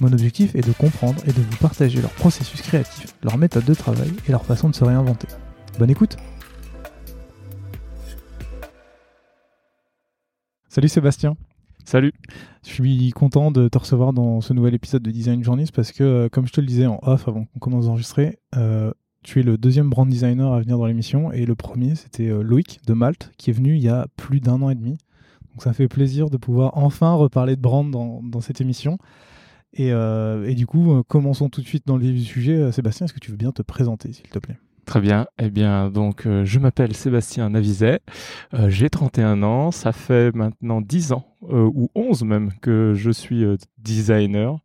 Mon 0.00 0.12
objectif 0.12 0.54
est 0.54 0.66
de 0.66 0.72
comprendre 0.72 1.22
et 1.26 1.32
de 1.32 1.40
vous 1.40 1.56
partager 1.58 2.00
leur 2.00 2.10
processus 2.12 2.62
créatif, 2.62 3.14
leur 3.22 3.36
méthode 3.36 3.64
de 3.64 3.74
travail 3.74 4.10
et 4.26 4.32
leur 4.32 4.44
façon 4.44 4.70
de 4.70 4.74
se 4.74 4.84
réinventer. 4.84 5.28
Bonne 5.78 5.90
écoute 5.90 6.16
Salut 10.68 10.88
Sébastien 10.88 11.36
Salut 11.84 12.12
Je 12.64 12.70
suis 12.70 13.10
content 13.10 13.50
de 13.50 13.68
te 13.68 13.76
recevoir 13.76 14.14
dans 14.14 14.40
ce 14.40 14.54
nouvel 14.54 14.74
épisode 14.74 15.02
de 15.02 15.10
Design 15.10 15.44
Journeys 15.44 15.66
parce 15.74 15.92
que, 15.92 16.02
euh, 16.02 16.28
comme 16.30 16.46
je 16.46 16.52
te 16.52 16.60
le 16.60 16.66
disais 16.66 16.86
en 16.86 16.98
off 17.02 17.28
avant 17.28 17.44
qu'on 17.44 17.58
commence 17.58 17.86
à 17.86 17.88
enregistrer, 17.90 18.38
euh, 18.56 18.92
tu 19.22 19.40
es 19.40 19.42
le 19.42 19.58
deuxième 19.58 19.90
brand 19.90 20.08
designer 20.08 20.54
à 20.54 20.60
venir 20.60 20.78
dans 20.78 20.86
l'émission 20.86 21.32
et 21.32 21.44
le 21.44 21.54
premier 21.54 21.94
c'était 21.96 22.30
euh, 22.30 22.42
Loïc 22.42 22.80
de 22.86 22.94
Malte 22.94 23.30
qui 23.36 23.50
est 23.50 23.52
venu 23.52 23.76
il 23.76 23.82
y 23.82 23.88
a 23.88 24.06
plus 24.16 24.40
d'un 24.40 24.62
an 24.62 24.70
et 24.70 24.74
demi. 24.74 24.96
Donc 25.50 25.62
ça 25.62 25.74
fait 25.74 25.86
plaisir 25.86 26.30
de 26.30 26.38
pouvoir 26.38 26.78
enfin 26.78 27.12
reparler 27.12 27.56
de 27.56 27.60
brand 27.60 27.90
dans, 27.90 28.22
dans 28.22 28.40
cette 28.40 28.62
émission. 28.62 28.96
Et, 29.74 29.92
euh, 29.92 30.46
et, 30.46 30.54
du 30.54 30.66
coup, 30.66 30.92
euh, 30.92 31.02
commençons 31.06 31.48
tout 31.48 31.60
de 31.62 31.66
suite 31.66 31.86
dans 31.86 31.96
le 31.96 32.04
vif 32.04 32.14
du 32.14 32.24
sujet. 32.24 32.72
Sébastien, 32.72 33.06
est-ce 33.06 33.14
que 33.14 33.20
tu 33.20 33.30
veux 33.30 33.36
bien 33.36 33.52
te 33.52 33.62
présenter, 33.62 34.12
s'il 34.12 34.28
te 34.28 34.38
plaît? 34.38 34.58
Très 34.84 35.00
bien. 35.00 35.26
Eh 35.38 35.50
bien, 35.50 35.90
donc, 35.90 36.26
euh, 36.26 36.44
je 36.44 36.58
m'appelle 36.58 36.94
Sébastien 36.94 37.50
Navizet. 37.50 38.00
Euh, 38.54 38.68
J'ai 38.68 38.90
31 38.90 39.42
ans. 39.42 39.70
Ça 39.70 39.92
fait 39.92 40.34
maintenant 40.34 40.80
10 40.80 41.12
ans, 41.12 41.31
euh, 41.50 41.70
ou 41.74 41.90
11 41.94 42.24
même, 42.24 42.50
que 42.60 42.94
je 42.94 43.10
suis 43.10 43.44
designer. 43.78 44.58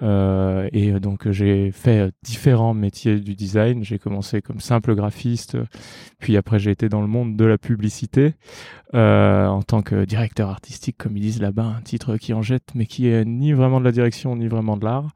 Euh, 0.00 0.68
et 0.72 0.92
donc 1.00 1.28
j'ai 1.30 1.72
fait 1.72 2.12
différents 2.22 2.74
métiers 2.74 3.18
du 3.18 3.34
design. 3.34 3.82
J'ai 3.84 3.98
commencé 3.98 4.42
comme 4.42 4.60
simple 4.60 4.94
graphiste, 4.94 5.56
puis 6.18 6.36
après 6.36 6.58
j'ai 6.58 6.70
été 6.70 6.88
dans 6.88 7.00
le 7.00 7.06
monde 7.06 7.36
de 7.36 7.44
la 7.44 7.58
publicité 7.58 8.34
euh, 8.94 9.46
en 9.46 9.62
tant 9.62 9.82
que 9.82 10.04
directeur 10.04 10.50
artistique, 10.50 10.96
comme 10.98 11.16
ils 11.16 11.22
disent 11.22 11.40
là-bas, 11.40 11.74
un 11.78 11.82
titre 11.82 12.16
qui 12.16 12.32
en 12.32 12.42
jette, 12.42 12.70
mais 12.74 12.86
qui 12.86 13.08
est 13.08 13.24
ni 13.24 13.52
vraiment 13.52 13.80
de 13.80 13.84
la 13.84 13.92
direction 13.92 14.36
ni 14.36 14.46
vraiment 14.46 14.76
de 14.76 14.84
l'art. 14.84 15.10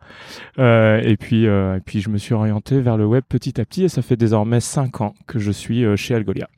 Euh, 0.58 1.00
et 1.02 1.16
puis 1.16 1.44
et 1.44 1.80
puis 1.84 2.00
je 2.00 2.08
me 2.08 2.18
suis 2.18 2.34
orienté 2.34 2.80
vers 2.80 2.96
le 2.96 3.06
web 3.06 3.24
petit 3.28 3.60
à 3.60 3.64
petit, 3.64 3.84
et 3.84 3.88
ça 3.88 4.02
fait 4.02 4.16
désormais 4.16 4.60
cinq 4.60 5.00
ans 5.00 5.14
que 5.26 5.38
je 5.38 5.50
suis 5.50 5.84
chez 5.96 6.14
Algolia. 6.14 6.48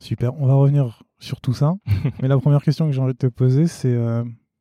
Super. 0.00 0.34
On 0.40 0.46
va 0.46 0.54
revenir 0.54 1.02
sur 1.18 1.40
tout 1.40 1.52
ça. 1.52 1.74
mais 2.22 2.28
la 2.28 2.38
première 2.38 2.62
question 2.62 2.86
que 2.86 2.92
j'ai 2.92 3.00
envie 3.00 3.12
de 3.12 3.18
te 3.18 3.26
poser, 3.26 3.66
c'est 3.66 3.96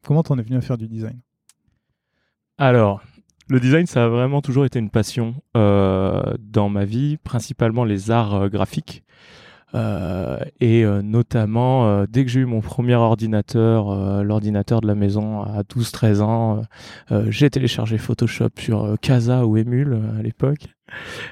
comment 0.04 0.24
t'en 0.24 0.38
es 0.38 0.44
venu 0.44 0.58
à 0.58 0.62
faire 0.62 0.78
du 0.78 0.88
design? 0.88 1.20
Alors, 2.58 3.02
le 3.48 3.60
design, 3.60 3.88
ça 3.88 4.06
a 4.06 4.08
vraiment 4.10 4.42
toujours 4.42 4.66
été 4.66 4.78
une 4.78 4.92
passion 4.92 5.34
euh, 5.58 6.22
dans 6.40 6.70
ma 6.70 6.86
vie, 6.86 7.18
principalement 7.18 7.84
les 7.84 8.12
arts 8.12 8.36
euh, 8.36 8.48
graphiques. 8.48 9.04
Euh, 9.76 10.40
et 10.60 10.84
euh, 10.84 11.02
notamment, 11.02 11.88
euh, 11.88 12.06
dès 12.10 12.26
que 12.26 12.32
j'ai 12.32 12.40
eu 12.40 12.46
mon 12.46 12.62
premier 12.62 12.96
ordinateur, 12.96 14.24
l'ordinateur 14.24 14.82
de 14.82 14.88
la 14.88 14.96
maison 14.96 15.42
à 15.42 15.62
12-13 15.62 16.22
ans, 16.22 16.62
j'ai 17.28 17.50
téléchargé 17.50 17.98
Photoshop 17.98 18.50
sur 18.58 18.96
Casa 19.02 19.46
ou 19.46 19.58
Emule 19.58 20.00
à 20.18 20.22
l'époque. 20.22 20.68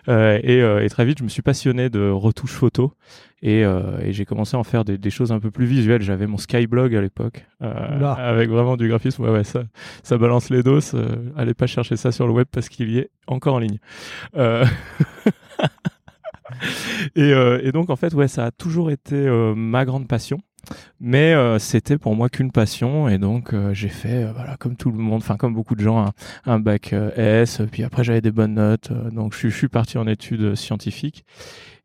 Et, 0.08 0.60
et, 0.60 0.90
très 0.90 1.06
vite, 1.06 1.20
je 1.20 1.24
me 1.24 1.30
suis 1.30 1.42
passionné 1.42 1.90
de 1.90 2.10
retouches 2.10 2.52
photo 2.52 2.94
et, 3.42 3.62
et 3.62 4.14
j'ai 4.14 4.26
commencé 4.26 4.56
à 4.56 4.60
en 4.60 4.64
faire 4.64 4.86
des, 4.86 4.98
des, 5.00 5.10
choses 5.10 5.32
un 5.32 5.40
peu 5.40 5.50
plus 5.50 5.66
visuelles. 5.66 6.02
J'avais 6.02 6.28
mon 6.28 6.38
Skyblog 6.38 6.96
à 6.96 7.02
l'époque, 7.02 7.46
avec 7.60 8.50
vraiment 8.50 8.78
du 8.78 8.88
graphisme. 8.88 9.24
Ouais, 9.24 9.32
ouais, 9.32 9.44
ça, 9.44 9.64
ça 10.04 10.18
balance 10.18 10.50
les 10.50 10.62
doses. 10.64 10.94
allez 11.36 11.54
pas 11.54 11.68
chercher 11.68 11.96
ça 11.96 12.12
sur 12.12 12.28
le 12.28 12.34
web 12.34 12.48
parce 12.52 12.70
qu'il 12.70 12.92
y 12.92 13.00
est 13.00 13.10
encore 13.28 13.56
en 13.56 13.60
ligne. 13.60 13.80
et, 17.16 17.34
euh, 17.34 17.60
et, 17.64 17.72
donc 17.72 17.90
en 17.90 17.96
fait 17.96 18.14
ouais 18.14 18.28
ça 18.28 18.46
a 18.46 18.52
toujours 18.52 18.92
été 18.92 19.16
euh, 19.16 19.54
ma 19.56 19.86
grande 19.86 20.08
passion. 20.08 20.40
Mais 21.00 21.34
euh, 21.34 21.60
c'était 21.60 21.98
pour 21.98 22.14
moi 22.14 22.28
qu'une 22.28 22.52
passion. 22.52 23.08
Et 23.08 23.18
donc 23.18 23.56
j'ai 23.72 23.88
fait 23.88 24.26
voilà 24.34 24.58
comme 24.58 24.76
tout 24.76 24.92
le 24.92 24.98
monde 24.98 25.22
enfin 25.22 25.38
comme 25.38 25.54
beaucoup 25.54 25.76
de 25.76 25.82
gens 25.82 26.12
un, 26.46 26.60
bac 26.60 26.94
S. 27.16 27.62
Puis 27.72 27.84
après 27.84 28.04
j'avais 28.04 28.22
des 28.22 28.32
bonnes 28.32 28.56
notes 28.56 28.92
donc 29.14 29.34
je, 29.34 29.48
suis 29.48 29.70
parti 29.70 29.98
en 29.98 30.08
études 30.08 30.56
scientifiques. 30.56 31.24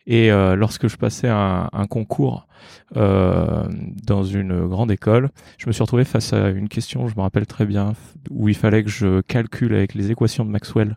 Et 0.05 0.31
lorsque 0.31 0.89
je 0.89 0.97
passais 0.97 1.29
un 1.29 1.87
concours 1.89 2.49
dans 2.97 4.25
une 4.25 4.67
grande 4.67 4.91
école 4.91 5.31
je 5.59 5.69
me 5.69 5.73
suis 5.73 5.83
retrouvé 5.83 6.05
face 6.05 6.33
à 6.33 6.49
une 6.49 6.69
question 6.69 7.07
je 7.07 7.15
me 7.15 7.21
rappelle 7.21 7.47
très 7.47 7.67
bien 7.67 7.93
où 8.31 8.49
il 8.49 8.57
fallait 8.57 8.83
que 8.83 8.91
je 8.91 9.21
calcule 9.21 9.75
avec 9.75 9.95
les 9.95 10.11
équations 10.11 10.45
de 10.45 10.51
Maxwell 10.51 10.97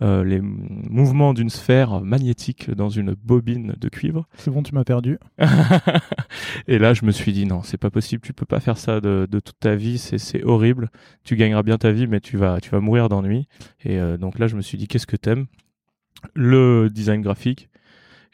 euh, 0.00 0.22
les 0.22 0.40
mouvements 0.40 1.34
d'une 1.34 1.50
sphère 1.50 2.00
magnétique 2.00 2.70
dans 2.70 2.88
une 2.88 3.14
bobine 3.14 3.74
de 3.78 3.88
cuivre. 3.88 4.28
C'est 4.36 4.50
bon, 4.50 4.62
tu 4.62 4.74
m'as 4.74 4.84
perdu. 4.84 5.18
et 6.68 6.78
là, 6.78 6.94
je 6.94 7.04
me 7.04 7.10
suis 7.10 7.32
dit 7.32 7.46
non, 7.46 7.62
c'est 7.62 7.78
pas 7.78 7.90
possible, 7.90 8.22
tu 8.22 8.32
peux 8.32 8.46
pas 8.46 8.60
faire 8.60 8.78
ça 8.78 9.00
de, 9.00 9.26
de 9.28 9.40
toute 9.40 9.58
ta 9.58 9.74
vie, 9.74 9.98
c'est 9.98 10.44
horrible. 10.44 10.90
Tu 11.24 11.36
gagneras 11.36 11.62
bien 11.62 11.78
ta 11.78 11.90
vie, 11.90 12.06
mais 12.06 12.20
tu 12.20 12.36
vas, 12.36 12.60
tu 12.60 12.70
vas 12.70 12.80
mourir 12.80 13.08
d'ennui. 13.08 13.48
Et 13.84 13.98
euh, 13.98 14.16
donc 14.16 14.38
là, 14.38 14.46
je 14.46 14.56
me 14.56 14.62
suis 14.62 14.78
dit 14.78 14.86
qu'est-ce 14.86 15.06
que 15.06 15.16
t'aimes? 15.16 15.46
Le 16.34 16.88
design 16.90 17.20
graphique. 17.20 17.68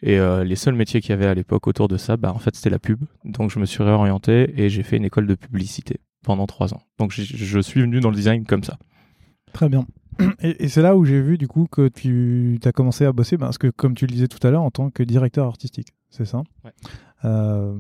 Et 0.03 0.19
euh, 0.19 0.45
les 0.45 0.57
seuls 0.57 0.75
métiers 0.75 1.01
qu'il 1.01 1.11
y 1.11 1.13
avait 1.15 1.27
à 1.27 1.35
l'époque 1.35 1.67
autour 1.67 1.89
de 1.89 1.97
ça, 1.97 2.19
bah, 2.19 2.33
en 2.35 2.39
fait, 2.39 2.55
c'était 2.55 2.71
la 2.71 2.79
pub. 2.79 3.05
Donc 3.25 3.51
je 3.51 3.59
me 3.59 3.65
suis 3.65 3.83
réorienté 3.83 4.53
et 4.61 4.69
j'ai 4.69 4.83
fait 4.83 4.99
une 4.99 5.05
école 5.07 5.27
de 5.27 5.35
publicité 5.35 6.01
pendant 6.23 6.47
trois 6.47 6.75
ans. 6.75 6.83
Donc 6.99 7.13
je 7.13 7.61
suis 7.61 7.81
venu 7.81 8.01
dans 8.01 8.11
le 8.11 8.17
design 8.17 8.45
comme 8.45 8.65
ça. 8.65 8.79
Très 9.55 9.69
bien. 9.69 9.87
Et, 10.41 10.69
c'est 10.69 10.83
là 10.83 10.97
où 10.97 11.05
j'ai 11.05 11.21
vu 11.21 11.39
du 11.39 11.49
coup 11.49 11.67
que 11.71 11.89
tu 11.89 12.59
as 12.65 12.73
commencé 12.73 13.05
à 13.05 13.13
bosser, 13.13 13.39
parce 13.39 13.59
que 13.59 13.69
comme 13.69 13.95
tu 13.95 14.07
le 14.07 14.13
disais 14.13 14.29
tout 14.29 14.45
à 14.47 14.51
l'heure, 14.51 14.63
en 14.63 14.71
tant 14.71 14.91
que 14.91 15.03
directeur 15.03 15.47
artistique, 15.47 15.95
c'est 16.11 16.25
ça? 16.25 16.43
Ouais. 16.65 16.73
euh, 17.25 17.77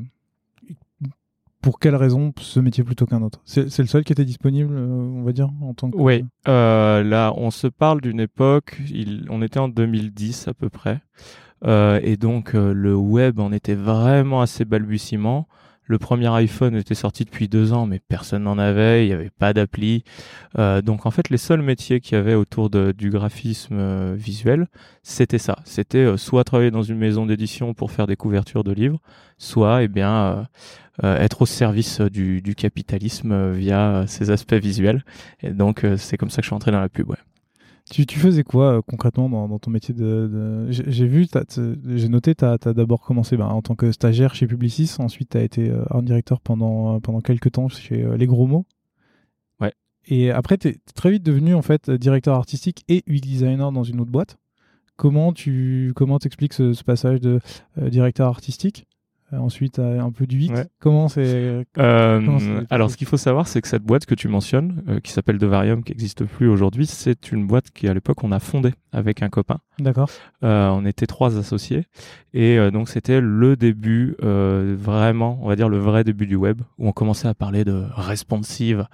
Pour 1.60 1.78
quelle 1.78 1.96
raison 1.96 2.32
ce 2.38 2.60
métier 2.60 2.84
plutôt 2.84 3.06
qu'un 3.06 3.22
autre? 3.22 3.40
C'est 3.44 3.78
le 3.78 3.86
seul 3.86 4.04
qui 4.04 4.12
était 4.12 4.24
disponible, 4.24 4.74
euh, 4.74 4.86
on 4.86 5.22
va 5.22 5.32
dire, 5.32 5.50
en 5.62 5.74
tant 5.74 5.90
que... 5.90 5.96
Oui, 5.96 6.24
euh, 6.48 7.02
là 7.02 7.32
on 7.36 7.50
se 7.50 7.66
parle 7.66 8.00
d'une 8.00 8.20
époque, 8.20 8.80
il, 8.90 9.26
on 9.30 9.40
était 9.42 9.60
en 9.60 9.68
2010 9.68 10.48
à 10.48 10.54
peu 10.54 10.68
près, 10.68 11.00
euh, 11.64 12.00
et 12.02 12.16
donc 12.16 12.52
le 12.54 12.94
web 12.94 13.40
en 13.40 13.52
était 13.52 13.74
vraiment 13.74 14.40
assez 14.40 14.64
balbutiement. 14.64 15.48
Le 15.86 15.98
premier 15.98 16.28
iPhone 16.28 16.74
était 16.76 16.94
sorti 16.94 17.24
depuis 17.24 17.48
deux 17.48 17.72
ans, 17.72 17.86
mais 17.86 17.98
personne 17.98 18.44
n'en 18.44 18.58
avait, 18.58 19.04
il 19.04 19.08
n'y 19.08 19.12
avait 19.12 19.30
pas 19.30 19.52
d'appli. 19.52 20.02
Euh, 20.58 20.80
donc 20.80 21.04
en 21.04 21.10
fait, 21.10 21.28
les 21.28 21.36
seuls 21.36 21.60
métiers 21.60 22.00
qu'il 22.00 22.16
y 22.16 22.20
avait 22.20 22.34
autour 22.34 22.70
du 22.70 23.10
graphisme 23.10 23.76
euh, 23.78 24.14
visuel, 24.16 24.68
c'était 25.02 25.38
ça. 25.38 25.58
C'était 25.64 25.98
euh, 25.98 26.16
soit 26.16 26.44
travailler 26.44 26.70
dans 26.70 26.82
une 26.82 26.96
maison 26.96 27.26
d'édition 27.26 27.74
pour 27.74 27.90
faire 27.90 28.06
des 28.06 28.16
couvertures 28.16 28.64
de 28.64 28.72
livres, 28.72 28.98
soit 29.36 29.82
eh 29.82 29.88
bien 29.88 30.48
être 31.02 31.42
au 31.42 31.46
service 31.46 32.00
du, 32.00 32.54
capitalisme 32.56 33.50
via 33.52 34.04
ses 34.06 34.30
aspects 34.30 34.54
visuels. 34.54 35.04
Et 35.42 35.50
donc 35.50 35.84
c'est 35.96 36.16
comme 36.16 36.30
ça 36.30 36.36
que 36.36 36.42
je 36.42 36.48
suis 36.48 36.54
entré 36.54 36.70
dans 36.70 36.80
la 36.80 36.88
pub. 36.88 37.12
Tu, 37.90 38.06
tu, 38.06 38.18
faisais 38.18 38.44
quoi 38.44 38.78
euh, 38.78 38.82
concrètement 38.82 39.28
dans, 39.28 39.46
dans, 39.46 39.58
ton 39.58 39.70
métier 39.70 39.92
de, 39.92 40.00
de... 40.02 40.66
J'ai 40.70 41.06
vu, 41.06 41.26
j'ai 41.84 42.08
noté, 42.08 42.34
tu 42.34 42.44
as, 42.44 42.56
as 42.64 42.72
d'abord 42.72 43.02
commencé 43.02 43.36
bah, 43.36 43.48
en 43.48 43.60
tant 43.60 43.74
que 43.74 43.92
stagiaire 43.92 44.34
chez 44.34 44.46
Publicis, 44.46 44.90
ensuite 44.98 45.30
tu 45.30 45.36
as 45.36 45.42
été 45.42 45.68
euh, 45.68 45.84
art 45.90 46.02
directeur 46.02 46.40
pendant, 46.40 46.96
euh, 46.96 47.00
pendant 47.00 47.20
quelques 47.20 47.52
temps 47.52 47.68
chez 47.68 48.02
euh, 48.02 48.16
Les 48.16 48.26
Gros 48.26 48.46
Mots. 48.46 48.64
Ouais. 49.60 49.74
Et 50.06 50.30
après, 50.30 50.56
tu 50.56 50.68
es 50.68 50.76
très 50.94 51.10
vite 51.10 51.22
devenu 51.22 51.54
en 51.54 51.60
fait 51.60 51.90
directeur 51.90 52.36
artistique 52.36 52.84
et 52.88 53.04
UX 53.06 53.20
designer 53.20 53.70
dans 53.70 53.84
une 53.84 54.00
autre 54.00 54.10
boîte. 54.10 54.38
Comment 54.96 55.32
tu 55.32 55.92
comment 55.94 56.18
t'expliques 56.18 56.54
ce, 56.54 56.72
ce, 56.72 56.84
passage 56.84 57.20
de 57.20 57.40
directeur 57.76 58.28
artistique? 58.28 58.86
Ensuite 59.38 59.78
un 59.78 60.10
peu 60.10 60.26
du 60.26 60.38
8. 60.38 60.50
Ouais. 60.52 60.66
Comment 60.80 61.08
c'est 61.08 61.66
euh, 61.78 62.62
Alors, 62.70 62.90
ce 62.90 62.96
qu'il 62.96 63.06
faut 63.06 63.16
savoir, 63.16 63.48
c'est 63.48 63.60
que 63.60 63.68
cette 63.68 63.82
boîte 63.82 64.06
que 64.06 64.14
tu 64.14 64.28
mentionnes, 64.28 64.82
euh, 64.88 65.00
qui 65.00 65.12
s'appelle 65.12 65.38
Devarium, 65.38 65.82
qui 65.82 65.92
n'existe 65.92 66.24
plus 66.24 66.48
aujourd'hui, 66.48 66.86
c'est 66.86 67.32
une 67.32 67.46
boîte 67.46 67.70
qui, 67.70 67.88
à 67.88 67.94
l'époque, 67.94 68.22
on 68.24 68.32
a 68.32 68.40
fondée 68.40 68.74
avec 68.92 69.22
un 69.22 69.28
copain. 69.28 69.58
D'accord. 69.80 70.08
Euh, 70.44 70.68
on 70.68 70.86
était 70.86 71.06
trois 71.06 71.36
associés 71.36 71.86
et 72.32 72.58
euh, 72.58 72.70
donc 72.70 72.88
c'était 72.88 73.20
le 73.20 73.56
début 73.56 74.16
euh, 74.22 74.76
vraiment, 74.78 75.38
on 75.42 75.48
va 75.48 75.56
dire 75.56 75.68
le 75.68 75.78
vrai 75.78 76.04
début 76.04 76.26
du 76.26 76.36
web 76.36 76.62
où 76.78 76.86
on 76.86 76.92
commençait 76.92 77.26
à 77.26 77.34
parler 77.34 77.64
de 77.64 77.84
responsive 77.96 78.86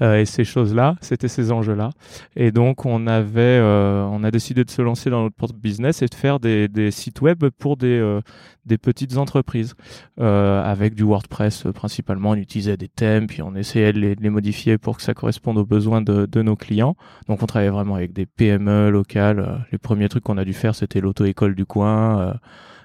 et 0.00 0.24
ces 0.24 0.44
choses-là, 0.44 0.94
c'était 1.00 1.28
ces 1.28 1.50
enjeux-là. 1.50 1.90
Et 2.36 2.52
donc 2.52 2.86
on 2.86 3.06
avait, 3.08 3.60
on 3.60 4.22
a 4.22 4.30
décidé 4.30 4.64
de 4.64 4.70
se 4.70 4.80
lancer 4.80 5.10
dans 5.10 5.22
notre 5.22 5.34
propre 5.34 5.54
business 5.54 6.02
et 6.02 6.06
de 6.06 6.14
faire 6.14 6.38
des, 6.38 6.68
des 6.68 6.90
sites 6.92 7.20
web 7.20 7.44
pour 7.58 7.76
des 7.76 8.20
des 8.64 8.78
petites 8.78 9.16
entreprises 9.16 9.74
avec 10.18 10.94
du 10.94 11.02
WordPress 11.04 11.66
principalement. 11.74 12.30
On 12.30 12.34
utilisait 12.34 12.76
des 12.76 12.88
thèmes 12.88 13.26
puis 13.26 13.42
on 13.42 13.54
essayait 13.54 13.92
de 13.92 14.00
les, 14.00 14.30
modifier 14.30 14.78
pour 14.78 14.96
que 14.96 15.02
ça 15.02 15.14
corresponde 15.14 15.58
aux 15.58 15.66
besoins 15.66 16.00
de, 16.00 16.42
nos 16.42 16.56
clients. 16.56 16.96
Donc 17.28 17.42
on 17.42 17.46
travaillait 17.46 17.70
vraiment 17.70 17.94
avec 17.96 18.12
des 18.12 18.26
PME 18.26 18.90
locales. 18.90 19.66
Les 19.72 19.78
premiers 19.78 20.08
trucs 20.08 20.24
qu'on 20.24 20.38
a 20.38 20.44
dû 20.44 20.52
faire, 20.52 20.74
c'était 20.74 21.00
l'auto-école 21.00 21.54
du 21.54 21.66
coin, 21.66 22.20
euh, 22.20 22.34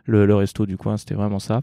le, 0.05 0.35
resto 0.35 0.65
du 0.65 0.77
coin, 0.77 0.97
c'était 0.97 1.15
vraiment 1.15 1.39
ça. 1.39 1.61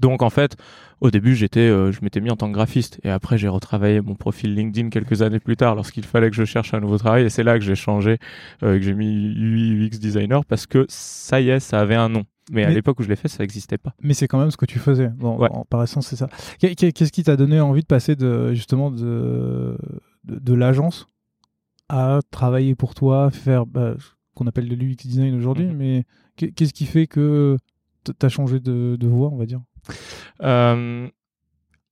Donc 0.00 0.22
en 0.22 0.30
fait, 0.30 0.56
au 1.00 1.10
début, 1.10 1.34
j'étais, 1.34 1.60
euh, 1.60 1.92
je 1.92 2.00
m'étais 2.02 2.20
mis 2.20 2.30
en 2.30 2.36
tant 2.36 2.48
que 2.48 2.54
graphiste, 2.54 3.00
et 3.04 3.10
après 3.10 3.38
j'ai 3.38 3.48
retravaillé 3.48 4.00
mon 4.00 4.14
profil 4.14 4.54
LinkedIn 4.54 4.88
quelques 4.88 5.22
années 5.22 5.40
plus 5.40 5.56
tard, 5.56 5.74
lorsqu'il 5.74 6.04
fallait 6.04 6.30
que 6.30 6.36
je 6.36 6.44
cherche 6.44 6.74
un 6.74 6.80
nouveau 6.80 6.98
travail, 6.98 7.24
et 7.24 7.28
c'est 7.28 7.42
là 7.44 7.58
que 7.58 7.64
j'ai 7.64 7.74
changé, 7.74 8.18
euh, 8.62 8.78
que 8.78 8.82
j'ai 8.82 8.94
mis 8.94 9.86
UX 9.86 9.98
designer 9.98 10.44
parce 10.44 10.66
que 10.66 10.86
ça 10.88 11.40
y 11.40 11.50
est, 11.50 11.60
ça 11.60 11.80
avait 11.80 11.94
un 11.94 12.08
nom. 12.08 12.24
Mais, 12.50 12.64
à 12.64 12.70
l'époque 12.70 13.00
où 13.00 13.02
je 13.02 13.08
l'ai 13.08 13.16
fait, 13.16 13.28
ça 13.28 13.42
n'existait 13.42 13.78
pas. 13.78 13.94
Mais 14.02 14.12
c'est 14.12 14.28
quand 14.28 14.38
même 14.38 14.50
ce 14.50 14.56
que 14.56 14.66
tu 14.66 14.78
faisais. 14.78 15.08
Bon, 15.08 15.38
par 15.68 15.82
essence, 15.82 16.08
c'est 16.08 16.16
ça. 16.16 16.28
Qu'est-ce 16.58 17.12
qui 17.12 17.22
t'a 17.22 17.36
donné 17.36 17.60
envie 17.60 17.82
de 17.82 17.86
passer 17.86 18.16
de 18.16 18.52
justement 18.52 18.90
de 18.90 19.76
de, 20.24 20.54
l'agence 20.54 21.06
à 21.88 22.20
travailler 22.30 22.74
pour 22.74 22.94
toi, 22.94 23.30
faire 23.30 23.66
bah, 23.66 23.94
qu'on 24.34 24.46
appelle 24.46 24.68
le 24.68 24.74
l'UX 24.74 24.96
design 24.96 25.34
aujourd'hui, 25.34 25.66
mhm. 25.66 25.76
mais 25.76 26.04
qu'est-ce 26.36 26.72
qui 26.72 26.86
fait 26.86 27.06
que 27.06 27.56
tu 28.04 28.12
as 28.26 28.28
changé 28.28 28.60
de, 28.60 29.06
voie, 29.06 29.28
on 29.30 29.36
va 29.36 29.46
dire? 29.46 29.60
Euh, 30.42 31.08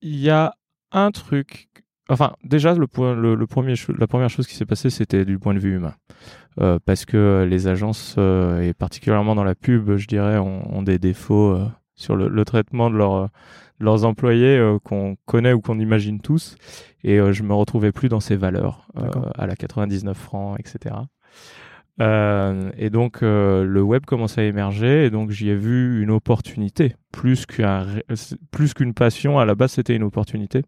Il 0.01 0.19
y 0.19 0.31
a 0.31 0.55
un 0.93 1.11
truc. 1.11 1.69
Enfin, 2.13 2.35
déjà, 2.45 2.75
le, 2.75 2.87
point, 2.87 3.15
le, 3.15 3.47
premier 3.47 3.75
la 3.99 4.07
première 4.07 4.31
chose 4.31 4.47
qui 4.47 4.55
s'est 4.55 4.67
passée, 4.67 4.91
c'était 4.91 5.25
du 5.25 5.39
point 5.39 5.55
de 5.55 5.59
vue 5.59 5.77
humain. 5.77 5.95
Euh, 6.61 6.79
parce 6.85 7.07
que 7.07 7.47
les 7.49 7.67
agences, 7.67 8.17
euh, 8.19 8.61
et 8.61 8.75
particulièrement 8.75 9.35
dans 9.35 9.45
la 9.45 9.55
pub, 9.55 9.97
je 9.97 10.07
dirais, 10.07 10.39
ont, 10.39 10.83
des 10.83 10.99
défauts 10.99 11.59
sur 11.95 12.15
le, 12.17 12.45
traitement 12.45 12.91
de, 12.91 12.97
leurs 13.81 14.05
employés 14.05 14.61
qu'on 14.85 15.17
connaît 15.27 15.53
ou 15.53 15.61
qu'on 15.61 15.79
imagine 15.79 16.21
tous. 16.21 16.57
Et 17.03 17.19
je 17.33 17.43
me 17.43 17.55
retrouvais 17.55 17.93
plus 17.93 18.09
dans 18.09 18.21
ces 18.21 18.37
valeurs, 18.37 18.89
à 19.37 19.47
la 19.47 19.57
99 19.57 20.17
francs, 20.17 20.61
etc. 20.61 20.95
Euh, 22.01 22.71
et 22.79 22.89
donc 22.89 23.23
euh, 23.23 23.65
le 23.65 23.83
web 23.83 24.07
commence 24.07 24.39
à 24.39 24.45
émerger 24.45 25.05
et 25.05 25.11
donc 25.11 25.31
j'y 25.31 25.51
ai 25.51 25.55
vu 25.55 26.03
une 26.03 26.11
opportunité 26.11 26.97
plus 27.13 27.45
qu'une 27.47 28.95
passion. 28.95 29.39
À 29.39 29.45
la 29.45 29.55
base, 29.55 29.73
c'était 29.73 29.95
une 29.95 30.03
opportunité. 30.03 30.63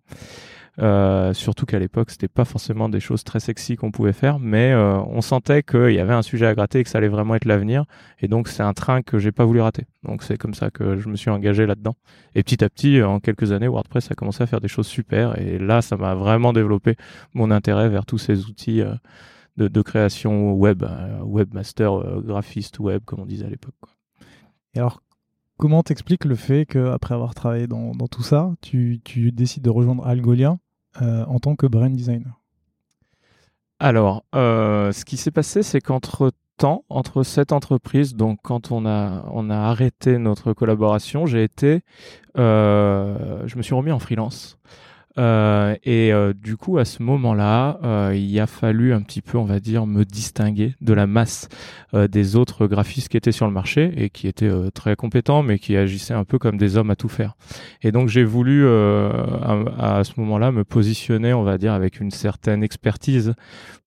Euh, 0.81 1.32
surtout 1.32 1.67
qu'à 1.67 1.79
l'époque, 1.79 2.11
c'était 2.11 2.29
pas 2.29 2.44
forcément 2.44 2.88
des 2.88 3.00
choses 3.00 3.23
très 3.23 3.41
sexy 3.41 3.76
qu'on 3.76 3.93
pouvait 3.93 4.12
faire, 4.12 4.38
mais 4.38 4.73
euh, 4.73 4.99
on 5.06 5.21
sentait 5.21 5.62
qu'il 5.62 5.93
y 5.93 6.00
avait 6.00 6.15
un 6.15 6.23
sujet 6.23 6.47
à 6.47 6.55
gratter 6.55 6.81
et 6.81 6.85
que 6.85 6.91
ça 6.91 6.99
allait 6.99 7.09
vraiment 7.09 7.35
être 7.35 7.44
l'avenir. 7.44 7.85
Et 8.21 8.29
donc, 8.29 8.49
c'est 8.49 8.62
un 8.62 8.73
train 8.73 9.03
que 9.03 9.19
j'ai 9.19 9.32
pas 9.32 9.44
voulu 9.44 9.61
rater. 9.61 9.87
Donc, 10.03 10.23
c'est 10.23 10.37
comme 10.37 10.55
ça 10.55 10.71
que 10.71 10.97
je 10.97 11.09
me 11.09 11.17
suis 11.17 11.31
engagé 11.31 11.67
là-dedans. 11.67 11.94
Et 12.35 12.43
petit 12.43 12.65
à 12.65 12.69
petit, 12.69 13.03
en 13.03 13.21
quelques 13.21 13.53
années, 13.53 13.69
WordPress 13.69 14.11
a 14.11 14.15
commencé 14.15 14.43
à 14.43 14.47
faire 14.47 14.61
des 14.61 14.69
choses 14.69 14.87
super. 14.87 15.38
Et 15.38 15.59
là, 15.59 15.82
ça 15.82 15.97
m'a 15.97 16.15
vraiment 16.15 16.53
développé 16.53 16.97
mon 17.35 17.50
intérêt 17.50 17.88
vers 17.88 18.05
tous 18.05 18.19
ces 18.19 18.47
outils 18.47 18.82
de, 19.56 19.82
création 19.82 20.53
web, 20.53 20.82
euh, 20.82 21.21
webmaster, 21.23 21.93
euh, 21.93 22.21
graphiste 22.21 22.79
web, 22.79 23.03
comme 23.05 23.21
on 23.21 23.26
disait 23.26 23.47
à 23.47 23.50
l'époque. 23.50 23.75
Et 24.75 24.79
alors, 24.79 25.03
comment 25.56 25.82
t'expliques 25.82 26.25
le 26.25 26.35
fait 26.35 26.67
qu'après 26.67 27.15
avoir 27.15 27.35
travaillé 27.35 27.67
dans, 27.67 27.94
tout 28.09 28.23
ça, 28.23 28.53
tu, 28.61 29.00
décides 29.32 29.62
de 29.62 29.71
rejoindre 29.71 30.06
Algolia 30.06 30.59
euh, 31.02 31.25
en 31.26 31.38
tant 31.38 31.56
que 31.56 31.67
brand 31.67 31.94
designer 31.94 32.41
Alors, 33.79 34.25
ce 34.32 35.05
qui 35.05 35.17
s'est 35.17 35.31
passé, 35.31 35.62
c'est 35.62 35.81
qu'entre 35.81 36.32
temps, 36.56 36.85
entre 36.88 37.23
cette 37.23 37.52
entreprise, 37.52 38.14
donc 38.14 38.38
quand 38.43 38.70
on 38.70 38.87
a, 38.87 39.25
on 39.32 39.50
a 39.50 39.56
arrêté 39.56 40.19
notre 40.19 40.52
collaboration, 40.52 41.26
j'ai 41.26 41.43
été, 41.43 41.82
je 42.37 43.56
me 43.56 43.62
suis 43.62 43.75
remis 43.75 43.93
en 43.93 43.99
freelance. 43.99 44.58
Euh, 45.16 45.76
et 45.84 46.12
euh, 46.12 46.32
du 46.32 46.56
coup, 46.56 46.78
à 46.78 46.84
ce 46.84 47.02
moment-là, 47.02 47.78
euh, 47.84 48.16
il 48.16 48.38
a 48.40 48.46
fallu 48.46 48.93
un 48.93 49.02
petit 49.02 49.22
peu, 49.22 49.38
on 49.38 49.44
va 49.44 49.61
dire, 49.61 49.87
me 49.87 50.05
distinguer 50.05 50.75
de 50.81 50.93
la 50.93 51.06
masse 51.06 51.49
des 51.93 52.34
autres 52.34 52.66
graphistes 52.66 53.08
qui 53.08 53.16
étaient 53.16 53.31
sur 53.31 53.46
le 53.46 53.52
marché 53.52 53.93
et 53.96 54.11
qui 54.11 54.26
étaient 54.26 54.50
très 54.72 54.96
compétents, 54.96 55.44
mais 55.44 55.61
qui 55.61 55.76
agissaient 55.76 56.14
un 56.14 56.25
peu 56.25 56.40
comme 56.40 56.56
des 56.56 56.76
hommes 56.76 56.90
à 56.90 56.96
tout 56.96 57.08
faire. 57.08 57.37
Et 57.82 57.93
donc, 57.93 58.08
j'ai 58.08 58.25
voulu, 58.25 58.66
à, 58.66 59.99
à, 59.99 60.02
ce 60.02 60.19
moment-là, 60.19 60.50
me 60.50 60.64
positionner, 60.64 61.32
on 61.32 61.44
va 61.44 61.56
dire, 61.56 61.72
avec 61.72 62.00
une 62.00 62.11
certaine 62.11 62.64
expertise 62.64 63.34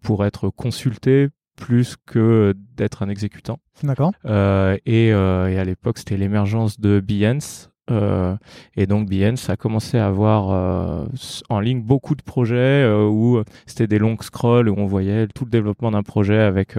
pour 0.02 0.26
être 0.26 0.50
consulté 0.50 1.28
plus 1.58 1.98
que 2.06 2.54
d'être 2.78 3.04
un 3.04 3.10
exécutant. 3.10 3.60
D'accord. 3.84 4.14
et, 4.26 5.08
et, 5.08 5.12
à 5.12 5.64
l'époque, 5.66 5.98
c'était 5.98 6.16
l'émergence 6.16 6.80
de 6.80 7.02
Behance, 7.02 7.72
euh, 7.90 8.36
et 8.76 8.86
donc 8.86 9.10
Behance 9.10 9.50
a 9.50 9.56
commencé 9.56 9.98
à 9.98 10.08
avoir 10.08 10.52
euh, 10.52 11.06
en 11.50 11.60
ligne 11.60 11.82
beaucoup 11.82 12.16
de 12.16 12.22
projets 12.22 12.56
euh, 12.56 13.08
où 13.08 13.42
c'était 13.66 13.88
des 13.88 14.00
longs 14.00 14.18
scrolls 14.20 14.70
où 14.70 14.76
on 14.78 14.86
voyait 14.86 15.28
tout 15.28 15.46
le 15.46 15.52
développement 15.52 15.92
d'un 15.92 16.04
projet 16.04 16.40
avec 16.40 16.76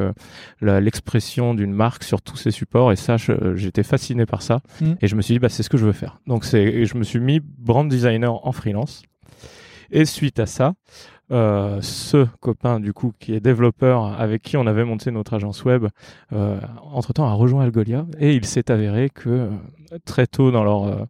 l'expression 0.61 1.55
d'une 1.55 1.73
marque 1.73 2.05
sur 2.05 2.21
tous 2.21 2.37
ses 2.37 2.51
supports. 2.51 2.93
Et 2.93 2.97
ça 2.97 3.17
j'étais 3.55 3.83
fasciné 3.83 4.27
par 4.27 4.43
ça. 4.43 4.61
Mm. 4.81 4.93
et 5.01 5.09
je 5.09 5.17
me 5.17 5.23
suis 5.23 5.35
dit 5.35 5.39
bah 5.39 5.49
c'est 5.49 5.63
ce 5.63 5.71
que 5.71 5.79
je 5.79 5.87
veux 5.87 5.93
faire. 5.93 6.21
Donc 6.27 6.45
c'est 6.45 6.85
je 6.85 6.97
me 6.97 7.05
suis 7.05 7.21
mis 7.21 7.41
brand 7.41 7.89
designer 7.89 8.47
en 8.47 8.53
freelance. 8.53 9.03
Et 9.91 10.05
suite 10.05 10.39
à 10.39 10.47
ça 10.47 10.75
euh, 11.31 11.79
ce 11.83 12.27
copain 12.41 12.81
du 12.81 12.95
coup 12.95 13.13
qui 13.19 13.35
est 13.35 13.41
développeur 13.41 14.19
avec 14.19 14.41
qui 14.41 14.57
on 14.57 14.67
avait 14.67 14.85
monté 14.85 15.11
notre 15.11 15.35
agence 15.35 15.63
web 15.63 15.87
euh, 16.33 16.59
entre 16.91 17.13
temps 17.13 17.27
a 17.27 17.35
rejoint 17.35 17.65
Algolia 17.65 18.07
et 18.19 18.35
il 18.35 18.47
s'est 18.47 18.71
avéré 18.71 19.11
que 19.11 19.29
euh, 19.29 19.51
très 20.07 20.27
tôt 20.27 20.51
dans 20.51 20.65
leur 20.65 21.07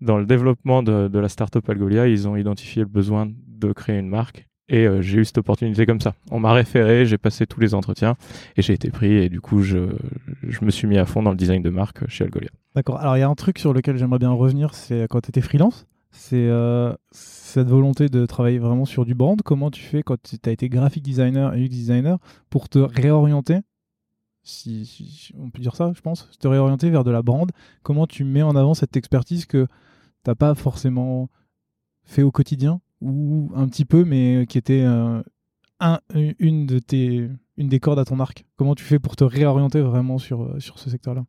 dans 0.00 0.18
le 0.18 0.26
développement 0.26 0.82
de, 0.82 1.06
de, 1.06 1.18
la 1.20 1.28
startup 1.28 1.68
Algolia 1.70 2.08
ils 2.08 2.26
ont 2.26 2.34
identifié 2.34 2.82
le 2.82 2.88
besoin 2.88 3.28
de 3.46 3.72
créer 3.72 3.96
une 3.96 4.08
marque 4.08 4.48
et 4.68 4.88
j'ai 5.00 5.18
eu 5.18 5.24
cette 5.24 5.38
opportunité 5.38 5.84
comme 5.84 6.00
ça. 6.00 6.14
On 6.30 6.38
m'a 6.38 6.52
référé, 6.52 7.04
j'ai 7.04 7.18
passé 7.18 7.44
tous 7.44 7.58
les 7.58 7.74
entretiens 7.74 8.16
et 8.56 8.62
j'ai 8.62 8.72
été 8.72 8.90
pris 8.90 9.14
et 9.14 9.28
du 9.28 9.40
coup 9.40 9.62
je, 9.62 9.88
je 10.46 10.64
me 10.64 10.70
suis 10.70 10.86
mis 10.86 10.96
à 10.96 11.06
fond 11.06 11.24
dans 11.24 11.30
le 11.30 11.36
design 11.36 11.60
de 11.60 11.70
marque 11.70 12.08
chez 12.08 12.24
Algolia. 12.24 12.50
D'accord. 12.76 12.98
Alors 12.98 13.16
il 13.16 13.20
y 13.20 13.24
a 13.24 13.28
un 13.28 13.34
truc 13.34 13.58
sur 13.58 13.72
lequel 13.72 13.96
j'aimerais 13.96 14.20
bien 14.20 14.30
revenir, 14.30 14.74
c'est 14.74 15.06
quand 15.10 15.20
tu 15.20 15.28
étais 15.30 15.40
freelance, 15.40 15.86
c'est 16.12 16.48
cette 17.50 17.68
volonté 17.68 18.08
de 18.08 18.26
travailler 18.26 18.58
vraiment 18.58 18.84
sur 18.84 19.04
du 19.04 19.14
brand, 19.14 19.40
comment 19.42 19.70
tu 19.70 19.82
fais 19.82 20.02
quand 20.02 20.16
tu 20.22 20.36
as 20.48 20.52
été 20.52 20.68
graphic 20.68 21.02
designer 21.02 21.54
et 21.54 21.64
UX 21.64 21.68
designer 21.68 22.18
pour 22.48 22.68
te 22.68 22.78
réorienter 22.78 23.60
si, 24.42 25.32
on 25.38 25.50
peut 25.50 25.60
dire 25.60 25.76
ça, 25.76 25.92
je 25.94 26.00
pense, 26.00 26.30
te 26.38 26.48
réorienter 26.48 26.90
vers 26.90 27.04
de 27.04 27.10
la 27.10 27.22
brand, 27.22 27.50
comment 27.82 28.06
tu 28.06 28.24
mets 28.24 28.42
en 28.42 28.56
avant 28.56 28.74
cette 28.74 28.96
expertise 28.96 29.46
que 29.46 29.66
tu 29.66 30.30
n'as 30.30 30.34
pas 30.34 30.54
forcément 30.54 31.28
fait 32.04 32.22
au 32.22 32.30
quotidien? 32.30 32.80
Ou 33.00 33.50
un 33.54 33.68
petit 33.68 33.84
peu, 33.84 34.04
mais 34.04 34.46
qui 34.48 34.58
était 34.58 34.82
euh, 34.82 35.22
un, 35.78 36.00
une, 36.14 36.66
de 36.66 36.78
tes, 36.78 37.30
une 37.56 37.68
des 37.68 37.80
cordes 37.80 37.98
à 37.98 38.04
ton 38.04 38.20
arc. 38.20 38.44
Comment 38.56 38.74
tu 38.74 38.84
fais 38.84 38.98
pour 38.98 39.16
te 39.16 39.24
réorienter 39.24 39.80
vraiment 39.80 40.18
sur, 40.18 40.42
euh, 40.42 40.60
sur 40.60 40.78
ce 40.78 40.90
secteur-là? 40.90 41.24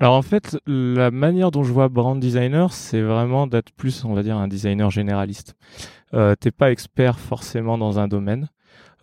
Alors 0.00 0.14
en 0.14 0.22
fait, 0.22 0.58
la 0.66 1.10
manière 1.10 1.50
dont 1.50 1.62
je 1.62 1.72
vois 1.72 1.88
brand 1.88 2.18
designer, 2.18 2.72
c'est 2.72 3.02
vraiment 3.02 3.46
d'être 3.46 3.70
plus, 3.72 4.04
on 4.04 4.14
va 4.14 4.22
dire, 4.22 4.36
un 4.36 4.48
designer 4.48 4.90
généraliste. 4.90 5.54
Euh, 6.14 6.34
T'es 6.34 6.50
pas 6.50 6.72
expert 6.72 7.18
forcément 7.18 7.78
dans 7.78 7.98
un 7.98 8.08
domaine. 8.08 8.48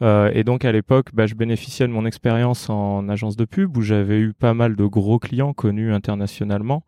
Euh, 0.01 0.32
et 0.34 0.44
donc 0.44 0.66
à 0.66 0.72
l'époque, 0.72 1.10
bah, 1.13 1.25
je 1.25 1.36
bénéficiais 1.36 1.88
de 1.88 1.92
mon 1.92 2.06
expérience 2.06 2.70
en 2.70 3.10
agence 3.10 3.36
de 3.36 3.46
pub 3.46 3.77
où 3.77 3.82
j'avais 3.82 4.20
eu 4.20 4.34
pas 4.34 4.54
mal 4.54 4.75
de 4.75 4.86
gros 4.86 5.20
clients 5.20 5.54
connus 5.54 5.94
internationalement 5.94 6.84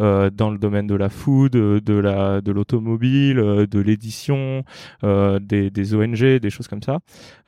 euh, 0.00 0.30
dans 0.30 0.50
le 0.50 0.58
domaine 0.58 0.86
de 0.86 0.94
la 0.94 1.08
food, 1.08 1.52
de 1.52 1.94
la 1.94 2.40
de 2.40 2.52
l'automobile, 2.52 3.38
euh, 3.38 3.66
de 3.66 3.80
l'édition, 3.80 4.64
euh, 5.04 5.38
des, 5.40 5.70
des 5.70 5.94
ONG, 5.94 6.38
des 6.38 6.50
choses 6.50 6.68
comme 6.68 6.82
ça. 6.82 6.98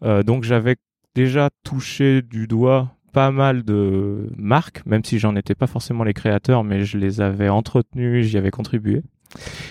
Euh, 0.03 0.23
donc 0.23 0.45
j'avais 0.45 0.77
déjà 1.15 1.51
touché 1.63 2.23
du 2.23 2.49
doigt 2.49 2.91
pas 3.15 3.31
mal 3.31 3.63
de 3.63 4.29
marques, 4.37 4.85
même 4.87 5.05
si 5.05 5.21
j'en 5.21 5.37
étais 5.37 5.55
pas 5.55 5.69
forcément 5.69 6.03
les 6.03 6.13
créateurs, 6.13 6.65
mais 6.65 6.85
je 6.85 6.99
les 6.99 7.21
avais 7.21 7.49
entretenus, 7.49 8.27
j'y 8.27 8.37
avais 8.37 8.51
contribué. 8.51 9.03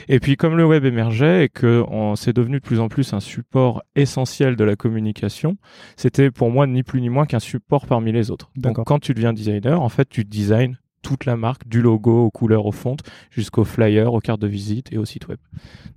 Et 0.07 0.19
puis 0.21 0.37
comme 0.37 0.55
le 0.55 0.65
web 0.65 0.85
émergeait 0.85 1.45
et 1.45 1.49
que 1.49 1.83
c'est 2.15 2.33
devenu 2.33 2.57
de 2.57 2.63
plus 2.63 2.79
en 2.79 2.87
plus 2.87 3.13
un 3.13 3.19
support 3.19 3.83
essentiel 3.95 4.55
de 4.55 4.63
la 4.63 4.77
communication, 4.77 5.57
c'était 5.97 6.31
pour 6.31 6.51
moi 6.51 6.67
ni 6.67 6.83
plus 6.83 7.01
ni 7.01 7.09
moins 7.09 7.25
qu'un 7.25 7.39
support 7.39 7.85
parmi 7.85 8.13
les 8.13 8.31
autres. 8.31 8.49
Donc 8.55 8.81
quand 8.85 8.99
tu 8.99 9.13
deviens 9.13 9.33
designer, 9.33 9.81
en 9.81 9.89
fait 9.89 10.07
tu 10.07 10.23
designs 10.23 10.75
toute 11.01 11.25
la 11.25 11.35
marque, 11.35 11.67
du 11.67 11.81
logo 11.81 12.25
aux 12.25 12.31
couleurs, 12.31 12.65
aux 12.65 12.71
fontes, 12.71 13.03
jusqu'aux 13.29 13.65
flyers, 13.65 14.13
aux 14.13 14.21
cartes 14.21 14.39
de 14.39 14.47
visite 14.47 14.93
et 14.93 14.97
au 14.97 15.03
site 15.03 15.27
web. 15.27 15.37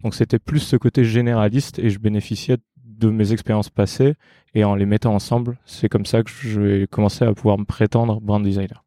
Donc 0.02 0.16
c'était 0.16 0.40
plus 0.40 0.58
ce 0.58 0.76
côté 0.76 1.04
généraliste 1.04 1.78
et 1.78 1.90
je 1.90 2.00
bénéficiais 2.00 2.56
de 2.98 3.10
mes 3.10 3.32
expériences 3.32 3.70
passées 3.70 4.14
et 4.54 4.64
en 4.64 4.74
les 4.74 4.86
mettant 4.86 5.14
ensemble, 5.14 5.58
c'est 5.66 5.88
comme 5.88 6.06
ça 6.06 6.22
que 6.22 6.30
je 6.30 6.60
vais 6.60 6.86
commencer 6.86 7.24
à 7.24 7.34
pouvoir 7.34 7.58
me 7.58 7.64
prétendre 7.64 8.20
brand 8.20 8.42
designer. 8.42 8.84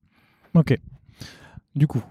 Ok. 0.55 0.77
Du 1.75 1.87
coup, 1.87 2.01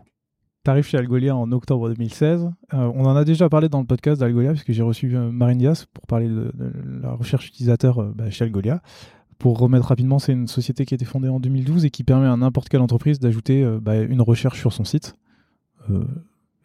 tu 0.65 0.71
arrives 0.71 0.87
chez 0.87 0.97
Algolia 0.97 1.35
en 1.35 1.51
octobre 1.53 1.89
2016. 1.89 2.51
Euh, 2.75 2.93
on 2.95 3.05
en 3.05 3.17
a 3.17 3.25
déjà 3.25 3.49
parlé 3.49 3.69
dans 3.69 3.81
le 3.81 3.87
podcast 3.87 4.21
d'Algolia, 4.21 4.53
puisque 4.53 4.73
j'ai 4.73 4.83
reçu 4.83 5.17
euh, 5.17 5.31
Marine 5.31 5.59
Diaz 5.59 5.87
pour 5.93 6.07
parler 6.07 6.29
de, 6.29 6.53
la 7.03 7.13
recherche 7.13 7.49
utilisateur 7.49 7.99
euh, 7.99 8.13
bah, 8.15 8.31
chez 8.31 8.45
Algolia. 8.45 8.81
Pour 9.39 9.59
remettre 9.59 9.87
rapidement, 9.87 10.19
c'est 10.19 10.33
une 10.33 10.49
société 10.49 10.85
qui 10.85 10.95
a 10.95 10.97
été 10.97 11.05
fondée 11.05 11.29
en 11.29 11.41
2012 11.41 11.85
et 11.85 11.91
qui 11.91 12.05
permet 12.05 12.27
à 12.27 12.37
n'importe 12.37 12.69
quelle 12.69 12.81
entreprise 12.81 13.19
d'ajouter 13.19 13.65
bah, 13.81 13.97
une 13.97 14.21
recherche 14.21 14.59
sur 14.59 14.73
son 14.73 14.85
site. 14.85 15.15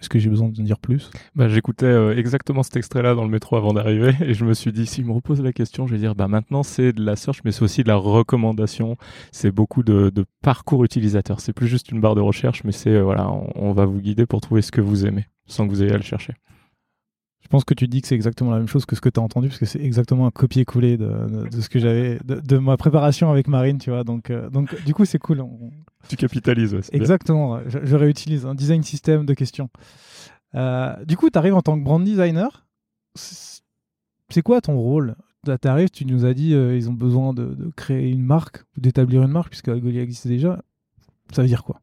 Est-ce 0.03 0.09
que 0.09 0.19
j'ai 0.19 0.29
besoin 0.29 0.49
de 0.49 0.61
dire 0.61 0.79
plus? 0.79 1.09
Bah, 1.33 1.47
J'écoutais 1.47 1.85
euh, 1.85 2.13
exactement 2.13 2.61
cet 2.61 2.75
extrait-là 2.75 3.15
dans 3.15 3.23
le 3.23 3.29
métro 3.29 3.55
avant 3.55 3.71
d'arriver 3.71 4.13
et 4.21 4.33
je 4.33 4.43
me 4.43 4.53
suis 4.53 4.73
dit, 4.73 4.85
s'il 4.85 5.05
me 5.05 5.13
repose 5.13 5.41
la 5.41 5.53
question, 5.53 5.87
je 5.87 5.93
vais 5.93 5.97
dire, 5.97 6.13
bah, 6.13 6.27
maintenant 6.27 6.61
c'est 6.61 6.91
de 6.91 7.01
la 7.05 7.15
search, 7.15 7.39
mais 7.45 7.53
c'est 7.53 7.63
aussi 7.63 7.83
de 7.83 7.87
la 7.87 7.95
recommandation. 7.95 8.97
C'est 9.31 9.51
beaucoup 9.51 9.81
de, 9.81 10.11
parcours 10.41 10.83
utilisateur. 10.83 11.39
C'est 11.39 11.53
plus 11.53 11.67
juste 11.67 11.89
une 11.89 12.01
barre 12.01 12.15
de 12.15 12.21
recherche, 12.21 12.65
mais 12.65 12.73
c'est, 12.73 12.89
euh, 12.89 13.01
voilà, 13.01 13.31
on, 13.55 13.71
va 13.71 13.85
vous 13.85 14.01
guider 14.01 14.25
pour 14.25 14.41
trouver 14.41 14.61
ce 14.61 14.73
que 14.73 14.81
vous 14.81 15.05
aimez 15.05 15.25
sans 15.45 15.65
que 15.65 15.71
vous 15.71 15.83
ayez 15.83 15.93
à 15.93 15.97
le 15.97 16.03
chercher. 16.03 16.33
Je 17.43 17.47
pense 17.49 17.65
que 17.65 17.73
tu 17.73 17.87
dis 17.87 18.01
que 18.01 18.07
c'est 18.07 18.15
exactement 18.15 18.51
la 18.51 18.57
même 18.57 18.67
chose 18.67 18.85
que 18.85 18.95
ce 18.95 19.01
que 19.01 19.09
tu 19.09 19.19
as 19.19 19.23
entendu, 19.23 19.49
parce 19.49 19.59
que 19.59 19.65
c'est 19.65 19.81
exactement 19.81 20.25
un 20.25 20.31
copier-coller 20.31 20.97
de, 20.97 21.49
ce 21.59 21.69
que 21.69 21.77
j'avais, 21.77 22.17
de, 22.23 22.57
ma 22.57 22.77
préparation 22.77 23.29
avec 23.29 23.47
Marine, 23.47 23.77
tu 23.77 23.89
vois. 23.91 24.03
Donc, 24.03 24.29
euh, 24.29 24.49
donc 24.49 24.83
du 24.85 24.93
coup, 24.93 25.05
c'est 25.05 25.19
cool. 25.19 25.43
Tu 26.07 26.15
capitalises, 26.15 26.75
Exactement. 26.91 27.59
Je, 27.67 27.95
réutilise 27.95 28.45
un 28.45 28.55
design 28.55 28.81
système 28.81 29.25
de 29.25 29.33
questions. 29.33 29.69
Euh, 30.55 30.95
du 31.05 31.17
coup, 31.17 31.29
tu 31.29 31.37
arrives 31.37 31.55
en 31.55 31.61
tant 31.61 31.77
que 31.77 31.83
brand 31.83 32.03
designer. 32.03 32.65
C'est 33.15 34.41
quoi 34.41 34.61
ton 34.61 34.77
rôle? 34.77 35.15
Tu 35.45 35.67
arrives, 35.67 35.89
tu 35.89 36.05
nous 36.05 36.25
as 36.25 36.33
dit 36.33 36.53
euh, 36.53 36.77
ils 36.77 36.89
ont 36.89 36.93
besoin 36.93 37.33
de, 37.33 37.71
créer 37.75 38.09
une 38.09 38.23
marque, 38.23 38.63
d'établir 38.77 39.21
une 39.21 39.31
marque, 39.31 39.49
puisque 39.49 39.67
Algolia 39.67 40.01
existe 40.01 40.27
déjà. 40.27 40.63
Ça 41.33 41.41
veut 41.41 41.47
dire 41.47 41.63
quoi? 41.63 41.79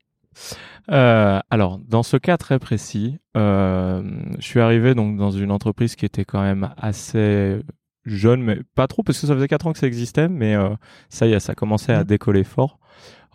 Euh, 0.91 1.41
alors, 1.51 1.79
dans 1.79 2.03
ce 2.03 2.17
cas 2.17 2.37
très 2.37 2.59
précis, 2.59 3.19
euh, 3.37 4.03
je 4.39 4.45
suis 4.45 4.61
arrivé 4.61 4.95
donc 4.95 5.17
dans 5.17 5.31
une 5.31 5.51
entreprise 5.51 5.97
qui 5.97 6.05
était 6.05 6.25
quand 6.25 6.43
même 6.43 6.71
assez 6.77 7.61
jeune, 8.05 8.43
mais 8.43 8.59
pas 8.75 8.87
trop, 8.87 9.03
parce 9.03 9.21
que 9.21 9.27
ça 9.27 9.35
faisait 9.35 9.49
4 9.49 9.67
ans 9.67 9.73
que 9.73 9.79
ça 9.79 9.87
existait, 9.87 10.29
mais 10.29 10.55
euh, 10.55 10.71
ça 11.09 11.27
y 11.27 11.33
est, 11.33 11.41
ça 11.41 11.55
commençait 11.55 11.93
à 11.93 12.03
mmh. 12.03 12.07
décoller 12.07 12.45
fort. 12.45 12.79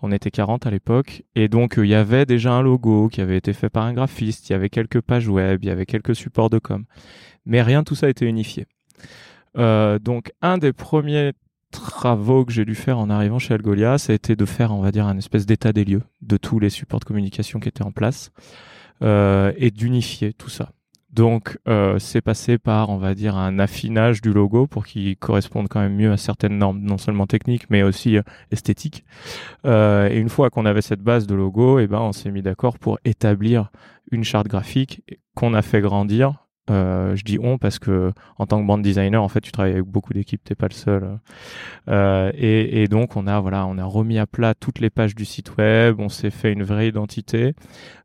On 0.02 0.12
était 0.12 0.32
40 0.32 0.68
à 0.68 0.72
l'époque, 0.72 1.24
et 1.36 1.48
donc 1.48 1.76
il 1.78 1.88
y 1.88 1.96
avait 1.96 2.26
déjà 2.26 2.52
un 2.52 2.62
logo 2.62 3.08
qui 3.08 3.22
avait 3.22 3.38
été 3.38 3.54
fait 3.54 3.70
par 3.70 3.86
un 3.86 3.94
graphiste, 3.94 4.50
il 4.50 4.54
y 4.54 4.56
avait 4.56 4.70
quelques 4.70 5.02
pages 5.02 5.28
web, 5.28 5.64
il 5.64 5.68
y 5.68 5.72
avait 5.72 5.86
quelques 5.86 6.16
supports 6.16 6.50
de 6.50 6.60
com, 6.60 6.86
mais 7.46 7.62
rien 7.62 7.84
tout 7.84 7.96
ça 7.96 8.08
a 8.08 8.10
été 8.10 8.26
unifié. 8.26 8.66
donc 9.56 10.34
un 10.42 10.58
des 10.58 10.74
premiers 10.74 11.32
travaux 11.72 12.46
que 12.46 12.52
j'ai 12.52 12.66
dû 12.66 12.76
faire 12.76 13.00
en 13.00 13.10
arrivant 13.10 13.40
chez 13.40 13.54
Algolia, 13.54 13.98
ça 13.98 14.14
a 14.14 14.16
été 14.16 14.36
de 14.36 14.46
faire, 14.46 14.72
on 14.72 14.82
va 14.82 14.92
dire, 14.92 15.08
un 15.08 15.18
espèce 15.18 15.46
d'état 15.46 15.74
des 15.74 15.86
lieux 15.86 16.04
de 16.22 16.38
tous 16.38 16.60
les 16.60 16.70
supports 16.70 17.00
de 17.00 17.06
communication 17.06 17.60
qui 17.60 17.70
étaient 17.70 17.84
en 17.84 17.92
place 17.92 18.32
euh, 19.04 19.52
et 19.58 19.72
d'unifier 19.72 20.34
tout 20.34 20.50
ça. 20.50 20.70
Donc, 21.12 21.58
euh, 21.68 21.98
c'est 21.98 22.20
passé 22.22 22.58
par, 22.58 22.90
on 22.90 22.98
va 22.98 23.16
dire, 23.16 23.38
un 23.38 23.58
affinage 23.58 24.22
du 24.22 24.34
logo 24.34 24.68
pour 24.68 24.86
qu'il 24.86 25.16
corresponde 25.16 25.70
quand 25.70 25.80
même 25.80 25.96
mieux 25.96 26.12
à 26.12 26.18
certaines 26.18 26.58
normes, 26.58 26.82
non 26.82 26.98
seulement 26.98 27.26
techniques, 27.26 27.70
mais 27.70 27.84
aussi 27.84 28.18
euh, 28.18 28.22
esthétiques. 28.52 29.06
Et 29.64 30.18
une 30.18 30.30
fois 30.30 30.50
qu'on 30.50 30.66
avait 30.66 30.82
cette 30.82 31.02
base 31.02 31.26
de 31.26 31.36
logo, 31.36 31.80
eh 31.80 31.88
ben, 31.88 32.00
on 32.00 32.12
s'est 32.12 32.32
mis 32.32 32.42
d'accord 32.42 32.78
pour 32.80 33.00
établir 33.06 33.72
une 34.12 34.24
charte 34.24 34.48
graphique 34.48 35.04
qu'on 35.36 35.54
a 35.54 35.62
fait 35.62 35.82
grandir 35.82 36.45
euh, 36.72 37.16
je 37.16 37.24
dis 37.24 37.38
on 37.40 37.58
parce 37.58 37.78
que 37.78 38.12
en 38.38 38.46
tant 38.48 38.60
que 38.60 38.66
brand 38.66 38.82
designer, 38.82 39.22
en 39.22 39.28
fait, 39.28 39.42
tu 39.42 39.52
travailles 39.52 39.74
avec 39.74 39.86
beaucoup 39.86 40.14
d'équipes, 40.14 40.44
t'es 40.44 40.56
pas 40.56 40.68
le 40.68 40.74
seul. 40.74 41.20
Euh, 41.90 42.32
et, 42.36 42.88
donc 42.88 43.16
on 43.16 43.28
a 43.28 43.40
voilà, 43.40 43.66
on 43.68 43.78
a 43.78 43.86
remis 43.86 44.18
à 44.18 44.26
plat 44.26 44.54
toutes 44.56 44.80
les 44.80 44.90
pages 44.90 45.16
du 45.16 45.26
site 45.26 45.58
web, 45.58 46.00
on 46.00 46.10
s'est 46.10 46.32
fait 46.32 46.52
une 46.52 46.64
vraie 46.64 46.88
identité. 46.88 47.54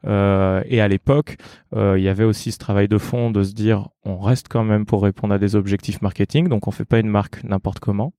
Euh, 0.06 0.62
et 0.66 0.80
à 0.80 0.88
l'époque, 0.88 1.36
il 1.74 2.00
y 2.00 2.08
avait 2.08 2.24
aussi 2.24 2.52
ce 2.52 2.58
travail 2.58 2.88
de 2.88 2.98
fond 2.98 3.30
de 3.30 3.42
se 3.42 3.52
dire, 3.54 3.88
on 4.04 4.18
reste 4.18 4.48
quand 4.48 4.64
même 4.64 4.86
pour 4.86 5.02
répondre 5.02 5.34
à 5.34 5.38
des 5.38 5.56
objectifs 5.56 6.02
marketing, 6.02 6.48
donc 6.48 6.66
on 6.66 6.70
fait 6.70 6.84
pas 6.84 6.98
une 6.98 7.08
marque 7.08 7.44
n'importe 7.44 7.78
comment. 7.78 8.12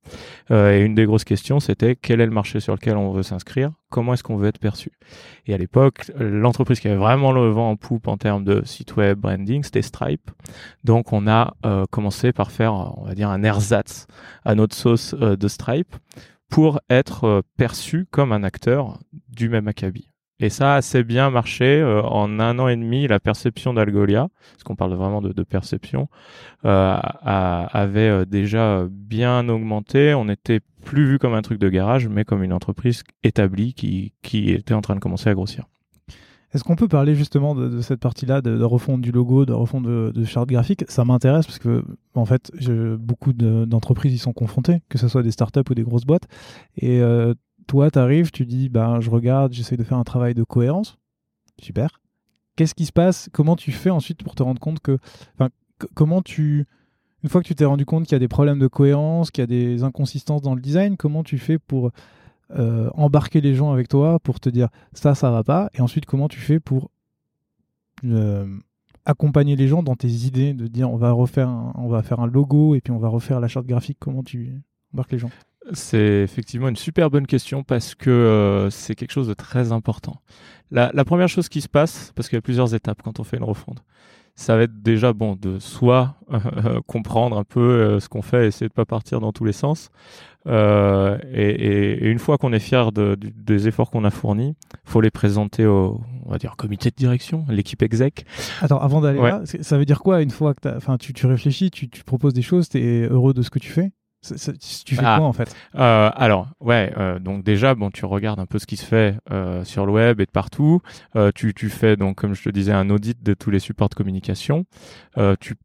Et 0.50 0.82
une 0.82 0.96
des 0.96 1.06
grosses 1.06 1.26
questions, 1.26 1.60
c'était 1.60 1.96
quel 1.96 2.22
est 2.22 2.26
le 2.26 2.32
marché 2.32 2.60
sur 2.60 2.74
lequel 2.74 2.98
on 2.98 3.12
veut 3.12 3.24
s'inscrire? 3.24 3.72
Comment 3.92 4.16
est-ce 4.16 4.24
qu'on 4.24 4.38
veut 4.38 4.48
être 4.48 4.58
perçu. 4.58 4.92
Et 5.46 5.54
à 5.54 5.58
l'époque, 5.58 6.10
l'entreprise 6.18 6.80
qui 6.80 6.88
avait 6.88 6.98
vraiment 6.98 7.32
le 7.32 7.50
vent 7.50 7.70
en 7.70 7.76
poupe 7.76 8.08
en 8.08 8.18
termes 8.18 8.44
de 8.44 8.64
site 8.66 8.96
web 8.96 9.20
branding, 9.20 9.64
c'était 9.64 9.84
Stripe. 9.84 10.32
Donc 10.84 11.14
on 11.14 11.28
a 11.28 11.54
euh, 11.66 11.86
commencé 11.92 12.32
par 12.32 12.52
faire, 12.52 12.74
on 12.74 13.06
va 13.06 13.14
dire, 13.14 13.30
un 13.30 13.44
ersatz 13.44 14.08
à 14.44 14.56
notre 14.56 14.76
sauce 14.76 15.14
euh, 15.22 15.36
de 15.36 15.48
Stripe 15.48 15.96
pour 16.50 16.80
être 16.90 17.26
euh, 17.26 17.42
perçu 17.58 18.08
comme 18.10 18.32
un 18.32 18.44
acteur 18.44 19.00
du 19.30 19.50
même 19.50 19.68
acabit. 19.68 20.11
Et 20.42 20.50
ça 20.50 20.74
a 20.74 20.78
assez 20.78 21.04
bien 21.04 21.30
marché. 21.30 21.84
en 21.84 22.40
un 22.40 22.60
an 22.60 22.68
et 22.68 22.76
demi, 22.76 23.08
la 23.08 23.20
perception 23.20 23.74
d'Algolia, 23.74 24.28
parce 24.54 24.64
qu'on 24.64 24.76
parle 24.76 24.94
vraiment 24.96 25.22
de, 25.22 25.44
perception, 25.44 26.10
avait 26.64 28.26
déjà 28.26 28.86
bien 28.90 29.48
augmenté. 29.48 30.14
On 30.16 30.28
était 30.28 30.60
plus 30.82 31.06
vu 31.06 31.20
comme 31.20 31.34
un 31.34 31.42
truc 31.42 31.60
de 31.60 31.70
garage, 31.70 32.08
mais 32.08 32.26
comme 32.26 32.44
une 32.44 32.54
entreprise 32.54 33.04
établie 33.24 33.74
qui, 33.74 34.12
était 34.52 34.74
en 34.74 34.82
train 34.82 34.96
de 34.96 35.00
commencer 35.00 35.30
à 35.30 35.34
grossir. 35.34 35.66
Est-ce 36.54 36.66
qu'on 36.66 36.76
peut 36.76 36.90
parler 36.90 37.16
justement 37.16 37.56
de, 37.56 37.80
cette 37.80 38.02
partie-là, 38.02 38.42
de, 38.42 38.62
refonte 38.62 39.00
du 39.00 39.14
logo, 39.14 39.46
de 39.46 39.54
refonte 39.54 39.84
de, 39.84 40.12
de 40.14 40.26
charte 40.26 40.50
graphique? 40.50 40.84
Ça 40.90 41.06
m'intéresse 41.06 41.46
parce 41.46 41.60
que, 41.60 41.86
en 42.14 42.26
fait, 42.26 42.52
beaucoup 43.00 43.32
d'entreprises 43.32 44.14
y 44.14 44.18
sont 44.18 44.34
confrontées, 44.34 44.82
que 44.90 44.98
ce 44.98 45.08
soit 45.08 45.24
des 45.24 45.32
startups 45.32 45.62
ou 45.70 45.74
des 45.74 45.84
grosses 45.84 46.06
boîtes. 46.06 46.28
Et 46.76 47.00
euh, 47.00 47.34
toi, 47.68 47.92
tu 47.92 48.00
arrives, 48.00 48.32
tu 48.32 48.46
dis, 48.46 48.70
ben, 48.70 49.00
je 49.00 49.10
regarde, 49.10 49.54
j'essaie 49.54 49.78
de 49.78 49.84
faire 49.84 49.98
un 49.98 50.04
travail 50.04 50.34
de 50.34 50.44
cohérence. 50.44 50.98
Super. 51.62 52.00
Qu'est-ce 52.56 52.76
qui 52.76 52.86
se 52.86 52.92
passe? 52.92 53.30
Comment 53.32 53.56
tu 53.56 53.72
fais 53.72 53.90
ensuite 53.90 54.24
pour 54.24 54.36
te 54.36 54.44
rendre 54.44 54.60
compte 54.60 54.80
que. 54.80 54.98
Comment 55.96 56.22
tu 56.22 56.68
une 57.24 57.30
fois 57.30 57.42
que 57.42 57.48
tu 57.48 57.56
t'es 57.56 57.66
rendu 57.66 57.86
compte 57.86 58.06
qu'il 58.06 58.14
y 58.14 58.16
a 58.16 58.20
des 58.20 58.28
problèmes 58.28 58.60
de 58.60 58.68
cohérence, 58.68 59.32
qu'il 59.32 59.42
y 59.42 59.44
a 59.44 59.48
des 59.48 59.84
inconsistances 59.84 60.42
dans 60.42 60.56
le 60.56 60.62
design, 60.62 60.98
comment 60.98 61.24
tu 61.24 61.38
fais 61.38 61.60
pour 61.60 61.92
euh, 62.52 62.90
embarquer 62.96 63.42
les 63.42 63.54
gens 63.54 63.72
avec 63.72 63.88
toi, 63.88 64.20
pour 64.20 64.40
te 64.40 64.50
dire 64.50 64.70
ça, 64.94 65.14
ça 65.16 65.30
va 65.30 65.44
pas, 65.44 65.70
et 65.74 65.82
ensuite 65.82 66.06
comment 66.06 66.28
tu 66.28 66.40
fais 66.40 66.60
pour 66.60 66.90
euh, 68.06 68.48
accompagner 69.06 69.56
les 69.56 69.68
gens 69.68 69.84
dans 69.84 69.96
tes 69.96 70.10
idées, 70.10 70.54
de 70.54 70.68
dire 70.68 70.90
on 70.90 70.98
va 70.98 71.12
refaire, 71.12 71.50
on 71.76 71.88
va 71.88 72.02
faire 72.02 72.20
un 72.20 72.28
logo 72.28 72.76
et 72.76 72.82
puis 72.82 72.92
on 72.92 73.00
va 73.00 73.08
refaire 73.08 73.40
la 73.40 73.48
charte 73.48 73.68
graphique, 73.68 73.98
comment 74.00 74.24
tu 74.24 74.62
embarques 74.94 75.12
les 75.12 75.20
gens? 75.20 75.32
C'est 75.74 76.22
effectivement 76.24 76.68
une 76.68 76.76
super 76.76 77.10
bonne 77.10 77.28
question 77.28 77.64
parce 77.64 77.96
que 77.96 78.10
euh, 78.10 78.70
c'est 78.70 78.96
quelque 78.96 79.12
chose 79.12 79.28
de 79.28 79.34
très 79.34 79.72
important. 79.72 80.22
La, 80.72 80.92
la, 80.94 81.06
première 81.06 81.28
chose 81.28 81.50
qui 81.50 81.62
se 81.62 81.70
passe, 81.70 82.14
parce 82.16 82.30
qu'il 82.30 82.38
y 82.38 82.40
a 82.40 82.42
plusieurs 82.42 82.74
étapes 82.74 83.02
quand 83.04 83.20
on 83.20 83.24
fait 83.24 83.38
une 83.38 83.44
refonte, 83.44 83.84
ça 84.36 84.56
va 84.56 84.64
être 84.64 84.82
déjà 84.82 85.14
bon 85.14 85.36
de 85.40 85.60
soit 85.60 86.16
euh, 86.32 86.80
comprendre 86.88 87.38
un 87.38 87.44
peu 87.44 87.60
euh, 87.60 88.00
ce 88.00 88.10
qu'on 88.10 88.22
fait, 88.22 88.48
essayer 88.48 88.68
de 88.68 88.74
pas 88.74 88.86
partir 88.86 89.20
dans 89.20 89.32
tous 89.32 89.46
les 89.46 89.54
sens. 89.54 89.90
Euh, 90.48 91.20
et, 91.32 92.10
une 92.10 92.18
fois 92.18 92.38
qu'on 92.40 92.52
est 92.52 92.60
fier 92.60 92.92
de, 92.92 93.16
des 93.16 93.68
efforts 93.68 93.92
qu'on 93.92 94.04
a 94.04 94.10
fournis, 94.10 94.56
faut 94.84 95.02
les 95.02 95.12
présenter 95.12 95.66
au, 95.68 96.02
on 96.26 96.32
va 96.32 96.40
dire, 96.40 96.56
comité 96.58 96.90
de 96.90 96.96
direction, 96.96 97.46
l'équipe 97.50 97.82
exec. 97.84 98.26
Attends, 98.62 98.80
avant 98.80 99.02
d'aller 99.02 99.22
là, 99.22 99.42
ça 99.46 99.78
veut 99.78 99.86
dire 99.86 100.00
quoi 100.00 100.22
une 100.22 100.32
fois 100.32 100.56
que 100.56 100.76
enfin, 100.76 100.98
tu, 100.98 101.14
tu 101.14 101.28
réfléchis, 101.28 101.70
tu, 101.70 101.90
tu 101.90 102.04
proposes 102.04 102.34
des 102.34 102.42
choses, 102.42 102.70
tu 102.70 102.80
es 102.80 103.08
heureux 103.08 103.34
de 103.34 103.44
ce 103.44 103.52
que 103.52 103.60
tu 103.60 103.70
fais? 103.70 103.92
Tu 104.22 104.96
fais 104.96 105.02
ah, 105.04 105.18
quoi 105.18 105.28
en 105.28 105.34
fait? 105.34 105.56
Euh, 105.76 106.12
Alors, 106.16 106.50
ouais, 106.60 106.94
euh, 106.98 107.20
donc 107.20 107.44
déjà, 107.44 107.74
bon, 107.74 107.90
tu 107.90 108.06
regardes 108.06 108.40
un 108.40 108.46
peu 108.46 108.60
ce 108.60 108.68
qui 108.68 108.78
se 108.78 108.86
fait 108.86 109.18
euh, 109.32 109.64
sur 109.64 109.86
le 109.86 109.92
web 109.92 110.22
et 110.22 110.26
de 110.26 110.32
partout. 110.32 110.82
Tu, 111.36 111.54
tu 111.54 111.70
fais 111.70 111.96
donc, 111.96 112.18
comme 112.18 112.36
je 112.36 112.44
te 112.44 112.50
disais, 112.50 112.72
un 112.72 112.90
audit 112.90 113.22
de 113.24 113.34
tous 113.34 113.50
les 113.50 113.60
supports 113.60 113.90
de 113.90 113.96
communication. 113.96 114.66
Tu 115.40 115.56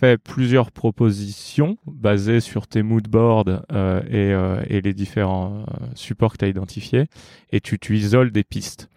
fais 0.00 0.18
plusieurs 0.18 0.72
propositions 0.72 1.76
basées 1.86 2.40
sur 2.40 2.66
tes 2.66 2.82
mood 2.82 3.06
boards 3.08 3.64
et, 4.10 4.34
et, 4.68 4.80
les 4.80 4.94
différents 4.94 5.64
supports 5.94 6.32
que 6.32 6.38
tu 6.38 6.44
as 6.44 6.48
identifiés 6.48 7.06
et 7.52 7.60
tu, 7.60 7.78
tu 7.78 7.96
isoles 7.96 8.32
des 8.32 8.44
pistes. 8.44 8.88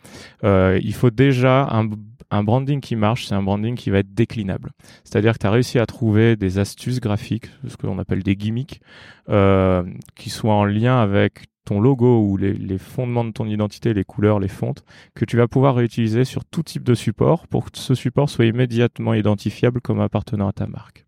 il 0.44 0.94
faut 0.94 1.12
déjà 1.12 1.68
un 1.72 1.90
un 2.34 2.44
branding 2.44 2.82
qui 2.82 2.96
marche, 2.96 3.28
c'est 3.28 3.36
un 3.36 3.44
branding 3.44 3.76
qui 3.76 3.92
va 3.92 4.00
être 4.00 4.14
déclinable. 4.14 4.72
C'est-à-dire 5.04 5.34
que 5.34 5.40
tu 5.40 5.46
as 5.46 5.52
réussi 5.52 5.78
à 5.78 5.86
trouver 5.86 6.36
des 6.36 6.58
astuces 6.58 7.00
graphiques, 7.00 7.48
ce 7.68 7.78
qu'on 7.78 8.00
appelle 8.00 8.24
des 8.24 8.36
gimmicks, 8.36 8.82
euh, 9.30 9.84
qui 10.16 10.32
soient 10.32 10.56
en 10.56 10.66
lien 10.66 11.00
avec 11.00 11.44
ton 11.66 11.80
logo 11.80 12.22
ou 12.22 12.38
les, 12.38 12.78
fondements 12.78 13.26
de 13.26 13.32
ton 13.32 13.46
identité, 13.46 13.94
les 13.94 14.04
couleurs, 14.04 14.40
les 14.40 14.48
fontes, 14.48 14.84
que 15.16 15.26
tu 15.26 15.38
vas 15.38 15.48
pouvoir 15.48 15.76
réutiliser 15.76 16.26
sur 16.26 16.46
tout 16.46 16.64
type 16.64 16.84
de 16.84 16.94
support 16.94 17.48
pour 17.48 17.72
que 17.72 17.78
ce 17.78 17.96
support 17.96 18.30
soit 18.30 18.46
immédiatement 18.46 19.14
identifiable 19.14 19.82
comme 19.82 20.02
appartenant 20.02 20.48
à 20.48 20.54
ta 20.54 20.68
marque. 20.68 21.06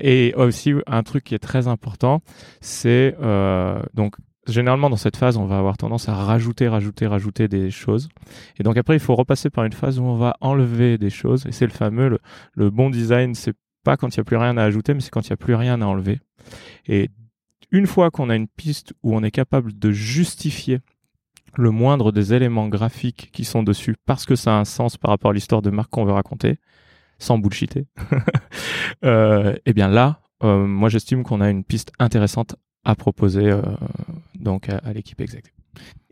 Et 0.00 0.32
aussi 0.36 0.72
un 0.86 1.02
truc 1.02 1.24
qui 1.24 1.34
est 1.34 1.40
très 1.40 1.68
important, 1.68 2.22
c'est 2.60 3.16
euh, 3.20 3.82
donc 3.94 4.16
généralement 4.48 4.90
dans 4.90 4.96
cette 4.96 5.16
phase, 5.16 5.36
on 5.36 5.46
va 5.46 5.58
avoir 5.58 5.76
tendance 5.76 6.08
à 6.08 6.14
rajouter, 6.14 6.68
rajouter, 6.68 7.06
rajouter 7.06 7.48
des 7.48 7.70
choses. 7.70 8.08
Et 8.58 8.62
donc 8.62 8.76
après, 8.76 8.94
il 8.96 9.00
faut 9.00 9.14
repasser 9.14 9.50
par 9.50 9.64
une 9.64 9.72
phase 9.72 9.98
où 9.98 10.04
on 10.04 10.16
va 10.16 10.36
enlever 10.40 10.98
des 10.98 11.10
choses. 11.10 11.46
Et 11.46 11.52
c'est 11.52 11.66
le 11.66 11.72
fameux, 11.72 12.18
le, 12.54 12.70
bon 12.70 12.90
design, 12.90 13.34
c'est 13.34 13.54
pas 13.84 13.96
quand 13.96 14.14
il 14.14 14.20
n'y 14.20 14.22
a 14.22 14.24
plus 14.24 14.36
rien 14.36 14.56
à 14.56 14.64
ajouter, 14.64 14.94
mais 14.94 15.00
c'est 15.00 15.10
quand 15.10 15.26
il 15.26 15.30
n'y 15.30 15.34
a 15.34 15.36
plus 15.36 15.54
rien 15.54 15.80
à 15.80 15.86
enlever. 15.86 16.20
Et 16.86 17.10
une 17.72 17.86
fois 17.86 18.10
qu'on 18.10 18.30
a 18.30 18.36
une 18.36 18.48
piste 18.48 18.92
où 19.02 19.16
on 19.16 19.22
est 19.22 19.30
capable 19.30 19.76
de 19.76 19.90
justifier 19.90 20.80
le 21.56 21.70
moindre 21.70 22.12
des 22.12 22.32
éléments 22.32 22.68
graphiques 22.68 23.30
qui 23.32 23.44
sont 23.44 23.62
dessus 23.62 23.96
parce 24.06 24.24
que 24.24 24.36
ça 24.36 24.56
a 24.56 24.60
un 24.60 24.64
sens 24.64 24.96
par 24.96 25.10
rapport 25.10 25.32
à 25.32 25.34
l'histoire 25.34 25.62
de 25.62 25.70
marque 25.70 25.90
qu'on 25.90 26.04
veut 26.04 26.12
raconter, 26.12 26.58
sans 27.18 27.38
bullshiter, 27.38 27.86
euh, 29.04 29.54
eh 29.66 29.72
bien 29.72 29.88
là, 29.88 30.20
euh, 30.44 30.66
moi 30.66 30.88
j'estime 30.88 31.24
qu'on 31.24 31.40
a 31.40 31.50
une 31.50 31.64
piste 31.64 31.92
intéressante 31.98 32.56
à 32.84 32.94
proposer 32.94 33.50
euh, 33.50 33.62
donc 34.34 34.68
à, 34.68 34.92
l'équipe 34.92 35.20
exec. 35.20 35.54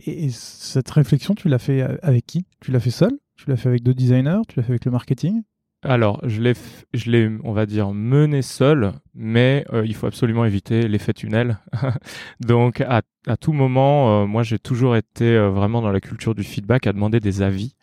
Et 0.07 0.31
cette 0.31 0.91
réflexion, 0.91 1.35
tu 1.35 1.49
l'as 1.49 1.59
fait 1.59 1.83
avec 2.03 2.27
qui? 2.27 2.47
Tu 2.61 2.71
l'as 2.71 2.81
fait 2.81 2.91
seul? 2.91 3.13
Tu 3.37 3.51
l'as 3.51 3.57
fait 3.57 3.69
avec 3.69 3.83
deux 3.83 3.93
designers? 3.93 4.41
Tu 4.49 4.59
l'as 4.59 4.63
fait 4.63 4.73
avec 4.73 4.85
le 4.87 4.91
marketing? 4.91 5.43
Alors, 5.83 6.21
je 6.25 6.43
l'ai, 6.43 6.53
je 6.93 7.11
l'ai, 7.11 7.31
on 7.43 7.53
va 7.53 7.65
dire, 7.65 7.93
mené 7.93 8.43
seul, 8.43 8.93
mais 9.15 9.65
euh, 9.73 9.87
il 9.87 9.95
faut 9.95 10.07
absolument 10.07 10.45
éviter 10.45 10.87
l'effet 10.89 11.15
tunnel. 11.15 11.59
Donc, 12.41 12.83
à, 12.83 13.03
tout 13.39 13.53
moment, 13.53 14.23
euh, 14.23 14.27
moi, 14.27 14.43
j'ai 14.43 14.59
toujours 14.59 14.95
été 14.95 15.25
euh, 15.25 15.49
vraiment 15.49 15.81
dans 15.81 15.91
la 15.91 16.01
culture 16.01 16.35
du 16.35 16.45
feedback, 16.45 16.87
à 16.87 16.93
demander 16.93 17.21
des 17.21 17.43
avis 17.43 17.75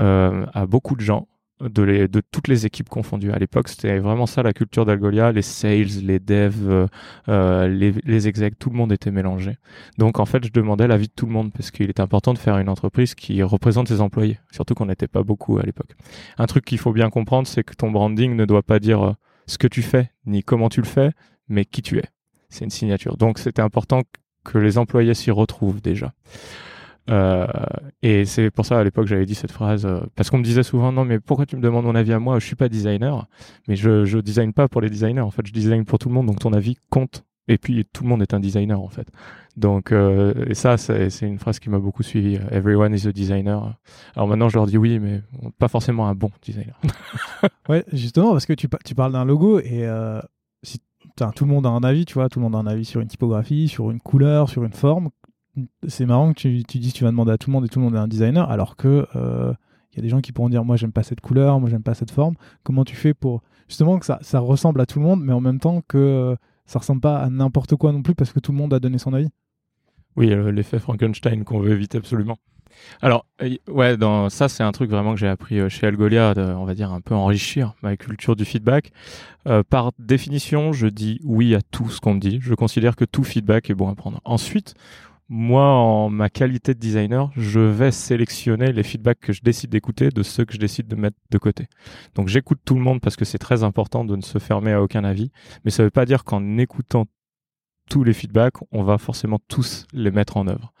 à 0.00 0.66
beaucoup 0.66 0.96
de 0.96 1.00
gens 1.00 1.28
de, 1.60 2.20
toutes 2.32 2.48
les 2.48 2.66
équipes 2.66 2.88
confondues. 2.88 3.32
À 3.32 3.38
l'époque, 3.38 3.68
c'était 3.68 3.98
vraiment 3.98 4.26
ça 4.26 4.42
la 4.42 4.52
culture 4.52 4.84
d'Algolia. 4.84 5.32
Les 5.32 5.42
sales, 5.42 6.02
les 6.02 6.18
devs, 6.18 6.68
euh, 6.68 6.86
euh, 7.28 7.68
les, 7.68 7.92
les 8.04 8.28
execs, 8.28 8.58
tout 8.58 8.70
le 8.70 8.76
monde 8.76 8.92
était 8.92 9.10
mélangé. 9.10 9.56
Donc 9.98 10.18
en 10.18 10.26
fait, 10.26 10.44
je 10.44 10.50
demandais 10.50 10.86
l'avis 10.86 11.06
de 11.06 11.12
tout 11.14 11.26
le 11.26 11.32
monde 11.32 11.52
parce 11.52 11.70
qu'il 11.70 11.88
est 11.88 12.00
important 12.00 12.32
de 12.32 12.38
faire 12.38 12.58
une 12.58 12.68
entreprise 12.68 13.14
qui 13.14 13.42
représente 13.42 13.88
ses 13.88 14.00
employés. 14.00 14.38
Surtout 14.50 14.74
qu'on 14.74 14.86
n'était 14.86 15.08
pas 15.08 15.22
beaucoup 15.22 15.58
à 15.58 15.62
l'époque. 15.62 15.94
Un 16.38 16.46
truc 16.46 16.64
qu'il 16.64 16.78
faut 16.78 16.92
bien 16.92 17.10
comprendre, 17.10 17.46
c'est 17.46 17.64
que 17.64 17.74
ton 17.74 17.90
branding 17.90 18.34
ne 18.34 18.44
doit 18.44 18.62
pas 18.62 18.78
dire 18.78 19.02
euh, 19.02 19.12
ce 19.46 19.58
que 19.58 19.66
tu 19.66 19.82
fais, 19.82 20.10
ni 20.26 20.42
comment 20.42 20.68
tu 20.68 20.80
le 20.80 20.86
fais, 20.86 21.10
mais 21.48 21.64
qui 21.64 21.82
tu 21.82 21.98
es. 21.98 22.04
C'est 22.48 22.64
une 22.64 22.70
signature. 22.70 23.16
Donc 23.16 23.38
c'était 23.38 23.62
important 23.62 24.02
que 24.44 24.58
les 24.58 24.76
employés 24.76 25.14
s'y 25.14 25.30
retrouvent 25.30 25.80
déjà. 25.80 26.12
Euh, 27.10 27.46
et 28.02 28.24
c'est 28.24 28.50
pour 28.50 28.64
ça 28.64 28.78
à 28.78 28.84
l'époque 28.84 29.06
j'avais 29.06 29.26
dit 29.26 29.34
cette 29.34 29.52
phrase 29.52 29.84
euh, 29.84 30.00
parce 30.16 30.30
qu'on 30.30 30.38
me 30.38 30.42
disait 30.42 30.62
souvent 30.62 30.90
non 30.90 31.04
mais 31.04 31.20
pourquoi 31.20 31.44
tu 31.44 31.56
me 31.56 31.60
demandes 31.60 31.84
mon 31.84 31.94
avis 31.94 32.12
à 32.12 32.18
moi? 32.18 32.38
Je 32.38 32.46
suis 32.46 32.56
pas 32.56 32.68
designer. 32.68 33.26
Mais 33.68 33.76
je 33.76 34.04
je 34.04 34.18
design 34.18 34.52
pas 34.52 34.68
pour 34.68 34.80
les 34.80 34.90
designers. 34.90 35.20
En 35.20 35.30
fait 35.30 35.46
je 35.46 35.52
design 35.52 35.84
pour 35.84 35.98
tout 35.98 36.08
le 36.08 36.14
monde. 36.14 36.26
Donc 36.26 36.38
ton 36.38 36.52
avis 36.52 36.76
compte. 36.90 37.24
Et 37.46 37.58
puis 37.58 37.84
tout 37.92 38.04
le 38.04 38.08
monde 38.08 38.22
est 38.22 38.32
un 38.32 38.40
designer 38.40 38.80
en 38.80 38.88
fait. 38.88 39.06
Donc 39.56 39.92
euh, 39.92 40.32
et 40.46 40.54
ça 40.54 40.78
c'est 40.78 41.10
une 41.20 41.38
phrase 41.38 41.58
qui 41.58 41.68
m'a 41.68 41.78
beaucoup 41.78 42.02
suivi. 42.02 42.38
Everyone 42.50 42.94
is 42.94 43.06
a 43.06 43.12
designer. 43.12 43.74
Alors 44.16 44.28
maintenant 44.28 44.48
je 44.48 44.56
leur 44.56 44.66
dis 44.66 44.78
oui 44.78 44.98
mais 44.98 45.22
pas 45.58 45.68
forcément 45.68 46.08
un 46.08 46.14
bon 46.14 46.30
designer. 46.42 46.80
Ouais 47.68 47.84
justement 47.92 48.32
parce 48.32 48.46
que 48.46 48.52
tu, 48.54 48.68
tu 48.84 48.94
parles 48.94 49.12
d'un 49.12 49.24
logo 49.24 49.58
et 49.58 49.86
si 50.62 50.80
tout 51.36 51.44
le 51.44 51.50
monde 51.50 51.66
a 51.66 51.70
un 51.70 51.82
avis 51.82 52.06
tu 52.06 52.14
vois. 52.14 52.30
Tout 52.30 52.38
le 52.38 52.44
monde 52.44 52.56
a 52.56 52.58
un 52.58 52.66
avis 52.66 52.86
sur 52.86 53.02
une 53.02 53.08
typographie 53.08 53.68
sur 53.68 53.90
une 53.90 54.00
couleur 54.00 54.48
sur 54.48 54.64
une 54.64 54.72
forme 54.72 55.10
c'est 55.86 56.06
marrant 56.06 56.32
que 56.32 56.38
tu, 56.38 56.64
tu 56.64 56.78
dises 56.78 56.92
tu 56.92 57.04
vas 57.04 57.10
demander 57.10 57.32
à 57.32 57.38
tout 57.38 57.50
le 57.50 57.52
monde 57.52 57.64
et 57.64 57.68
tout 57.68 57.78
le 57.78 57.84
monde 57.84 57.94
est 57.94 57.98
un 57.98 58.08
designer, 58.08 58.50
alors 58.50 58.76
que 58.76 59.06
il 59.14 59.20
euh, 59.20 59.52
y 59.96 59.98
a 59.98 60.02
des 60.02 60.08
gens 60.08 60.20
qui 60.20 60.32
pourront 60.32 60.48
dire 60.48 60.64
moi 60.64 60.76
j'aime 60.76 60.92
pas 60.92 61.02
cette 61.02 61.20
couleur, 61.20 61.60
moi 61.60 61.70
j'aime 61.70 61.82
pas 61.82 61.94
cette 61.94 62.10
forme. 62.10 62.34
Comment 62.62 62.84
tu 62.84 62.96
fais 62.96 63.14
pour 63.14 63.42
justement 63.68 63.98
que 63.98 64.06
ça, 64.06 64.38
ressemble 64.38 64.80
à 64.80 64.86
tout 64.86 64.98
le 64.98 65.04
monde, 65.04 65.22
mais 65.22 65.32
en 65.32 65.40
même 65.40 65.60
temps 65.60 65.82
que 65.86 65.98
euh, 65.98 66.36
ça 66.66 66.78
ressemble 66.78 67.00
pas 67.00 67.18
à 67.18 67.30
n'importe 67.30 67.76
quoi 67.76 67.92
non 67.92 68.02
plus 68.02 68.14
parce 68.14 68.32
que 68.32 68.40
tout 68.40 68.52
le 68.52 68.58
monde 68.58 68.74
a 68.74 68.80
donné 68.80 68.98
son 68.98 69.14
avis? 69.14 69.28
Oui, 70.16 70.32
euh, 70.32 70.50
l'effet 70.50 70.78
Frankenstein 70.78 71.44
qu'on 71.44 71.60
veut 71.60 71.72
éviter 71.72 71.98
absolument. 71.98 72.38
Alors, 73.02 73.24
ouais, 73.68 73.96
dans, 73.96 74.28
ça, 74.30 74.48
c'est 74.48 74.64
un 74.64 74.72
truc 74.72 74.90
vraiment 74.90 75.14
que 75.14 75.20
j'ai 75.20 75.28
appris 75.28 75.70
chez 75.70 75.86
Algolia, 75.86 76.34
on 76.36 76.64
va 76.64 76.74
dire 76.74 76.92
un 76.92 77.00
peu 77.00 77.14
enrichir 77.14 77.74
ma 77.84 77.96
culture 77.96 78.34
du 78.34 78.44
feedback. 78.44 78.90
par 79.70 79.92
définition, 80.00 80.72
je 80.72 80.88
dis 80.88 81.20
oui 81.22 81.54
à 81.54 81.62
tout 81.62 81.88
ce 81.88 82.00
qu'on 82.00 82.14
me 82.14 82.18
dit. 82.18 82.40
Je 82.42 82.52
considère 82.52 82.96
que 82.96 83.04
tout 83.04 83.22
feedback 83.22 83.70
est 83.70 83.76
bon 83.76 83.88
à 83.88 83.94
prendre. 83.94 84.20
Ensuite, 84.24 84.74
moi, 85.28 85.64
en 85.64 86.10
ma 86.10 86.28
qualité 86.28 86.74
de 86.74 86.78
designer, 86.78 87.30
je 87.36 87.60
vais 87.60 87.90
sélectionner 87.90 88.72
les 88.72 88.82
feedbacks 88.82 89.20
que 89.20 89.32
je 89.32 89.42
décide 89.42 89.70
d'écouter 89.70 90.10
de 90.10 90.22
ceux 90.22 90.44
que 90.44 90.52
je 90.52 90.58
décide 90.58 90.86
de 90.86 90.96
mettre 90.96 91.16
de 91.30 91.38
côté. 91.38 91.66
Donc 92.14 92.28
j'écoute 92.28 92.60
tout 92.64 92.74
le 92.74 92.82
monde 92.82 93.00
parce 93.00 93.16
que 93.16 93.24
c'est 93.24 93.38
très 93.38 93.62
important 93.62 94.04
de 94.04 94.16
ne 94.16 94.22
se 94.22 94.38
fermer 94.38 94.72
à 94.72 94.82
aucun 94.82 95.02
avis, 95.02 95.30
mais 95.64 95.70
ça 95.70 95.82
ne 95.82 95.86
veut 95.86 95.90
pas 95.90 96.04
dire 96.04 96.24
qu'en 96.24 96.58
écoutant 96.58 97.06
tous 97.88 98.02
les 98.04 98.12
feedbacks, 98.12 98.54
on 98.72 98.82
va 98.82 98.98
forcément 98.98 99.38
tous 99.48 99.86
les 99.92 100.10
mettre 100.10 100.36
en 100.36 100.46
œuvre. 100.46 100.72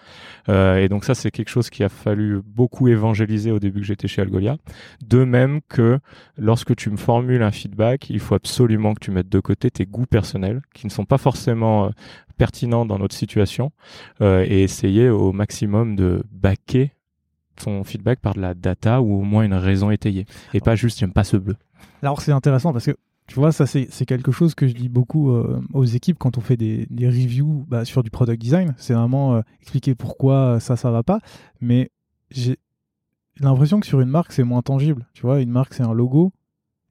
Euh, 0.48 0.76
et 0.76 0.88
donc 0.88 1.04
ça, 1.04 1.14
c'est 1.14 1.30
quelque 1.30 1.48
chose 1.48 1.70
qui 1.70 1.84
a 1.84 1.88
fallu 1.88 2.40
beaucoup 2.44 2.88
évangéliser 2.88 3.50
au 3.50 3.58
début 3.58 3.80
que 3.80 3.86
j'étais 3.86 4.08
chez 4.08 4.22
Algolia. 4.22 4.56
De 5.04 5.24
même 5.24 5.60
que 5.68 5.98
lorsque 6.38 6.74
tu 6.76 6.90
me 6.90 6.96
formules 6.96 7.42
un 7.42 7.50
feedback, 7.50 8.08
il 8.10 8.20
faut 8.20 8.34
absolument 8.34 8.94
que 8.94 9.00
tu 9.00 9.10
mettes 9.10 9.28
de 9.28 9.40
côté 9.40 9.70
tes 9.70 9.86
goûts 9.86 10.06
personnels, 10.06 10.62
qui 10.74 10.86
ne 10.86 10.90
sont 10.90 11.04
pas 11.04 11.18
forcément 11.18 11.86
euh, 11.86 11.90
pertinent 12.36 12.86
dans 12.86 12.98
notre 12.98 13.14
situation 13.14 13.72
euh, 14.20 14.44
et 14.48 14.62
essayer 14.62 15.08
au 15.08 15.32
maximum 15.32 15.96
de 15.96 16.22
backer 16.32 16.90
ton 17.56 17.84
feedback 17.84 18.20
par 18.20 18.34
de 18.34 18.40
la 18.40 18.54
data 18.54 19.00
ou 19.00 19.20
au 19.20 19.22
moins 19.22 19.44
une 19.44 19.54
raison 19.54 19.90
étayée 19.90 20.26
et 20.54 20.60
pas 20.60 20.74
juste 20.74 20.98
j'aime 20.98 21.12
pas 21.12 21.22
ce 21.22 21.36
bleu. 21.36 21.56
Alors 22.02 22.20
c'est 22.20 22.32
intéressant 22.32 22.72
parce 22.72 22.86
que 22.86 22.96
tu 23.26 23.36
vois, 23.36 23.52
ça 23.52 23.66
c'est 23.66 24.06
quelque 24.06 24.32
chose 24.32 24.54
que 24.54 24.68
je 24.68 24.74
dis 24.74 24.88
beaucoup 24.88 25.32
euh, 25.32 25.60
aux 25.72 25.84
équipes 25.84 26.18
quand 26.18 26.36
on 26.36 26.40
fait 26.40 26.56
des, 26.56 26.86
des 26.90 27.06
reviews 27.06 27.64
bah, 27.68 27.84
sur 27.84 28.02
du 28.02 28.10
product 28.10 28.40
design. 28.40 28.74
C'est 28.76 28.94
vraiment 28.94 29.36
euh, 29.36 29.40
expliquer 29.60 29.94
pourquoi 29.94 30.60
ça, 30.60 30.76
ça 30.76 30.90
va 30.90 31.02
pas. 31.02 31.20
Mais 31.60 31.90
j'ai 32.30 32.56
l'impression 33.40 33.80
que 33.80 33.86
sur 33.86 34.00
une 34.00 34.10
marque, 34.10 34.32
c'est 34.32 34.44
moins 34.44 34.62
tangible. 34.62 35.06
Tu 35.14 35.22
vois, 35.22 35.40
une 35.40 35.50
marque, 35.50 35.74
c'est 35.74 35.82
un 35.82 35.94
logo 35.94 36.32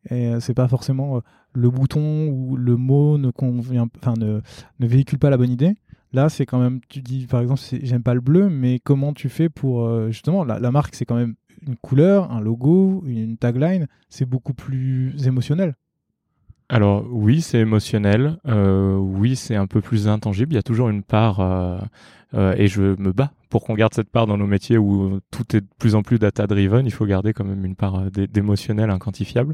et 0.10 0.34
c'est 0.41 0.54
pas 0.54 0.67
forcément 0.67 1.22
le 1.54 1.69
bouton 1.69 2.28
ou 2.28 2.58
le 2.58 2.76
mot 2.76 3.17
ne 3.17 3.32
convient, 3.32 3.88
ne, 4.17 4.41
ne 4.80 4.88
véhicule 4.88 5.19
pas 5.19 5.30
la 5.30 5.38
bonne 5.38 5.52
idée. 5.52 5.76
Là, 6.13 6.30
c'est 6.30 6.46
quand 6.46 6.60
même, 6.60 6.80
tu 6.89 7.02
dis 7.02 7.26
par 7.26 7.41
exemple, 7.41 7.62
j'aime 7.82 8.04
pas 8.04 8.13
le 8.13 8.22
bleu, 8.22 8.50
mais 8.50 8.80
comment 8.80 9.13
tu 9.13 9.30
fais 9.30 9.50
pour 9.50 9.86
euh, 9.86 10.12
justement 10.12 10.43
la, 10.43 10.72
marque, 10.72 10.93
c'est 10.93 11.06
quand 11.06 11.15
même 11.15 11.36
une 11.65 11.76
couleur, 11.76 12.32
un 12.32 12.39
logo, 12.39 13.04
une 13.06 13.38
tagline, 13.38 13.88
c'est 14.10 14.26
beaucoup 14.26 14.54
plus 14.54 15.15
émotionnel. 15.26 15.76
Alors 16.74 17.06
oui, 17.08 17.44
c'est 17.44 17.60
émotionnel. 17.60 18.40
Euh, 18.48 18.96
oui, 18.96 19.36
c'est 19.36 19.56
un 19.56 19.68
peu 19.68 19.80
plus 19.80 20.08
intangible. 20.08 20.54
Il 20.54 20.56
y 20.56 20.60
a 20.60 20.64
toujours 20.64 20.90
une 20.90 21.04
part, 21.04 21.40
euh, 21.40 22.56
et 22.58 22.68
je 22.68 23.00
me 23.00 23.12
bats 23.12 23.32
pour 23.52 23.64
qu'on 23.64 23.76
garde 23.76 23.94
cette 23.94 24.10
part 24.10 24.26
dans 24.26 24.38
nos 24.38 24.48
métiers 24.48 24.80
où 24.80 25.20
tout 25.30 25.56
est 25.56 25.62
de 25.62 25.68
plus 25.78 25.94
en 25.94 26.02
plus 26.02 26.18
data-driven. 26.18 26.84
Il 26.88 26.92
faut 26.92 27.06
garder 27.06 27.32
quand 27.32 27.46
même 27.46 27.64
une 27.64 27.76
part 27.76 28.10
d'émotionnel 28.10 28.90
inquantifiable. 28.90 29.54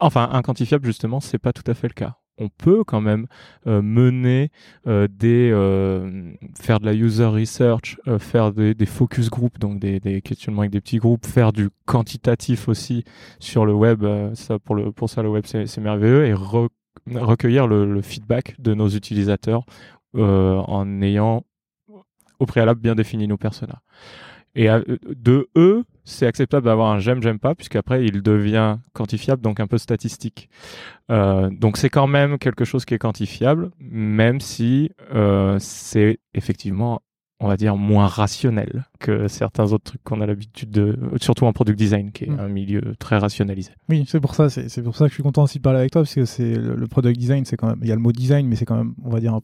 Enfin, 0.00 0.30
inquantifiable, 0.32 0.86
justement, 0.86 1.20
c'est 1.20 1.36
pas 1.36 1.52
tout 1.52 1.70
à 1.70 1.74
fait 1.74 1.88
le 1.88 1.92
cas. 1.92 2.16
On 2.42 2.48
peut 2.48 2.82
quand 2.82 3.00
même 3.00 3.26
euh, 3.68 3.82
mener 3.82 4.50
euh, 4.88 5.06
des 5.08 5.50
euh, 5.52 6.32
faire 6.60 6.80
de 6.80 6.86
la 6.86 6.92
user 6.92 7.26
research, 7.26 7.98
faire 8.18 8.52
des, 8.52 8.74
focus 8.86 9.30
group, 9.30 9.60
donc 9.60 9.78
des, 9.78 10.20
questionnements 10.22 10.62
avec 10.62 10.72
des 10.72 10.80
petits 10.80 10.98
groupes, 10.98 11.24
faire 11.24 11.52
du 11.52 11.70
quantitatif 11.86 12.68
aussi 12.68 13.04
sur 13.38 13.64
le 13.64 13.72
web. 13.72 14.04
ça 14.34 14.58
pour 14.58 15.08
ça 15.08 15.22
le 15.22 15.28
web 15.28 15.44
c'est 15.46 15.78
merveilleux 15.78 16.26
et 16.26 16.34
recueillir 16.34 17.68
le, 17.68 17.92
le, 17.92 18.02
feedback 18.02 18.60
de 18.60 18.74
nos 18.74 18.88
utilisateurs 18.88 19.64
en 20.14 21.02
ayant 21.02 21.44
au 22.40 22.46
préalable 22.46 22.80
bien 22.80 22.96
défini 22.96 23.28
nos 23.28 23.36
personas. 23.36 23.82
Et 24.54 24.66
de 24.66 25.48
eux, 25.56 25.84
c'est 26.04 26.26
acceptable 26.26 26.66
d'avoir 26.66 26.90
un 26.92 26.98
j'aime, 26.98 27.22
j'aime 27.22 27.38
pas, 27.38 27.54
puisqu'après 27.54 28.04
il 28.04 28.22
devient 28.22 28.78
quantifiable, 28.92 29.42
donc 29.42 29.60
un 29.60 29.66
peu 29.66 29.78
statistique. 29.78 30.48
Euh, 31.10 31.50
donc 31.50 31.76
c'est 31.76 31.90
quand 31.90 32.06
même 32.06 32.38
quelque 32.38 32.64
chose 32.64 32.84
qui 32.84 32.94
est 32.94 32.98
quantifiable, 32.98 33.70
même 33.78 34.40
si 34.40 34.90
euh, 35.14 35.56
c'est 35.60 36.18
effectivement, 36.34 37.02
on 37.40 37.48
va 37.48 37.56
dire, 37.56 37.76
moins 37.76 38.06
rationnel 38.06 38.84
que 38.98 39.28
certains 39.28 39.72
autres 39.72 39.84
trucs 39.84 40.02
qu'on 40.02 40.20
a 40.20 40.26
l'habitude 40.26 40.70
de, 40.70 40.98
surtout 41.20 41.46
en 41.46 41.52
product 41.52 41.78
design, 41.78 42.12
qui 42.12 42.24
est 42.24 42.30
mm. 42.30 42.40
un 42.40 42.48
milieu 42.48 42.94
très 42.98 43.18
rationalisé. 43.18 43.72
Oui, 43.88 44.04
c'est 44.08 44.20
pour 44.20 44.34
ça, 44.34 44.48
c'est 44.50 44.82
pour 44.82 44.96
ça 44.96 45.04
que 45.04 45.10
je 45.10 45.14
suis 45.14 45.22
content 45.22 45.44
aussi 45.44 45.58
de 45.58 45.62
parler 45.62 45.80
avec 45.80 45.92
toi, 45.92 46.02
parce 46.02 46.14
que 46.14 46.24
c'est 46.24 46.54
le, 46.54 46.74
le, 46.74 46.86
product 46.86 47.18
design, 47.18 47.44
c'est 47.44 47.56
quand 47.56 47.68
même, 47.68 47.80
il 47.82 47.88
y 47.88 47.92
a 47.92 47.96
le 47.96 48.00
mot 48.00 48.12
design, 48.12 48.46
mais 48.46 48.56
c'est 48.56 48.64
quand 48.64 48.76
même, 48.76 48.94
on 49.04 49.10
va 49.10 49.20
dire, 49.20 49.38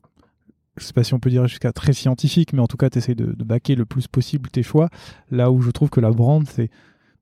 je 0.78 0.84
sais 0.84 0.92
pas 0.92 1.04
si 1.04 1.14
on 1.14 1.20
peut 1.20 1.30
dire 1.30 1.46
jusqu'à 1.46 1.72
très 1.72 1.92
scientifique, 1.92 2.52
mais 2.52 2.60
en 2.60 2.66
tout 2.66 2.76
cas, 2.76 2.90
tu 2.90 2.98
essayes 2.98 3.16
de, 3.16 3.32
de 3.32 3.44
baquer 3.44 3.74
le 3.74 3.84
plus 3.84 4.06
possible 4.08 4.50
tes 4.50 4.62
choix. 4.62 4.88
Là 5.30 5.50
où 5.50 5.60
je 5.60 5.70
trouve 5.70 5.90
que 5.90 6.00
la 6.00 6.10
brand, 6.10 6.46
c'est 6.46 6.70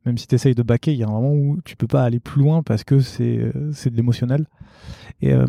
même 0.07 0.17
si 0.19 0.29
tu 0.29 0.37
essayes 0.37 0.55
de 0.55 0.63
baquer, 0.63 0.93
il 0.93 0.99
y 0.99 1.03
a 1.03 1.09
un 1.09 1.11
moment 1.11 1.33
où 1.33 1.59
tu 1.65 1.77
peux 1.77 1.89
pas 1.89 2.05
aller 2.05 2.21
plus 2.21 2.41
loin 2.41 2.63
parce 2.63 2.85
que 2.85 3.01
c'est 3.01 3.39
euh, 3.39 3.73
de 3.73 3.97
l'émotionnel. 3.97 4.47
Et 5.21 5.33
euh, 5.33 5.47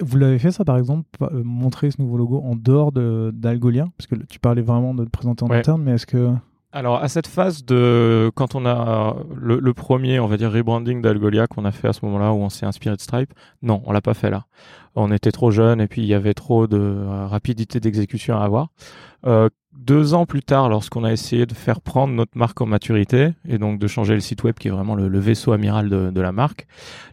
vous 0.00 0.18
l'avez 0.18 0.40
fait 0.40 0.50
ça 0.50 0.64
par 0.64 0.76
exemple, 0.76 1.06
euh, 1.22 1.42
montrer 1.44 1.92
ce 1.92 2.02
nouveau 2.02 2.16
logo 2.16 2.40
en 2.40 2.56
dehors 2.56 2.90
d'Algolia? 2.92 3.86
Parce 3.96 4.08
que 4.08 4.16
tu 4.26 4.40
parlais 4.40 4.62
vraiment 4.62 4.94
de 4.94 5.04
te 5.04 5.10
présenter 5.10 5.44
en 5.44 5.50
interne, 5.50 5.82
mais 5.82 5.92
est-ce 5.92 6.06
que. 6.06 6.34
Alors 6.76 7.00
à 7.00 7.08
cette 7.08 7.28
phase 7.28 7.64
de 7.64 8.32
quand 8.34 8.56
on 8.56 8.66
a 8.66 9.16
le, 9.36 9.60
le 9.60 9.74
premier, 9.74 10.18
on 10.18 10.26
va 10.26 10.36
dire 10.36 10.50
rebranding 10.50 11.00
d'Algolia 11.00 11.46
qu'on 11.46 11.64
a 11.64 11.70
fait 11.70 11.86
à 11.86 11.92
ce 11.92 12.04
moment-là 12.04 12.32
où 12.32 12.38
on 12.38 12.48
s'est 12.48 12.66
inspiré 12.66 12.96
de 12.96 13.00
Stripe, 13.00 13.32
non, 13.62 13.80
on 13.86 13.92
l'a 13.92 14.00
pas 14.00 14.12
fait 14.12 14.28
là 14.28 14.46
on 14.96 15.10
était 15.10 15.32
trop 15.32 15.50
jeune 15.50 15.80
et 15.80 15.88
puis 15.88 16.02
il 16.02 16.06
y 16.06 16.14
avait 16.14 16.34
trop 16.34 16.66
de 16.66 16.78
euh, 16.78 17.26
rapidité 17.26 17.80
d'exécution 17.80 18.38
à 18.38 18.44
avoir. 18.44 18.68
Euh, 19.26 19.48
deux 19.76 20.14
ans 20.14 20.24
plus 20.24 20.42
tard, 20.42 20.68
lorsqu'on 20.68 21.04
a 21.04 21.12
essayé 21.12 21.46
de 21.46 21.54
faire 21.54 21.80
prendre 21.80 22.14
notre 22.14 22.36
marque 22.36 22.60
en 22.60 22.66
maturité 22.66 23.30
et 23.48 23.58
donc 23.58 23.78
de 23.78 23.86
changer 23.86 24.14
le 24.14 24.20
site 24.20 24.42
web 24.44 24.54
qui 24.54 24.68
est 24.68 24.70
vraiment 24.70 24.94
le, 24.94 25.18
vaisseau 25.18 25.52
amiral 25.52 25.88
de, 25.88 26.20
la 26.20 26.32
marque, 26.32 26.66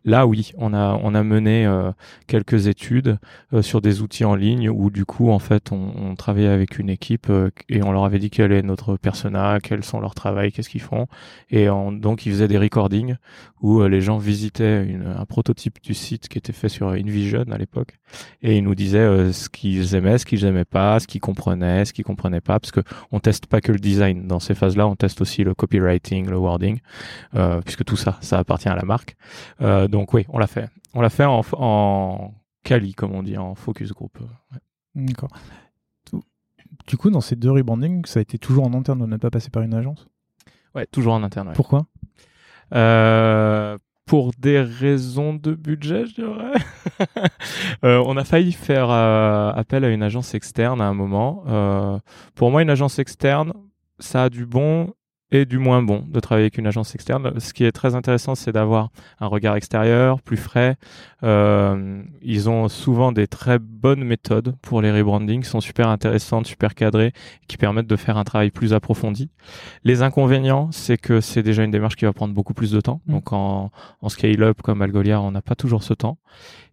là 0.05 0.27
oui, 0.27 0.51
on 0.57 0.73
a 0.73 0.99
on 1.01 1.15
a 1.15 1.23
mené 1.23 1.65
euh, 1.65 1.91
quelques 2.27 2.67
études 2.67 3.17
euh, 3.53 3.61
sur 3.61 3.81
des 3.81 4.01
outils 4.01 4.25
en 4.25 4.35
ligne 4.35 4.69
où 4.69 4.89
du 4.89 5.05
coup 5.05 5.31
en 5.31 5.39
fait 5.39 5.71
on, 5.71 5.93
on 5.97 6.15
travaillait 6.15 6.49
avec 6.49 6.79
une 6.79 6.89
équipe 6.89 7.29
euh, 7.29 7.49
et 7.67 7.83
on 7.83 7.91
leur 7.91 8.05
avait 8.05 8.19
dit 8.19 8.29
quel 8.29 8.51
est 8.51 8.61
notre 8.61 8.95
persona, 8.95 9.59
quels 9.61 9.83
sont 9.83 9.99
leurs 9.99 10.15
travails, 10.15 10.51
qu'est-ce 10.51 10.69
qu'ils 10.69 10.81
font. 10.81 11.07
Et 11.49 11.67
donc 11.67 12.25
ils 12.25 12.31
faisaient 12.31 12.47
des 12.47 12.57
recordings 12.57 13.15
où 13.61 13.83
les 13.83 14.01
gens 14.01 14.17
visitaient 14.17 14.87
un 15.17 15.25
prototype 15.25 15.79
du 15.83 15.93
site 15.93 16.27
qui 16.27 16.37
était 16.37 16.53
fait 16.53 16.69
sur 16.69 16.89
InVision 16.89 17.45
à 17.51 17.57
l'époque 17.57 17.99
et 18.41 18.57
ils 18.57 18.63
nous 18.63 18.75
disaient 18.75 19.31
ce 19.31 19.49
qu'ils 19.49 19.95
aimaient, 19.95 20.17
ce 20.17 20.25
qu'ils 20.25 20.45
aimaient 20.45 20.65
pas, 20.65 20.99
ce 20.99 21.07
qu'ils 21.07 21.21
comprenaient, 21.21 21.85
ce 21.85 21.93
qu'ils 21.93 22.05
comprenaient 22.05 22.41
pas 22.41 22.50
parce 22.59 22.71
que 22.71 22.81
on 23.11 23.19
teste 23.19 23.47
pas 23.47 23.61
que 23.61 23.71
le 23.71 23.79
design 23.79 24.27
dans 24.27 24.39
ces 24.39 24.55
phases-là, 24.55 24.87
on 24.87 24.95
teste 24.95 25.21
aussi 25.21 25.43
le 25.43 25.53
copywriting, 25.53 26.29
le 26.29 26.37
wording, 26.37 26.79
euh, 27.35 27.61
puisque 27.61 27.83
tout 27.83 27.97
ça, 27.97 28.17
ça 28.21 28.39
appartient 28.39 28.69
à 28.69 28.75
la 28.75 28.83
marque. 28.83 29.15
Euh, 29.61 29.87
donc 29.87 30.13
oui, 30.13 30.25
on 30.29 30.37
l'a 30.37 30.47
fait. 30.47 30.69
On 30.93 31.01
l'a 31.01 31.09
fait 31.09 31.25
en, 31.25 31.41
en 31.53 32.33
quali, 32.63 32.93
comme 32.93 33.13
on 33.13 33.23
dit, 33.23 33.37
en 33.37 33.55
focus 33.55 33.91
group. 33.93 34.19
D'accord. 34.95 35.29
Du 36.87 36.97
coup, 36.97 37.09
dans 37.09 37.21
ces 37.21 37.35
deux 37.35 37.51
rebrandings, 37.51 38.05
ça 38.05 38.19
a 38.19 38.21
été 38.21 38.37
toujours 38.37 38.65
en 38.65 38.73
interne, 38.73 39.01
on 39.01 39.07
n'a 39.07 39.17
pas 39.17 39.29
passé 39.29 39.49
par 39.49 39.63
une 39.63 39.73
agence? 39.73 40.07
Ouais, 40.73 40.85
toujours 40.85 41.13
en 41.13 41.23
interne. 41.23 41.51
Pourquoi? 41.53 41.85
Euh, 42.73 43.77
pour 44.11 44.31
des 44.37 44.59
raisons 44.59 45.33
de 45.33 45.53
budget, 45.53 46.05
je 46.05 46.15
dirais. 46.15 46.51
euh, 47.85 48.03
on 48.05 48.17
a 48.17 48.25
failli 48.25 48.51
faire 48.51 48.89
euh, 48.89 49.53
appel 49.53 49.85
à 49.85 49.89
une 49.89 50.03
agence 50.03 50.33
externe 50.33 50.81
à 50.81 50.83
un 50.83 50.93
moment. 50.93 51.45
Euh, 51.47 51.97
pour 52.35 52.51
moi, 52.51 52.61
une 52.61 52.69
agence 52.69 52.99
externe, 52.99 53.53
ça 53.99 54.23
a 54.23 54.29
du 54.29 54.45
bon 54.45 54.93
et 55.31 55.45
du 55.45 55.57
moins 55.57 55.81
bon 55.81 56.05
de 56.07 56.19
travailler 56.19 56.45
avec 56.45 56.57
une 56.57 56.67
agence 56.67 56.93
externe. 56.95 57.39
Ce 57.39 57.53
qui 57.53 57.63
est 57.63 57.71
très 57.71 57.95
intéressant, 57.95 58.35
c'est 58.35 58.51
d'avoir 58.51 58.89
un 59.19 59.27
regard 59.27 59.55
extérieur, 59.55 60.21
plus 60.21 60.37
frais. 60.37 60.75
Euh, 61.23 62.03
ils 62.21 62.49
ont 62.49 62.67
souvent 62.67 63.11
des 63.11 63.27
très 63.27 63.59
bonnes 63.59 64.03
méthodes 64.03 64.55
pour 64.61 64.81
les 64.81 64.91
rebrandings, 64.91 65.43
qui 65.43 65.49
sont 65.49 65.61
super 65.61 65.87
intéressantes, 65.87 66.47
super 66.47 66.75
cadrées, 66.75 67.13
qui 67.47 67.57
permettent 67.57 67.87
de 67.87 67.95
faire 67.95 68.17
un 68.17 68.23
travail 68.23 68.51
plus 68.51 68.73
approfondi. 68.73 69.29
Les 69.83 70.01
inconvénients, 70.01 70.69
c'est 70.71 70.97
que 70.97 71.21
c'est 71.21 71.43
déjà 71.43 71.63
une 71.63 71.71
démarche 71.71 71.95
qui 71.95 72.05
va 72.05 72.13
prendre 72.13 72.33
beaucoup 72.33 72.53
plus 72.53 72.71
de 72.71 72.81
temps. 72.81 73.01
Mmh. 73.05 73.11
Donc 73.11 73.33
en, 73.33 73.71
en 74.01 74.09
scale-up 74.09 74.61
comme 74.61 74.81
Algolia, 74.81 75.21
on 75.21 75.31
n'a 75.31 75.41
pas 75.41 75.55
toujours 75.55 75.83
ce 75.83 75.93
temps. 75.93 76.17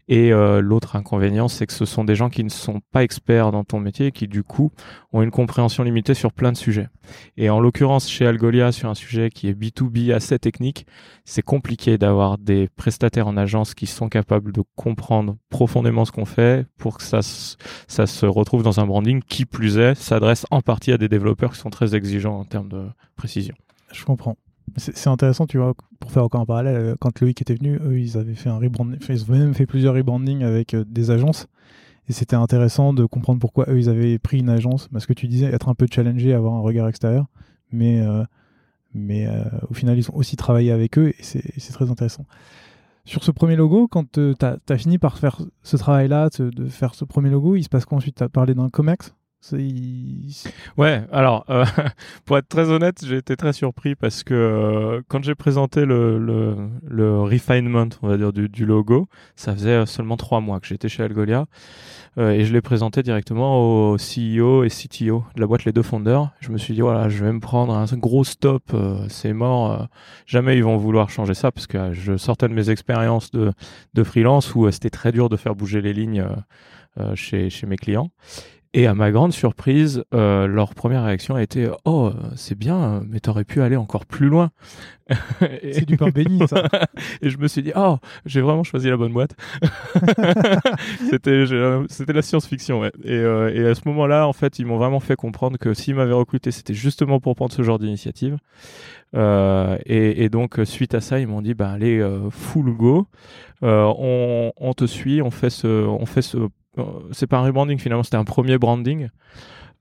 Et 0.09 0.33
euh, 0.33 0.61
l'autre 0.61 0.97
inconvénient, 0.97 1.49
c'est 1.49 1.66
que 1.66 1.73
ce 1.73 1.85
sont 1.85 2.03
des 2.03 2.14
gens 2.14 2.31
qui 2.31 2.42
ne 2.42 2.49
sont 2.49 2.81
pas 2.92 3.03
experts 3.03 3.53
dans 3.53 3.62
ton 3.62 3.79
métier 3.79 4.07
et 4.07 4.12
qui 4.12 4.27
du 4.27 4.42
coup 4.42 4.73
ont 5.12 5.21
une 5.23 5.31
compréhension 5.31 5.83
limitée 5.83 6.14
sur 6.14 6.33
plein 6.33 6.51
de 6.51 6.57
sujets. 6.57 6.88
Et 7.37 7.51
en 7.51 7.61
l'occurrence, 7.61 8.09
chez 8.09 8.27
Algolia, 8.27 8.73
sur 8.73 8.88
un 8.88 8.94
sujet 8.94 9.29
qui 9.29 9.49
est 9.49 9.53
B2B 9.53 10.14
assez 10.14 10.38
technique, 10.38 10.87
c'est 11.27 11.42
compliqué 11.42 11.99
d'avoir 11.99 12.38
des 12.38 12.68
prestataires 12.77 13.29
en 13.29 13.37
agence 13.37 13.75
qui 13.75 13.87
sont 13.87 14.09
capables 14.09 14.53
de 14.53 14.62
comprendre 14.77 15.37
profondément 15.51 16.07
ce 16.07 16.12
qu'on 16.12 16.25
fait 16.25 16.66
pour 16.79 16.97
que 16.97 17.03
ça, 17.03 17.21
ça 17.23 18.07
se 18.07 18.25
retrouve 18.25 18.62
dans 18.62 18.81
un 18.81 18.87
branding 18.87 19.23
qui 19.23 19.44
plus 19.44 19.77
est 19.77 19.94
s'adresse 19.94 20.47
en 20.51 20.62
partie 20.62 20.92
à 20.92 20.99
des 20.99 21.09
développeurs 21.09 21.53
qui 21.53 21.59
sont 21.59 21.71
très 21.71 21.94
exigeants 21.94 22.38
en 22.38 22.44
termes 22.44 22.68
de 22.68 22.87
précision. 23.14 23.55
Je 23.92 24.05
comprends. 24.05 24.37
C'est 24.76 25.09
intéressant, 25.09 25.46
tu 25.46 25.59
vois, 25.59 25.74
pour 26.00 26.12
faire 26.12 26.24
encore 26.24 26.40
un 26.40 26.46
parallèle, 26.46 26.76
euh, 26.76 26.94
quand 27.00 27.20
Loïc 27.20 27.40
était 27.40 27.54
venu, 27.54 27.78
eux, 27.83 27.98
ils 27.98 28.16
avaient 28.16 28.35
fait 28.35 28.48
un 28.48 28.59
rebranding, 28.59 28.98
ils 29.09 29.31
même 29.31 29.54
fait 29.54 29.66
plusieurs 29.66 29.94
rebrandings 29.94 30.42
avec 30.42 30.74
euh, 30.74 30.85
des 30.87 31.11
agences. 31.11 31.46
Et 32.09 32.12
c'était 32.12 32.37
intéressant 32.37 32.94
de 32.94 33.04
comprendre 33.04 33.38
pourquoi 33.38 33.66
eux, 33.68 33.78
ils 33.78 33.88
avaient 33.88 34.18
pris 34.18 34.38
une 34.38 34.48
agence. 34.48 34.88
Parce 34.88 35.07
que 35.07 35.12
tu 35.12 35.28
disais, 35.28 35.46
être 35.46 35.68
un 35.68 35.74
peu 35.74 35.87
challengé, 35.90 36.33
avoir 36.33 36.54
un 36.54 36.61
regard 36.61 36.88
extérieur. 36.88 37.26
Mais, 37.70 38.00
euh, 38.00 39.44
au 39.68 39.74
final, 39.74 39.98
ils 39.98 40.11
ont 40.11 40.16
aussi 40.16 40.37
travaillé 40.37 40.72
avec 40.72 40.98
eux 40.98 41.11
et 41.11 41.22
c'est 41.22 41.72
très 41.72 41.90
intéressant. 41.90 42.24
Sur 43.04 43.24
ce 43.24 43.31
premier 43.31 43.57
logo, 43.57 43.88
quand 43.88 44.11
tu 44.12 44.35
as, 44.40 44.78
fini 44.78 44.98
par 44.98 45.18
faire 45.18 45.38
ce 45.62 45.76
travail-là, 45.76 46.31
de 46.38 46.66
faire 46.66 46.94
ce 46.94 47.04
premier 47.04 47.31
logo, 47.31 47.57
il 47.57 47.62
se 47.62 47.68
passe 47.68 47.85
quoi 47.85 47.98
ensuite? 47.98 48.16
Tu 48.16 48.22
as 48.22 48.28
parlé 48.28 48.54
d'un 48.54 48.70
COMEX? 48.70 49.14
Ouais, 50.77 51.05
alors 51.12 51.44
euh, 51.48 51.64
pour 52.24 52.38
être 52.38 52.48
très 52.48 52.70
honnête, 52.70 53.05
j'ai 53.05 53.18
été 53.18 53.37
très 53.37 53.53
surpris 53.53 53.94
parce 53.94 54.24
que 54.24 54.35
euh, 54.35 55.03
quand 55.09 55.22
j'ai 55.22 55.37
présenté 55.37 55.85
le, 55.85 56.18
le, 56.18 56.57
le, 56.87 57.20
refinement, 57.20 57.88
on 58.03 58.09
va 58.09 58.16
dire, 58.16 58.33
du, 58.33 58.48
du, 58.48 58.66
logo, 58.66 59.09
ça 59.37 59.55
faisait 59.55 59.87
seulement 59.87 60.16
trois 60.16 60.40
mois 60.40 60.59
que 60.59 60.66
j'étais 60.66 60.88
chez 60.88 61.05
Algolia 61.05 61.46
euh, 62.18 62.33
et 62.33 62.44
je 62.44 62.53
l'ai 62.53 62.61
présenté 62.61 63.03
directement 63.05 63.90
au 63.92 63.96
CEO 63.96 64.64
et 64.64 64.68
CTO 64.68 65.24
de 65.37 65.40
la 65.40 65.46
boîte, 65.46 65.64
les 65.64 65.72
deux 65.72 65.83
fondeurs. 65.83 66.33
Je 66.40 66.51
me 66.51 66.59
suis 66.59 66.74
dit 66.74 66.81
voilà, 66.81 67.09
je 67.09 67.24
vais 67.24 67.33
me 67.33 67.40
prendre 67.40 67.74
un 67.74 67.87
gros 67.96 68.24
stop, 68.24 68.74
c'est 69.09 69.33
mort, 69.33 69.88
jamais 70.27 70.57
ils 70.57 70.64
vont 70.64 70.77
vouloir 70.77 71.11
changer 71.11 71.35
ça 71.35 71.53
parce 71.53 71.68
que 71.68 71.92
je 71.92 72.16
sortais 72.16 72.48
de 72.48 72.55
mes 72.55 72.70
expériences 72.70 73.31
de, 73.31 73.53
de 73.94 74.03
freelance 74.03 74.55
où 74.57 74.68
c'était 74.72 74.90
très 74.90 75.12
dur 75.12 75.29
de 75.29 75.37
faire 75.37 75.55
bouger 75.55 75.81
les 75.81 75.92
lignes 75.92 76.27
chez, 77.14 77.48
chez 77.48 77.66
mes 77.68 77.77
clients. 77.77 78.11
Et 78.74 78.87
à 78.87 78.94
ma 78.94 79.11
grande 79.11 79.33
surprise, 79.33 80.04
euh, 80.12 80.46
leur 80.46 80.74
première 80.74 81.04
réaction 81.04 81.35
a 81.35 81.42
été 81.42 81.70
Oh, 81.87 82.12
c'est 82.37 82.57
bien, 82.57 83.02
mais 83.09 83.18
t'aurais 83.18 83.44
pu 83.44 83.62
aller 83.62 83.76
encore 83.76 84.04
plus 84.04 84.28
loin. 84.28 84.50
c'est 85.40 85.87
du 85.87 85.96
pain 85.96 86.11
béni, 86.11 86.46
ça. 86.46 86.64
et 87.22 87.31
je 87.31 87.38
me 87.38 87.48
suis 87.48 87.62
dit 87.62 87.72
Oh, 87.74 87.96
j'ai 88.26 88.42
vraiment 88.42 88.64
choisi 88.64 88.90
la 88.90 88.98
bonne 88.98 89.14
boîte. 89.14 89.35
c'était, 91.11 91.44
c'était 91.88 92.12
la 92.12 92.20
science-fiction, 92.20 92.81
ouais. 92.81 92.92
Et, 93.04 93.12
euh, 93.12 93.50
et, 93.54 93.66
à 93.66 93.74
ce 93.74 93.81
moment-là, 93.87 94.28
en 94.28 94.35
fait, 94.35 94.59
ils 94.59 94.66
m'ont 94.66 94.76
vraiment 94.76 95.00
fait 95.00 95.16
comprendre 95.16 95.57
que 95.57 95.72
s'ils 95.72 95.94
m'avaient 95.94 96.12
recruté, 96.12 96.50
c'était 96.50 96.74
justement 96.74 97.20
pour 97.20 97.37
prendre 97.37 97.52
ce 97.52 97.62
genre 97.62 97.78
d'initiative. 97.78 98.37
Euh, 99.16 99.78
et, 99.87 100.24
et, 100.24 100.28
donc, 100.28 100.61
suite 100.64 100.94
à 100.94 101.00
ça, 101.00 101.20
ils 101.20 101.26
m'ont 101.26 101.40
dit 101.40 101.54
Bah, 101.54 101.70
allez, 101.70 102.07
full 102.31 102.76
go. 102.76 103.07
On, 103.62 104.52
on, 104.59 104.74
te 104.74 104.85
suit, 104.85 105.22
on 105.22 105.31
fait 105.31 105.50
ce, 105.50 105.66
on 105.66 106.04
fait 106.04 106.22
ce 106.22 106.37
c'est 107.12 107.26
pas 107.26 107.38
un 107.38 107.42
rebranding 107.42 107.78
finalement, 107.78 108.02
c'était 108.02 108.16
un 108.16 108.24
premier 108.24 108.58
branding. 108.58 109.08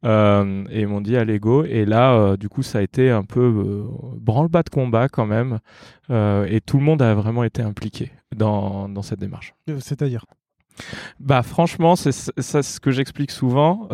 Euh, 0.06 0.64
et 0.70 0.82
ils 0.82 0.88
m'ont 0.88 1.02
dit 1.02 1.18
allez 1.18 1.40
go. 1.40 1.64
Et 1.64 1.86
là 1.86 2.14
euh, 2.14 2.38
du 2.38 2.50
coup 2.50 2.62
ça 2.62 2.80
a 2.80 2.82
été 2.82 3.10
un 3.10 3.24
peu 3.24 3.84
branle-bas 4.20 4.64
de 4.64 4.70
combat 4.70 5.10
quand 5.10 5.26
même. 5.26 5.60
Et 6.10 6.62
tout 6.62 6.78
le 6.78 6.84
monde 6.84 7.02
a 7.02 7.14
vraiment 7.16 7.44
été 7.44 7.62
impliqué 7.62 8.12
dans, 8.36 8.90
dans 8.90 9.02
cette 9.02 9.20
démarche. 9.20 9.56
C'est-à-dire? 9.80 10.26
Bah 11.20 11.42
franchement 11.42 11.96
c'est 11.96 12.12
ça 12.12 12.62
ce 12.62 12.80
que 12.80 12.92
j'explique 12.92 13.32
souvent. 13.32 13.88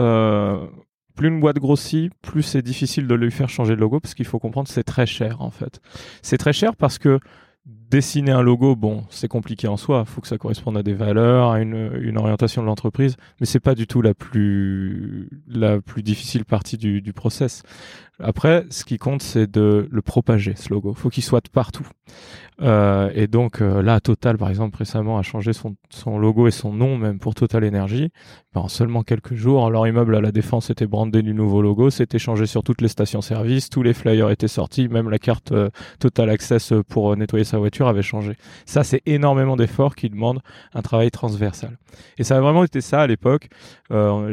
Plus 1.16 1.28
une 1.28 1.40
boîte 1.40 1.58
grossit, 1.58 2.12
plus 2.24 2.42
c'est 2.42 2.64
difficile 2.64 3.08
de 3.08 3.14
lui 3.14 3.30
faire 3.30 3.48
changer 3.48 3.76
de 3.76 3.80
logo 3.80 4.00
parce 4.00 4.16
qu'il 4.16 4.26
faut 4.26 4.40
comprendre 4.40 4.68
c'est 4.68 4.84
très 4.84 5.06
cher 5.06 5.42
en 5.42 5.52
fait. 5.52 5.80
C'est 6.24 6.38
très 6.38 6.54
cher 6.54 6.76
parce 6.76 6.98
que 6.98 7.20
dessiner 7.94 8.32
un 8.32 8.42
logo, 8.42 8.76
bon, 8.76 9.04
c'est 9.12 9.28
compliqué 9.28 9.68
en 9.68 9.78
soi. 9.78 10.04
Il 10.08 10.12
faut 10.12 10.20
que 10.20 10.28
ça 10.28 10.40
corresponde 10.40 10.76
à 10.78 10.82
des 10.82 10.96
valeurs, 10.96 11.52
à 11.52 11.62
une, 11.62 12.18
orientation 12.18 12.64
de 12.64 12.68
l'entreprise, 12.68 13.18
mais 13.40 13.46
c'est 13.46 13.60
pas 13.60 13.76
du 13.76 13.86
tout 13.86 14.02
la 14.02 14.16
plus 14.16 15.30
la 15.48 15.80
plus 15.80 16.02
difficile 16.02 16.44
partie 16.44 16.78
du, 16.78 17.02
du 17.02 17.14
process. 17.14 17.62
Après, 18.20 18.66
ce 18.70 18.86
qui 18.86 18.98
compte, 18.98 19.24
c'est 19.24 19.50
de 19.50 19.88
le 19.90 20.02
propager, 20.02 20.54
ce 20.56 20.72
logo. 20.72 20.94
faut 20.94 21.10
qu'il 21.10 21.24
soit 21.24 21.44
de 21.44 21.50
partout. 21.50 21.88
Euh, 22.62 23.10
et 23.16 23.28
donc 23.28 23.62
euh, 23.62 23.82
là, 23.82 24.00
Total, 24.00 24.38
par 24.38 24.50
exemple, 24.50 24.78
récemment 24.78 25.18
a 25.18 25.24
changé 25.24 25.52
son, 25.54 25.76
logo 26.20 26.48
et 26.48 26.52
son 26.52 26.72
nom 26.72 26.98
même 26.98 27.18
pour 27.18 27.34
Total 27.34 27.66
Energy. 27.66 28.12
Ben, 28.54 28.62
en 28.62 28.68
seulement 28.68 29.02
quelques 29.02 29.34
jours, 29.34 29.70
leur 29.72 29.88
immeuble 29.88 30.16
à 30.16 30.22
la 30.22 30.32
Défense 30.32 30.70
était 30.70 30.86
brandé 30.86 31.24
du 31.24 31.34
nouveau 31.34 31.64
logo, 31.64 31.90
c'était 31.90 32.20
changé 32.20 32.46
sur 32.46 32.64
toutes 32.64 32.82
les 32.82 32.88
stations-service, 32.88 33.70
tous 33.70 33.82
les 33.82 33.94
flyers 33.94 34.30
étaient 34.30 34.48
sortis, 34.48 34.88
même 34.88 35.10
la 35.10 35.18
carte 35.18 35.52
euh, 35.52 35.70
Total 36.00 36.30
Access 36.30 36.74
pour 36.88 37.16
nettoyer 37.18 37.46
sa 37.46 37.58
voiture 37.58 37.88
avait 37.88 38.04
changé. 38.04 38.36
Ça, 38.66 38.84
c'est 38.84 39.02
énormément 39.08 39.56
d'efforts 39.56 39.96
qui 39.96 40.10
demandent 40.10 40.42
un 40.76 40.82
travail 40.84 41.10
transversal. 41.10 41.78
Et 42.20 42.24
ça 42.24 42.38
a 42.38 42.42
vraiment 42.42 42.64
été 42.64 42.82
ça 42.82 43.02
à 43.02 43.08
l'époque. 43.08 43.50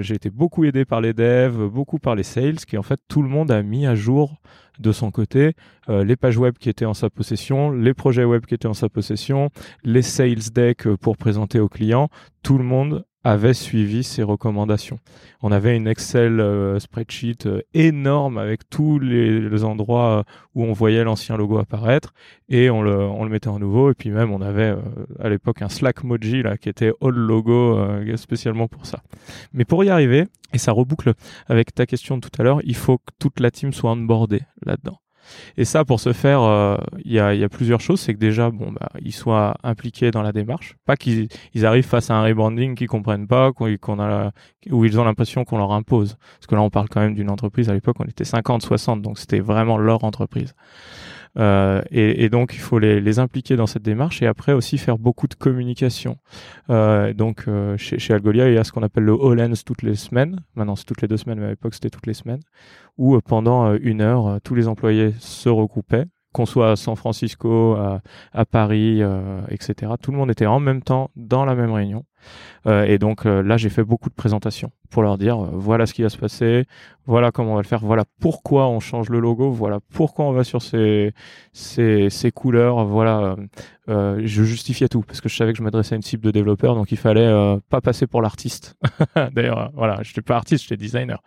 J'ai 0.01 0.15
été 0.15 0.31
beaucoup 0.31 0.65
aidé 0.65 0.87
par 0.87 1.03
les 1.03 1.13
devs, 1.13 1.69
beaucoup 1.69 1.99
par 1.99 2.15
les 2.15 2.23
sales, 2.23 2.57
qui 2.57 2.79
en 2.79 2.83
fait 2.83 2.99
tout 3.09 3.23
le 3.23 3.29
monde 3.29 3.51
a 3.51 3.63
mis 3.63 3.70
à 3.87 3.95
jour 3.95 4.37
de 4.79 4.93
son 4.93 5.11
côté 5.11 5.55
euh, 5.89 6.05
les 6.05 6.17
pages 6.17 6.39
web 6.39 6.55
qui 6.59 6.69
étaient 6.69 6.87
en 6.87 6.95
sa 6.95 7.11
possession, 7.11 7.71
les 7.71 7.95
projets 7.95 8.25
web 8.25 8.47
qui 8.47 8.55
étaient 8.55 8.69
en 8.69 8.75
sa 8.75 8.89
possession, 8.89 9.51
les 9.85 10.03
sales 10.03 10.51
decks 10.53 10.89
pour 10.97 11.17
présenter 11.17 11.61
aux 11.61 11.69
clients. 11.69 12.09
Tout 12.43 12.59
le 12.59 12.65
monde 12.65 13.05
avait 13.25 13.55
suivi 13.55 14.03
ses 14.03 14.23
recommandations. 14.23 14.99
On 15.43 15.53
avait 15.53 15.77
une 15.77 15.87
Excel 15.87 16.41
euh, 16.41 16.79
spreadsheet 16.79 17.47
euh, 17.47 17.61
énorme 17.75 18.39
avec 18.39 18.69
tous 18.69 18.99
les, 18.99 19.65
endroits 19.65 20.19
euh, 20.19 20.23
où 20.55 20.65
on 20.65 20.73
voyait 20.73 21.05
l'ancien 21.05 21.37
logo 21.37 21.59
apparaître 21.59 22.15
et 22.49 22.71
on 22.71 22.83
le, 22.83 23.29
mettait 23.29 23.49
en 23.49 23.59
nouveau. 23.59 23.91
Et 23.91 23.95
puis 23.95 24.11
même, 24.11 24.33
on 24.33 24.41
avait 24.41 24.75
à 25.19 25.29
l'époque 25.29 25.63
un 25.63 25.69
Slack 25.69 26.03
Moji 26.03 26.43
là, 26.43 26.57
qui 26.57 26.69
était 26.69 26.93
all 27.01 27.15
logo 27.15 27.79
spécialement 28.17 28.69
pour 28.69 28.87
ça. 28.87 29.03
Mais 29.53 29.65
pour 29.65 29.85
y 29.85 29.91
arriver, 29.91 30.27
et 30.53 30.59
ça 30.59 30.73
reboucle 30.73 31.13
avec 31.47 31.75
ta 31.75 31.87
question 31.87 32.17
de 32.17 32.23
tout 32.23 32.41
à 32.41 32.43
l'heure, 32.43 32.61
il 32.65 32.75
faut 32.75 32.99
que 32.99 33.13
toute 33.19 33.39
la 33.41 33.51
team 33.51 33.73
soit 33.73 33.93
onboardée 33.93 34.43
là-dedans. 34.65 34.99
Et 35.57 35.65
ça, 35.65 35.85
pour 35.85 36.01
ce 36.01 36.13
faire, 36.13 36.43
euh, 36.43 36.77
il 37.05 37.13
y, 37.13 37.21
a, 37.21 37.49
plusieurs 37.49 37.81
choses. 37.81 38.01
C'est 38.01 38.15
que 38.15 38.19
déjà, 38.19 38.51
bon, 38.51 38.73
bah, 38.73 38.89
ils 39.01 39.13
soient 39.13 39.55
impliqués 39.63 40.11
dans 40.11 40.23
la 40.23 40.33
démarche, 40.33 40.77
pas 40.87 40.97
qu'ils 40.97 41.29
ils 41.55 41.67
arrivent 41.67 41.87
face 41.87 42.11
à 42.11 42.15
un 42.15 42.23
rebranding 42.23 42.75
qu'ils 42.75 42.89
comprennent 42.89 43.27
pas, 43.27 43.53
qu'on 43.53 43.69
où 44.71 44.85
ils 44.85 45.01
ont 45.01 45.05
l'impression 45.05 45.45
qu'on 45.45 45.59
leur 45.59 45.73
impose. 45.73 46.17
Parce 46.39 46.47
que 46.47 46.55
là, 46.55 46.63
on 46.63 46.71
parle 46.71 46.89
quand 46.89 47.01
même 47.01 47.15
d'une 47.15 47.31
entreprise. 47.31 47.69
À 47.69 47.75
l'époque, 47.75 47.97
on 48.01 48.05
était 48.05 48.25
50, 48.25 48.63
60, 48.63 49.03
donc 49.03 49.19
c'était 49.19 49.41
vraiment 49.41 49.79
leur 49.79 50.05
entreprise. 50.05 50.55
Euh, 51.39 51.83
et, 51.91 52.29
donc, 52.29 52.55
il 52.55 52.61
faut 52.61 52.79
les, 52.79 53.19
impliquer 53.19 53.57
dans 53.57 53.67
cette 53.67 53.83
démarche 53.83 54.23
et 54.23 54.27
après 54.27 54.53
aussi 54.53 54.79
faire 54.79 54.99
beaucoup 54.99 55.29
de 55.29 55.35
communication. 55.35 56.17
Euh, 56.71 57.13
donc, 57.13 57.45
euh, 57.49 57.77
chez, 57.77 57.99
chez, 57.99 58.15
Algolia, 58.15 58.49
il 58.49 58.55
y 58.55 58.59
a 58.59 58.65
ce 58.65 58.73
qu'on 58.73 58.83
appelle 58.83 59.05
le 59.05 59.13
Hollands 59.13 59.53
toutes 59.65 59.83
les 59.83 59.95
semaines. 59.95 60.41
Maintenant, 60.55 60.77
c'est 60.77 60.85
toutes 60.85 61.03
les 61.03 61.09
deux 61.09 61.17
semaines, 61.17 61.39
mais 61.39 61.47
à 61.47 61.51
l'époque, 61.51 61.75
c'était 61.75 61.91
toutes 61.91 62.07
les 62.07 62.15
semaines. 62.15 62.41
Où 62.99 63.19
pendant 63.21 63.75
une 63.75 64.01
heure, 64.01 64.41
tous 64.43 64.55
les 64.55 64.69
employés 64.69 65.15
se 65.19 65.49
regroupaient 65.49 66.05
qu'on 66.33 66.47
soit 66.47 66.73
à 66.73 66.77
San 66.77 66.97
Francisco, 66.97 67.77
à, 67.77 68.45
Paris, 68.45 69.03
euh, 69.03 69.41
etc. 69.49 69.93
Tout 70.01 70.13
le 70.13 70.19
monde 70.19 70.31
était 70.31 70.47
en 70.47 70.61
même 70.61 70.83
temps 70.83 71.11
dans 71.17 71.45
la 71.45 71.55
même 71.55 71.73
réunion. 71.73 72.05
Euh, 72.67 72.85
et 72.85 72.99
donc 72.99 73.25
euh, 73.25 73.43
là, 73.43 73.57
j'ai 73.57 73.71
fait 73.71 73.83
beaucoup 73.83 74.11
de 74.11 74.15
présentations 74.15 74.71
pour 74.91 75.03
leur 75.03 75.17
dire 75.17 75.39
voilà 75.39 75.87
ce 75.87 75.95
qui 75.95 76.03
va 76.03 76.11
se 76.11 76.19
passer, 76.19 76.67
voilà 77.07 77.31
comment 77.33 77.53
on 77.53 77.55
va 77.55 77.63
le 77.63 77.67
faire, 77.67 77.81
voilà 77.81 78.05
pourquoi 78.21 78.69
on 78.69 78.81
change 78.81 79.09
le 79.09 79.19
logo, 79.19 79.51
voilà 79.51 79.79
pourquoi 79.93 80.27
on 80.27 80.33
va 80.33 80.45
sur 80.45 80.61
ces 80.61 81.15
ces, 81.53 82.33
couleurs, 82.35 82.85
voilà. 82.85 83.37
je 83.89 84.43
justifiais 84.43 84.89
tout 84.89 85.03
parce 85.03 85.21
que 85.21 85.29
je 85.29 85.37
savais 85.37 85.53
que 85.53 85.59
je 85.59 85.63
m'adressais 85.63 85.95
à 85.95 85.97
une 85.97 86.03
cible 86.03 86.25
de 86.25 86.31
développeurs, 86.31 86.75
donc 86.75 86.93
il 86.93 86.99
fallait 86.99 87.33
pas 87.71 87.81
passer 87.81 88.07
pour 88.07 88.21
l'artiste. 88.21 88.77
D'ailleurs, 89.33 89.71
voilà, 89.75 90.01
je 90.03 90.11
n'étais 90.11 90.23
pas 90.23 90.37
artiste, 90.37 90.65
j'étais 90.65 90.77
designer. 90.77 91.23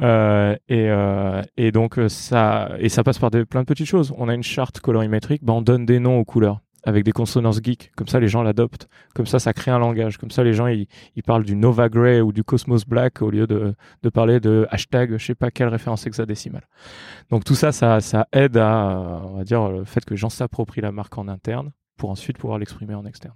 Euh, 0.00 0.56
et, 0.68 0.88
euh, 0.88 1.42
et, 1.56 1.72
donc 1.72 1.98
ça 2.08 2.70
et 2.78 2.88
ça 2.88 3.04
passe 3.04 3.18
par 3.18 3.30
des, 3.30 3.44
plein 3.44 3.62
de 3.62 3.66
petites 3.66 3.86
choses. 3.86 4.12
On 4.16 4.28
a 4.28 4.34
une 4.34 4.42
charte 4.42 4.80
colorimétrique, 4.80 5.44
ben 5.44 5.54
on 5.54 5.62
donne 5.62 5.84
des 5.86 6.00
noms 6.00 6.18
aux 6.18 6.24
couleurs 6.24 6.60
avec 6.84 7.04
des 7.04 7.12
consonances 7.12 7.60
geeks. 7.62 7.92
Comme 7.96 8.08
ça, 8.08 8.20
les 8.20 8.28
gens 8.28 8.42
l'adoptent. 8.42 8.88
Comme 9.14 9.26
ça, 9.26 9.38
ça 9.38 9.52
crée 9.52 9.70
un 9.70 9.78
langage. 9.78 10.16
Comme 10.16 10.30
ça, 10.30 10.42
les 10.42 10.54
gens 10.54 10.66
ils, 10.66 10.86
parlent 11.26 11.44
du 11.44 11.54
Nova 11.54 11.88
Grey 11.88 12.20
ou 12.20 12.32
du 12.32 12.42
Cosmos 12.42 12.86
Black 12.86 13.20
au 13.20 13.30
lieu 13.30 13.46
de, 13.46 13.74
de 14.02 14.08
parler 14.08 14.40
de 14.40 14.66
hashtag, 14.70 15.16
je 15.18 15.26
sais 15.26 15.34
pas 15.34 15.50
quelle 15.50 15.68
référence 15.68 16.06
hexadécimale. 16.06 16.66
Donc 17.30 17.44
tout 17.44 17.54
ça, 17.54 17.72
ça, 17.72 18.00
ça 18.00 18.26
aide 18.32 18.56
à, 18.56 19.22
on 19.24 19.36
va 19.36 19.44
dire, 19.44 19.68
le 19.68 19.84
fait 19.84 20.04
que 20.04 20.10
les 20.10 20.16
gens 20.16 20.30
s'approprient 20.30 20.80
la 20.80 20.92
marque 20.92 21.16
en 21.18 21.28
interne 21.28 21.70
pour 21.96 22.10
ensuite 22.10 22.38
pouvoir 22.38 22.58
l'exprimer 22.58 22.94
en 22.94 23.04
externe 23.04 23.34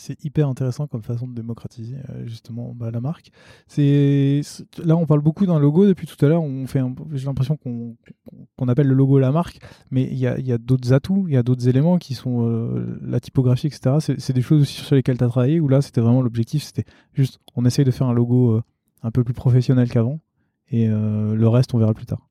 c'est 0.00 0.24
hyper 0.24 0.48
intéressant 0.48 0.86
comme 0.86 1.02
façon 1.02 1.28
de 1.28 1.34
démocratiser 1.34 1.96
euh, 2.08 2.26
justement 2.26 2.72
bah, 2.74 2.90
la 2.90 3.00
marque. 3.00 3.30
C'est 3.66 4.40
là 4.82 4.96
on 4.96 5.06
parle 5.06 5.20
beaucoup 5.20 5.44
d'un 5.44 5.58
logo 5.58 5.86
depuis 5.86 6.06
tout 6.06 6.24
à 6.24 6.28
l'heure. 6.28 6.42
On 6.42 6.66
fait, 6.66 6.80
j'ai 7.12 7.26
l'impression 7.26 7.56
qu'on 7.56 8.68
appelle 8.68 8.86
le 8.86 8.94
logo 8.94 9.18
la 9.18 9.30
marque, 9.30 9.58
mais 9.90 10.04
il 10.04 10.18
y 10.18 10.26
a, 10.26 10.58
d'autres 10.58 10.92
atouts, 10.92 11.26
il 11.28 11.34
y 11.34 11.36
a 11.36 11.42
d'autres 11.42 11.68
éléments 11.68 11.98
qui 11.98 12.14
sont 12.14 12.46
euh, 12.46 12.98
la 13.02 13.20
typographie, 13.20 13.66
etc. 13.66 13.96
C'est 14.18 14.32
des 14.32 14.42
choses 14.42 14.62
aussi 14.62 14.80
sur 14.80 14.96
lesquelles 14.96 15.18
tu 15.18 15.24
as 15.24 15.28
travaillé. 15.28 15.60
Où 15.60 15.68
là 15.68 15.82
c'était 15.82 16.00
vraiment 16.00 16.22
l'objectif, 16.22 16.62
c'était 16.62 16.84
juste 17.12 17.38
on 17.54 17.66
essaye 17.66 17.84
de 17.84 17.90
faire 17.90 18.06
un 18.06 18.14
logo 18.14 18.52
euh, 18.52 18.62
un 19.02 19.10
peu 19.10 19.22
plus 19.22 19.34
professionnel 19.34 19.90
qu'avant, 19.90 20.18
et 20.70 20.86
le 20.86 21.48
reste 21.48 21.74
on 21.74 21.78
verra 21.78 21.94
plus 21.94 22.06
tard. 22.06 22.29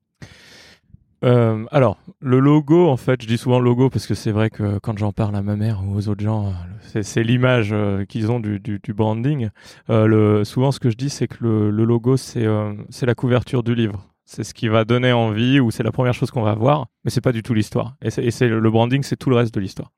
Euh, 1.22 1.66
alors, 1.70 1.98
le 2.20 2.38
logo, 2.38 2.88
en 2.88 2.96
fait, 2.96 3.22
je 3.22 3.26
dis 3.26 3.38
souvent 3.38 3.60
logo 3.60 3.90
parce 3.90 4.06
que 4.06 4.14
c'est 4.14 4.32
vrai 4.32 4.50
que 4.50 4.78
quand 4.78 4.98
j'en 4.98 5.12
parle 5.12 5.36
à 5.36 5.42
ma 5.42 5.56
mère 5.56 5.82
ou 5.84 5.96
aux 5.96 6.08
autres 6.08 6.22
gens, 6.22 6.52
c'est 6.80 7.22
l'image 7.22 7.70
euh, 7.72 8.04
qu'ils 8.04 8.30
ont 8.30 8.40
du, 8.40 8.58
du, 8.60 8.78
du 8.82 8.92
branding. 8.94 9.50
Euh, 9.90 10.06
le, 10.06 10.44
souvent, 10.44 10.72
ce 10.72 10.80
que 10.80 10.90
je 10.90 10.96
dis, 10.96 11.10
c'est 11.10 11.28
que 11.28 11.36
le, 11.40 11.70
le 11.70 11.84
logo, 11.84 12.16
c'est 12.16 12.44
euh, 12.44 12.72
la 13.02 13.14
couverture 13.14 13.62
du 13.62 13.74
livre. 13.74 14.06
C'est 14.24 14.44
ce 14.44 14.54
qui 14.54 14.68
va 14.68 14.84
donner 14.84 15.12
envie 15.12 15.58
ou 15.58 15.72
c'est 15.72 15.82
la 15.82 15.90
première 15.90 16.14
chose 16.14 16.30
qu'on 16.30 16.42
va 16.42 16.54
voir, 16.54 16.86
mais 17.04 17.10
c'est 17.10 17.20
pas 17.20 17.32
du 17.32 17.42
tout 17.42 17.52
l'histoire. 17.52 17.96
Et, 18.00 18.10
c'est 18.10 18.48
le 18.48 18.70
branding, 18.70 19.02
c'est 19.02 19.16
tout 19.16 19.28
le 19.28 19.34
reste 19.34 19.52
de 19.52 19.58
l'histoire. 19.58 19.90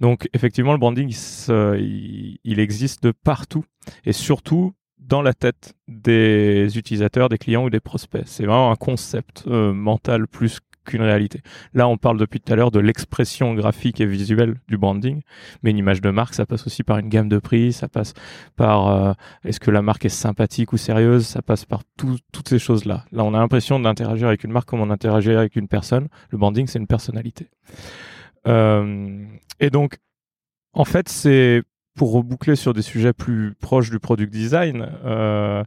Donc, 0.00 0.28
effectivement, 0.32 0.72
le 0.72 0.78
branding, 0.78 1.08
il, 1.08 2.38
il 2.42 2.58
existe 2.58 3.04
de 3.04 3.12
partout 3.12 3.64
et 4.04 4.12
surtout 4.12 4.72
dans 5.06 5.22
la 5.22 5.34
tête 5.34 5.74
des 5.88 6.76
utilisateurs, 6.76 7.28
des 7.28 7.38
clients 7.38 7.64
ou 7.64 7.70
des 7.70 7.80
prospects. 7.80 8.24
C'est 8.26 8.44
vraiment 8.44 8.70
un 8.72 8.76
concept 8.76 9.44
euh, 9.46 9.72
mental 9.72 10.26
plus 10.26 10.58
qu'une 10.84 11.02
réalité. 11.02 11.42
Là, 11.74 11.88
on 11.88 11.96
parle 11.96 12.18
depuis 12.18 12.40
tout 12.40 12.52
à 12.52 12.56
l'heure 12.56 12.70
de 12.70 12.78
l'expression 12.78 13.54
graphique 13.54 14.00
et 14.00 14.06
visuelle 14.06 14.54
du 14.68 14.78
branding, 14.78 15.22
mais 15.62 15.70
une 15.70 15.78
image 15.78 16.00
de 16.00 16.10
marque, 16.10 16.34
ça 16.34 16.46
passe 16.46 16.66
aussi 16.66 16.82
par 16.82 16.98
une 16.98 17.08
gamme 17.08 17.28
de 17.28 17.38
prix, 17.38 17.72
ça 17.72 17.88
passe 17.88 18.14
par 18.56 18.88
euh, 18.88 19.12
est-ce 19.44 19.60
que 19.60 19.70
la 19.70 19.82
marque 19.82 20.04
est 20.04 20.10
sympathique 20.10 20.72
ou 20.72 20.76
sérieuse, 20.76 21.26
ça 21.26 21.42
passe 21.42 21.64
par 21.64 21.82
toutes 21.96 22.48
ces 22.48 22.58
choses-là. 22.58 23.04
Là, 23.12 23.24
on 23.24 23.34
a 23.34 23.38
l'impression 23.38 23.80
d'interagir 23.80 24.28
avec 24.28 24.44
une 24.44 24.52
marque 24.52 24.68
comme 24.68 24.80
on 24.80 24.90
interagit 24.90 25.32
avec 25.32 25.56
une 25.56 25.68
personne. 25.68 26.08
Le 26.30 26.38
branding, 26.38 26.66
c'est 26.66 26.78
une 26.78 26.86
personnalité. 26.86 27.48
Euh, 28.46 29.24
et 29.60 29.70
donc, 29.70 29.98
en 30.72 30.84
fait, 30.84 31.08
c'est 31.08 31.62
pour 31.96 32.12
reboucler 32.12 32.54
sur 32.54 32.74
des 32.74 32.82
sujets 32.82 33.12
plus 33.12 33.54
proches 33.54 33.90
du 33.90 33.98
product 33.98 34.32
design, 34.32 34.86
euh, 35.04 35.64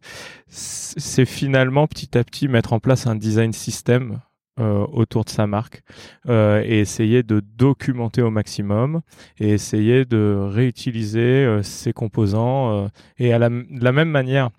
c'est 0.48 1.26
finalement 1.26 1.88
petit 1.88 2.18
à 2.18 2.24
petit 2.24 2.48
mettre 2.48 2.72
en 2.72 2.80
place 2.80 3.08
un 3.08 3.16
design 3.16 3.52
système 3.52 4.22
euh, 4.60 4.86
autour 4.92 5.26
de 5.26 5.30
sa 5.30 5.48
marque 5.48 5.82
euh, 6.28 6.62
et 6.64 6.80
essayer 6.80 7.24
de 7.24 7.40
documenter 7.40 8.22
au 8.22 8.30
maximum 8.30 9.02
et 9.40 9.50
essayer 9.50 10.06
de 10.06 10.38
réutiliser 10.40 11.60
ses 11.64 11.94
composants 11.94 12.90
et 13.18 13.34
à 13.34 13.40
de 13.40 13.84
la 13.84 13.92
même 13.92 14.10
manière 14.10 14.52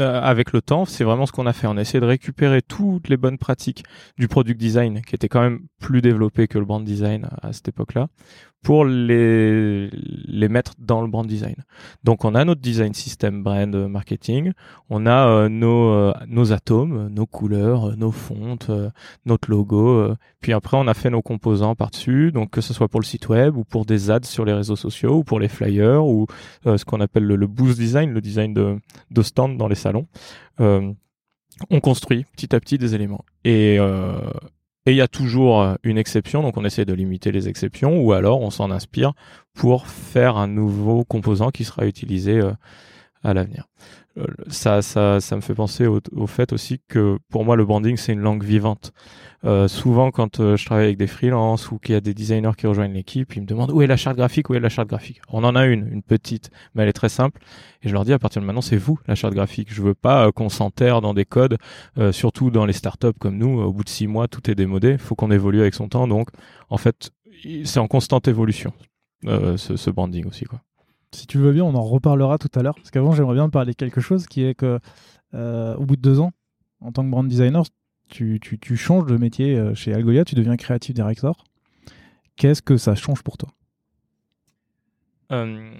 euh, 0.00 0.20
avec 0.20 0.52
le 0.52 0.60
temps, 0.60 0.84
c'est 0.84 1.04
vraiment 1.04 1.26
ce 1.26 1.32
qu'on 1.32 1.46
a 1.46 1.52
fait. 1.52 1.66
On 1.66 1.76
a 1.76 1.80
essayé 1.80 2.00
de 2.00 2.06
récupérer 2.06 2.62
toutes 2.62 3.08
les 3.08 3.16
bonnes 3.16 3.38
pratiques 3.38 3.84
du 4.18 4.26
product 4.26 4.58
design, 4.58 5.02
qui 5.02 5.14
était 5.14 5.28
quand 5.28 5.40
même 5.40 5.60
plus 5.80 6.02
développé 6.02 6.48
que 6.48 6.58
le 6.58 6.64
brand 6.64 6.84
design 6.84 7.28
à 7.42 7.52
cette 7.52 7.68
époque-là, 7.68 8.08
pour 8.62 8.84
les, 8.84 9.88
mettre 10.48 10.72
dans 10.78 11.00
le 11.00 11.08
brand 11.08 11.26
design. 11.26 11.54
Donc 12.02 12.24
on 12.24 12.34
a 12.34 12.44
notre 12.44 12.60
design 12.60 12.92
system 12.92 13.44
brand 13.44 13.74
marketing, 13.88 14.52
on 14.90 15.06
a 15.06 15.28
euh, 15.28 15.48
nos, 15.48 15.92
euh, 15.92 16.52
atomes, 16.52 17.08
nos 17.08 17.26
couleurs, 17.26 17.96
nos 17.96 18.10
fontes, 18.10 18.70
notre 19.26 19.50
logo, 19.50 20.12
puis 20.40 20.52
après 20.52 20.76
on 20.76 20.88
a 20.88 20.94
fait 20.94 21.10
nos 21.10 21.22
composants 21.22 21.76
par-dessus, 21.76 22.32
donc 22.32 22.50
que 22.50 22.60
ce 22.60 22.74
soit 22.74 22.88
pour 22.88 23.00
le 23.00 23.04
site 23.04 23.28
web 23.28 23.56
ou 23.56 23.64
pour 23.64 23.84
des 23.84 24.10
ads 24.10 24.24
sur 24.24 24.44
les 24.44 24.52
réseaux 24.52 24.76
sociaux 24.76 25.18
ou 25.18 25.24
pour 25.24 25.38
les 25.38 25.48
flyers 25.48 26.04
ou 26.04 26.26
ce 26.64 26.84
qu'on 26.84 27.00
appelle 27.00 27.24
le, 27.24 27.36
le, 27.36 27.46
boost 27.46 27.78
design, 27.78 28.10
le 28.12 28.20
design 28.20 28.54
de, 28.54 28.78
de 29.10 29.22
stand 29.22 29.56
dans 29.56 29.67
les 29.68 29.74
salons. 29.74 30.06
Euh, 30.60 30.92
on 31.70 31.80
construit 31.80 32.24
petit 32.36 32.54
à 32.54 32.60
petit 32.60 32.78
des 32.78 32.94
éléments. 32.94 33.24
Et 33.44 33.78
euh, 33.78 34.18
il 34.86 34.96
y 34.96 35.00
a 35.00 35.08
toujours 35.08 35.76
une 35.82 35.98
exception, 35.98 36.42
donc 36.42 36.56
on 36.56 36.64
essaie 36.64 36.84
de 36.84 36.94
limiter 36.94 37.32
les 37.32 37.48
exceptions, 37.48 38.00
ou 38.00 38.12
alors 38.12 38.40
on 38.40 38.50
s'en 38.50 38.70
inspire 38.70 39.12
pour 39.54 39.86
faire 39.86 40.36
un 40.36 40.46
nouveau 40.46 41.04
composant 41.04 41.50
qui 41.50 41.64
sera 41.64 41.86
utilisé 41.86 42.38
euh, 42.38 42.52
à 43.22 43.34
l'avenir. 43.34 43.68
Ça, 44.48 44.82
ça, 44.82 45.20
ça 45.20 45.36
me 45.36 45.40
fait 45.40 45.54
penser 45.54 45.86
au, 45.86 46.00
au, 46.12 46.26
fait 46.26 46.52
aussi 46.52 46.80
que 46.88 47.18
pour 47.30 47.44
moi 47.44 47.56
le 47.56 47.64
branding 47.64 47.96
c'est 47.96 48.12
une 48.12 48.20
langue 48.20 48.42
vivante. 48.42 48.92
Euh, 49.44 49.68
souvent, 49.68 50.10
quand 50.10 50.40
euh, 50.40 50.56
je 50.56 50.64
travaille 50.64 50.86
avec 50.86 50.96
des 50.96 51.06
freelances 51.06 51.70
ou 51.70 51.78
qu'il 51.78 51.92
y 51.92 51.96
a 51.96 52.00
des 52.00 52.12
designers 52.12 52.52
qui 52.56 52.66
rejoignent 52.66 52.92
l'équipe, 52.92 53.36
ils 53.36 53.42
me 53.42 53.46
demandent 53.46 53.70
où 53.70 53.82
est 53.82 53.86
la 53.86 53.96
charte 53.96 54.16
graphique, 54.16 54.50
où 54.50 54.54
est 54.54 54.60
la 54.60 54.68
charte 54.68 54.88
graphique? 54.88 55.20
On 55.28 55.44
en 55.44 55.54
a 55.54 55.66
une, 55.66 55.86
une 55.92 56.02
petite, 56.02 56.50
mais 56.74 56.82
elle 56.82 56.88
est 56.88 56.92
très 56.92 57.08
simple. 57.08 57.40
Et 57.82 57.88
je 57.88 57.94
leur 57.94 58.04
dis 58.04 58.12
à 58.12 58.18
partir 58.18 58.42
de 58.42 58.46
maintenant, 58.46 58.60
c'est 58.60 58.76
vous 58.76 58.98
la 59.06 59.14
charte 59.14 59.34
graphique. 59.34 59.72
Je 59.72 59.80
veux 59.80 59.94
pas 59.94 60.26
euh, 60.26 60.32
qu'on 60.32 60.48
s'enterre 60.48 61.00
dans 61.00 61.14
des 61.14 61.24
codes, 61.24 61.58
euh, 61.98 62.10
surtout 62.10 62.50
dans 62.50 62.66
les 62.66 62.72
startups 62.72 63.12
comme 63.20 63.38
nous. 63.38 63.60
Au 63.60 63.72
bout 63.72 63.84
de 63.84 63.88
six 63.88 64.08
mois, 64.08 64.26
tout 64.26 64.50
est 64.50 64.56
démodé. 64.56 64.98
Faut 64.98 65.14
qu'on 65.14 65.30
évolue 65.30 65.60
avec 65.60 65.74
son 65.74 65.88
temps. 65.88 66.08
Donc, 66.08 66.30
en 66.68 66.78
fait, 66.78 67.12
c'est 67.64 67.78
en 67.78 67.86
constante 67.86 68.26
évolution 68.26 68.72
ce, 69.24 69.76
ce 69.76 69.90
branding 69.90 70.26
aussi, 70.26 70.44
quoi. 70.44 70.60
Si 71.12 71.26
tu 71.26 71.38
veux 71.38 71.52
bien, 71.52 71.64
on 71.64 71.74
en 71.74 71.82
reparlera 71.82 72.38
tout 72.38 72.50
à 72.54 72.62
l'heure. 72.62 72.74
Parce 72.74 72.90
qu'avant, 72.90 73.12
j'aimerais 73.12 73.34
bien 73.34 73.48
parler 73.48 73.72
de 73.72 73.76
quelque 73.76 74.00
chose 74.00 74.26
qui 74.26 74.44
est 74.44 74.54
que, 74.54 74.78
au 75.32 75.84
bout 75.84 75.96
de 75.96 76.02
deux 76.02 76.20
ans, 76.20 76.32
en 76.80 76.92
tant 76.92 77.04
que 77.04 77.10
brand 77.10 77.26
designer, 77.26 77.64
tu, 78.08 78.76
changes 78.76 79.06
de 79.06 79.16
métier 79.16 79.56
euh, 79.56 79.74
chez 79.74 79.92
Algolia, 79.92 80.24
tu 80.24 80.34
deviens 80.34 80.56
créatif 80.56 80.94
director. 80.94 81.44
Qu'est-ce 82.36 82.62
que 82.62 82.76
ça 82.76 82.94
change 82.94 83.22
pour 83.22 83.36
toi? 83.36 83.50
Euh... 85.32 85.70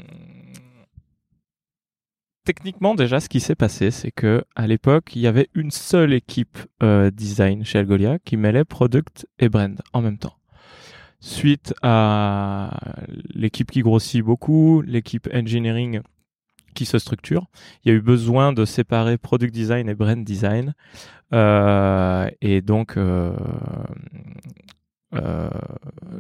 Techniquement, 2.45 2.95
déjà, 2.95 3.21
ce 3.21 3.29
qui 3.29 3.41
s'est 3.41 3.55
passé, 3.55 3.91
c'est 3.91 4.11
que 4.11 4.43
à 4.57 4.67
l'époque, 4.67 5.15
il 5.15 5.23
y 5.23 5.27
avait 5.27 5.49
une 5.55 5.71
seule 5.71 6.15
équipe 6.15 6.59
euh, 6.83 7.11
design 7.11 7.65
chez 7.65 7.79
Algolia 7.79 8.19
qui 8.19 8.37
mêlait 8.37 8.65
product 8.65 9.27
et 9.39 9.49
brand 9.49 9.79
en 9.93 10.01
même 10.01 10.19
temps. 10.19 10.38
Suite 11.21 11.75
à 11.83 12.71
l'équipe 13.35 13.71
qui 13.71 13.81
grossit 13.81 14.23
beaucoup, 14.23 14.83
l'équipe 14.83 15.29
engineering 15.35 16.01
qui 16.75 16.85
se 16.85 16.99
structure, 16.99 17.47
il 17.85 17.89
y 17.89 17.93
a 17.93 17.97
eu 17.97 18.01
besoin 18.01 18.53
de 18.53 18.65
séparer 18.65 19.19
product 19.19 19.53
design 19.53 19.89
et 19.89 19.95
brand 19.95 20.23
design. 20.23 20.75
Euh, 21.35 22.31
et 22.41 22.63
donc, 22.63 22.97
euh, 22.97 23.33
euh, 25.15 25.51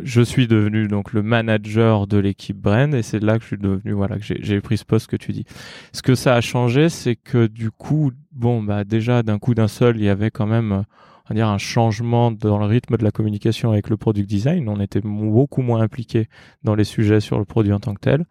je 0.02 0.22
suis 0.22 0.48
devenu 0.48 0.88
donc 0.88 1.12
le 1.12 1.22
manager 1.22 2.06
de 2.06 2.18
l'équipe 2.18 2.56
brand 2.56 2.92
et 2.94 3.02
c'est 3.02 3.22
là 3.22 3.36
que 3.36 3.42
je 3.42 3.48
suis 3.48 3.58
devenu 3.58 3.92
voilà 3.92 4.18
que 4.18 4.24
j'ai 4.24 4.60
pris 4.60 4.78
ce 4.78 4.84
poste 4.84 5.08
que 5.08 5.16
tu 5.16 5.32
dis. 5.32 5.44
Ce 5.92 6.02
que 6.02 6.14
ça 6.14 6.34
a 6.34 6.40
changé, 6.40 6.88
c'est 6.88 7.16
que 7.16 7.46
du 7.46 7.70
coup, 7.70 8.12
bon 8.32 8.62
bah 8.62 8.84
déjà 8.84 9.22
d'un 9.22 9.38
coup 9.38 9.54
d'un 9.54 9.68
seul, 9.68 9.96
il 9.96 10.04
y 10.04 10.08
avait 10.08 10.30
quand 10.30 10.46
même 10.46 10.84
on 11.28 11.34
va 11.34 11.34
dire 11.34 11.48
un 11.48 11.58
changement 11.58 12.30
dans 12.30 12.58
le 12.58 12.64
rythme 12.64 12.96
de 12.96 13.04
la 13.04 13.10
communication 13.10 13.70
avec 13.70 13.90
le 13.90 13.98
product 13.98 14.26
design. 14.28 14.66
On 14.68 14.80
était 14.80 15.02
beaucoup 15.02 15.60
moins 15.60 15.82
impliqué 15.82 16.28
dans 16.62 16.74
les 16.74 16.84
sujets 16.84 17.20
sur 17.20 17.38
le 17.38 17.44
produit 17.44 17.72
en 17.72 17.80
tant 17.80 17.92
que 17.92 18.00
tel, 18.00 18.24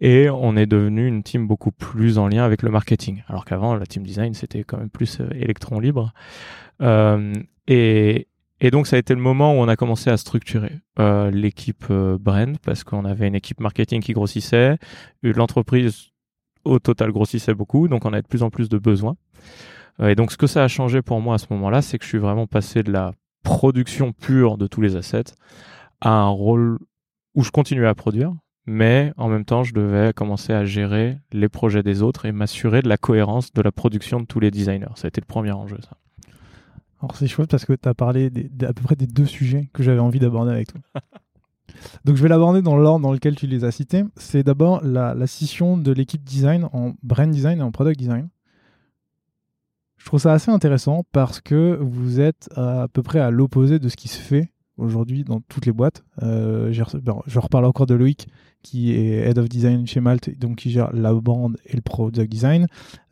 et 0.00 0.28
on 0.28 0.56
est 0.56 0.66
devenu 0.66 1.06
une 1.06 1.22
team 1.22 1.46
beaucoup 1.46 1.70
plus 1.70 2.18
en 2.18 2.26
lien 2.26 2.44
avec 2.44 2.62
le 2.62 2.70
marketing. 2.70 3.22
Alors 3.28 3.44
qu'avant, 3.44 3.76
la 3.76 3.86
team 3.86 4.02
design 4.02 4.34
c'était 4.34 4.64
quand 4.64 4.78
même 4.78 4.90
plus 4.90 5.20
euh, 5.20 5.28
électron 5.34 5.78
libre. 5.78 6.12
Euh, 6.80 7.32
et, 7.68 8.26
et 8.60 8.70
donc 8.72 8.88
ça 8.88 8.96
a 8.96 8.98
été 8.98 9.14
le 9.14 9.20
moment 9.20 9.52
où 9.52 9.58
on 9.58 9.68
a 9.68 9.76
commencé 9.76 10.10
à 10.10 10.16
structurer 10.16 10.80
euh, 10.98 11.30
l'équipe 11.30 11.92
brand 11.92 12.58
parce 12.58 12.82
qu'on 12.82 13.04
avait 13.04 13.28
une 13.28 13.36
équipe 13.36 13.60
marketing 13.60 14.00
qui 14.00 14.14
grossissait, 14.14 14.78
l'entreprise 15.22 16.08
au 16.64 16.78
total 16.80 17.12
grossissait 17.12 17.54
beaucoup, 17.54 17.88
donc 17.88 18.04
on 18.04 18.12
avait 18.12 18.22
de 18.22 18.28
plus 18.28 18.42
en 18.42 18.50
plus 18.50 18.68
de 18.68 18.78
besoins. 18.78 19.16
Euh, 20.00 20.08
et 20.08 20.14
donc 20.14 20.32
ce 20.32 20.36
que 20.36 20.46
ça 20.46 20.64
a 20.64 20.68
changé 20.68 21.02
pour 21.02 21.20
moi 21.20 21.34
à 21.34 21.38
ce 21.38 21.46
moment-là, 21.50 21.82
c'est 21.82 21.98
que 21.98 22.04
je 22.04 22.08
suis 22.08 22.18
vraiment 22.18 22.46
passé 22.46 22.82
de 22.82 22.92
la 22.92 23.12
production 23.42 24.12
pure 24.12 24.56
de 24.56 24.66
tous 24.66 24.80
les 24.80 24.96
assets 24.96 25.32
à 26.00 26.10
un 26.10 26.28
rôle 26.28 26.78
où 27.34 27.42
je 27.42 27.50
continuais 27.50 27.86
à 27.86 27.94
produire, 27.94 28.32
mais 28.66 29.12
en 29.16 29.28
même 29.28 29.44
temps 29.44 29.62
je 29.64 29.74
devais 29.74 30.12
commencer 30.12 30.52
à 30.52 30.64
gérer 30.64 31.18
les 31.32 31.48
projets 31.48 31.82
des 31.82 32.02
autres 32.02 32.26
et 32.26 32.32
m'assurer 32.32 32.82
de 32.82 32.88
la 32.88 32.96
cohérence 32.96 33.52
de 33.52 33.62
la 33.62 33.72
production 33.72 34.20
de 34.20 34.26
tous 34.26 34.40
les 34.40 34.50
designers. 34.50 34.94
Ça 34.94 35.06
a 35.06 35.08
été 35.08 35.20
le 35.20 35.26
premier 35.26 35.52
enjeu, 35.52 35.78
ça. 35.82 35.96
Alors 37.00 37.16
c'est 37.16 37.26
chouette 37.26 37.50
parce 37.50 37.64
que 37.64 37.72
tu 37.72 37.88
as 37.88 37.94
parlé 37.94 38.30
des, 38.30 38.48
à 38.64 38.72
peu 38.72 38.82
près 38.82 38.94
des 38.94 39.08
deux 39.08 39.26
sujets 39.26 39.68
que 39.72 39.82
j'avais 39.82 39.98
envie 39.98 40.20
d'aborder 40.20 40.52
avec 40.52 40.68
toi. 40.72 40.80
Donc 42.04 42.16
je 42.16 42.22
vais 42.22 42.28
l'aborder 42.28 42.62
dans 42.62 42.76
l'ordre 42.76 43.00
dans 43.00 43.12
lequel 43.12 43.34
tu 43.34 43.48
les 43.48 43.64
as 43.64 43.72
cités. 43.72 44.04
C'est 44.16 44.44
d'abord 44.44 44.84
la, 44.84 45.14
la, 45.14 45.26
scission 45.26 45.76
de 45.76 45.90
l'équipe 45.90 46.22
design 46.22 46.68
en 46.72 46.94
brand 47.02 47.28
design 47.28 47.58
et 47.58 47.62
en 47.62 47.72
product 47.72 47.98
design. 47.98 48.28
Je 50.02 50.06
trouve 50.08 50.18
ça 50.18 50.32
assez 50.32 50.50
intéressant 50.50 51.04
parce 51.12 51.40
que 51.40 51.78
vous 51.80 52.18
êtes 52.18 52.48
à, 52.56 52.88
peu 52.92 53.04
près 53.04 53.20
à 53.20 53.30
l'opposé 53.30 53.78
de 53.78 53.88
ce 53.88 53.94
qui 53.94 54.08
se 54.08 54.18
fait 54.18 54.50
aujourd'hui 54.76 55.22
dans 55.22 55.40
toutes 55.42 55.64
les 55.64 55.70
boîtes. 55.70 56.02
Euh, 56.24 56.72
je 56.72 57.38
reparle 57.38 57.64
encore 57.64 57.86
de 57.86 57.94
Loïc 57.94 58.26
qui 58.64 58.92
est 58.94 59.28
Head 59.28 59.38
of 59.38 59.48
Design 59.48 59.86
chez 59.86 60.00
Malte, 60.00 60.36
donc 60.40 60.56
qui 60.56 60.72
gère 60.72 60.92
la 60.92 61.14
brand 61.14 61.56
et 61.66 61.76
le 61.76 61.82
Product 61.82 62.28
Design. 62.28 62.66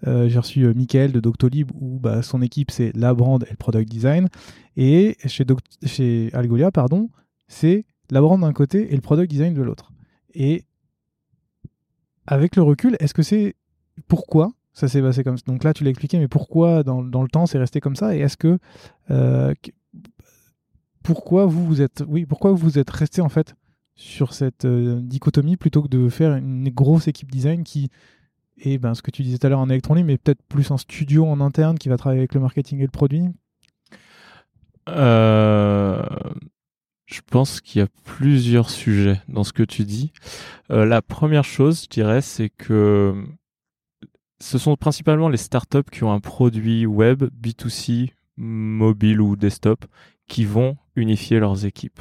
Euh, 0.08 0.28
j'ai 0.28 0.40
reçu 0.40 0.64
euh, 0.64 0.74
Michael 0.74 1.12
de 1.12 1.20
Doctolib 1.20 1.70
où 1.76 2.00
bah, 2.00 2.22
son 2.22 2.42
équipe 2.42 2.72
c'est 2.72 2.90
la 2.96 3.14
brand 3.14 3.40
et 3.44 3.50
le 3.50 3.56
Product 3.56 3.88
Design. 3.88 4.28
Et 4.76 5.16
chez, 5.26 5.46
chez 5.84 6.30
Algolia, 6.32 6.72
pardon, 6.72 7.08
c'est 7.46 7.84
la 8.10 8.20
brand 8.20 8.40
d'un 8.40 8.52
côté 8.52 8.92
et 8.92 8.96
le 8.96 9.00
product 9.00 9.30
design 9.30 9.54
de 9.54 9.62
l'autre. 9.62 9.92
Et 10.34 10.64
avec 12.26 12.56
le 12.56 12.62
recul, 12.62 12.96
est-ce 12.98 13.14
que 13.14 13.22
c'est 13.22 13.54
pourquoi 14.08 14.50
ça 14.72 14.88
s'est 14.88 15.02
passé 15.02 15.24
comme 15.24 15.36
ça. 15.36 15.44
Donc 15.46 15.64
là, 15.64 15.72
tu 15.72 15.84
l'as 15.84 15.90
expliqué, 15.90 16.18
mais 16.18 16.28
pourquoi 16.28 16.82
dans, 16.82 17.02
dans 17.02 17.22
le 17.22 17.28
temps 17.28 17.46
c'est 17.46 17.58
resté 17.58 17.80
comme 17.80 17.96
ça? 17.96 18.14
Et 18.14 18.20
est-ce 18.20 18.36
que 18.36 18.58
euh, 19.10 19.54
pourquoi 21.02 21.46
vous 21.46 21.64
vous 21.64 21.82
êtes 21.82 22.04
oui 22.06 22.26
pourquoi 22.26 22.52
vous 22.52 22.78
êtes 22.78 22.90
resté 22.90 23.20
en 23.20 23.28
fait 23.28 23.54
sur 23.94 24.32
cette 24.32 24.64
euh, 24.64 25.00
dichotomie 25.02 25.56
plutôt 25.56 25.82
que 25.82 25.88
de 25.88 26.08
faire 26.08 26.34
une 26.36 26.68
grosse 26.70 27.08
équipe 27.08 27.30
design 27.30 27.64
qui 27.64 27.90
est 28.58 28.78
ben, 28.78 28.94
ce 28.94 29.02
que 29.02 29.10
tu 29.10 29.22
disais 29.22 29.38
tout 29.38 29.46
à 29.46 29.50
l'heure 29.50 29.60
en 29.60 29.68
électronique, 29.68 30.04
mais 30.06 30.18
peut-être 30.18 30.42
plus 30.48 30.70
un 30.70 30.76
studio 30.76 31.26
en 31.26 31.40
interne 31.40 31.78
qui 31.78 31.88
va 31.88 31.96
travailler 31.96 32.20
avec 32.20 32.34
le 32.34 32.40
marketing 32.40 32.78
et 32.78 32.84
le 32.84 32.88
produit? 32.88 33.24
Euh, 34.88 36.02
je 37.06 37.20
pense 37.26 37.60
qu'il 37.60 37.80
y 37.80 37.82
a 37.82 37.88
plusieurs 38.04 38.70
sujets 38.70 39.20
dans 39.28 39.44
ce 39.44 39.52
que 39.52 39.62
tu 39.62 39.84
dis. 39.84 40.12
La 40.68 41.02
première 41.02 41.44
chose, 41.44 41.84
je 41.84 41.88
dirais, 41.88 42.20
c'est 42.20 42.50
que 42.50 43.26
ce 44.40 44.58
sont 44.58 44.76
principalement 44.76 45.28
les 45.28 45.36
startups 45.36 45.90
qui 45.90 46.04
ont 46.04 46.12
un 46.12 46.20
produit 46.20 46.86
web, 46.86 47.24
B2C, 47.24 48.10
mobile 48.36 49.20
ou 49.20 49.36
desktop, 49.36 49.84
qui 50.26 50.44
vont 50.44 50.76
unifier 50.96 51.40
leurs 51.40 51.66
équipes. 51.66 52.00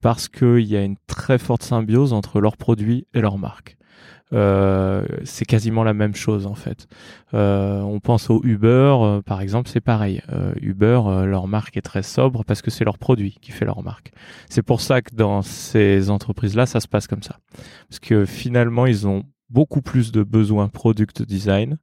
Parce 0.00 0.28
qu'il 0.28 0.66
y 0.66 0.76
a 0.76 0.82
une 0.82 0.96
très 1.06 1.38
forte 1.38 1.62
symbiose 1.62 2.12
entre 2.12 2.40
leurs 2.40 2.56
produits 2.56 3.06
et 3.14 3.20
leurs 3.20 3.38
marques. 3.38 3.76
Euh, 4.32 5.06
c'est 5.22 5.44
quasiment 5.44 5.84
la 5.84 5.94
même 5.94 6.16
chose 6.16 6.46
en 6.46 6.56
fait. 6.56 6.88
Euh, 7.32 7.80
on 7.80 8.00
pense 8.00 8.28
au 8.28 8.40
Uber, 8.42 8.96
euh, 8.98 9.22
par 9.22 9.40
exemple, 9.40 9.68
c'est 9.68 9.80
pareil. 9.80 10.20
Uber, 10.60 11.00
leur 11.24 11.46
marque 11.46 11.76
est 11.76 11.82
très 11.82 12.02
sobre 12.02 12.44
parce 12.44 12.62
que 12.62 12.70
c'est 12.70 12.84
leur 12.84 12.98
produit 12.98 13.38
qui 13.40 13.52
fait 13.52 13.64
leur 13.64 13.82
marque. 13.82 14.10
C'est 14.48 14.62
pour 14.62 14.80
ça 14.80 15.02
que 15.02 15.14
dans 15.14 15.42
ces 15.42 16.10
entreprises-là, 16.10 16.66
ça 16.66 16.80
se 16.80 16.88
passe 16.88 17.06
comme 17.06 17.22
ça. 17.22 17.38
Parce 17.88 18.00
que 18.00 18.24
finalement, 18.24 18.86
ils 18.86 19.06
ont 19.06 19.24
beaucoup 19.50 19.82
plus 19.82 20.12
de 20.12 20.22
besoins 20.22 20.68
product 20.68 21.22
design 21.22 21.78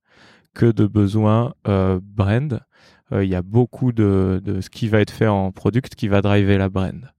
que 0.54 0.71
de 0.71 0.86
besoins 0.86 1.54
brand. 1.65 2.62
Il 3.12 3.26
y 3.26 3.36
a 3.36 3.41
beaucoup 3.41 3.91
de, 3.91 4.41
de 4.43 4.62
ce 4.62 4.69
qui 4.69 4.88
va 4.88 4.99
être 4.99 5.12
fait 5.12 5.28
en 5.28 5.52
product 5.52 5.95
qui 5.95 6.08
va 6.08 6.21
driver 6.21 6.58
la 6.58 6.69
brand. 6.69 7.12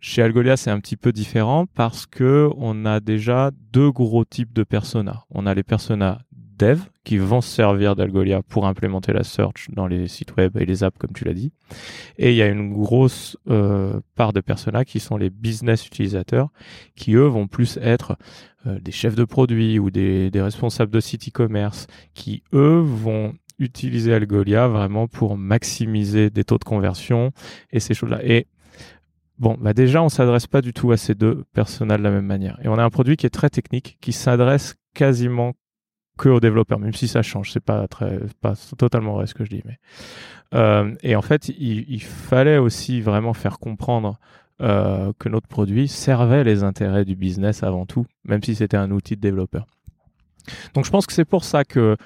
Chez 0.00 0.22
Algolia, 0.22 0.56
c'est 0.56 0.70
un 0.70 0.80
petit 0.80 0.96
peu 0.96 1.12
différent 1.12 1.66
parce 1.66 2.06
que 2.06 2.50
on 2.56 2.84
a 2.84 3.00
déjà 3.00 3.50
deux 3.72 3.90
gros 3.90 4.24
types 4.24 4.52
de 4.52 4.62
personas. 4.62 5.24
On 5.30 5.46
a 5.46 5.54
les 5.54 5.62
personas 5.62 6.20
dev 6.58 6.80
qui 7.04 7.16
vont 7.16 7.40
se 7.40 7.48
servir 7.48 7.96
d'Algolia 7.96 8.42
pour 8.42 8.66
implémenter 8.66 9.12
la 9.12 9.24
search 9.24 9.70
dans 9.70 9.86
les 9.86 10.08
sites 10.08 10.36
web 10.36 10.56
et 10.58 10.66
les 10.66 10.84
apps, 10.84 10.98
comme 10.98 11.12
tu 11.12 11.24
l'as 11.24 11.32
dit. 11.32 11.52
Et 12.18 12.30
il 12.30 12.36
y 12.36 12.42
a 12.42 12.48
une 12.48 12.74
grosse 12.74 13.38
euh, 13.48 14.00
part 14.14 14.32
de 14.32 14.40
personas 14.40 14.84
qui 14.84 15.00
sont 15.00 15.16
les 15.16 15.30
business 15.30 15.86
utilisateurs, 15.86 16.50
qui 16.96 17.14
eux 17.14 17.26
vont 17.26 17.46
plus 17.46 17.78
être 17.80 18.16
euh, 18.66 18.78
des 18.80 18.92
chefs 18.92 19.14
de 19.14 19.24
produits 19.24 19.78
ou 19.78 19.90
des, 19.90 20.30
responsables 20.34 20.92
de 20.92 21.00
sites 21.00 21.28
e-commerce, 21.28 21.86
qui 22.12 22.42
eux 22.52 22.80
vont 22.84 23.34
utiliser 23.58 24.12
Algolia 24.12 24.68
vraiment 24.68 25.08
pour 25.08 25.36
maximiser 25.36 26.30
des 26.30 26.44
taux 26.44 26.58
de 26.58 26.64
conversion 26.64 27.32
et 27.72 27.80
ces 27.80 27.94
choses-là. 27.94 28.20
Et 28.22 28.46
Bon, 29.38 29.56
bah 29.60 29.72
déjà, 29.72 30.02
on 30.02 30.08
s'adresse 30.08 30.48
pas 30.48 30.60
du 30.60 30.72
tout 30.72 30.90
à 30.90 30.96
ces 30.96 31.14
deux 31.14 31.44
personas 31.54 31.96
de 31.96 32.02
la 32.02 32.10
même 32.10 32.26
manière. 32.26 32.58
Et 32.64 32.66
on 32.66 32.74
a 32.74 32.82
un 32.82 32.90
produit 32.90 33.16
qui 33.16 33.24
est 33.24 33.30
très 33.30 33.48
technique, 33.48 33.96
qui 34.00 34.12
s'adresse 34.12 34.74
quasiment 34.94 35.54
que 36.18 36.28
aux 36.28 36.40
développeurs, 36.40 36.78
même 36.78 36.92
si 36.92 37.08
ça 37.08 37.22
change. 37.22 37.52
C'est 37.52 37.64
pas 37.64 37.88
très, 37.88 38.20
pas 38.40 38.54
totalement 38.76 39.14
vrai 39.14 39.26
ce 39.26 39.34
que 39.34 39.44
je 39.44 39.50
dis, 39.50 39.62
mais 39.64 39.78
euh, 40.54 40.94
et 41.02 41.16
en 41.16 41.22
fait, 41.22 41.48
il, 41.48 42.02
fallait 42.02 42.58
aussi 42.58 43.00
vraiment 43.00 43.34
faire 43.34 43.58
comprendre 43.58 44.18
euh, 44.60 45.12
que 45.18 45.28
notre 45.28 45.46
produit 45.46 45.88
servait 45.88 46.44
les 46.44 46.64
intérêts 46.64 47.04
du 47.04 47.16
business 47.16 47.62
avant 47.62 47.86
tout, 47.86 48.06
même 48.24 48.42
si 48.42 48.54
c'était 48.54 48.76
un 48.76 48.90
outil 48.90 49.16
de 49.16 49.20
développeur. 49.20 49.66
Donc, 50.74 50.84
je 50.84 50.90
pense 50.90 51.06
que 51.06 51.12
c'est 51.12 51.26
pour 51.26 51.44
ça 51.44 51.64
que 51.64 51.96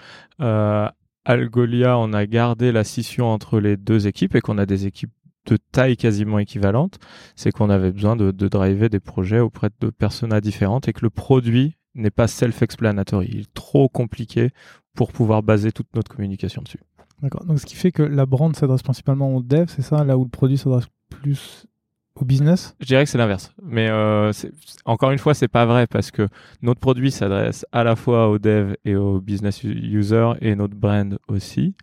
euh, 0.41 0.89
Algolia, 1.25 1.97
on 1.99 2.13
a 2.13 2.27
gardé 2.27 2.73
la 2.73 2.83
scission 2.83 3.27
entre 3.27 3.61
les 3.61 3.77
deux 3.77 4.09
équipes 4.09 4.35
et 4.35 4.41
qu'on 4.41 4.59
a 4.59 4.67
des 4.67 4.87
équipes 4.87 5.13
de 5.47 5.57
taille 5.57 5.97
quasiment 5.97 6.39
équivalente, 6.39 6.99
c'est 7.35 7.51
qu'on 7.51 7.71
avait 7.71 7.91
besoin 7.91 8.17
de, 8.17 8.31
driver 8.31 8.89
des 8.89 9.01
projets 9.01 9.41
auprès 9.41 9.71
de 9.81 9.91
personas 9.91 10.41
différentes 10.41 10.89
et 10.89 10.93
que 10.93 11.03
le 11.03 11.11
produit 11.11 11.77
n'est 11.95 12.11
pas 12.11 12.27
self-explanatory. 12.27 13.29
Il 13.31 13.41
est 13.41 13.55
trop 13.55 13.89
compliqué 13.89 14.51
pour 14.95 15.13
pouvoir 15.13 15.43
baser 15.43 15.73
toute 15.73 15.95
notre 15.95 16.15
communication 16.15 16.63
dessus. 16.63 16.81
D'accord. 17.23 17.45
Donc 17.45 17.61
ce 17.61 17.67
qui 17.67 17.77
fait 17.77 17.93
que 17.93 18.03
la 18.03 18.27
brand 18.27 18.55
s'adresse 18.55 18.83
principalement 18.83 19.35
aux 19.35 19.43
devs, 19.43 19.69
c'est 19.69 19.83
ça, 19.83 20.05
là 20.05 20.19
où 20.19 20.25
le 20.25 20.31
produit 20.31 20.59
s'adresse 20.59 20.87
plus 21.09 21.67
au 22.17 22.25
business? 22.25 22.77
Je 22.81 22.87
dirais 22.87 23.05
que 23.05 23.11
c'est 23.11 23.19
l'inverse. 23.19 23.55
Mais 23.63 23.89
euh, 23.89 24.33
encore 24.85 25.13
une 25.13 25.19
fois, 25.19 25.35
c'est 25.35 25.49
pas 25.49 25.65
vrai 25.65 25.87
parce 25.87 26.11
que 26.11 26.29
notre 26.61 26.81
produit 26.81 27.11
s'adresse 27.11 27.65
à 27.73 27.85
la 27.85 27.97
fois 27.97 28.29
aux 28.29 28.39
devs 28.39 28.75
et 28.85 28.97
aux 28.97 29.21
business 29.21 29.63
users 29.63 30.33
et 30.41 30.55
notre 30.55 30.75
brand 30.75 31.19
aussi. 31.29 31.75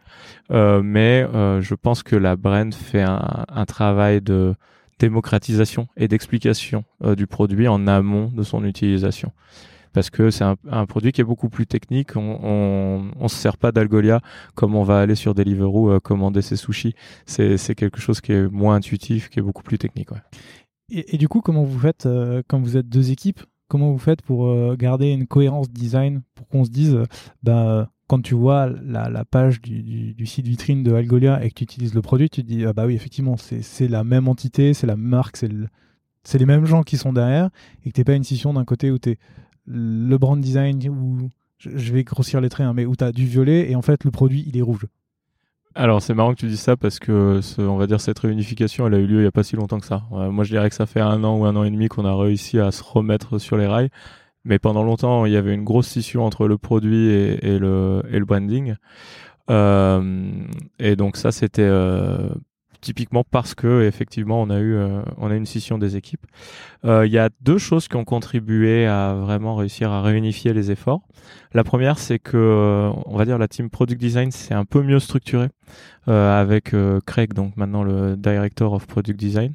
Euh, 0.51 0.81
mais 0.83 1.25
euh, 1.33 1.61
je 1.61 1.73
pense 1.73 2.03
que 2.03 2.15
la 2.15 2.35
brand 2.35 2.73
fait 2.73 3.01
un, 3.01 3.45
un 3.47 3.65
travail 3.65 4.21
de 4.21 4.55
démocratisation 4.99 5.87
et 5.95 6.09
d'explication 6.09 6.83
du 7.15 7.25
produit 7.25 7.69
en 7.69 7.87
amont 7.87 8.27
de 8.27 8.43
son 8.43 8.65
utilisation 8.65 9.31
parce 9.93 10.09
que 10.09 10.29
c'est 10.29 10.43
un, 10.43 10.85
produit 10.85 11.11
qui 11.11 11.21
est 11.21 11.25
beaucoup 11.25 11.49
plus 11.49 11.67
technique. 11.67 12.15
On, 12.15 12.39
on, 12.41 13.11
on 13.19 13.27
se 13.27 13.35
sert 13.35 13.57
pas 13.57 13.71
d'Algolia 13.71 14.21
comme 14.55 14.75
on 14.75 14.83
va 14.83 14.99
aller 14.99 15.15
sur 15.15 15.33
Deliveroo 15.33 15.91
euh, 15.91 15.99
commander 15.99 16.41
ses 16.41 16.55
sushis. 16.55 16.93
C'est, 17.25 17.75
quelque 17.75 17.99
chose 17.99 18.21
qui 18.21 18.31
est 18.31 18.47
moins 18.47 18.75
intuitif, 18.75 19.29
qui 19.29 19.39
est 19.39 19.41
beaucoup 19.41 19.63
plus 19.63 19.77
technique. 19.77 20.09
Et, 20.91 21.17
du 21.17 21.27
coup, 21.27 21.41
comment 21.41 21.63
vous 21.63 21.79
faites 21.79 22.05
euh, 22.05 22.41
quand 22.47 22.59
vous 22.59 22.77
êtes 22.77 22.89
deux 22.89 23.11
équipes 23.11 23.41
Comment 23.67 23.91
vous 23.91 23.99
faites 23.99 24.23
pour 24.23 24.47
euh, 24.47 24.75
garder 24.75 25.09
une 25.09 25.27
cohérence 25.27 25.69
design 25.69 26.23
pour 26.33 26.47
qu'on 26.47 26.65
se 26.65 26.71
dise, 26.71 26.97
bah, 27.43 27.91
quand 28.07 28.23
tu 28.23 28.33
vois 28.33 28.67
la, 28.83 29.23
page 29.23 29.61
du, 29.61 30.25
site 30.25 30.47
vitrine 30.47 30.81
de 30.81 30.91
Algolia 30.93 31.45
et 31.45 31.49
que 31.49 31.53
tu 31.53 31.63
utilises 31.63 31.93
le 31.93 32.01
produit, 32.01 32.27
tu 32.27 32.41
te 32.41 32.47
dis, 32.47 32.65
ah 32.65 32.73
bah 32.73 32.87
oui, 32.87 32.95
effectivement, 32.95 33.37
c'est, 33.37 33.87
la 33.87 34.03
même 34.03 34.27
entité, 34.27 34.73
c'est 34.73 34.87
la 34.87 34.95
marque, 34.95 35.37
c'est 35.37 35.47
le, 35.47 35.67
c'est 36.23 36.39
les 36.39 36.47
mêmes 36.47 36.65
gens 36.65 36.81
qui 36.81 36.97
sont 36.97 37.13
derrière 37.13 37.51
et 37.85 37.89
que 37.89 37.93
t'es 37.93 38.03
pas 38.03 38.15
une 38.15 38.23
scission 38.23 38.51
d'un 38.53 38.65
côté 38.65 38.89
où 38.89 38.97
tu 38.97 39.11
es 39.11 39.17
le 39.69 40.17
brand 40.17 40.39
design 40.39 40.79
où 40.89 41.29
je 41.59 41.93
vais 41.93 42.03
grossir 42.03 42.41
les 42.41 42.49
traits, 42.49 42.67
hein, 42.67 42.73
mais 42.73 42.85
où 42.85 42.95
tu 42.95 43.03
as 43.03 43.11
du 43.11 43.25
violet 43.25 43.69
et 43.69 43.75
en 43.75 43.81
fait 43.81 44.03
le 44.03 44.11
produit 44.11 44.43
il 44.47 44.57
est 44.57 44.61
rouge. 44.61 44.85
Alors 45.75 46.01
c'est 46.01 46.13
marrant 46.13 46.33
que 46.33 46.39
tu 46.39 46.47
dis 46.47 46.57
ça 46.57 46.75
parce 46.75 46.99
que 46.99 47.39
on 47.59 47.77
va 47.77 47.85
dire 47.85 48.01
cette 48.01 48.17
réunification 48.19 48.87
elle 48.87 48.95
a 48.95 48.97
eu 48.97 49.05
lieu 49.05 49.17
il 49.17 49.21
n'y 49.21 49.27
a 49.27 49.31
pas 49.31 49.43
si 49.43 49.55
longtemps 49.55 49.79
que 49.79 49.85
ça. 49.85 50.03
moi 50.09 50.43
je 50.43 50.49
dirais 50.49 50.69
que 50.69 50.75
ça 50.75 50.87
fait 50.87 50.99
un 50.99 51.23
an 51.23 51.37
ou 51.37 51.45
un 51.45 51.55
an 51.55 51.63
et 51.63 51.69
demi 51.69 51.87
qu'on 51.87 52.05
a 52.05 52.15
réussi 52.15 52.59
à 52.59 52.71
se 52.71 52.83
remettre 52.83 53.37
sur 53.37 53.55
les 53.55 53.67
rails, 53.67 53.89
mais 54.43 54.57
pendant 54.57 54.83
longtemps 54.83 55.25
il 55.25 55.33
y 55.33 55.37
avait 55.37 55.53
une 55.53 55.63
grosse 55.63 55.87
scission 55.87 56.25
entre 56.25 56.47
le 56.47 56.57
produit 56.57 57.09
et, 57.09 57.53
et 57.53 57.59
le, 57.59 58.01
et 58.09 58.17
le 58.17 58.25
branding. 58.25 58.75
Euh, 59.49 60.43
et 60.79 60.95
donc 60.95 61.17
ça 61.17 61.31
c'était 61.31 61.61
euh, 61.61 62.29
typiquement 62.81 63.23
parce 63.23 63.55
que 63.55 63.83
effectivement 63.83 64.41
on 64.41 64.49
a 64.49 64.59
eu 64.59 64.77
on 65.17 65.29
a 65.29 65.35
une 65.35 65.45
scission 65.45 65.77
des 65.77 65.95
équipes. 65.95 66.25
Il 66.83 67.11
y 67.11 67.17
a 67.17 67.29
deux 67.41 67.57
choses 67.57 67.87
qui 67.87 67.95
ont 67.95 68.05
contribué 68.05 68.85
à 68.85 69.13
vraiment 69.13 69.55
réussir 69.55 69.91
à 69.91 70.01
réunifier 70.01 70.53
les 70.53 70.71
efforts. 70.71 71.01
La 71.53 71.63
première, 71.63 71.99
c'est 71.99 72.19
que 72.19 72.91
on 73.05 73.17
va 73.17 73.25
dire 73.25 73.37
la 73.37 73.47
team 73.47 73.69
product 73.69 73.99
design 73.99 74.31
c'est 74.31 74.53
un 74.53 74.65
peu 74.65 74.81
mieux 74.81 74.99
structuré 74.99 75.47
avec 76.07 76.73
Craig 77.05 77.33
donc 77.33 77.57
maintenant 77.57 77.83
le 77.83 78.15
director 78.15 78.73
of 78.73 78.87
product 78.87 79.19
design 79.19 79.53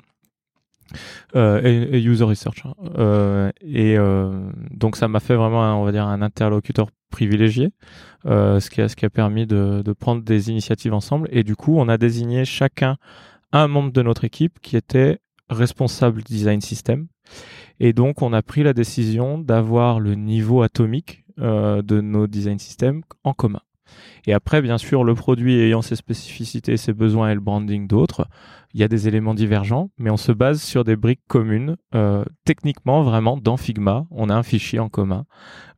euh, 1.36 1.60
et, 1.62 2.00
user 2.00 2.24
research. 2.24 2.64
Hein. 2.64 2.74
Euh, 2.98 3.50
et 3.60 3.96
euh, 3.98 4.50
donc 4.70 4.96
ça 4.96 5.08
m'a 5.08 5.20
fait 5.20 5.34
vraiment, 5.34 5.64
un, 5.64 5.74
on 5.74 5.84
va 5.84 5.92
dire, 5.92 6.06
un 6.06 6.22
interlocuteur 6.22 6.88
privilégié, 7.18 7.72
ce 8.24 8.68
qui 8.70 8.80
a 8.82 8.88
ce 8.88 8.96
qui 8.96 9.06
a 9.06 9.10
permis 9.10 9.46
de, 9.46 9.82
de 9.82 9.92
prendre 9.92 10.22
des 10.22 10.50
initiatives 10.50 10.94
ensemble. 10.94 11.28
Et 11.30 11.42
du 11.44 11.54
coup, 11.56 11.74
on 11.78 11.88
a 11.88 11.96
désigné 11.96 12.44
chacun 12.44 12.96
un 13.52 13.68
membre 13.68 13.92
de 13.92 14.02
notre 14.02 14.24
équipe 14.24 14.58
qui 14.60 14.76
était 14.76 15.20
responsable 15.48 16.22
design 16.22 16.60
system. 16.60 17.06
Et 17.78 17.92
donc, 17.92 18.22
on 18.22 18.32
a 18.32 18.42
pris 18.42 18.62
la 18.62 18.72
décision 18.72 19.38
d'avoir 19.38 20.00
le 20.00 20.14
niveau 20.14 20.62
atomique 20.62 21.24
euh, 21.38 21.82
de 21.82 22.00
nos 22.00 22.26
design 22.26 22.58
systems 22.58 23.02
en 23.24 23.32
commun. 23.32 23.62
Et 24.26 24.32
après, 24.32 24.62
bien 24.62 24.78
sûr, 24.78 25.04
le 25.04 25.14
produit 25.14 25.58
ayant 25.60 25.82
ses 25.82 25.96
spécificités, 25.96 26.76
ses 26.76 26.92
besoins 26.92 27.30
et 27.30 27.34
le 27.34 27.40
branding 27.40 27.86
d'autres, 27.86 28.26
il 28.72 28.80
y 28.80 28.82
a 28.82 28.88
des 28.88 29.06
éléments 29.06 29.34
divergents, 29.34 29.90
mais 29.98 30.10
on 30.10 30.16
se 30.16 30.32
base 30.32 30.60
sur 30.62 30.84
des 30.84 30.96
briques 30.96 31.22
communes. 31.28 31.76
Euh, 31.94 32.24
techniquement, 32.44 33.02
vraiment, 33.02 33.36
dans 33.36 33.56
Figma, 33.56 34.06
on 34.10 34.30
a 34.30 34.34
un 34.34 34.42
fichier 34.42 34.80
en 34.80 34.88
commun 34.88 35.26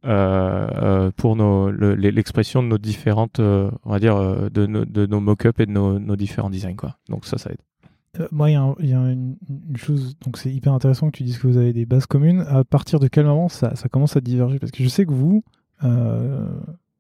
euh, 0.05 0.69
euh 0.83 1.11
pour 1.17 1.37
l'expression 1.37 2.63
de 2.63 2.69
nos 2.69 2.79
différentes, 2.79 3.41
on 3.41 3.71
va 3.91 3.99
dire, 3.99 4.17
de, 4.51 4.67
nos, 4.67 5.21
mock-ups 5.21 5.61
et 5.61 5.67
de 5.67 5.73
nos, 5.73 6.17
différents 6.17 6.51
designs. 6.51 6.77
Donc 7.09 7.27
ça, 7.27 7.37
ça 7.37 7.51
aide. 7.51 8.29
moi, 8.31 8.51
il 8.51 8.55
y 8.55 8.95
a, 8.95 8.97
une, 8.99 9.37
chose, 9.75 10.17
donc 10.25 10.39
c'est 10.39 10.53
hyper 10.53 10.73
intéressant 10.73 11.11
que 11.11 11.17
tu 11.17 11.25
dises 11.25 11.39
que 11.39 11.47
vous 11.47 11.59
avez 11.59 11.73
des 11.73 11.85
bases 11.85 12.07
communes. 12.07 12.47
À 12.49 12.65
partir 12.65 13.01
de 13.01 13.09
quel 13.09 13.27
moment 13.27 13.49
ça 13.49 13.75
commence 13.91 14.17
à 14.17 14.21
diverger? 14.21 14.59
Parce 14.59 14.73
que 14.73 14.83
je 14.83 14.89
sais 14.89 15.05
que 15.05 15.13
vous, 15.13 15.43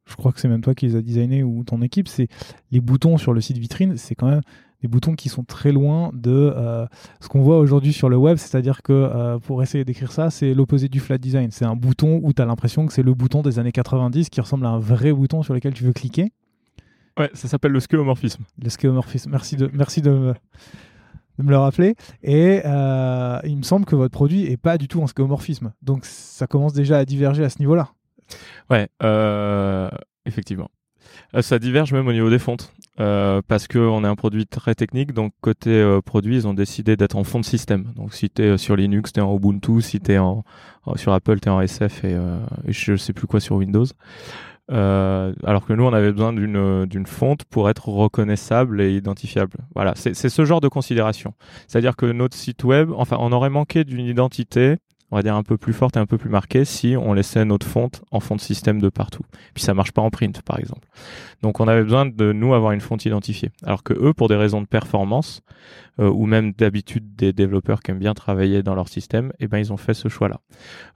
je 0.06 0.14
crois 0.14 0.32
que 0.32 0.40
c'est 0.40 0.48
même 0.48 0.60
toi 0.60 0.74
qui 0.74 0.86
les 0.86 0.96
as 0.96 1.02
designés 1.02 1.42
ou 1.42 1.64
ton 1.64 1.82
équipe, 1.82 2.08
c'est 2.08 2.28
les 2.70 2.80
boutons 2.80 3.18
sur 3.18 3.32
le 3.32 3.40
site 3.40 3.58
vitrine, 3.58 3.96
c'est 3.96 4.14
quand 4.14 4.28
même 4.28 4.42
des 4.82 4.88
boutons 4.88 5.14
qui 5.14 5.28
sont 5.28 5.42
très 5.42 5.72
loin 5.72 6.10
de 6.12 6.52
euh, 6.54 6.86
ce 7.20 7.28
qu'on 7.28 7.42
voit 7.42 7.58
aujourd'hui 7.58 7.92
sur 7.92 8.08
le 8.08 8.16
web, 8.16 8.36
c'est-à-dire 8.36 8.82
que 8.82 8.92
euh, 8.92 9.38
pour 9.38 9.62
essayer 9.62 9.84
d'écrire 9.84 10.12
ça, 10.12 10.30
c'est 10.30 10.54
l'opposé 10.54 10.88
du 10.88 11.00
flat 11.00 11.18
design. 11.18 11.50
C'est 11.50 11.64
un 11.64 11.76
bouton 11.76 12.20
où 12.22 12.32
tu 12.32 12.42
as 12.42 12.44
l'impression 12.44 12.86
que 12.86 12.92
c'est 12.92 13.02
le 13.02 13.14
bouton 13.14 13.42
des 13.42 13.58
années 13.58 13.72
90 13.72 14.28
qui 14.28 14.40
ressemble 14.40 14.66
à 14.66 14.70
un 14.70 14.78
vrai 14.78 15.12
bouton 15.12 15.42
sur 15.42 15.54
lequel 15.54 15.72
tu 15.72 15.84
veux 15.84 15.92
cliquer. 15.92 16.32
Ouais, 17.18 17.30
ça 17.32 17.48
s'appelle 17.48 17.72
le 17.72 17.80
skeuomorphisme. 17.80 18.44
Le 18.62 18.68
skeuomorphisme, 18.68 19.30
merci 19.30 19.56
de, 19.56 19.70
merci 19.72 20.02
de 20.02 20.10
me, 20.10 20.34
de 21.38 21.42
me 21.42 21.50
le 21.50 21.56
rappeler. 21.56 21.94
Et 22.22 22.60
euh, 22.64 23.40
il 23.44 23.56
me 23.56 23.62
semble 23.62 23.86
que 23.86 23.96
votre 23.96 24.12
produit 24.12 24.44
est 24.44 24.58
pas 24.58 24.76
du 24.76 24.88
tout 24.88 25.00
en 25.00 25.06
skeuomorphisme. 25.06 25.72
Donc 25.80 26.04
ça 26.04 26.46
commence 26.46 26.74
déjà 26.74 26.98
à 26.98 27.04
diverger 27.06 27.44
à 27.44 27.48
ce 27.48 27.58
niveau-là. 27.60 27.88
Ouais, 28.70 28.88
effectivement. 30.24 30.70
Ça 31.40 31.58
diverge 31.58 31.92
même 31.92 32.08
au 32.08 32.12
niveau 32.12 32.30
des 32.30 32.38
fontes. 32.38 32.72
Euh, 32.98 33.42
parce 33.46 33.68
qu'on 33.68 34.04
est 34.04 34.08
un 34.08 34.14
produit 34.14 34.46
très 34.46 34.74
technique, 34.74 35.12
donc 35.12 35.34
côté 35.42 35.70
euh, 35.70 36.00
produit, 36.00 36.36
ils 36.36 36.48
ont 36.48 36.54
décidé 36.54 36.96
d'être 36.96 37.16
en 37.16 37.24
fond 37.24 37.40
de 37.40 37.44
système. 37.44 37.92
Donc 37.94 38.14
si 38.14 38.30
tu 38.30 38.42
es 38.42 38.46
euh, 38.46 38.56
sur 38.56 38.74
Linux, 38.74 39.12
tu 39.12 39.20
es 39.20 39.22
en 39.22 39.36
Ubuntu, 39.36 39.82
si 39.82 40.00
tu 40.00 40.12
es 40.12 40.18
en, 40.18 40.44
sur 40.94 41.12
Apple, 41.12 41.38
tu 41.40 41.48
es 41.48 41.52
en 41.52 41.60
SF 41.60 42.04
et, 42.04 42.12
et, 42.66 42.72
je 42.72 42.96
sais 42.96 43.12
plus 43.12 43.26
quoi 43.26 43.40
sur 43.40 43.56
Windows. 43.56 43.84
alors 44.68 45.66
que 45.66 45.74
nous, 45.74 45.84
on 45.84 45.92
avait 45.92 46.12
besoin 46.12 46.32
d'une 46.32 46.86
d'une 46.86 47.06
fonte 47.06 47.44
pour 47.44 47.68
être 47.68 47.88
reconnaissable 47.88 48.80
et 48.80 48.94
identifiable. 48.96 49.58
Voilà, 49.74 49.92
c'est 49.94 50.14
ce 50.14 50.44
genre 50.44 50.62
de 50.62 50.68
considération. 50.68 51.34
C'est-à-dire 51.68 51.96
que 51.96 52.06
notre 52.06 52.36
site 52.36 52.64
web, 52.64 52.90
enfin, 52.96 53.18
on 53.20 53.30
aurait 53.32 53.50
manqué 53.50 53.84
d'une 53.84 54.06
identité 54.06 54.76
on 55.10 55.16
va 55.16 55.22
dire 55.22 55.34
un 55.36 55.42
peu 55.42 55.56
plus 55.56 55.72
forte 55.72 55.96
et 55.96 56.00
un 56.00 56.06
peu 56.06 56.18
plus 56.18 56.30
marquée 56.30 56.64
si 56.64 56.96
on 56.96 57.12
laissait 57.12 57.44
notre 57.44 57.66
fonte 57.66 58.02
en 58.10 58.20
fond 58.20 58.36
de 58.36 58.40
système 58.40 58.80
de 58.80 58.88
partout. 58.88 59.22
Puis 59.54 59.62
ça 59.62 59.74
marche 59.74 59.92
pas 59.92 60.02
en 60.02 60.10
print 60.10 60.42
par 60.42 60.58
exemple. 60.58 60.88
Donc 61.42 61.60
on 61.60 61.68
avait 61.68 61.82
besoin 61.82 62.06
de 62.06 62.32
nous 62.32 62.54
avoir 62.54 62.72
une 62.72 62.80
fonte 62.80 63.04
identifiée. 63.04 63.50
Alors 63.64 63.82
que 63.82 63.94
eux, 63.94 64.12
pour 64.12 64.28
des 64.28 64.36
raisons 64.36 64.60
de 64.60 64.66
performance 64.66 65.42
euh, 66.00 66.10
ou 66.10 66.26
même 66.26 66.52
d'habitude 66.52 67.14
des 67.16 67.32
développeurs 67.32 67.82
qui 67.82 67.90
aiment 67.90 67.98
bien 67.98 68.14
travailler 68.14 68.62
dans 68.62 68.74
leur 68.74 68.88
système, 68.88 69.32
eh 69.38 69.48
ben 69.48 69.58
ils 69.58 69.72
ont 69.72 69.76
fait 69.76 69.94
ce 69.94 70.08
choix-là. 70.08 70.40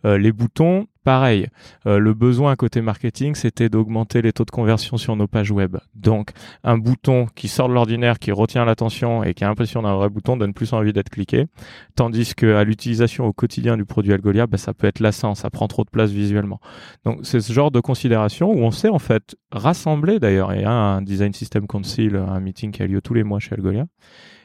Euh, 0.04 0.18
les 0.18 0.32
boutons, 0.32 0.86
pareil. 1.04 1.48
Euh, 1.86 1.98
le 1.98 2.14
besoin 2.14 2.56
côté 2.56 2.80
marketing, 2.80 3.34
c'était 3.34 3.68
d'augmenter 3.68 4.22
les 4.22 4.32
taux 4.32 4.44
de 4.44 4.50
conversion 4.50 4.96
sur 4.96 5.16
nos 5.16 5.26
pages 5.26 5.50
web. 5.50 5.76
Donc 5.94 6.30
un 6.64 6.78
bouton 6.78 7.26
qui 7.34 7.48
sort 7.48 7.68
de 7.68 7.74
l'ordinaire, 7.74 8.18
qui 8.18 8.32
retient 8.32 8.64
l'attention 8.64 9.24
et 9.24 9.34
qui 9.34 9.44
a 9.44 9.48
l'impression 9.48 9.82
d'un 9.82 9.94
vrai 9.94 10.08
bouton 10.08 10.36
donne 10.36 10.54
plus 10.54 10.72
envie 10.72 10.92
d'être 10.92 11.10
cliqué, 11.10 11.46
tandis 11.94 12.34
que 12.34 12.54
à 12.54 12.64
l'utilisation 12.64 13.26
au 13.26 13.32
quotidien 13.32 13.76
du 13.76 13.84
produit 13.84 14.12
Algolia, 14.12 14.46
bah, 14.46 14.58
ça 14.58 14.74
peut 14.74 14.86
être 14.86 15.00
lassant, 15.00 15.34
ça 15.34 15.50
prend 15.50 15.68
trop 15.68 15.84
de 15.84 15.90
place 15.90 16.10
visuellement. 16.10 16.60
Donc 17.04 17.20
c'est 17.22 17.40
ce 17.40 17.52
genre 17.52 17.70
de 17.70 17.80
considération 17.80 18.50
où 18.50 18.58
on 18.58 18.70
sait 18.70 18.88
en 18.88 18.98
fait 18.98 19.36
rassembler 19.52 20.18
d'ailleurs, 20.18 20.52
il 20.54 20.62
y 20.62 20.64
a 20.64 20.72
un 20.72 21.02
Design 21.02 21.32
System 21.32 21.66
Council, 21.66 22.16
un 22.16 22.40
meeting 22.40 22.72
qui 22.72 22.82
a 22.82 22.86
lieu 22.86 23.00
tous 23.00 23.14
les 23.14 23.24
mois 23.24 23.38
chez 23.38 23.54
Algolia, 23.54 23.86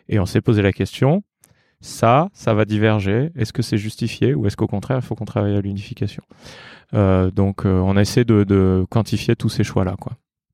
et 0.08 0.20
on 0.20 0.26
s'est 0.26 0.41
posé 0.41 0.62
la 0.62 0.72
question, 0.72 1.24
ça, 1.82 2.30
ça 2.34 2.53
va 2.53 2.65
diverger, 2.65 3.32
est-ce 3.36 3.53
que 3.53 3.61
c'est 3.61 3.78
justifié 3.78 4.34
ou 4.34 4.47
est-ce 4.47 4.57
qu'au 4.57 4.67
contraire, 4.67 4.97
il 4.97 5.03
faut 5.03 5.15
qu'on 5.15 5.26
travaille 5.26 5.55
à 5.55 5.61
l'unification? 5.61 6.23
Euh, 6.93 7.32
Donc 7.32 7.65
euh, 7.65 7.80
on 7.80 7.97
a 7.97 8.01
essayé 8.01 8.26
de, 8.26 8.86
quantifier 8.89 9.36
tous 9.36 9.49
ces 9.49 9.63
choix-là. 9.63 9.95
quoi. 9.99 10.13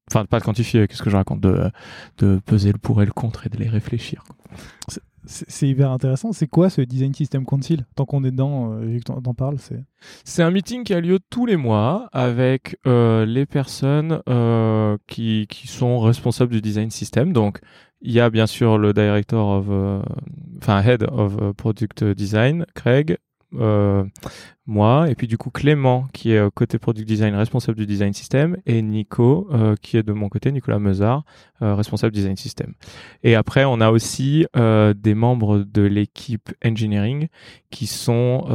Enfin, 0.10 0.26
pas 0.26 0.40
de 0.40 0.44
quantifier, 0.44 0.88
qu'est-ce 0.88 1.04
que 1.04 1.10
je 1.10 1.16
raconte? 1.16 1.42
De, 1.42 1.72
de 2.18 2.40
peser 2.46 2.72
le 2.72 2.78
pour 2.78 3.02
et 3.02 3.06
le 3.06 3.12
contre 3.12 3.48
et 3.48 3.50
de 3.50 3.58
les 3.58 3.70
réfléchir. 3.70 4.24
C'est 5.26 5.68
hyper 5.68 5.92
intéressant. 5.92 6.32
C'est 6.32 6.48
quoi 6.48 6.70
ce 6.70 6.82
Design 6.82 7.14
System 7.14 7.46
Council? 7.46 7.86
Tant 7.96 8.06
qu'on 8.06 8.24
est 8.24 8.32
dedans, 8.32 8.74
euh, 8.74 8.98
que 8.98 9.04
t'en 9.04 9.34
parles, 9.36 9.60
c'est. 9.60 9.84
C'est 10.24 10.42
un 10.42 10.50
meeting 10.50 10.84
qui 10.84 10.96
a 10.96 11.00
lieu 11.00 11.20
tous 11.30 11.46
les 11.46 11.58
mois 11.58 12.10
avec 12.12 12.78
euh, 12.88 13.26
les 13.26 13.46
personnes 13.46 14.22
euh, 14.28 14.98
qui, 15.08 15.46
qui 15.48 15.68
sont 15.68 16.00
responsables 16.00 16.52
du 16.52 16.60
design 16.60 16.90
system. 16.90 17.34
Donc, 17.34 17.60
il 18.02 18.12
y 18.12 18.20
a 18.20 18.30
bien 18.30 18.48
sûr 18.48 18.78
le 18.78 18.94
director 18.94 19.48
of, 19.48 19.66
euh, 19.70 20.02
enfin 20.58 20.82
head 20.82 21.04
of 21.04 21.38
euh, 21.42 21.54
product 21.54 22.04
design, 22.04 22.66
Craig, 22.74 23.18
euh, 23.54 24.06
moi, 24.66 25.10
et 25.10 25.16
puis 25.16 25.28
du 25.28 25.38
coup 25.38 25.50
Clément 25.50 26.08
qui 26.14 26.32
est 26.32 26.38
euh, 26.38 26.50
côté 26.50 26.80
product 26.80 27.06
design 27.06 27.36
responsable 27.36 27.78
du 27.78 27.86
design 27.86 28.14
system 28.14 28.56
et 28.66 28.82
Nico 28.82 29.50
euh, 29.52 29.76
qui 29.82 29.98
est 29.98 30.04
de 30.04 30.14
mon 30.14 30.30
côté, 30.30 30.52
Nicolas 30.54 30.80
Meuzard, 30.80 31.26
responsable 31.60 32.14
design 32.14 32.38
system. 32.38 32.74
Et 33.24 33.36
après 33.36 33.66
on 33.66 33.82
a 33.82 33.92
aussi 33.92 34.46
des 34.54 35.14
membres 35.16 35.60
de 35.60 35.82
l'équipe 35.82 36.50
engineering 36.66 37.28
qui 37.70 37.88
sont 37.88 38.46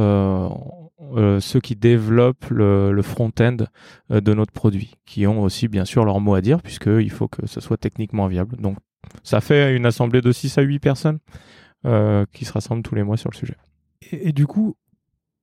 ceux 1.39 1.59
qui 1.59 1.75
développent 1.75 2.49
le, 2.49 2.91
le 2.91 3.01
front-end 3.01 3.57
de 4.09 4.33
notre 4.33 4.51
produit, 4.51 4.95
qui 5.05 5.27
ont 5.27 5.41
aussi 5.41 5.67
bien 5.67 5.85
sûr 5.85 6.05
leur 6.05 6.19
mot 6.19 6.33
à 6.33 6.41
dire 6.41 6.61
puisqu'il 6.61 7.11
faut 7.11 7.27
que 7.27 7.45
ce 7.45 7.61
soit 7.61 7.77
techniquement 7.77 8.27
viable. 8.27 8.57
Donc 8.57 8.77
ça 9.23 9.41
fait 9.41 9.75
une 9.75 9.85
assemblée 9.85 10.21
de 10.21 10.31
6 10.31 10.57
à 10.57 10.61
8 10.61 10.79
personnes 10.79 11.19
qui 12.33 12.43
se 12.45 12.51
rassemblent 12.51 12.83
tous 12.83 12.95
les 12.95 13.03
mois 13.03 13.17
sur 13.17 13.29
le 13.29 13.35
sujet. 13.35 13.55
et, 14.11 14.33
du 14.33 14.45
coup, 14.45 14.75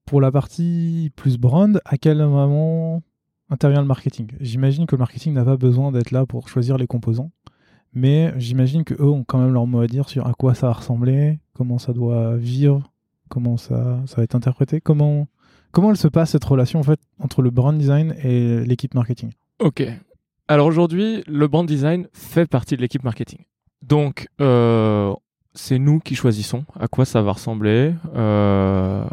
pour 0.04 0.20
la 0.20 0.30
partie 0.30 1.10
plus 1.16 1.38
brand, 1.38 1.80
à 1.84 1.96
quel 1.96 2.18
moment 2.18 3.02
intervient 3.50 3.80
le 3.80 3.86
marketing? 3.86 4.32
J'imagine 4.40 4.86
que 4.86 4.94
le 4.94 5.00
marketing 5.00 5.32
n'a 5.32 5.44
pas 5.44 5.56
besoin 5.56 5.92
d'être 5.92 6.10
là 6.10 6.26
pour 6.26 6.48
choisir 6.48 6.76
les 6.76 6.86
composants, 6.86 7.30
mais 7.92 8.32
j'imagine 8.36 8.84
que 8.84 8.94
eux 8.94 9.08
ont 9.08 9.24
quand 9.24 9.38
même 9.38 9.52
leur 9.52 9.66
mot 9.66 9.80
à 9.80 9.86
dire 9.86 10.08
sur 10.08 10.26
à 10.26 10.32
quoi 10.34 10.54
ça 10.54 10.66
va 10.66 10.74
ressembler, 10.74 11.38
comment 11.54 11.78
ça 11.78 11.92
doit 11.92 12.36
vivre, 12.36 12.92
comment 13.28 13.56
ça, 13.56 14.02
ça 14.06 14.16
va 14.16 14.24
être 14.24 14.34
interprété, 14.34 14.80
comment, 14.80 15.28
comment 15.72 15.90
elle 15.90 15.96
se 15.96 16.08
passe 16.08 16.30
cette 16.30 16.44
relation 16.44 16.80
en 16.80 16.84
fait 16.84 17.00
entre 17.18 17.42
le 17.42 17.50
brand 17.50 17.76
design 17.76 18.14
et 18.22 18.64
l'équipe 18.64 18.94
marketing? 18.94 19.30
Ok. 19.60 19.82
Alors 20.48 20.66
aujourd'hui, 20.66 21.22
le 21.26 21.48
brand 21.48 21.66
design 21.66 22.08
fait 22.12 22.46
partie 22.46 22.76
de 22.76 22.82
l'équipe 22.82 23.04
marketing. 23.04 23.40
Donc, 23.86 24.28
euh, 24.40 25.14
c'est 25.54 25.78
nous 25.78 26.00
qui 26.00 26.14
choisissons 26.14 26.64
à 26.78 26.88
quoi 26.88 27.04
ça 27.04 27.20
va 27.22 27.32
ressembler, 27.32 27.94
euh, 28.14 29.04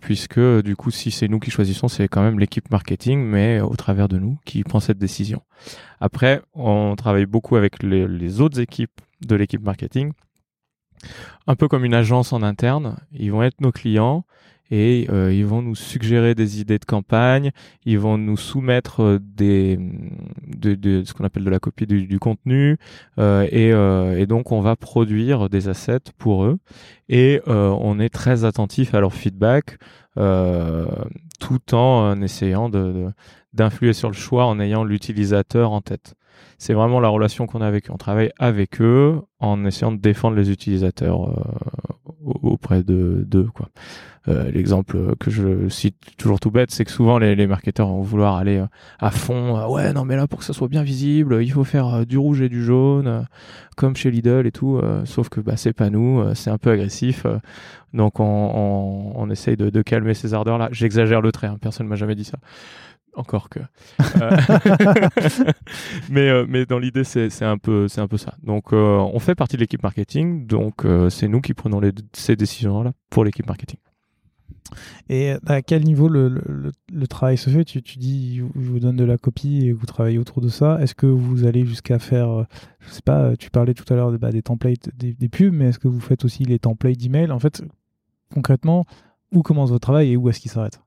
puisque 0.00 0.40
du 0.62 0.76
coup, 0.76 0.90
si 0.90 1.10
c'est 1.10 1.28
nous 1.28 1.40
qui 1.40 1.50
choisissons, 1.50 1.88
c'est 1.88 2.06
quand 2.06 2.22
même 2.22 2.38
l'équipe 2.38 2.70
marketing, 2.70 3.24
mais 3.24 3.60
au 3.60 3.74
travers 3.74 4.08
de 4.08 4.18
nous 4.18 4.38
qui 4.44 4.62
prend 4.62 4.80
cette 4.80 4.98
décision. 4.98 5.42
Après, 6.00 6.40
on 6.54 6.94
travaille 6.96 7.26
beaucoup 7.26 7.56
avec 7.56 7.82
les, 7.82 8.06
les 8.06 8.40
autres 8.40 8.60
équipes 8.60 9.00
de 9.26 9.34
l'équipe 9.34 9.62
marketing, 9.62 10.12
un 11.46 11.56
peu 11.56 11.66
comme 11.66 11.84
une 11.84 11.94
agence 11.94 12.32
en 12.32 12.42
interne. 12.42 12.96
Ils 13.12 13.32
vont 13.32 13.42
être 13.42 13.60
nos 13.60 13.72
clients 13.72 14.24
et 14.70 15.06
euh, 15.10 15.32
ils 15.32 15.44
vont 15.44 15.62
nous 15.62 15.74
suggérer 15.74 16.34
des 16.34 16.60
idées 16.60 16.78
de 16.78 16.84
campagne, 16.84 17.50
ils 17.84 17.98
vont 17.98 18.18
nous 18.18 18.36
soumettre 18.36 19.02
euh, 19.02 19.18
des 19.20 19.78
de, 20.46 20.74
de 20.74 21.02
ce 21.04 21.12
qu'on 21.12 21.24
appelle 21.24 21.44
de 21.44 21.50
la 21.50 21.58
copie 21.58 21.86
du, 21.86 22.06
du 22.06 22.18
contenu 22.18 22.78
euh, 23.18 23.46
et, 23.50 23.72
euh, 23.72 24.18
et, 24.18 24.26
donc 24.26 24.52
on 24.52 24.60
va 24.60 24.76
produire 24.76 25.48
des 25.48 25.68
assets 25.68 26.12
pour 26.18 26.44
eux 26.44 26.58
et 27.08 27.42
euh, 27.48 27.68
on 27.80 28.00
est 28.00 28.08
très 28.08 28.44
attentif 28.44 28.94
à 28.94 29.00
leur 29.00 29.12
feedback 29.12 29.78
tout 31.40 31.74
en 31.74 32.22
essayant 32.22 32.68
de 32.68 33.08
d'influer 33.52 33.92
sur 33.92 34.08
le 34.08 34.14
choix 34.14 34.46
en 34.46 34.60
ayant 34.60 34.84
l'utilisateur 34.84 35.72
en 35.72 35.80
tête. 35.80 36.14
c'est 36.58 36.72
vraiment 36.72 37.00
la 37.00 37.08
relation 37.08 37.46
qu'on 37.46 37.60
a 37.60 37.66
avec 37.66 37.88
eux. 37.88 37.92
On 37.92 37.96
travaille 37.96 38.30
avec 38.38 38.80
eux 38.80 39.20
en 39.40 39.64
essayant 39.64 39.92
de 39.92 40.00
défendre 40.00 40.36
les 40.36 40.50
utilisateurs 40.50 41.34
auprès 42.24 42.84
de 42.84 43.24
d'eux 43.26 43.48
quoi. 43.52 43.68
Euh, 44.26 44.50
l'exemple 44.50 45.16
que 45.16 45.30
je 45.30 45.68
cite 45.68 45.96
toujours 46.16 46.40
tout 46.40 46.50
bête, 46.50 46.70
c'est 46.70 46.84
que 46.84 46.90
souvent 46.90 47.18
les, 47.18 47.46
marketeurs 47.46 47.88
vont 47.88 48.00
vouloir 48.00 48.36
aller 48.36 48.56
euh, 48.56 48.66
à 48.98 49.10
fond. 49.10 49.58
Euh, 49.58 49.66
ouais, 49.66 49.92
non, 49.92 50.06
mais 50.06 50.16
là 50.16 50.26
pour 50.26 50.38
que 50.38 50.46
ça 50.46 50.54
soit 50.54 50.68
bien 50.68 50.82
visible, 50.82 51.42
il 51.42 51.52
faut 51.52 51.64
faire 51.64 52.06
du 52.06 52.16
rouge 52.16 52.40
et 52.40 52.48
du 52.48 52.64
jaune, 52.64 53.26
comme 53.76 53.96
chez 53.96 54.10
Lidl 54.10 54.46
et 54.46 54.52
tout. 54.52 54.80
sauf 55.04 55.28
que 55.28 55.40
bah 55.40 55.56
c'est 55.56 55.74
pas 55.74 55.90
nous, 55.90 56.24
c'est 56.34 56.50
un 56.50 56.58
peu 56.58 56.70
agressif. 56.70 57.26
donc 57.92 58.18
on, 58.18 59.28
essaye 59.30 59.56
de, 59.56 59.70
de, 59.70 59.82
calmer 59.82 60.14
ces 60.14 60.32
ardeurs 60.32 60.58
là. 60.58 60.68
J'exagère 60.72 61.20
le 61.20 61.32
trait, 61.32 61.46
hein, 61.46 61.58
personne 61.60 61.86
m'a 61.86 61.96
jamais 61.96 62.14
dit 62.14 62.24
ça 62.24 62.38
encore 63.16 63.48
que. 63.48 63.60
mais, 66.10 66.44
mais 66.46 66.66
dans 66.66 66.80
l'idée, 66.80 67.04
c'est 67.04 67.42
un, 67.42 67.58
peu, 67.58 67.86
un 67.96 68.08
peu 68.08 68.16
ça. 68.16 68.34
Donc, 68.42 68.72
on 68.72 69.18
fait 69.20 69.36
partie 69.36 69.54
de 69.54 69.60
l'équipe 69.60 69.84
marketing. 69.84 70.48
Donc, 70.48 70.84
c'est 71.10 71.28
nous 71.28 71.40
qui 71.40 71.54
prenons 71.54 71.78
les, 71.78 71.92
ces 72.12 72.34
décisions-là 72.34 72.92
pour 73.10 73.24
l'équipe 73.24 73.46
marketing. 73.46 73.78
Et 75.08 75.34
à 75.46 75.62
quel 75.62 75.84
niveau 75.84 76.08
le, 76.08 76.40
travail 77.08 77.36
se 77.36 77.50
fait? 77.50 77.64
Tu, 77.64 77.80
dis, 77.80 78.36
je 78.38 78.42
vous 78.70 78.80
donne 78.80 78.96
de 78.96 79.04
la 79.04 79.18
copie 79.18 79.66
et 79.66 79.72
vous 79.72 79.86
travaillez 79.86 80.18
autour 80.18 80.40
de 80.40 80.48
ça. 80.48 80.78
Est-ce 80.80 80.94
que 80.94 81.06
vous 81.06 81.44
allez 81.44 81.64
jusqu'à 81.64 81.98
faire, 81.98 82.30
euh, 82.30 82.44
je 82.80 82.90
sais 82.90 83.02
pas, 83.02 83.36
tu 83.36 83.50
parlais 83.50 83.74
tout 83.74 83.90
à 83.92 83.96
l'heure 83.96 84.12
bah, 84.18 84.30
des 84.30 84.42
templates 84.42 84.88
des, 84.96 85.12
des, 85.12 85.28
pubs, 85.28 85.52
mais 85.52 85.66
est-ce 85.66 85.78
que 85.78 85.88
vous 85.88 86.00
faites 86.00 86.24
aussi 86.24 86.44
les 86.44 86.58
templates 86.58 86.96
d'email? 86.96 87.30
En 87.30 87.38
fait, 87.38 87.62
concrètement, 88.32 88.84
où 89.32 89.42
commence 89.42 89.70
votre 89.70 89.82
travail 89.82 90.12
et 90.12 90.16
où 90.16 90.28
est-ce 90.28 90.40
qu'il 90.40 90.50
s'arrête? 90.50 90.80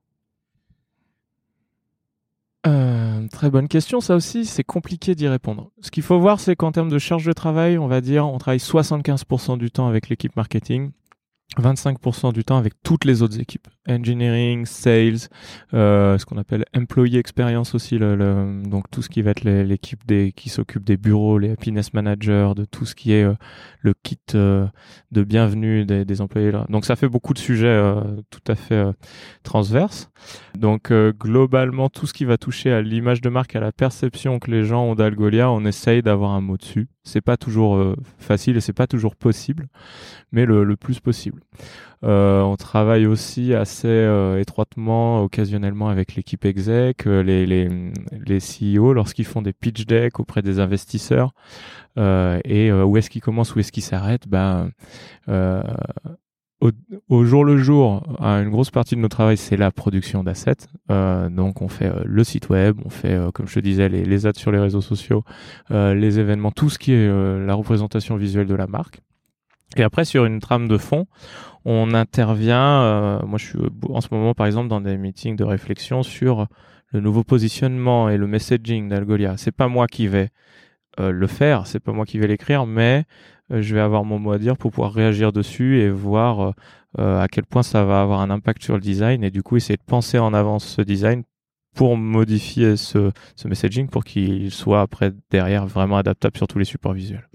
Euh, 2.66 3.28
très 3.30 3.50
bonne 3.50 3.68
question, 3.68 4.02
ça 4.02 4.16
aussi, 4.16 4.46
c'est 4.46 4.64
compliqué 4.64 5.16
d'y 5.16 5.28
répondre. 5.28 5.72
Ce 5.82 5.92
qu'il 5.92 6.04
faut 6.04 6.20
voir, 6.20 6.40
c'est 6.40 6.56
qu'en 6.56 6.72
termes 6.72 6.90
de 6.90 7.00
charge 7.00 7.26
de 7.26 7.32
travail, 7.32 7.78
on 7.78 7.88
va 7.88 8.02
dire, 8.02 8.28
on 8.28 8.38
travaille 8.38 8.60
75% 8.60 9.58
du 9.58 9.72
temps 9.72 9.88
avec 9.88 10.10
l'équipe 10.10 10.36
marketing 10.36 10.92
25% 11.56 12.34
du 12.34 12.44
temps 12.44 12.58
avec 12.58 12.74
toutes 12.84 13.06
les 13.06 13.22
autres 13.22 13.40
équipes. 13.40 13.68
Engineering, 13.88 14.66
sales, 14.66 15.30
euh, 15.74 16.18
ce 16.18 16.26
qu'on 16.26 16.38
appelle 16.38 16.66
employee 16.76 17.18
experience 17.18 17.74
aussi, 17.74 17.98
le, 17.98 18.62
donc 18.66 18.90
tout 18.92 19.02
ce 19.02 19.10
qui 19.10 19.22
va 19.22 19.32
être 19.32 19.44
l'équipe 19.44 20.06
des 20.06 20.34
qui 20.36 20.50
s'occupe 20.50 20.84
des 20.84 20.98
bureaux, 20.98 21.40
les 21.40 21.52
happiness 21.52 21.94
managers, 21.94 22.52
de 22.56 22.66
tout 22.66 22.86
ce 22.86 22.96
qui 22.96 23.14
est 23.14 23.24
euh, 23.24 23.34
le 23.80 23.94
kit 24.04 24.20
euh, 24.36 24.68
de 25.12 25.24
bienvenue 25.24 25.86
des, 25.86 26.04
des, 26.04 26.22
employés. 26.22 26.52
Donc 26.70 26.86
ça 26.86 26.96
fait 26.96 27.08
beaucoup 27.08 27.34
de 27.34 27.40
sujets 27.40 27.68
euh, 27.68 28.02
tout 28.30 28.52
à 28.52 28.56
fait 28.56 28.86
transverses. 29.44 30.10
Donc 30.58 30.92
globalement 30.92 31.90
tout 31.90 32.08
ce 32.08 32.14
qui 32.14 32.26
va 32.26 32.38
toucher 32.38 32.72
à 32.72 32.82
l'image 32.82 33.22
de 33.22 33.30
marque, 33.30 33.56
à 33.56 33.62
la 33.62 33.72
perception 33.72 34.40
que 34.40 34.52
les 34.52 34.66
gens 34.66 34.84
ont 34.84 34.96
d'Algolia, 34.96 35.50
on 35.50 35.64
essaye 35.66 36.02
d'avoir 36.02 36.32
un 36.32 36.42
mot 36.42 36.58
dessus. 36.58 36.90
C'est 37.08 37.22
pas 37.22 37.38
toujours 37.38 37.78
euh, 37.78 37.96
facile 38.18 38.58
et 38.58 38.60
c'est 38.60 38.74
pas 38.74 38.86
toujours 38.86 39.16
possible, 39.16 39.70
mais 40.34 40.46
le, 40.46 40.76
plus 40.76 41.00
possible. 41.00 41.42
Euh, 42.04 42.42
on 42.42 42.58
travaille 42.58 43.06
aussi 43.06 43.54
assez 43.54 43.88
euh, 43.88 44.40
étroitement, 44.40 45.24
occasionnellement 45.24 45.88
avec 45.88 46.16
l'équipe 46.16 46.44
exec, 46.44 47.06
les, 47.06 47.46
les, 47.46 47.70
les 48.12 48.40
CEO 48.40 48.92
lorsqu'ils 48.92 49.26
font 49.26 49.42
des 49.42 49.54
pitch 49.54 49.86
decks 49.86 50.20
auprès 50.20 50.42
des 50.42 50.60
investisseurs. 50.60 51.32
et 51.98 52.72
où 52.74 52.98
est-ce 52.98 53.10
qu'ils 53.10 53.22
commencent, 53.22 53.56
où 53.56 53.60
est-ce 53.60 53.72
qu'ils 53.72 53.84
s'arrêtent? 53.84 54.28
Ben, 54.28 54.72
au, 56.60 57.24
jour 57.26 57.46
le 57.46 57.58
jour, 57.58 58.04
une 58.20 58.50
grosse 58.50 58.72
partie 58.72 58.96
de 58.96 59.02
notre 59.02 59.16
travail, 59.16 59.38
c'est 59.38 59.58
la 59.58 59.72
production 59.72 60.24
d'assets. 60.24 60.68
Euh, 60.90 61.30
donc, 61.30 61.62
on 61.62 61.68
fait 61.68 61.86
euh, 61.86 62.02
le 62.04 62.24
site 62.24 62.50
web, 62.50 62.80
on 62.84 62.90
fait, 62.90 63.14
euh, 63.14 63.32
comme 63.32 63.48
je 63.48 63.56
te 63.56 63.60
disais, 63.60 63.90
les, 63.90 64.04
les, 64.04 64.26
ads 64.26 64.34
sur 64.34 64.52
les 64.52 64.60
réseaux 64.60 64.82
sociaux, 64.82 65.24
les 65.70 66.20
événements, 66.20 66.52
tout 66.52 66.70
ce 66.70 66.80
qui 66.80 66.94
est 66.94 67.08
la 67.46 67.54
représentation 67.54 68.16
visuelle 68.16 68.48
de 68.48 68.56
la 68.56 68.68
marque. 68.68 69.02
Et 69.76 69.84
après, 69.84 70.06
sur 70.06 70.26
une 70.26 70.40
trame 70.40 70.68
de 70.68 70.78
fond, 70.78 71.08
on 71.66 71.94
intervient. 71.94 73.22
moi, 73.26 73.38
je 73.38 73.46
suis 73.46 73.60
en 73.90 74.02
ce 74.02 74.08
moment, 74.12 74.34
par 74.34 74.48
exemple, 74.48 74.70
dans 74.70 74.82
des 74.82 74.98
meetings 74.98 75.36
de 75.36 75.44
réflexion 75.44 76.04
sur 76.04 76.48
le 76.94 77.02
nouveau 77.02 77.24
positionnement 77.24 78.10
et 78.10 78.18
le 78.18 78.28
messaging 78.28 78.88
d'Algolia. 78.88 79.36
C'est 79.38 79.52
pas 79.52 79.68
moi 79.68 79.88
qui 79.88 80.08
vais 80.08 80.30
le 80.98 81.28
faire, 81.28 81.68
c'est 81.68 81.80
pas 81.80 81.92
moi 81.92 82.06
qui 82.06 82.18
vais 82.18 82.28
l'écrire, 82.28 82.66
mais 82.66 83.04
je 83.50 83.74
vais 83.74 83.82
avoir 83.82 84.04
mon 84.04 84.20
mot 84.20 84.32
à 84.32 84.38
dire 84.38 84.58
pour 84.58 84.72
pouvoir 84.72 84.94
réagir 84.94 85.32
dessus 85.32 85.80
et 85.80 85.90
voir 85.90 86.40
euh, 86.42 86.52
euh, 87.00 87.22
à 87.22 87.28
quel 87.28 87.46
point 87.46 87.64
ça 87.64 87.84
va 87.84 88.02
avoir 88.02 88.22
un 88.22 88.30
impact 88.30 88.64
sur 88.64 88.76
le 88.76 88.82
design 88.82 89.24
et 89.24 89.32
du 89.32 89.44
coup 89.44 89.58
essayer 89.58 89.78
de 89.78 89.84
penser 89.86 90.20
en 90.20 90.34
avance 90.34 90.66
ce 90.66 90.82
design 90.82 91.24
pour 91.76 91.96
modifier 91.96 92.76
ce, 92.76 93.12
ce 93.36 93.48
messaging 93.48 93.88
pour 93.88 94.04
qu'il 94.04 94.52
soit 94.52 94.82
après 94.82 95.12
derrière 95.30 95.66
vraiment 95.68 95.98
adaptable 95.98 96.36
sur 96.36 96.48
tous 96.48 96.58
les 96.58 96.66
supports 96.66 96.94
visuels. 96.94 97.30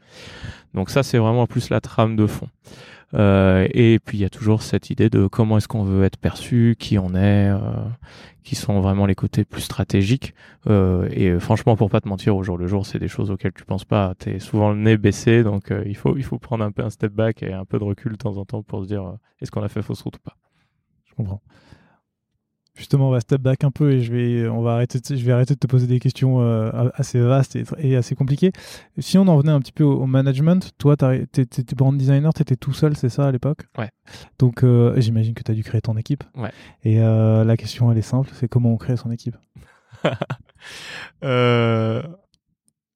Donc 0.74 0.90
ça 0.90 1.02
c'est 1.02 1.18
vraiment 1.18 1.46
plus 1.46 1.70
la 1.70 1.80
trame 1.80 2.16
de 2.16 2.26
fond. 2.26 2.48
Euh, 3.14 3.66
et 3.72 3.98
puis 3.98 4.18
il 4.18 4.20
y 4.20 4.24
a 4.24 4.30
toujours 4.30 4.62
cette 4.62 4.90
idée 4.90 5.10
de 5.10 5.26
comment 5.26 5.58
est-ce 5.58 5.68
qu'on 5.68 5.84
veut 5.84 6.04
être 6.04 6.16
perçu, 6.16 6.76
qui 6.78 6.98
on 6.98 7.14
est, 7.14 7.50
euh, 7.50 7.58
qui 8.42 8.54
sont 8.54 8.80
vraiment 8.80 9.06
les 9.06 9.14
côtés 9.14 9.44
plus 9.44 9.62
stratégiques. 9.62 10.34
Euh, 10.68 11.08
et 11.12 11.38
franchement, 11.38 11.76
pour 11.76 11.90
pas 11.90 12.00
te 12.00 12.08
mentir, 12.08 12.36
au 12.36 12.42
jour 12.42 12.56
le 12.56 12.66
jour, 12.66 12.86
c'est 12.86 12.98
des 12.98 13.08
choses 13.08 13.30
auxquelles 13.30 13.52
tu 13.52 13.64
penses 13.64 13.84
pas. 13.84 14.14
T'es 14.18 14.38
souvent 14.38 14.70
le 14.70 14.78
nez 14.78 14.96
baissé, 14.96 15.42
donc 15.42 15.72
il 15.86 15.96
faut 15.96 16.16
il 16.16 16.24
faut 16.24 16.38
prendre 16.38 16.64
un 16.64 16.72
peu 16.72 16.82
un 16.84 16.90
step 16.90 17.12
back 17.12 17.42
et 17.42 17.52
un 17.52 17.64
peu 17.64 17.78
de 17.78 17.84
recul 17.84 18.12
de 18.12 18.16
temps 18.16 18.36
en 18.36 18.44
temps 18.44 18.62
pour 18.62 18.82
se 18.82 18.88
dire 18.88 19.16
est-ce 19.40 19.50
qu'on 19.50 19.62
a 19.62 19.68
fait 19.68 19.82
fausse 19.82 20.02
route 20.02 20.16
ou 20.16 20.20
pas? 20.20 20.36
Je 21.06 21.14
comprends. 21.14 21.42
Justement, 22.74 23.08
on 23.08 23.10
va 23.10 23.20
step 23.20 23.42
back 23.42 23.64
un 23.64 23.70
peu 23.70 23.92
et 23.92 24.00
je 24.00 24.12
vais, 24.12 24.48
on 24.48 24.62
va 24.62 24.72
arrêter, 24.72 24.98
de, 24.98 25.04
je 25.14 25.24
vais 25.24 25.32
arrêter 25.32 25.52
de 25.54 25.58
te 25.58 25.66
poser 25.66 25.86
des 25.86 26.00
questions 26.00 26.40
euh, 26.40 26.88
assez 26.94 27.20
vastes 27.20 27.58
et, 27.78 27.96
assez 27.96 28.14
compliquées. 28.14 28.50
Si 28.98 29.18
on 29.18 29.28
en 29.28 29.36
venait 29.36 29.52
un 29.52 29.60
petit 29.60 29.72
peu 29.72 29.84
au, 29.84 30.06
management, 30.06 30.72
toi, 30.78 30.96
tu 30.96 31.40
étais 31.40 31.76
brand 31.76 31.96
designer, 31.96 32.32
tu 32.32 32.40
étais 32.40 32.56
tout 32.56 32.72
seul, 32.72 32.96
c'est 32.96 33.10
ça 33.10 33.26
à 33.26 33.32
l'époque? 33.32 33.66
Ouais. 33.76 33.90
Donc, 34.38 34.64
euh, 34.64 34.98
j'imagine 34.98 35.34
que 35.34 35.42
tu 35.42 35.50
as 35.50 35.54
dû 35.54 35.62
créer 35.62 35.82
ton 35.82 35.98
équipe. 35.98 36.24
Ouais. 36.34 36.50
Et 36.82 37.00
euh, 37.00 37.44
la 37.44 37.58
question, 37.58 37.92
elle 37.92 37.98
est 37.98 38.02
simple 38.02 38.30
c'est 38.32 38.48
comment 38.48 38.72
on 38.72 38.78
crée 38.78 38.96
son 38.96 39.10
équipe? 39.10 39.36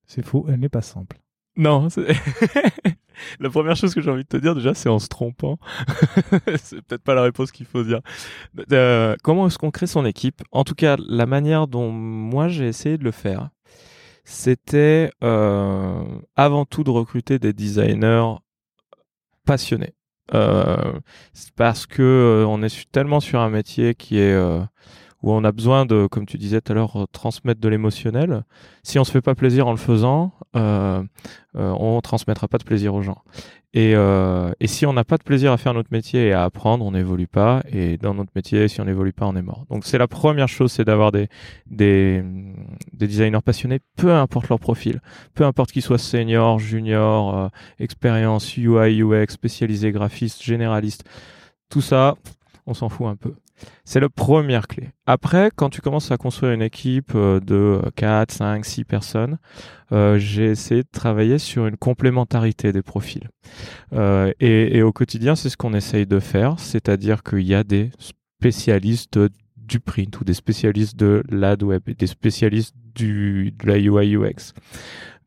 C'est 0.09 0.25
faux, 0.25 0.47
elle 0.49 0.61
n'est 0.61 0.69
pas 0.69 0.83
simple. 0.83 1.19
Non, 1.57 1.89
la 3.41 3.51
première 3.51 3.77
chose 3.77 3.95
que 3.95 4.03
j'ai 4.03 4.11
envie 4.11 4.25
de 4.25 4.29
te 4.29 4.37
dire 4.37 4.55
déjà, 4.55 4.75
c'est 4.75 4.91
en 4.91 4.99
se 4.99 5.09
trompant. 5.09 5.59
c'est 6.63 6.83
peut-être 6.83 7.03
pas 7.03 7.15
la 7.15 7.23
réponse 7.23 7.51
qu'il 7.51 7.65
faut 7.65 7.83
dire. 7.83 8.01
Euh, 8.73 9.17
comment 9.23 9.47
est-ce 9.47 9.59
qu'on 9.59 9.71
crée 9.71 9.87
son 9.87 10.05
équipe? 10.05 10.43
En 10.53 10.65
tout 10.65 10.75
cas, 10.75 10.97
la 11.09 11.25
manière 11.25 11.67
dont 11.67 11.91
moi 11.91 12.49
j'ai 12.49 12.67
essayé 12.67 12.99
de 12.99 13.05
le 13.05 13.11
faire, 13.11 13.49
c'était 14.25 15.11
euh, 15.25 16.05
avant 16.37 16.67
tout 16.67 16.85
de 16.85 16.91
recruter 16.91 17.39
des 17.39 17.55
designers 17.55 18.35
passionnés. 19.47 19.95
Euh, 20.35 20.99
parce 21.55 21.87
que 21.87 22.45
on 22.49 22.63
est 22.63 22.91
tellement 22.91 23.21
sur 23.21 23.41
un 23.41 23.49
métier 23.49 23.95
qui 23.95 24.19
est 24.19 24.37
où 25.23 25.33
on 25.33 25.45
a 25.45 25.53
besoin 25.53 25.87
de, 25.87 26.07
comme 26.07 26.27
tu 26.27 26.39
disais 26.39 26.61
tout 26.61 26.73
à 26.73 26.75
l'heure, 26.75 27.07
transmettre 27.13 27.61
de 27.61 27.69
l'émotionnel. 27.69 28.45
Si 28.83 28.99
on 28.99 29.05
se 29.05 29.11
fait 29.11 29.23
pas 29.23 29.35
plaisir 29.35 29.67
en 29.67 29.73
le 29.73 29.77
faisant, 29.77 30.33
euh, 30.55 31.03
euh, 31.57 31.75
on 31.79 32.01
transmettra 32.01 32.49
pas 32.49 32.59
de 32.59 32.65
plaisir 32.65 32.95
aux 32.95 33.03
gens. 33.03 33.23
Et, 33.77 33.95
euh, 33.95 34.53
et 34.59 34.69
si 34.69 34.87
on 34.87 34.95
n'a 34.95 35.05
pas 35.05 35.19
de 35.19 35.23
plaisir 35.23 35.53
à 35.53 35.59
faire 35.59 35.75
notre 35.75 35.93
métier 35.93 36.29
et 36.29 36.33
à 36.33 36.45
apprendre, 36.45 36.83
on 36.85 36.93
n'évolue 36.93 37.27
pas. 37.27 37.63
Et 37.71 37.99
dans 37.99 38.15
notre 38.15 38.31
métier, 38.35 38.69
si 38.69 38.81
on 38.81 38.87
n'évolue 38.87 39.13
pas, 39.13 39.27
on 39.27 39.37
est 39.37 39.43
mort. 39.43 39.67
Donc 39.69 39.85
c'est 39.85 39.99
la 39.99 40.09
première 40.09 40.49
chose, 40.49 40.73
c'est 40.73 40.85
d'avoir 40.85 41.13
des 41.13 41.29
designers 42.95 43.43
passionnés, 43.45 43.81
peu 43.97 44.15
importe 44.15 44.49
leur 44.49 44.61
profil, 44.61 45.01
peu 45.35 45.45
importe 45.45 45.73
qu'ils 45.73 45.83
soient 45.83 45.99
senior, 45.99 46.59
junior, 46.59 47.37
euh, 47.37 47.49
expérience 47.79 48.57
UI, 48.57 49.03
UX, 49.03 49.27
spécialisé, 49.29 49.93
graphiste, 49.93 50.43
généraliste. 50.43 51.05
Tout 51.69 51.83
ça, 51.83 52.17
on 52.67 52.73
s'en 52.73 52.89
fout 52.89 53.07
un 53.09 53.17
peu. 53.17 53.35
C'est 53.85 54.01
la 54.01 54.09
première 54.09 54.69
clé. 54.69 54.91
Après, 55.07 55.51
quand 55.55 55.71
tu 55.71 55.81
commences 55.81 56.11
à 56.11 56.17
construire 56.17 56.53
une 56.53 56.63
équipe 56.63 57.13
euh, 57.15 57.41
de 57.41 57.81
4, 57.97 58.33
5, 58.33 58.65
6 58.65 58.85
personnes, 58.85 59.39
euh, 59.93 60.19
j'ai 60.19 60.47
essayé 60.47 60.83
de 60.83 60.89
travailler 60.91 61.39
sur 61.39 61.67
une 61.67 61.77
complémentarité 61.77 62.73
des 62.73 62.83
profils. 62.83 63.29
Euh, 63.93 64.33
et, 64.41 64.83
au 64.83 64.93
quotidien, 64.93 65.37
c'est 65.37 65.49
ce 65.49 65.57
qu'on 65.57 65.75
essaye 65.75 66.07
de 66.07 66.21
faire, 66.21 66.59
c'est-à-dire 66.59 67.23
qu'il 67.23 67.47
y 67.47 67.55
a 67.55 67.65
des 67.65 67.91
spécialistes 67.99 69.19
du 69.57 69.81
print 69.81 70.21
ou 70.21 70.25
des 70.25 70.35
spécialistes 70.35 70.97
de 70.97 71.23
l'ad 71.29 71.63
web 71.63 71.83
et 71.89 71.95
des 71.95 72.07
spécialistes 72.07 72.75
du, 72.95 73.53
de 73.59 73.67
la 73.67 73.79
UI 73.79 74.17
UX. 74.17 74.53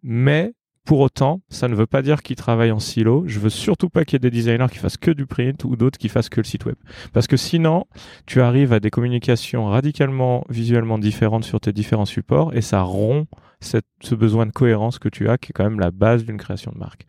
Mais 0.03 0.53
pour 0.89 1.01
autant, 1.01 1.41
ça 1.49 1.67
ne 1.67 1.75
veut 1.75 1.85
pas 1.85 2.01
dire 2.01 2.23
qu'ils 2.23 2.35
travaillent 2.35 2.71
en 2.71 2.79
silo. 2.79 3.23
Je 3.27 3.39
veux 3.39 3.51
surtout 3.51 3.89
pas 3.89 4.05
qu'il 4.05 4.13
y 4.13 4.15
ait 4.15 4.27
des 4.27 4.31
designers 4.31 4.65
qui 4.71 4.79
fassent 4.79 4.97
que 4.97 5.11
du 5.11 5.27
print 5.27 5.63
ou 5.63 5.75
d'autres 5.75 5.99
qui 5.99 6.09
fassent 6.09 6.29
que 6.29 6.39
le 6.39 6.45
site 6.45 6.65
web. 6.65 6.77
Parce 7.13 7.27
que 7.27 7.37
sinon, 7.37 7.85
tu 8.25 8.41
arrives 8.41 8.73
à 8.73 8.79
des 8.79 8.89
communications 8.89 9.67
radicalement 9.67 10.45
visuellement 10.49 10.97
différentes 10.97 11.43
sur 11.43 11.59
tes 11.59 11.73
différents 11.73 12.07
supports 12.07 12.55
et 12.55 12.61
ça 12.61 12.81
rompt 12.81 13.27
ce 13.61 14.15
besoin 14.15 14.47
de 14.47 14.51
cohérence 14.51 14.97
que 14.97 15.09
tu 15.09 15.29
as, 15.29 15.37
qui 15.37 15.51
est 15.51 15.53
quand 15.53 15.63
même 15.63 15.79
la 15.79 15.91
base 15.91 16.25
d'une 16.25 16.37
création 16.37 16.71
de 16.71 16.79
marque. 16.79 17.05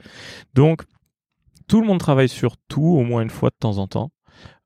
Donc, 0.52 0.82
tout 1.66 1.80
le 1.80 1.86
monde 1.86 2.00
travaille 2.00 2.28
sur 2.28 2.58
tout 2.68 2.82
au 2.82 3.02
moins 3.02 3.22
une 3.22 3.30
fois 3.30 3.48
de 3.48 3.56
temps 3.58 3.78
en 3.78 3.86
temps. 3.86 4.12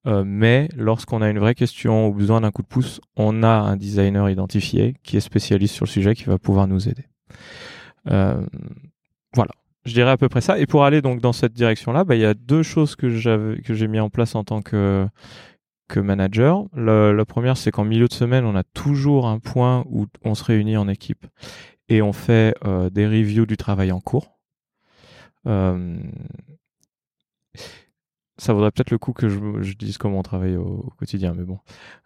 Euh, 0.08 0.24
mais 0.26 0.68
lorsqu'on 0.76 1.22
a 1.22 1.30
une 1.30 1.38
vraie 1.38 1.54
question 1.54 2.08
ou 2.08 2.14
besoin 2.14 2.40
d'un 2.40 2.50
coup 2.50 2.62
de 2.62 2.66
pouce, 2.66 3.00
on 3.14 3.44
a 3.44 3.60
un 3.60 3.76
designer 3.76 4.28
identifié 4.28 4.96
qui 5.04 5.16
est 5.16 5.20
spécialiste 5.20 5.76
sur 5.76 5.84
le 5.84 5.90
sujet 5.90 6.16
qui 6.16 6.24
va 6.24 6.36
pouvoir 6.36 6.66
nous 6.66 6.88
aider. 6.88 7.04
Voilà, 9.34 9.52
je 9.84 9.92
dirais 9.92 10.10
à 10.10 10.16
peu 10.16 10.28
près 10.28 10.40
ça. 10.40 10.58
Et 10.58 10.66
pour 10.66 10.84
aller 10.84 11.02
donc 11.02 11.20
dans 11.20 11.32
cette 11.32 11.52
direction-là, 11.52 12.04
bah, 12.04 12.14
il 12.14 12.20
y 12.20 12.26
a 12.26 12.34
deux 12.34 12.62
choses 12.62 12.96
que 12.96 13.10
j'ai 13.10 13.88
mis 13.88 14.00
en 14.00 14.10
place 14.10 14.34
en 14.34 14.44
tant 14.44 14.62
que 14.62 15.06
que 15.88 16.00
manager. 16.00 16.64
la 16.74 17.24
première, 17.24 17.56
c'est 17.56 17.70
qu'en 17.70 17.84
milieu 17.84 18.08
de 18.08 18.12
semaine, 18.12 18.44
on 18.44 18.56
a 18.56 18.64
toujours 18.64 19.26
un 19.26 19.38
point 19.38 19.84
où 19.88 20.06
on 20.24 20.34
se 20.34 20.44
réunit 20.44 20.76
en 20.76 20.88
équipe 20.88 21.26
et 21.88 22.02
on 22.02 22.12
fait 22.12 22.54
euh, 22.64 22.90
des 22.90 23.06
reviews 23.06 23.46
du 23.46 23.56
travail 23.56 23.92
en 23.92 24.00
cours. 24.00 24.38
Euh, 25.46 25.98
ça 28.36 28.52
vaudrait 28.52 28.70
peut-être 28.70 28.90
le 28.90 28.98
coup 28.98 29.12
que 29.12 29.28
je, 29.28 29.74
dise 29.74 29.98
comment 29.98 30.18
on 30.18 30.22
travaille 30.22 30.56
au, 30.56 30.92
quotidien, 30.98 31.34
mais 31.34 31.44
bon, 31.44 31.58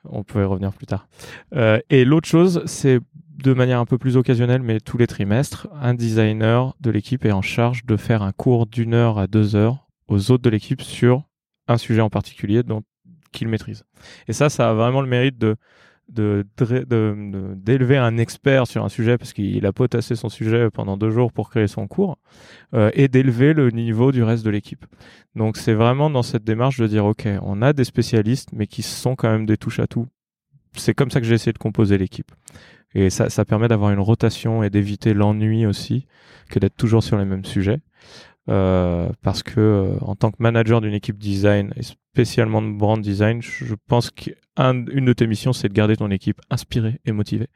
on 0.05 0.25
peut 0.25 0.41
y 0.41 0.45
revenir 0.45 0.73
plus 0.73 0.87
tard. 0.87 1.09
Euh, 1.55 1.81
et 1.89 2.05
l'autre 2.05 2.29
chose, 2.29 2.63
c'est 2.67 3.01
de 3.39 3.55
manière 3.55 3.79
un 3.79 3.87
peu 3.87 3.99
plus 3.99 4.17
occasionnelle, 4.17 4.63
mais 4.63 4.81
tous 4.81 4.99
les 4.99 5.07
trimestres, 5.07 5.69
un 5.81 5.95
designer 5.95 6.75
de 6.81 6.91
l'équipe 6.91 7.25
est 7.25 7.33
en 7.33 7.43
charge 7.43 7.85
de 7.87 7.97
faire 7.97 8.23
un 8.23 8.33
cours 8.33 8.67
d'une 8.67 8.95
heure 8.95 9.19
à 9.19 9.27
deux 9.27 9.55
heures 9.55 9.87
aux 10.09 10.31
autres 10.31 10.43
de 10.43 10.51
l'équipe 10.51 10.83
sur 10.83 11.23
un 11.69 11.77
sujet 11.77 12.01
en 12.01 12.11
particulier 12.11 12.63
dont 12.63 12.83
qu'il 13.33 13.49
maîtrise. 13.49 13.85
Et 14.27 14.33
ça, 14.33 14.49
ça 14.49 14.71
a 14.71 14.75
vraiment 14.75 15.03
le 15.03 15.07
mérite 15.07 15.39
d'élever 16.09 17.99
un 17.99 18.17
expert 18.17 18.67
sur 18.67 18.85
un 18.85 18.89
sujet 18.89 19.19
parce 19.19 19.35
qu'il 19.35 19.67
a 19.67 19.73
potassé 19.73 20.17
son 20.17 20.31
sujet 20.31 20.71
pendant 20.71 20.97
deux 20.97 21.11
jours 21.11 21.33
pour 21.33 21.51
créer 21.51 21.67
son 21.67 21.87
cours 21.87 22.17
euh, 22.75 22.91
et 22.95 23.09
d'élever 23.09 23.53
le 23.53 23.71
niveau 23.71 24.11
du 24.11 24.23
reste 24.23 24.45
de 24.45 24.51
l'équipe. 24.51 24.87
Donc 25.35 25.59
c'est 25.59 25.75
vraiment 25.75 26.09
dans 26.09 26.23
cette 26.23 26.45
démarche 26.45 26.79
de 26.79 26.87
dire 26.87 27.05
ok, 27.05 27.29
on 27.43 27.61
a 27.61 27.75
des 27.75 27.85
spécialistes 27.85 28.49
mais 28.53 28.67
qui 28.67 28.83
sont 28.83 29.17
quand 29.17 29.31
même 29.31 29.45
des 29.45 29.59
touches 29.59 29.81
à 29.81 29.87
tout. 29.87 30.07
C'est 30.73 30.95
comme 30.95 31.11
ça 31.11 31.21
que 31.21 31.27
j'ai 31.27 31.35
essayé 31.35 31.53
de 31.53 31.59
composer 31.59 31.99
l'équipe. 31.99 32.33
Et 32.95 33.11
ça, 33.11 33.29
ça 33.29 33.45
permet 33.45 33.69
d'avoir 33.69 33.91
une 33.91 34.01
rotation 34.01 34.63
et 34.63 34.71
d'éviter 34.71 35.15
l'ennui 35.15 35.67
aussi 35.67 36.07
que 36.49 36.59
d'être 36.59 36.77
toujours 36.77 37.03
sur 37.03 37.19
les 37.19 37.25
mêmes 37.25 37.45
sujets. 37.45 37.81
Euh, 38.49 39.11
parce 39.21 39.43
que 39.43 39.61
euh, 39.61 39.99
en 40.01 40.17
tant 40.17 40.31
que 40.31 40.37
manager 40.39 40.81
d'une 40.81 40.95
équipe 40.95 41.19
design 41.19 41.71
et 41.77 41.83
spécialement 41.83 42.63
de 42.63 42.73
brand 42.73 42.99
design, 42.99 43.43
je 43.43 43.75
pense 43.75 44.11
qu'une 44.11 45.05
de 45.05 45.13
tes 45.13 45.27
missions 45.27 45.53
c'est 45.53 45.69
de 45.69 45.75
garder 45.75 45.97
ton 45.97 46.11
équipe 46.11 46.41
inspirée 46.49 46.99
et 47.05 47.13
motivée. 47.13 47.49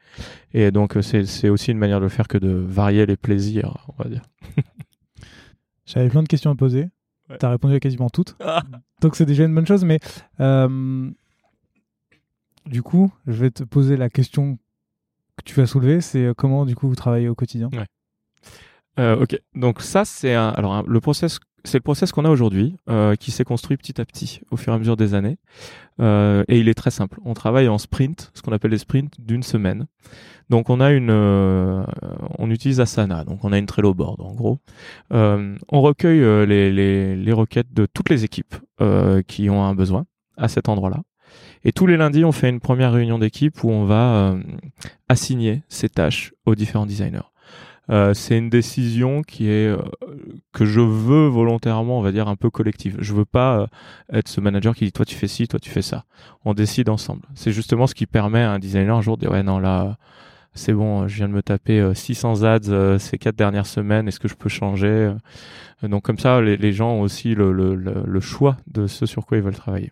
Et 0.53 0.69
donc 0.69 0.95
euh, 0.95 1.01
c'est 1.01 1.49
aussi 1.49 1.71
une 1.71 1.79
manière 1.79 1.97
de 1.97 2.03
le 2.03 2.09
faire 2.09 2.27
que 2.27 2.37
de 2.37 2.49
varier 2.49 3.07
les 3.07 3.17
plaisirs, 3.17 3.87
on 3.87 4.03
va 4.03 4.07
dire. 4.07 4.21
J'avais 5.87 6.09
plein 6.09 6.21
de 6.21 6.27
questions 6.27 6.51
à 6.51 6.55
poser. 6.55 6.89
Tu 7.39 7.43
as 7.43 7.49
répondu 7.49 7.73
à 7.73 7.79
quasiment 7.79 8.09
toutes. 8.09 8.35
Ah. 8.45 8.61
Donc 9.01 9.15
c'est 9.15 9.25
déjà 9.25 9.45
une 9.45 9.55
bonne 9.55 9.67
chose, 9.67 9.83
mais 9.83 9.99
du 12.67 12.81
coup, 12.81 13.11
je 13.27 13.33
vais 13.33 13.51
te 13.51 13.63
poser 13.63 13.97
la 13.97 14.09
question 14.09 14.57
que 15.37 15.43
tu 15.43 15.55
vas 15.55 15.65
soulever, 15.65 16.01
c'est 16.01 16.29
comment 16.37 16.65
du 16.65 16.75
coup 16.75 16.87
vous 16.87 16.95
travaillez 16.95 17.29
au 17.29 17.35
quotidien? 17.35 17.69
Euh, 18.99 19.21
ok, 19.21 19.39
donc 19.55 19.81
ça 19.81 20.05
c'est 20.05 20.35
un, 20.35 20.49
alors 20.49 20.83
le 20.87 20.99
process, 20.99 21.39
c'est 21.63 21.79
le 21.79 21.83
process 21.83 22.11
qu'on 22.11 22.25
a 22.25 22.29
aujourd'hui, 22.29 22.75
euh, 22.89 23.15
qui 23.15 23.31
s'est 23.31 23.43
construit 23.43 23.75
petit 23.75 23.99
à 23.99 24.05
petit 24.05 24.41
au 24.51 24.57
fur 24.57 24.71
et 24.71 24.75
à 24.75 24.79
mesure 24.79 24.97
des 24.97 25.15
années, 25.15 25.37
euh, 25.99 26.43
et 26.47 26.59
il 26.59 26.69
est 26.69 26.75
très 26.75 26.91
simple. 26.91 27.19
On 27.25 27.33
travaille 27.33 27.67
en 27.67 27.79
sprint, 27.79 28.31
ce 28.35 28.41
qu'on 28.43 28.51
appelle 28.51 28.71
les 28.71 28.77
sprints 28.77 29.15
d'une 29.19 29.41
semaine. 29.41 29.87
Donc 30.49 30.69
on 30.69 30.79
a 30.79 30.91
une, 30.91 31.09
euh, 31.09 31.83
on 32.37 32.51
utilise 32.51 32.79
Asana, 32.79 33.23
donc 33.23 33.43
on 33.43 33.51
a 33.51 33.57
une 33.57 33.65
Trello 33.65 33.93
board 33.93 34.21
en 34.21 34.33
gros. 34.33 34.59
Euh, 35.11 35.55
on 35.69 35.81
recueille 35.81 36.21
euh, 36.21 36.45
les, 36.45 37.15
les, 37.15 37.33
requêtes 37.33 37.73
de 37.73 37.87
toutes 37.91 38.09
les 38.09 38.23
équipes 38.23 38.55
qui 39.27 39.49
ont 39.49 39.63
un 39.63 39.73
besoin 39.73 40.05
à 40.37 40.47
cet 40.49 40.67
endroit-là. 40.67 41.01
Et 41.63 41.71
tous 41.71 41.87
les 41.87 41.97
lundis, 41.97 42.25
on 42.25 42.31
fait 42.31 42.49
une 42.49 42.59
première 42.59 42.91
réunion 42.91 43.19
d'équipe 43.19 43.63
où 43.63 43.69
on 43.69 43.85
va 43.85 44.35
assigner 45.07 45.63
ces 45.69 45.89
tâches 45.89 46.33
aux 46.45 46.55
différents 46.55 46.85
designers. 46.85 47.21
Euh, 47.89 48.13
c'est 48.13 48.37
une 48.37 48.49
décision 48.49 49.23
qui 49.23 49.49
est 49.49 49.67
euh, 49.67 49.77
que 50.53 50.63
je 50.63 50.79
veux 50.79 51.27
volontairement, 51.27 51.99
on 51.99 52.01
va 52.01 52.11
dire 52.13 52.29
un 52.29 52.37
peu 52.37 52.49
collective. 52.49 52.95
Je 52.99 53.13
veux 53.13 53.25
pas 53.25 53.59
euh, 53.59 53.67
être 54.13 54.29
ce 54.29 54.39
manager 54.39 54.73
qui 54.73 54.85
dit 54.85 54.93
toi 54.93 55.05
tu 55.05 55.15
fais 55.15 55.27
ci, 55.27 55.47
toi 55.47 55.59
tu 55.59 55.69
fais 55.69 55.81
ça. 55.81 56.05
On 56.45 56.53
décide 56.53 56.87
ensemble. 56.87 57.23
C'est 57.35 57.51
justement 57.51 57.85
ce 57.87 57.93
qui 57.95 58.05
permet 58.05 58.41
à 58.41 58.51
un 58.51 58.59
designer 58.59 58.95
un 58.95 59.01
jour 59.01 59.17
de 59.17 59.21
dire 59.21 59.31
ouais 59.31 59.43
non 59.43 59.59
là 59.59 59.97
c'est 60.55 60.73
bon, 60.73 61.07
je 61.07 61.15
viens 61.15 61.27
de 61.27 61.33
me 61.33 61.41
taper 61.41 61.93
600 61.95 62.43
ads 62.43 62.99
ces 62.99 63.17
quatre 63.17 63.35
dernières 63.35 63.65
semaines. 63.65 64.07
Est-ce 64.07 64.19
que 64.19 64.27
je 64.27 64.35
peux 64.35 64.49
changer? 64.49 65.11
Donc 65.89 66.03
comme 66.03 66.19
ça, 66.19 66.41
les, 66.41 66.73
gens 66.73 66.93
ont 66.93 67.01
aussi 67.01 67.35
le, 67.35 67.51
le, 67.51 68.19
choix 68.19 68.57
de 68.67 68.87
ce 68.87 69.05
sur 69.05 69.25
quoi 69.25 69.37
ils 69.37 69.43
veulent 69.43 69.55
travailler. 69.55 69.91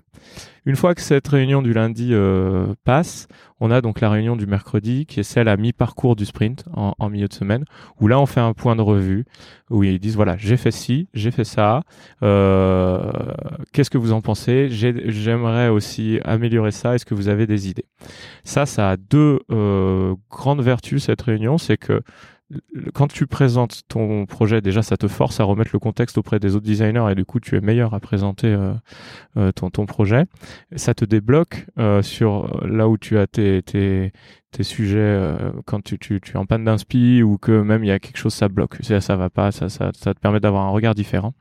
Une 0.66 0.76
fois 0.76 0.94
que 0.94 1.02
cette 1.02 1.28
réunion 1.28 1.62
du 1.62 1.74
lundi 1.74 2.10
euh, 2.12 2.74
passe, 2.84 3.28
on 3.60 3.72
a 3.72 3.82
donc 3.82 4.00
la 4.00 4.10
réunion 4.10 4.36
du 4.36 4.46
mercredi 4.46 5.06
qui 5.06 5.20
est 5.20 5.24
celle 5.24 5.48
à 5.48 5.58
mi-parcours 5.58 6.16
du 6.16 6.26
sprint 6.26 6.66
en, 6.74 6.94
en, 7.00 7.10
milieu 7.10 7.28
de 7.28 7.34
semaine, 7.34 7.66
où 8.00 8.08
là 8.08 8.20
on 8.20 8.28
fait 8.28 8.40
un 8.40 8.54
point 8.54 8.76
de 8.76 8.82
revue, 8.82 9.26
où 9.72 9.84
ils 9.84 10.00
disent 10.00 10.16
voilà 10.16 10.38
j'ai 10.38 10.58
fait 10.58 10.72
ci, 10.72 11.10
j'ai 11.14 11.32
fait 11.32 11.44
ça, 11.44 11.82
euh, 12.22 13.12
qu'est-ce 13.74 13.90
que 13.90 13.98
vous 13.98 14.12
en 14.14 14.22
pensez? 14.22 14.70
J'aimerais 14.70 15.70
aussi 15.70 16.20
améliorer 16.24 16.72
ça, 16.72 16.96
est-ce 16.96 17.06
que 17.06 17.16
vous 17.16 17.28
avez 17.28 17.48
des 17.48 17.68
idées? 17.68 17.86
Ça, 18.44 18.66
ça 18.66 18.92
a 18.92 18.98
deux 18.98 19.40
euh, 19.52 20.14
grandes 20.30 20.62
vertus 20.62 21.04
cette 21.04 21.22
réunion, 21.24 21.58
c'est 21.58 21.78
que 21.78 22.02
quand 22.94 23.08
tu 23.08 23.28
présentes 23.28 23.82
ton 23.88 24.26
projet, 24.26 24.62
déjà, 24.62 24.82
ça 24.82 24.98
te 24.98 25.08
force 25.08 25.40
à 25.40 25.44
remettre 25.44 25.72
le 25.74 25.80
contexte 25.80 26.18
auprès 26.18 26.40
des 26.40 26.56
autres 26.56 26.66
designers 26.66 27.08
et 27.12 27.16
du 27.16 27.26
coup, 27.26 27.40
tu 27.40 27.56
es 27.56 27.62
meilleur 27.62 27.94
à 27.94 28.00
présenter 28.00 28.48
euh, 28.48 28.74
euh, 29.38 29.52
ton, 29.52 29.70
ton 29.70 29.86
projet. 29.86 30.26
Ça 30.76 30.94
te 30.94 31.06
débloque 31.06 31.66
euh, 31.78 32.02
sur 32.02 32.66
là 32.66 32.90
où 32.90 32.98
tu 32.98 33.18
as 33.18 33.28
tes, 33.28 33.62
tes, 33.62 34.12
tes 34.52 34.64
sujets 34.64 35.32
quand 35.66 35.84
tu, 35.84 35.98
tu, 35.98 36.20
tu 36.22 36.34
es 36.34 36.38
en 36.38 36.46
panne 36.46 36.66
d'inspi 36.66 37.24
ou 37.24 37.38
que 37.38 37.62
même 37.62 37.84
il 37.84 37.88
y 37.88 37.92
a 37.92 38.00
quelque 38.00 38.18
chose 38.18 38.34
ça 38.34 38.50
bloque. 38.50 38.78
Ça, 38.82 39.02
ça 39.02 39.16
va 39.16 39.30
pas, 39.30 39.52
ça, 39.52 39.70
ça, 39.70 39.92
ça 39.94 40.14
te 40.14 40.20
permet 40.20 40.40
d'avoir 40.40 40.66
un 40.66 40.72
regard 40.72 40.96
différent. 40.96 41.34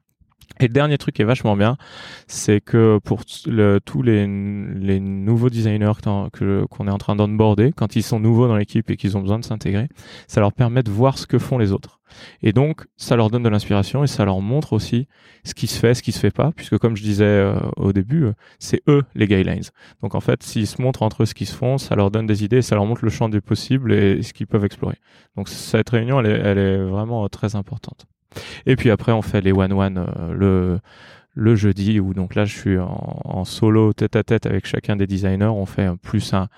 Et 0.60 0.64
le 0.64 0.74
dernier 0.74 0.98
truc 0.98 1.14
qui 1.14 1.22
est 1.22 1.26
vachement 1.26 1.56
bien, 1.56 1.78
c'est 2.26 2.60
que 2.60 2.98
pour 3.02 3.24
tous 3.24 4.02
les, 4.02 4.26
nouveaux 4.26 5.48
designers 5.48 5.92
qu'on 6.02 6.86
est 6.86 6.90
en 6.90 6.98
train 6.98 7.16
d'onboarder, 7.16 7.72
quand 7.74 7.96
ils 7.96 8.02
sont 8.02 8.20
nouveaux 8.20 8.46
dans 8.46 8.56
l'équipe 8.56 8.90
et 8.90 8.96
qu'ils 8.96 9.16
ont 9.16 9.20
besoin 9.20 9.38
de 9.38 9.44
s'intégrer, 9.44 9.88
ça 10.28 10.40
leur 10.40 10.52
permet 10.52 10.82
de 10.82 10.90
voir 10.90 11.16
ce 11.16 11.26
que 11.26 11.38
font 11.38 11.56
les 11.56 11.72
autres. 11.72 12.00
Et 12.42 12.52
donc, 12.52 12.84
ça 12.96 13.16
leur 13.16 13.30
donne 13.30 13.42
de 13.42 13.48
l'inspiration 13.48 14.04
et 14.04 14.06
ça 14.06 14.24
leur 14.24 14.40
montre 14.40 14.74
aussi 14.74 15.06
ce 15.44 15.54
qui 15.54 15.66
se 15.66 15.78
fait, 15.78 15.94
ce 15.94 16.02
qui 16.02 16.12
se 16.12 16.18
fait 16.18 16.30
pas, 16.30 16.52
puisque 16.54 16.76
comme 16.76 16.96
je 16.96 17.02
disais 17.02 17.24
euh, 17.24 17.58
au 17.76 17.92
début, 17.92 18.24
euh, 18.24 18.32
c'est 18.58 18.82
eux 18.88 19.04
les 19.14 19.26
guidelines. 19.26 19.62
Donc 20.02 20.14
en 20.14 20.20
fait, 20.20 20.42
s'ils 20.42 20.66
se 20.66 20.82
montrent 20.82 21.02
entre 21.02 21.22
eux 21.22 21.26
ce 21.26 21.34
qui 21.34 21.46
se 21.46 21.54
font, 21.54 21.78
ça 21.78 21.94
leur 21.94 22.10
donne 22.10 22.26
des 22.26 22.44
idées, 22.44 22.62
ça 22.62 22.74
leur 22.74 22.84
montre 22.84 23.04
le 23.04 23.10
champ 23.10 23.28
des 23.28 23.40
possibles 23.40 23.92
et 23.92 24.22
ce 24.22 24.32
qu'ils 24.32 24.46
peuvent 24.48 24.64
explorer. 24.64 24.96
Donc 25.36 25.48
cette 25.48 25.88
réunion, 25.88 26.20
elle 26.20 26.26
est, 26.26 26.40
elle 26.40 26.58
est 26.58 26.82
vraiment 26.82 27.28
très 27.28 27.56
importante. 27.56 28.06
Et 28.66 28.76
puis 28.76 28.90
après, 28.90 29.12
on 29.12 29.22
fait 29.22 29.40
les 29.40 29.52
one-one 29.52 29.98
euh, 29.98 30.78
le, 31.34 31.54
jeudi, 31.56 32.00
où 32.00 32.14
donc 32.14 32.34
là, 32.34 32.44
je 32.44 32.56
suis 32.56 32.78
en, 32.78 33.44
solo 33.44 33.92
tête 33.92 34.16
à 34.16 34.22
tête 34.22 34.46
avec 34.46 34.66
chacun 34.66 34.96
des 34.96 35.06
designers. 35.06 35.46
On 35.46 35.66
fait 35.66 35.88
plus 36.02 36.34
un, 36.34 36.48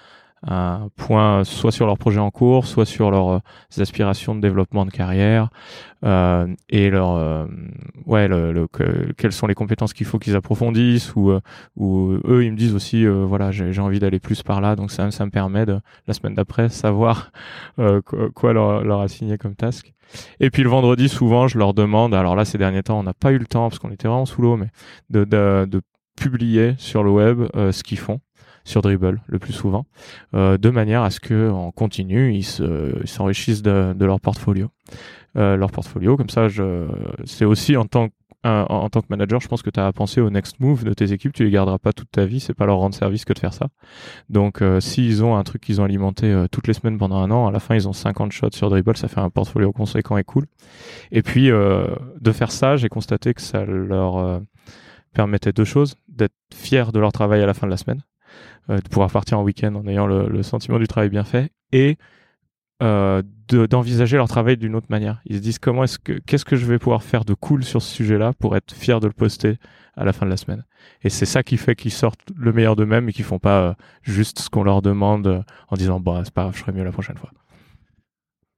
un 0.46 0.88
point 0.96 1.44
soit 1.44 1.70
sur 1.70 1.86
leur 1.86 1.98
projet 1.98 2.18
en 2.18 2.30
cours, 2.30 2.66
soit 2.66 2.84
sur 2.84 3.10
leurs 3.10 3.28
euh, 3.28 3.38
aspirations 3.78 4.34
de 4.34 4.40
développement 4.40 4.84
de 4.84 4.90
carrière 4.90 5.50
euh, 6.04 6.52
et 6.68 6.90
leur 6.90 7.12
euh, 7.12 7.46
ouais 8.06 8.26
le, 8.26 8.66
quelles 9.16 9.32
sont 9.32 9.46
les 9.46 9.54
compétences 9.54 9.92
qu'il 9.92 10.06
faut 10.06 10.18
qu'ils 10.18 10.34
approfondissent 10.34 11.14
ou 11.14 11.32
ou 11.76 12.18
eux 12.24 12.44
ils 12.44 12.50
me 12.50 12.56
disent 12.56 12.74
aussi 12.74 13.06
voilà 13.06 13.52
j'ai 13.52 13.80
envie 13.80 14.00
d'aller 14.00 14.18
plus 14.18 14.42
par 14.42 14.60
là 14.60 14.74
donc 14.74 14.90
ça 14.90 15.10
ça 15.12 15.24
me 15.24 15.30
permet 15.30 15.64
de 15.64 15.78
la 16.08 16.14
semaine 16.14 16.34
d'après 16.34 16.68
savoir 16.68 17.30
quoi 18.34 18.52
leur, 18.52 18.82
leur 18.84 19.00
assigner 19.00 19.38
comme 19.38 19.54
task. 19.54 19.92
Et 20.40 20.50
puis 20.50 20.62
le 20.62 20.68
vendredi 20.68 21.08
souvent 21.08 21.46
je 21.46 21.56
leur 21.58 21.72
demande 21.72 22.14
alors 22.14 22.34
là 22.34 22.44
ces 22.44 22.58
derniers 22.58 22.82
temps 22.82 22.98
on 22.98 23.04
n'a 23.04 23.14
pas 23.14 23.30
eu 23.30 23.38
le 23.38 23.46
temps 23.46 23.68
parce 23.68 23.78
qu'on 23.78 23.92
était 23.92 24.08
vraiment 24.08 24.26
sous 24.26 24.42
l'eau 24.42 24.56
mais 24.56 24.68
de, 25.10 25.24
de, 25.24 25.66
de 25.70 25.80
publier 26.16 26.74
sur 26.78 27.04
le 27.04 27.10
web 27.10 27.46
ce 27.54 27.82
qu'ils 27.82 27.98
font 27.98 28.20
sur 28.64 28.82
Dribble 28.82 29.20
le 29.26 29.38
plus 29.38 29.52
souvent, 29.52 29.86
euh, 30.34 30.58
de 30.58 30.70
manière 30.70 31.02
à 31.02 31.10
ce 31.10 31.20
que 31.20 31.50
en 31.50 31.70
continu 31.70 32.34
ils 32.34 32.44
s'enrichissent 32.44 33.62
de, 33.62 33.94
leur 34.04 34.20
portfolio, 34.20 34.68
euh, 35.36 35.56
leur 35.56 35.70
portfolio. 35.70 36.16
Comme 36.16 36.30
ça, 36.30 36.48
c'est 37.24 37.44
aussi 37.44 37.76
en 37.76 37.86
tant 37.86 38.08
que 38.08 38.14
en, 38.44 38.88
tant 38.88 39.00
que 39.02 39.06
manager, 39.08 39.40
je 39.40 39.48
pense 39.48 39.62
que 39.62 39.70
tu 39.70 39.78
as 39.78 39.86
à 39.86 39.92
penser 39.92 40.20
au 40.20 40.28
next 40.28 40.58
move 40.58 40.84
de 40.84 40.92
tes 40.92 41.12
équipes. 41.12 41.32
Tu 41.32 41.44
les 41.44 41.50
garderas 41.50 41.78
pas 41.78 41.92
toute 41.92 42.10
ta 42.10 42.24
vie. 42.24 42.40
C'est 42.40 42.54
pas 42.54 42.66
leur 42.66 42.78
rendre 42.78 42.94
service 42.94 43.24
que 43.24 43.32
de 43.32 43.38
faire 43.38 43.54
ça. 43.54 43.68
Donc, 44.30 44.62
euh, 44.62 44.80
s'ils 44.80 45.22
ont 45.24 45.36
un 45.36 45.44
truc 45.44 45.62
qu'ils 45.62 45.80
ont 45.80 45.84
alimenté 45.84 46.26
euh, 46.26 46.46
toutes 46.50 46.66
les 46.66 46.74
semaines 46.74 46.98
pendant 46.98 47.16
un 47.16 47.30
an, 47.30 47.46
à 47.46 47.52
la 47.52 47.60
fin, 47.60 47.74
ils 47.74 47.88
ont 47.88 47.92
50 47.92 48.32
shots 48.32 48.50
sur 48.52 48.68
Dribble. 48.68 48.96
Ça 48.96 49.08
fait 49.08 49.20
un 49.20 49.30
portfolio 49.30 49.72
conséquent 49.72 50.16
et 50.16 50.24
cool. 50.24 50.46
Et 51.12 51.22
puis, 51.22 51.50
euh, 51.50 51.86
de 52.20 52.32
faire 52.32 52.50
ça, 52.50 52.76
j'ai 52.76 52.88
constaté 52.88 53.32
que 53.34 53.42
ça 53.42 53.64
leur 53.64 54.40
permettait 55.14 55.52
deux 55.52 55.64
choses. 55.64 55.94
D'être 56.08 56.34
fiers 56.52 56.90
de 56.92 56.98
leur 56.98 57.12
travail 57.12 57.42
à 57.42 57.46
la 57.46 57.54
fin 57.54 57.66
de 57.66 57.70
la 57.70 57.76
semaine. 57.76 58.02
Euh, 58.70 58.78
de 58.78 58.88
pouvoir 58.88 59.10
partir 59.10 59.40
en 59.40 59.42
week-end 59.42 59.74
en 59.74 59.86
ayant 59.88 60.06
le, 60.06 60.42
sentiment 60.44 60.78
du 60.78 60.86
travail 60.86 61.08
bien 61.08 61.24
fait 61.24 61.50
et 61.72 61.98
euh, 62.80 63.20
d'envisager 63.48 64.16
leur 64.16 64.28
travail 64.28 64.56
d'une 64.56 64.76
autre 64.76 64.86
manière. 64.88 65.20
Ils 65.24 65.36
se 65.36 65.42
disent 65.42 65.58
comment 65.58 65.82
est-ce 65.82 65.98
que 65.98 66.12
qu'est-ce 66.12 66.44
que 66.44 66.54
je 66.54 66.64
vais 66.64 66.78
pouvoir 66.78 67.02
faire 67.02 67.24
de 67.24 67.34
cool 67.34 67.64
sur 67.64 67.82
ce 67.82 67.92
sujet-là 67.92 68.32
pour 68.38 68.56
être 68.56 68.72
fier 68.72 69.00
de 69.00 69.08
le 69.08 69.12
poster 69.12 69.56
à 69.96 70.04
la 70.04 70.12
fin 70.12 70.26
de 70.26 70.30
la 70.30 70.36
semaine? 70.36 70.64
Et 71.02 71.10
c'est 71.10 71.26
ça 71.26 71.42
qui 71.42 71.56
fait 71.56 71.74
qu'ils 71.74 71.90
sortent 71.90 72.20
le 72.36 72.52
meilleur 72.52 72.76
d'eux-mêmes 72.76 73.08
et 73.08 73.12
qu'ils 73.12 73.24
font 73.24 73.40
pas 73.40 73.62
euh, 73.62 73.74
juste 74.02 74.38
ce 74.38 74.48
qu'on 74.48 74.62
leur 74.62 74.80
demande 74.80 75.44
en 75.68 75.76
disant 75.76 75.98
bah 75.98 76.22
c'est 76.24 76.32
pas 76.32 76.42
grave, 76.42 76.54
je 76.54 76.60
ferai 76.60 76.70
mieux 76.70 76.84
la 76.84 76.92
prochaine 76.92 77.18
fois. 77.18 77.32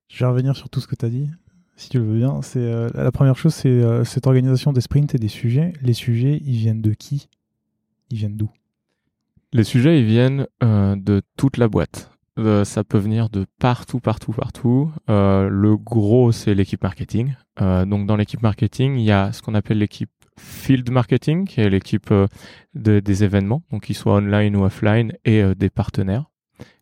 Je 0.08 0.18
vais 0.18 0.28
revenir 0.28 0.54
sur 0.54 0.68
tout 0.68 0.80
ce 0.80 0.86
que 0.86 0.96
tu 0.96 1.06
as 1.06 1.10
dit. 1.10 1.30
si 1.76 1.88
tu 1.88 1.98
le 1.98 2.04
veux 2.04 2.18
bien. 2.18 2.42
C'est 2.42 2.92
la 2.94 3.10
première 3.10 3.38
chose, 3.38 3.54
c'est 3.54 4.04
cette 4.04 4.26
organisation 4.26 4.74
des 4.74 4.82
sprints 4.82 5.14
et 5.14 5.18
des 5.18 5.28
sujets. 5.28 5.72
Les 5.80 5.94
sujets, 5.94 6.42
ils 6.44 6.56
viennent 6.56 6.82
de 6.82 6.92
qui? 6.92 7.28
Ils 8.10 8.18
viennent 8.18 8.36
d'où? 8.36 8.50
Les 9.55 9.64
sujets, 9.64 10.00
ils 10.00 10.05
viennent 10.05 10.46
euh, 10.62 10.96
de 10.96 11.22
toute 11.38 11.57
la 11.57 11.68
boîte. 11.68 12.11
ça 12.64 12.84
peut 12.84 12.98
venir 12.98 13.30
de 13.30 13.46
partout, 13.59 14.00
partout, 14.00 14.32
partout. 14.32 14.90
le 15.09 15.76
gros, 15.76 16.32
c'est 16.32 16.55
l'équipe 16.55 16.82
marketing. 16.82 17.34
donc 17.61 18.07
dans 18.07 18.16
l'équipe 18.16 18.42
marketing, 18.42 18.98
il 18.98 19.05
y 19.05 19.12
a 19.12 19.32
ce 19.32 19.40
qu'on 19.40 19.55
appelle 19.55 19.78
l'équipe 19.78 20.11
field 20.36 20.90
marketing, 20.90 21.46
qui 21.46 21.61
est 21.61 21.70
l'équipe 21.70 22.12
des 22.74 23.24
événements, 23.24 23.62
donc 23.70 23.84
qu'ils 23.84 23.94
soient 23.94 24.14
online 24.14 24.57
ou 24.57 24.64
offline, 24.64 25.12
et 25.24 25.42
des 25.55 25.70
partenaires. 25.70 26.24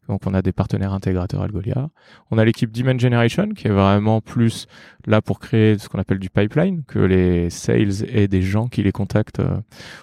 Donc 0.09 0.27
on 0.27 0.35
a 0.35 0.43
des 0.43 0.53
partenaires 0.53 0.93
intégrateurs 0.93 1.43
Algolia. 1.43 1.89
On 2.31 2.39
a 2.39 2.45
l'équipe 2.45 2.71
Demand 2.71 2.99
Generation 2.99 3.51
qui 3.51 3.69
est 3.69 3.71
vraiment 3.71 4.21
plus 4.21 4.67
là 5.07 5.23
pour 5.23 5.39
créer 5.39 5.79
ce 5.79 5.89
qu'on 5.89 5.99
appelle 5.99 6.19
du 6.19 6.31
pipeline, 6.31 6.83
que 6.85 6.99
les 6.99 7.51
sales 7.51 8.05
aient 8.09 8.29
des 8.29 8.43
gens 8.43 8.67
qui 8.69 8.83
les 8.83 8.93
contactent 8.93 9.41
euh, 9.41 9.59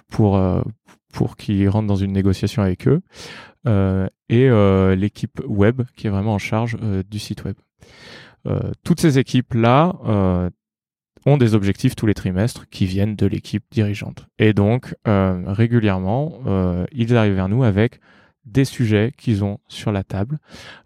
pour 0.08 0.36
euh, 0.36 0.62
pour 1.12 1.36
qu'ils 1.36 1.68
rentrent 1.68 1.86
dans 1.86 1.96
une 1.96 2.12
négociation 2.12 2.62
avec 2.62 2.88
eux. 2.88 3.00
Euh, 3.66 4.08
et 4.28 4.48
l'équipe 4.96 5.40
web 5.46 5.82
qui 5.96 6.06
est 6.06 6.10
vraiment 6.10 6.34
en 6.34 6.38
charge 6.38 6.76
du 7.10 7.18
site 7.18 7.44
web. 7.44 7.56
toutes 8.84 9.00
ces 9.00 9.18
équipes 9.18 9.54
là 9.54 10.50
ont 11.26 11.36
des 11.36 11.54
objectifs 11.54 11.96
tous 11.96 12.06
les 12.06 12.14
trimestres 12.14 12.68
qui 12.70 12.86
viennent 12.86 13.16
de 13.16 13.26
l'équipe 13.26 13.64
dirigeante. 13.70 14.28
Et 14.38 14.52
donc 14.52 14.94
régulièrement, 15.04 16.40
ils 16.92 17.16
arrivent 17.16 17.34
vers 17.34 17.48
nous 17.48 17.64
avec 17.64 18.00
des 18.46 18.64
sujets 18.64 19.12
qu'ils 19.16 19.44
ont 19.44 19.58
sur 19.68 19.92
la 19.92 20.02
table 20.02 20.38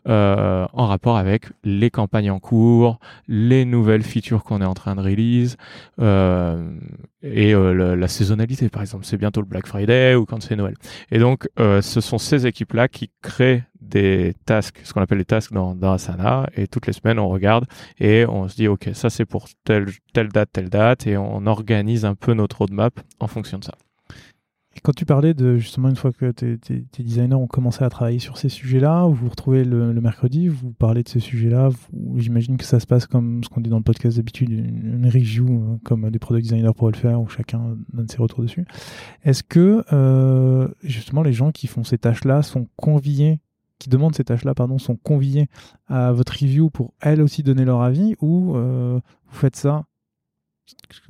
euh, 0.09 0.67
en 0.73 0.87
rapport 0.87 1.17
avec 1.17 1.47
les 1.63 1.91
campagnes 1.91 2.31
en 2.31 2.41
cours, 2.41 2.99
les 3.29 3.65
nouvelles 3.65 4.03
features 4.03 4.43
qu'on 4.43 4.61
est 4.61 4.67
en 4.67 4.75
train 4.75 4.97
de 4.97 5.01
release 5.01 5.57
euh, 6.01 6.77
et 7.23 7.55
euh, 7.55 7.95
la 7.95 8.09
saisonnalité 8.09 8.69
par 8.69 8.83
exemple. 8.83 9.05
C'est 9.05 9.17
bientôt 9.17 9.41
le 9.41 9.47
Black 9.47 9.67
Friday 9.67 10.15
ou 10.15 10.27
quand 10.27 10.43
c'est 10.43 10.57
Noël. 10.57 10.75
Et 11.11 11.19
donc 11.19 11.49
ce 11.57 12.01
sont 12.01 12.19
ces 12.19 12.47
équipes-là 12.47 12.89
qui 12.89 13.11
créent 13.23 13.65
des 13.81 14.35
tasks, 14.47 14.81
ce 14.83 14.93
qu'on 14.93 15.03
appelle 15.03 15.19
les 15.19 15.25
tasks 15.25 15.53
dans, 15.53 15.93
Asana, 15.93 16.49
et 16.57 16.67
toutes 16.67 16.87
les 16.87 16.93
semaines 16.93 17.19
on 17.19 17.29
regarde 17.29 17.67
et 18.01 18.25
on 18.27 18.49
se 18.49 18.57
dit 18.57 18.67
ok 18.67 18.91
ça 18.95 19.11
c'est 19.11 19.27
pour 19.27 19.47
telle 19.65 19.89
date, 20.33 20.51
telle 20.53 20.71
date, 20.71 21.07
et 21.07 21.17
on 21.17 21.47
organise 21.47 22.05
un 22.05 22.15
peu 22.15 22.35
notre 22.35 22.59
roadmap 22.59 23.01
en 23.21 23.27
fonction 23.27 23.59
de 23.59 23.65
ça. 23.65 23.75
Et 24.77 24.81
quand 24.81 24.93
tu 24.93 25.05
parlais 25.05 25.35
de 25.35 25.57
justement 25.57 25.89
une 25.89 25.97
fois 25.97 26.13
que 26.13 26.31
tes, 26.33 26.59
designers 26.99 27.35
ont 27.35 27.47
commencé 27.47 27.85
à 27.85 27.91
travailler 27.91 28.19
sur 28.19 28.39
ces 28.39 28.49
sujets-là, 28.49 29.05
vous 29.07 29.15
vous 29.15 29.29
retrouvez 29.29 29.65
le, 29.65 29.93
mercredi, 30.01 30.49
vous 30.49 30.73
parlez 30.73 31.03
de 31.03 31.09
ces 31.09 31.21
sujets-là, 31.21 31.71
j'imagine 32.17 32.57
que 32.57 32.65
ça 32.65 32.81
se 32.81 32.87
passe 32.87 33.07
comme 33.07 33.45
ce 33.45 33.49
qu'on 33.49 33.61
dit 33.61 33.71
dans 33.71 33.79
le 33.79 33.85
podcast 33.85 34.17
d'habitude, 34.17 34.51
une, 34.51 35.07
review 35.07 35.47
euh, 35.47 35.77
comme 35.85 36.11
des 36.11 36.19
product 36.19 36.45
designers 36.45 36.73
pourraient 36.77 36.93
le 36.93 36.99
faire, 36.99 37.21
où 37.21 37.29
chacun 37.29 37.77
donne 37.93 38.09
ses 38.09 38.19
retours 38.19 38.43
dessus. 38.43 38.67
Est-ce 39.23 39.43
que 39.43 39.85
euh, 39.93 40.69
justement 40.83 41.23
les 41.23 41.33
gens 41.33 41.53
qui 41.53 41.67
font 41.67 41.85
ces 41.85 41.99
tâches-là 41.99 42.43
sont 42.43 42.69
conviés 42.77 43.41
qui 43.79 43.91
demandent 43.91 44.15
ces 44.15 44.25
tâches-là, 44.25 44.55
pardon, 44.55 44.79
sont 44.79 44.97
conviés 44.97 45.49
à 45.89 46.13
votre 46.13 46.33
review 46.33 46.71
pour 46.71 46.95
elles 47.01 47.21
aussi 47.21 47.43
donner 47.43 47.65
leur 47.65 47.83
avis, 47.83 48.15
ou 48.21 48.57
euh, 48.57 48.99
vous 49.29 49.37
faites 49.37 49.57
ça 49.57 49.85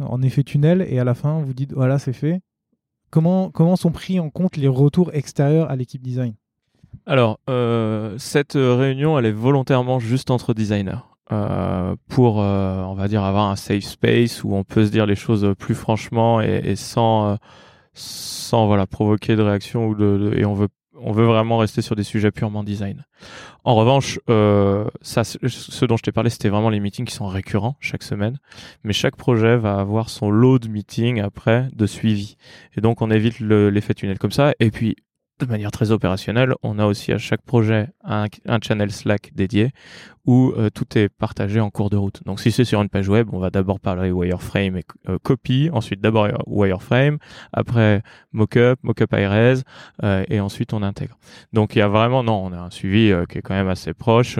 en 0.00 0.22
effet 0.22 0.42
tunnel 0.42 0.84
et 0.88 0.98
à 0.98 1.04
la 1.04 1.14
fin 1.14 1.40
vous 1.40 1.54
dites 1.54 1.72
voilà 1.72 1.98
c'est 1.98 2.12
fait 2.12 2.40
Comment, 3.14 3.76
sont 3.76 3.92
pris 3.92 4.18
en 4.18 4.28
compte 4.28 4.56
les 4.56 4.66
retours 4.66 5.14
extérieurs 5.14 5.70
à 5.70 5.76
l'équipe 5.76 6.02
design? 6.02 6.34
Alors, 7.06 7.38
euh, 7.48 8.16
cette 8.18 8.54
réunion, 8.54 9.16
elle 9.16 9.26
est 9.26 9.32
volontairement 9.32 10.00
juste 10.00 10.32
entre 10.32 10.52
designers. 10.52 10.98
Euh, 11.30 11.94
pour, 12.08 12.42
euh, 12.42 12.82
on 12.82 12.94
va 12.94 13.06
dire, 13.06 13.22
avoir 13.22 13.50
un 13.50 13.56
safe 13.56 13.84
space 13.84 14.42
où 14.42 14.54
on 14.54 14.64
peut 14.64 14.84
se 14.84 14.90
dire 14.90 15.06
les 15.06 15.14
choses 15.14 15.54
plus 15.56 15.76
franchement 15.76 16.40
et, 16.40 16.74
sans, 16.74 17.38
provoquer 18.90 19.36
de 19.36 19.42
réaction 19.42 19.96
et 20.32 20.44
on 20.44 20.54
veut 20.54 20.68
on 21.04 21.12
veut 21.12 21.26
vraiment 21.26 21.58
rester 21.58 21.82
sur 21.82 21.96
des 21.96 22.02
sujets 22.02 22.30
purement 22.30 22.64
design. 22.64 23.04
En 23.62 23.74
revanche, 23.74 24.18
euh, 24.30 24.86
ça, 25.02 25.22
ce 25.22 25.84
dont 25.84 25.98
je 25.98 26.02
t'ai 26.02 26.12
parlé, 26.12 26.30
c'était 26.30 26.48
vraiment 26.48 26.70
les 26.70 26.80
meetings 26.80 27.04
qui 27.04 27.14
sont 27.14 27.26
récurrents 27.26 27.76
chaque 27.78 28.02
semaine. 28.02 28.38
Mais 28.84 28.94
chaque 28.94 29.16
projet 29.16 29.56
va 29.56 29.78
avoir 29.78 30.08
son 30.08 30.30
lot 30.30 30.58
de 30.58 30.68
meetings 30.68 31.20
après 31.20 31.68
de 31.74 31.86
suivi. 31.86 32.36
Et 32.76 32.80
donc, 32.80 33.02
on 33.02 33.10
évite 33.10 33.38
l'effet 33.40 33.92
tunnel 33.92 34.18
comme 34.18 34.32
ça. 34.32 34.54
Et 34.60 34.70
puis, 34.70 34.96
de 35.40 35.46
manière 35.46 35.72
très 35.72 35.90
opérationnelle, 35.90 36.54
on 36.62 36.78
a 36.78 36.86
aussi 36.86 37.12
à 37.12 37.18
chaque 37.18 37.42
projet 37.42 37.88
un, 38.04 38.26
channel 38.62 38.92
Slack 38.92 39.32
dédié 39.34 39.70
où 40.26 40.52
euh, 40.56 40.70
tout 40.70 40.96
est 40.96 41.08
partagé 41.08 41.60
en 41.60 41.70
cours 41.70 41.90
de 41.90 41.96
route. 41.96 42.22
Donc 42.24 42.40
si 42.40 42.52
c'est 42.52 42.64
sur 42.64 42.80
une 42.80 42.88
page 42.88 43.08
web, 43.08 43.28
on 43.32 43.40
va 43.40 43.50
d'abord 43.50 43.80
parler 43.80 44.12
wireframe 44.12 44.76
et 44.76 44.84
euh, 45.08 45.18
copy, 45.22 45.70
ensuite 45.72 46.00
d'abord 46.00 46.28
wireframe, 46.46 47.18
après 47.52 48.02
mockup, 48.32 48.76
mockup 48.82 49.12
IRS, 49.12 49.62
euh, 50.04 50.24
et 50.28 50.38
ensuite 50.38 50.72
on 50.72 50.82
intègre. 50.82 51.18
Donc 51.52 51.74
il 51.74 51.80
y 51.80 51.82
a 51.82 51.88
vraiment, 51.88 52.22
non, 52.22 52.44
on 52.44 52.52
a 52.52 52.58
un 52.58 52.70
suivi 52.70 53.12
qui 53.28 53.38
est 53.38 53.42
quand 53.42 53.54
même 53.54 53.68
assez 53.68 53.92
proche. 53.92 54.38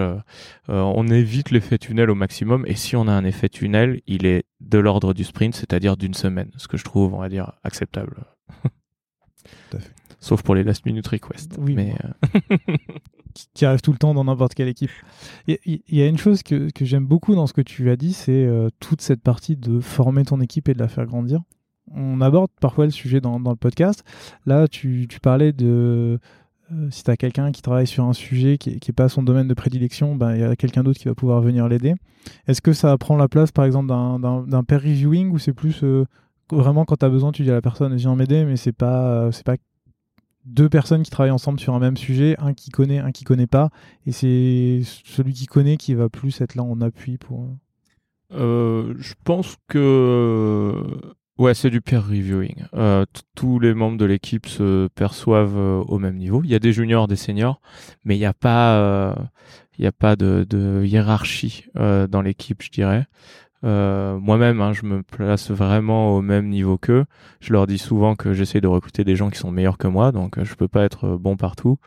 on 0.69 1.09
évite 1.09 1.51
l'effet 1.51 1.77
tunnel 1.77 2.09
au 2.09 2.15
maximum, 2.15 2.65
et 2.67 2.77
si 2.77 2.95
on 2.95 3.09
a 3.09 3.13
un 3.13 3.25
effet 3.25 3.49
tunnel, 3.49 4.01
il 4.07 4.27
est 4.27 4.45
de 4.61 4.79
l'ordre 4.79 5.13
du 5.13 5.25
sprint, 5.25 5.55
c'est-à-dire 5.55 5.97
d'une 5.97 6.15
semaine, 6.15 6.51
ce 6.57 6.69
que 6.69 6.77
je 6.77 6.85
trouve, 6.85 7.15
on 7.15 7.19
va 7.19 7.29
dire, 7.29 7.53
acceptable. 7.65 8.25
Tout 8.63 9.77
à 9.77 9.81
fait. 9.81 10.04
Sauf 10.25 10.43
pour 10.43 10.55
les 10.55 10.65
last 10.65 10.87
minute 10.87 11.07
requests. 11.07 11.59
Oui. 11.59 11.75
Mais 11.75 11.95
euh, 12.51 12.57
qui 13.53 13.67
arrive 13.67 13.83
tout 13.83 13.93
le 13.93 13.99
temps 13.99 14.15
dans 14.15 14.25
n'importe 14.25 14.55
quelle 14.55 14.69
équipe. 14.69 14.89
Il 15.47 15.83
y, 15.87 16.01
a 16.01 16.07
une 16.07 16.17
chose 16.17 16.43
que, 16.43 16.71
que 16.71 16.87
j'aime 16.87 17.05
beaucoup 17.05 17.35
dans 17.35 17.47
ce 17.47 17.53
que 17.53 17.61
tu 17.61 17.91
as 17.91 17.97
dit, 17.97 18.15
c'est 18.15 18.47
euh, 18.47 18.71
toute 18.81 19.03
cette 19.03 19.21
partie 19.21 19.55
de 19.55 19.81
former 19.81 20.25
ton 20.25 20.41
équipe 20.41 20.71
et 20.71 20.73
de 20.73 20.79
la 20.79 20.89
faire 20.89 21.05
grandir. 21.05 21.43
On 21.95 22.23
aborde 22.23 22.51
parfois 22.59 22.87
le 22.87 22.91
sujet 22.91 23.21
dans, 23.21 23.39
dans 23.39 23.51
le 23.51 23.57
podcast. 23.57 24.03
Là, 24.47 24.67
tu, 24.67 25.09
tu 25.11 25.21
parlais 25.21 25.53
de 25.53 26.19
euh, 26.73 26.89
si 26.91 27.05
tu 27.05 27.11
as 27.11 27.19
quelqu'un 27.19 27.53
qui 27.53 27.61
travaille 27.61 27.87
sur 27.87 28.05
un 28.05 28.15
sujet 28.15 28.57
qui 28.57 28.71
n'est 28.71 28.95
pas 28.97 29.11
son 29.11 29.23
domaine 29.23 29.47
de 29.47 29.53
prédilection, 29.53 30.17
ben, 30.17 30.35
il 30.35 30.41
y 30.41 30.45
a 30.45 30.57
quelqu'un 30.57 30.83
d'autre 30.85 30.99
qui 30.99 31.09
va 31.09 31.15
pouvoir 31.15 31.43
venir 31.43 31.69
l'aider. 31.69 31.97
Est-ce 32.47 32.63
que 32.63 32.73
ça 32.73 32.97
prend 32.97 33.19
la 33.19 33.29
place, 33.29 33.53
par 33.53 33.67
exemple, 33.67 33.89
d'un 33.89 34.65
pair 34.65 34.81
reviewing 34.81 35.33
ou 35.33 35.39
c'est 35.39 35.53
plus 35.53 35.85
vraiment 36.51 36.87
quand 36.87 36.97
tu 36.97 37.05
as 37.05 37.11
besoin, 37.11 37.31
tu 37.31 37.43
dis 37.43 37.51
à 37.51 37.55
la 37.55 37.61
personne 37.61 37.95
viens 37.95 38.17
m'aider, 38.17 38.47
mais 38.47 38.57
c'est 38.57 38.73
pas, 38.73 39.31
c'est 39.31 39.45
pas 39.45 39.57
deux 40.45 40.69
personnes 40.69 41.03
qui 41.03 41.11
travaillent 41.11 41.31
ensemble 41.31 41.61
sur 41.61 41.75
un 41.75 41.79
même 41.79 41.97
sujet, 41.97 42.37
un 42.39 42.55
qui 42.55 42.71
connaît, 42.71 42.99
un 42.99 43.13
qui 43.13 43.25
connaît 43.25 43.47
pas, 43.47 43.71
et 44.07 44.13
c'est 44.13 44.83
celui 45.05 45.33
qui 45.33 45.47
connaît 45.47 45.77
qui 45.77 45.95
va 45.95 46.09
plus 46.09 46.41
être 46.41 46.55
là 46.55 46.63
en 46.63 46.81
appui 46.81 47.19
pour. 47.19 47.49
Euh, 48.33 48.95
je 48.99 49.15
pense 49.25 49.57
que 49.69 50.75
ouais, 51.39 51.55
c'est 51.55 51.71
du 51.71 51.81
peer 51.81 52.05
reviewing. 52.05 52.65
Euh, 52.75 53.05
tous 53.35 53.59
les 53.59 53.75
membres 53.75 53.97
de 53.97 54.05
l'équipe 54.05 54.47
se 54.47 54.89
perçoivent 54.89 55.57
euh, 55.57 55.83
au 55.87 55.99
même 55.99 56.17
niveau. 56.17 56.43
Il 56.45 56.51
y 56.51 56.55
a 56.55 56.59
des 56.59 56.73
juniors, 56.73 57.09
des 57.09 57.17
seniors, 57.17 57.61
mais 58.05 58.17
il 58.17 58.21
n'y 58.21 58.27
a 58.27 58.35
pas, 58.35 59.17
il 59.79 59.87
a 59.87 59.93
pas 59.93 60.17
de 60.17 60.85
hiérarchie 60.85 61.67
dans 61.75 62.23
l'équipe, 62.23 62.63
je 62.63 62.71
dirais. 62.71 63.07
Euh, 63.65 64.19
moi-même, 64.19 64.61
hein, 64.61 64.73
je 64.73 64.85
me 64.85 65.03
place 65.03 65.51
vraiment 65.51 66.15
au 66.17 66.23
même 66.23 66.49
niveau 66.49 66.77
qu'eux. 66.77 67.07
Je 67.41 67.53
leur 67.53 67.67
dis 67.67 67.79
souvent 67.79 68.15
que 68.15 68.33
j'essaie 68.35 68.61
de 68.61 68.67
recruter 68.67 69.05
des 69.05 69.17
gens 69.17 69.31
qui 69.31 69.39
sont 69.39 69.51
meilleurs 69.51 69.79
que 69.79 69.89
moi, 69.89 70.13
donc 70.13 70.39
euh, 70.39 70.45
je 70.45 70.55
peux 70.55 70.69
pas 70.69 70.85
être 70.85 71.07
euh, 71.07 71.19
bon 71.19 71.37
partout. 71.37 71.79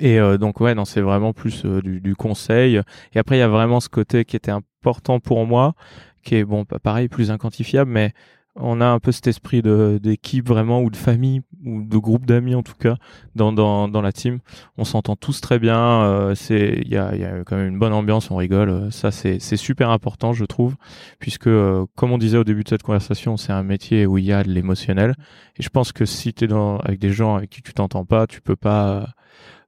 et 0.00 0.18
donc 0.38 0.60
ouais, 0.60 0.74
non, 0.74 0.84
c'est 0.84 1.02
vraiment 1.02 1.32
plus 1.32 1.64
du, 1.64 2.00
du, 2.00 2.16
conseil. 2.16 2.80
Et 3.14 3.18
après, 3.18 3.36
il 3.36 3.40
y 3.40 3.42
a 3.42 3.48
vraiment 3.48 3.80
ce 3.80 3.88
côté 3.88 4.24
qui 4.24 4.36
était 4.36 4.50
important 4.50 5.20
pour 5.20 5.46
moi, 5.46 5.74
qui 6.22 6.36
est 6.36 6.44
bon, 6.44 6.64
pareil, 6.64 7.08
plus 7.08 7.30
inquantifiable, 7.30 7.90
mais 7.90 8.12
on 8.54 8.80
a 8.82 8.86
un 8.86 8.98
peu 8.98 9.12
cet 9.12 9.26
esprit 9.26 9.62
d'équipe 9.62 10.46
vraiment 10.46 10.82
ou 10.82 10.90
de 10.90 10.96
famille 10.96 11.42
ou 11.64 11.82
de 11.82 11.96
groupe 11.96 12.26
d'amis 12.26 12.54
en 12.54 12.62
tout 12.62 12.74
cas 12.74 12.96
dans, 13.34 14.02
la 14.02 14.12
team. 14.12 14.40
On 14.76 14.84
s'entend 14.84 15.16
tous 15.16 15.40
très 15.40 15.58
bien. 15.58 16.04
Euh, 16.04 16.34
il 16.50 16.88
y 16.88 16.96
a, 16.96 17.12
quand 17.46 17.56
même 17.56 17.68
une 17.68 17.78
bonne 17.78 17.94
ambiance, 17.94 18.30
on 18.30 18.36
rigole. 18.36 18.92
Ça 18.92 19.10
c'est 19.10 19.38
super 19.56 19.90
important 19.90 20.32
je 20.32 20.44
trouve 20.44 20.76
puisque 21.18 21.46
euh, 21.46 21.86
comme 21.96 22.12
on 22.12 22.18
disait 22.18 22.38
au 22.38 22.44
début 22.44 22.62
de 22.62 22.68
cette 22.68 22.82
conversation, 22.82 23.36
c'est 23.36 23.52
un 23.52 23.62
métier 23.62 24.06
où 24.06 24.18
il 24.18 24.24
y 24.24 24.32
a 24.32 24.42
de 24.42 24.50
l'émotionnel 24.50 25.14
et 25.56 25.62
je 25.62 25.68
pense 25.70 25.92
que 25.92 26.04
si 26.04 26.34
tu 26.34 26.44
es 26.44 26.52
avec 26.84 26.98
des 26.98 27.10
gens 27.10 27.36
avec 27.36 27.50
qui 27.50 27.62
tu 27.62 27.72
t'entends 27.72 28.04
pas, 28.04 28.26
tu 28.26 28.42
peux 28.42 28.56
pas 28.56 29.14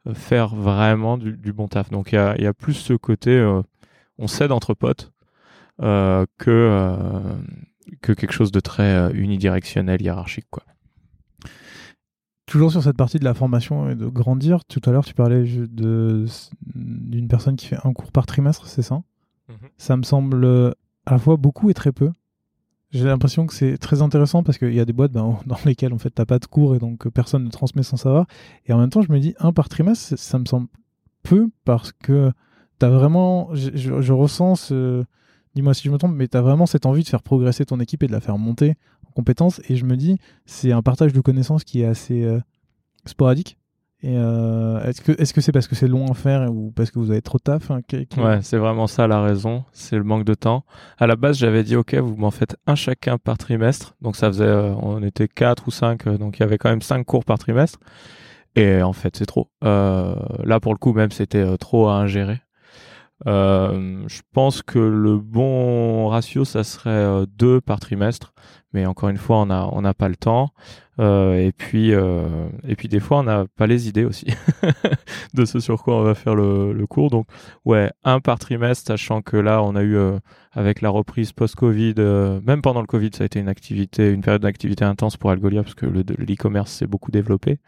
euh, 0.06 0.14
faire 0.14 0.54
vraiment 0.54 1.16
du, 1.16 1.36
du 1.36 1.52
bon 1.54 1.68
taf. 1.68 1.90
Donc 1.90 2.12
il 2.12 2.16
y 2.16 2.18
a, 2.18 2.38
y 2.40 2.46
a 2.46 2.52
plus 2.52 2.74
ce 2.74 2.92
côté 2.92 3.42
on 4.18 4.26
s'aide 4.26 4.52
entre 4.52 4.74
potes 4.74 5.10
que 5.78 7.00
que 8.00 8.12
quelque 8.12 8.32
chose 8.32 8.52
de 8.52 8.60
très 8.60 8.82
euh, 8.94 9.10
unidirectionnel, 9.14 10.00
hiérarchique, 10.02 10.46
quoi. 10.50 10.62
Toujours 12.46 12.70
sur 12.70 12.82
cette 12.82 12.96
partie 12.96 13.18
de 13.18 13.24
la 13.24 13.32
formation 13.34 13.88
et 13.90 13.94
de 13.94 14.06
grandir, 14.06 14.64
tout 14.66 14.80
à 14.84 14.90
l'heure 14.90 15.04
tu 15.04 15.14
parlais 15.14 15.44
d'une 15.44 16.28
personne 17.28 17.56
qui 17.56 17.66
fait 17.66 17.78
un 17.84 17.92
cours 17.94 18.12
par 18.12 18.26
trimestre, 18.26 18.66
c'est 18.66 18.82
ça? 18.82 19.02
Mhm. 19.48 19.56
Ça 19.78 19.96
me 19.96 20.02
semble 20.02 20.44
à 21.06 21.12
la 21.12 21.18
fois 21.18 21.36
beaucoup 21.36 21.70
et 21.70 21.74
très 21.74 21.90
peu. 21.92 22.10
J'ai 22.90 23.04
l'impression 23.06 23.46
que 23.46 23.54
c'est 23.54 23.76
très 23.78 24.02
intéressant 24.02 24.42
parce 24.42 24.58
qu'il 24.58 24.74
y 24.74 24.78
a 24.78 24.84
des 24.84 24.92
boîtes 24.92 25.10
ben, 25.12 25.38
dans 25.46 25.56
lesquelles 25.64 25.94
en 25.94 25.98
fait 25.98 26.10
t'as 26.10 26.26
pas 26.26 26.38
de 26.38 26.44
cours 26.46 26.76
et 26.76 26.78
donc 26.78 27.08
personne 27.08 27.44
ne 27.44 27.50
transmet 27.50 27.82
son 27.82 27.96
savoir. 27.96 28.26
Et 28.66 28.72
en 28.74 28.78
même 28.78 28.90
temps, 28.90 29.02
je 29.02 29.10
me 29.10 29.18
dis 29.18 29.34
un 29.38 29.52
par 29.52 29.68
trimestre, 29.70 30.18
ça 30.18 30.38
me 30.38 30.44
semble 30.44 30.68
peu 31.22 31.48
parce 31.64 31.92
que 31.92 32.30
as 32.82 32.88
vraiment, 32.90 33.48
je, 33.54 33.70
je- 33.74 34.02
je 34.02 34.12
ressens 34.12 34.56
ce, 34.56 35.04
dis-moi 35.54 35.74
si 35.74 35.84
je 35.84 35.90
me 35.90 35.98
trompe, 35.98 36.14
mais 36.14 36.28
tu 36.28 36.36
as 36.36 36.42
vraiment 36.42 36.66
cette 36.66 36.86
envie 36.86 37.02
de 37.02 37.08
faire 37.08 37.22
progresser 37.22 37.64
ton 37.64 37.80
équipe 37.80 38.02
et 38.02 38.06
de 38.06 38.12
la 38.12 38.20
faire 38.20 38.38
monter 38.38 38.74
en 39.08 39.12
compétences. 39.12 39.60
Et 39.68 39.76
je 39.76 39.84
me 39.84 39.96
dis, 39.96 40.18
c'est 40.46 40.72
un 40.72 40.82
partage 40.82 41.12
de 41.12 41.20
connaissances 41.20 41.64
qui 41.64 41.82
est 41.82 41.86
assez 41.86 42.24
euh, 42.24 42.40
sporadique. 43.06 43.58
Et 44.04 44.18
euh, 44.18 44.82
est-ce 44.82 45.32
que 45.32 45.40
c'est 45.40 45.50
parce 45.50 45.66
que 45.66 45.74
c'est 45.74 45.88
long 45.88 46.06
à 46.10 46.12
faire 46.12 46.52
ou 46.52 46.70
parce 46.72 46.90
que 46.90 46.98
vous 46.98 47.10
avez 47.10 47.22
trop 47.22 47.38
de 47.38 47.44
taf 47.44 47.70
hein, 47.70 47.80
Ouais, 48.18 48.40
c'est 48.42 48.58
vraiment 48.58 48.86
ça 48.86 49.06
la 49.06 49.22
raison, 49.22 49.64
c'est 49.72 49.96
le 49.96 50.04
manque 50.04 50.24
de 50.24 50.34
temps. 50.34 50.66
À 50.98 51.06
la 51.06 51.16
base, 51.16 51.38
j'avais 51.38 51.62
dit 51.62 51.74
OK, 51.74 51.94
vous 51.94 52.14
m'en 52.14 52.30
faites 52.30 52.54
un 52.66 52.74
chacun 52.74 53.16
par 53.16 53.38
trimestre. 53.38 53.96
Donc 54.02 54.16
ça 54.16 54.26
faisait 54.26 54.44
euh, 54.44 54.74
on 54.74 55.02
était 55.02 55.26
quatre 55.26 55.68
ou 55.68 55.70
cinq 55.70 56.06
euh, 56.06 56.18
donc 56.18 56.38
il 56.38 56.40
y 56.40 56.42
avait 56.42 56.58
quand 56.58 56.68
même 56.68 56.82
cinq 56.82 57.02
cours 57.06 57.24
par 57.24 57.38
trimestre. 57.38 57.78
Et 58.56 58.82
en 58.82 58.92
fait, 58.92 59.16
c'est 59.16 59.24
trop. 59.24 59.48
Là 59.62 60.60
pour 60.60 60.74
le 60.74 60.78
coup 60.78 60.92
même 60.92 61.10
c'était 61.10 61.56
trop 61.56 61.88
à 61.88 61.94
ingérer. 61.94 62.42
Euh, 63.26 64.04
je 64.06 64.20
pense 64.32 64.62
que 64.62 64.78
le 64.78 65.18
bon 65.18 66.08
ratio, 66.08 66.44
ça 66.44 66.64
serait 66.64 66.90
euh, 66.90 67.26
deux 67.26 67.60
par 67.60 67.80
trimestre, 67.80 68.34
mais 68.72 68.86
encore 68.86 69.08
une 69.08 69.16
fois, 69.16 69.38
on 69.38 69.46
n'a 69.46 69.68
on 69.72 69.82
n'a 69.82 69.94
pas 69.94 70.08
le 70.08 70.16
temps. 70.16 70.50
Euh, 71.00 71.34
et 71.34 71.50
puis 71.50 71.92
euh, 71.92 72.48
et 72.66 72.76
puis 72.76 72.88
des 72.88 73.00
fois, 73.00 73.18
on 73.18 73.22
n'a 73.24 73.46
pas 73.56 73.66
les 73.66 73.88
idées 73.88 74.04
aussi 74.04 74.26
de 75.34 75.44
ce 75.44 75.58
sur 75.58 75.82
quoi 75.82 75.96
on 75.96 76.02
va 76.02 76.14
faire 76.14 76.34
le, 76.34 76.72
le 76.72 76.86
cours. 76.86 77.10
Donc 77.10 77.26
ouais, 77.64 77.90
un 78.04 78.20
par 78.20 78.38
trimestre, 78.38 78.86
sachant 78.86 79.22
que 79.22 79.36
là, 79.36 79.62
on 79.62 79.74
a 79.74 79.82
eu 79.82 79.96
euh, 79.96 80.18
avec 80.52 80.82
la 80.82 80.90
reprise 80.90 81.32
post-Covid, 81.32 81.94
euh, 81.98 82.40
même 82.46 82.62
pendant 82.62 82.80
le 82.80 82.86
Covid, 82.86 83.10
ça 83.12 83.24
a 83.24 83.26
été 83.26 83.40
une 83.40 83.48
activité, 83.48 84.10
une 84.10 84.20
période 84.20 84.42
d'activité 84.42 84.84
intense 84.84 85.16
pour 85.16 85.30
Algolia 85.30 85.62
parce 85.62 85.74
que 85.74 85.86
le 85.86 86.04
l'e-commerce 86.18 86.70
s'est 86.70 86.86
beaucoup 86.86 87.10
développé. 87.10 87.58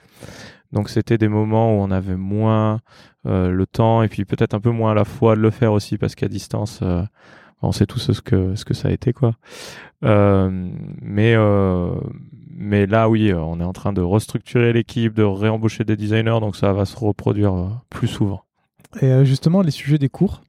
Donc 0.73 0.89
c'était 0.89 1.19
des 1.19 1.29
moments 1.29 1.73
où 1.77 1.81
on 1.81 1.91
avait 1.91 2.17
moins 2.17 2.81
euh, 3.27 3.51
le 3.51 3.67
temps 3.67 4.03
et 4.03 4.09
puis 4.09 4.25
peut-être 4.25 4.55
un 4.55 4.61
peu 4.61 4.71
moins 4.71 4.95
la 4.95 5.05
foi 5.05 5.37
de 5.37 5.41
le 5.41 5.51
faire 5.51 5.73
aussi 5.73 5.97
parce 5.99 6.15
qu'à 6.15 6.29
distance, 6.29 6.81
euh, 6.83 7.03
on 7.63 7.73
sait 7.73 7.87
tous 7.87 8.13
ce 8.13 8.21
que 8.21 8.55
ce 8.55 8.65
que 8.65 8.75
ça 8.75 8.89
a 8.89 8.91
été 8.91 9.13
quoi. 9.13 9.35
Euh, 10.05 10.69
mais 11.01 11.35
euh, 11.37 11.95
mais 12.51 12.87
là 12.87 13.09
oui, 13.09 13.33
on 13.33 13.61
est 13.61 13.65
en 13.65 13.73
train 13.73 13.93
de 13.93 14.01
restructurer 14.03 14.73
l'équipe, 14.73 15.15
de 15.15 15.23
réembaucher 15.23 15.85
des 15.85 15.97
designers, 15.97 16.41
donc 16.41 16.57
ça 16.57 16.73
va 16.73 16.85
se 16.85 16.97
reproduire 16.97 17.55
plus 17.91 18.09
souvent. 18.09 18.43
Et 19.03 19.25
justement, 19.25 19.63
les 19.63 19.71
sujets 19.71 19.99
des 19.99 20.09
cours, 20.09 20.43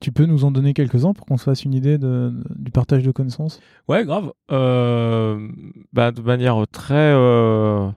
tu 0.00 0.10
peux 0.10 0.24
nous 0.26 0.44
en 0.44 0.50
donner 0.50 0.74
quelques-uns 0.74 1.12
pour 1.12 1.24
qu'on 1.26 1.36
se 1.36 1.44
fasse 1.44 1.64
une 1.64 1.74
idée 1.74 1.98
de, 1.98 2.30
de- 2.34 2.44
du 2.56 2.72
partage 2.72 3.04
de 3.04 3.12
connaissances? 3.12 3.60
Ouais, 3.88 4.04
grave. 4.04 4.32
Euh, 4.50 5.48
bah, 5.92 6.10
de 6.10 6.20
manière 6.20 6.56
très 6.72 6.94
euh, 7.14 7.88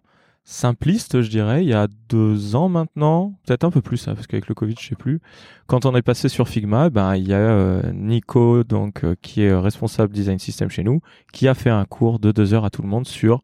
simpliste, 0.46 1.24
je 1.24 1.30
dirais, 1.30 1.64
il 1.64 1.70
y 1.70 1.74
a 1.74 1.88
deux 2.08 2.56
ans 2.56 2.70
maintenant, 2.70 3.34
peut-être 3.46 3.64
un 3.64 3.72
peu 3.72 3.82
plus, 3.82 4.08
hein, 4.08 4.14
parce 4.14 4.28
qu'avec 4.28 4.48
le 4.48 4.54
Covid, 4.54 4.76
je 4.80 4.88
sais 4.89 4.96
plus. 4.96 5.20
Quand 5.66 5.86
on 5.86 5.96
est 5.96 6.04
passé 6.04 6.30
sur 6.30 6.48
Figma, 6.48 6.91
ben 6.91 7.16
il 7.16 7.28
y 7.28 7.34
a 7.34 7.38
euh, 7.38 7.91
Nico, 7.91 8.64
donc 8.64 9.04
euh, 9.04 9.16
qui 9.24 9.41
est 9.41 9.54
responsable 9.56 10.14
design 10.14 10.38
system 10.38 10.70
chez 10.70 10.84
nous, 10.84 11.02
qui 11.34 11.48
a 11.48 11.56
fait 11.56 11.72
un 11.72 11.86
cours 11.86 12.20
de 12.20 12.32
deux 12.32 12.54
heures 12.54 12.64
à 12.64 12.70
tout 12.70 12.84
le 12.84 12.88
monde 12.88 13.08
sur 13.08 13.41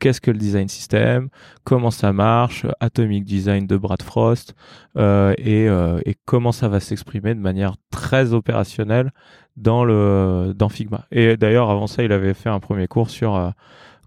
qu'est-ce 0.00 0.22
que 0.22 0.30
le 0.30 0.38
design 0.38 0.68
system, 0.68 1.28
comment 1.64 1.90
ça 1.90 2.14
marche, 2.14 2.64
Atomic 2.80 3.24
Design 3.24 3.66
de 3.66 3.76
Brad 3.76 4.00
Frost, 4.00 4.54
euh, 4.96 5.34
et, 5.36 5.66
et 6.08 6.16
comment 6.24 6.52
ça 6.52 6.68
va 6.68 6.80
s'exprimer 6.80 7.34
de 7.34 7.40
manière 7.40 7.74
très 7.90 8.32
opérationnelle 8.32 9.12
dans 9.56 9.84
le 9.84 10.54
dans 10.56 10.68
Figma. 10.68 11.06
Et 11.10 11.36
d'ailleurs, 11.36 11.68
avant 11.68 11.88
ça, 11.88 12.04
il 12.04 12.12
avait 12.12 12.32
fait 12.32 12.48
un 12.48 12.60
premier 12.60 12.86
cours 12.86 13.10
sur 13.10 13.52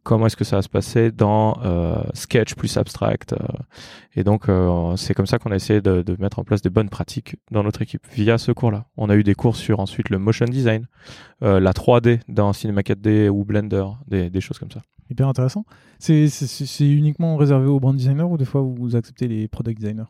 comment 0.04 0.26
est-ce 0.26 0.36
que 0.36 0.44
ça 0.44 0.56
va 0.58 0.62
se 0.62 0.70
passer 0.70 1.12
dans 1.12 1.60
euh, 1.64 2.02
Sketch 2.14 2.56
plus 2.56 2.76
Abstract. 2.78 3.34
euh. 3.34 3.38
et 4.16 4.24
donc, 4.24 4.50
euh, 4.50 4.96
c'est 4.96 5.14
comme 5.14 5.26
ça 5.28 5.40
qu'on 5.40 5.52
a 5.52 5.56
essayé 5.56 5.82
de, 5.82 6.02
de 6.02 6.16
mettre 6.20 6.40
en 6.40 6.44
place 6.44 6.62
des 6.62 6.70
bonnes 6.70 6.90
pratiques 6.90 7.36
dans 7.52 7.64
notre 7.64 7.82
équipe 7.82 8.06
via 8.14 8.38
ce 8.38 8.52
cours-là. 8.52 8.86
On 8.98 9.10
a 9.10 9.16
eu 9.16 9.24
des 9.24 9.36
cours 9.36 9.56
sur 9.56 9.80
ensuite 9.80 10.10
le 10.10 10.18
motion 10.18 10.46
design, 10.46 10.88
euh, 11.44 11.60
la 11.60 11.72
3D 11.72 12.20
dans 12.28 12.54
Cinema 12.54 12.82
4D 12.82 13.30
ou 13.30 13.44
Blender, 13.46 13.86
des, 14.08 14.30
des 14.30 14.42
choses 14.42 14.60
comme 14.60 14.72
ça. 14.72 14.82
Hyper 15.10 15.28
intéressant. 15.28 15.66
C'est 16.00 16.30
uniquement 16.80 17.36
réservé 17.36 17.68
aux 17.68 17.80
brand 17.80 17.96
designers 17.96 18.24
ou 18.24 18.38
des 18.38 18.46
fois 18.46 18.62
vous 18.62 18.96
acceptez 18.96 19.28
les 19.28 19.48
product 19.48 19.80
designers? 19.82 20.06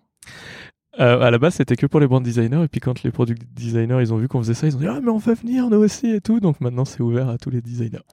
Euh, 0.99 1.21
à 1.21 1.31
la 1.31 1.37
base, 1.37 1.55
c'était 1.55 1.77
que 1.77 1.85
pour 1.85 2.01
les 2.01 2.07
brand 2.07 2.21
designers, 2.21 2.63
et 2.63 2.67
puis 2.67 2.81
quand 2.81 3.01
les 3.03 3.11
product 3.11 3.41
designers 3.53 3.99
ils 4.01 4.13
ont 4.13 4.17
vu 4.17 4.27
qu'on 4.27 4.39
faisait 4.39 4.53
ça, 4.53 4.67
ils 4.67 4.75
ont 4.75 4.79
dit 4.79 4.87
ah 4.87 4.99
mais 5.01 5.09
on 5.09 5.17
va 5.17 5.33
venir 5.33 5.69
nous 5.69 5.77
aussi 5.77 6.07
et 6.11 6.21
tout. 6.21 6.39
Donc 6.39 6.59
maintenant, 6.61 6.85
c'est 6.85 7.01
ouvert 7.01 7.29
à 7.29 7.37
tous 7.37 7.49
les 7.49 7.61
designers. 7.61 8.03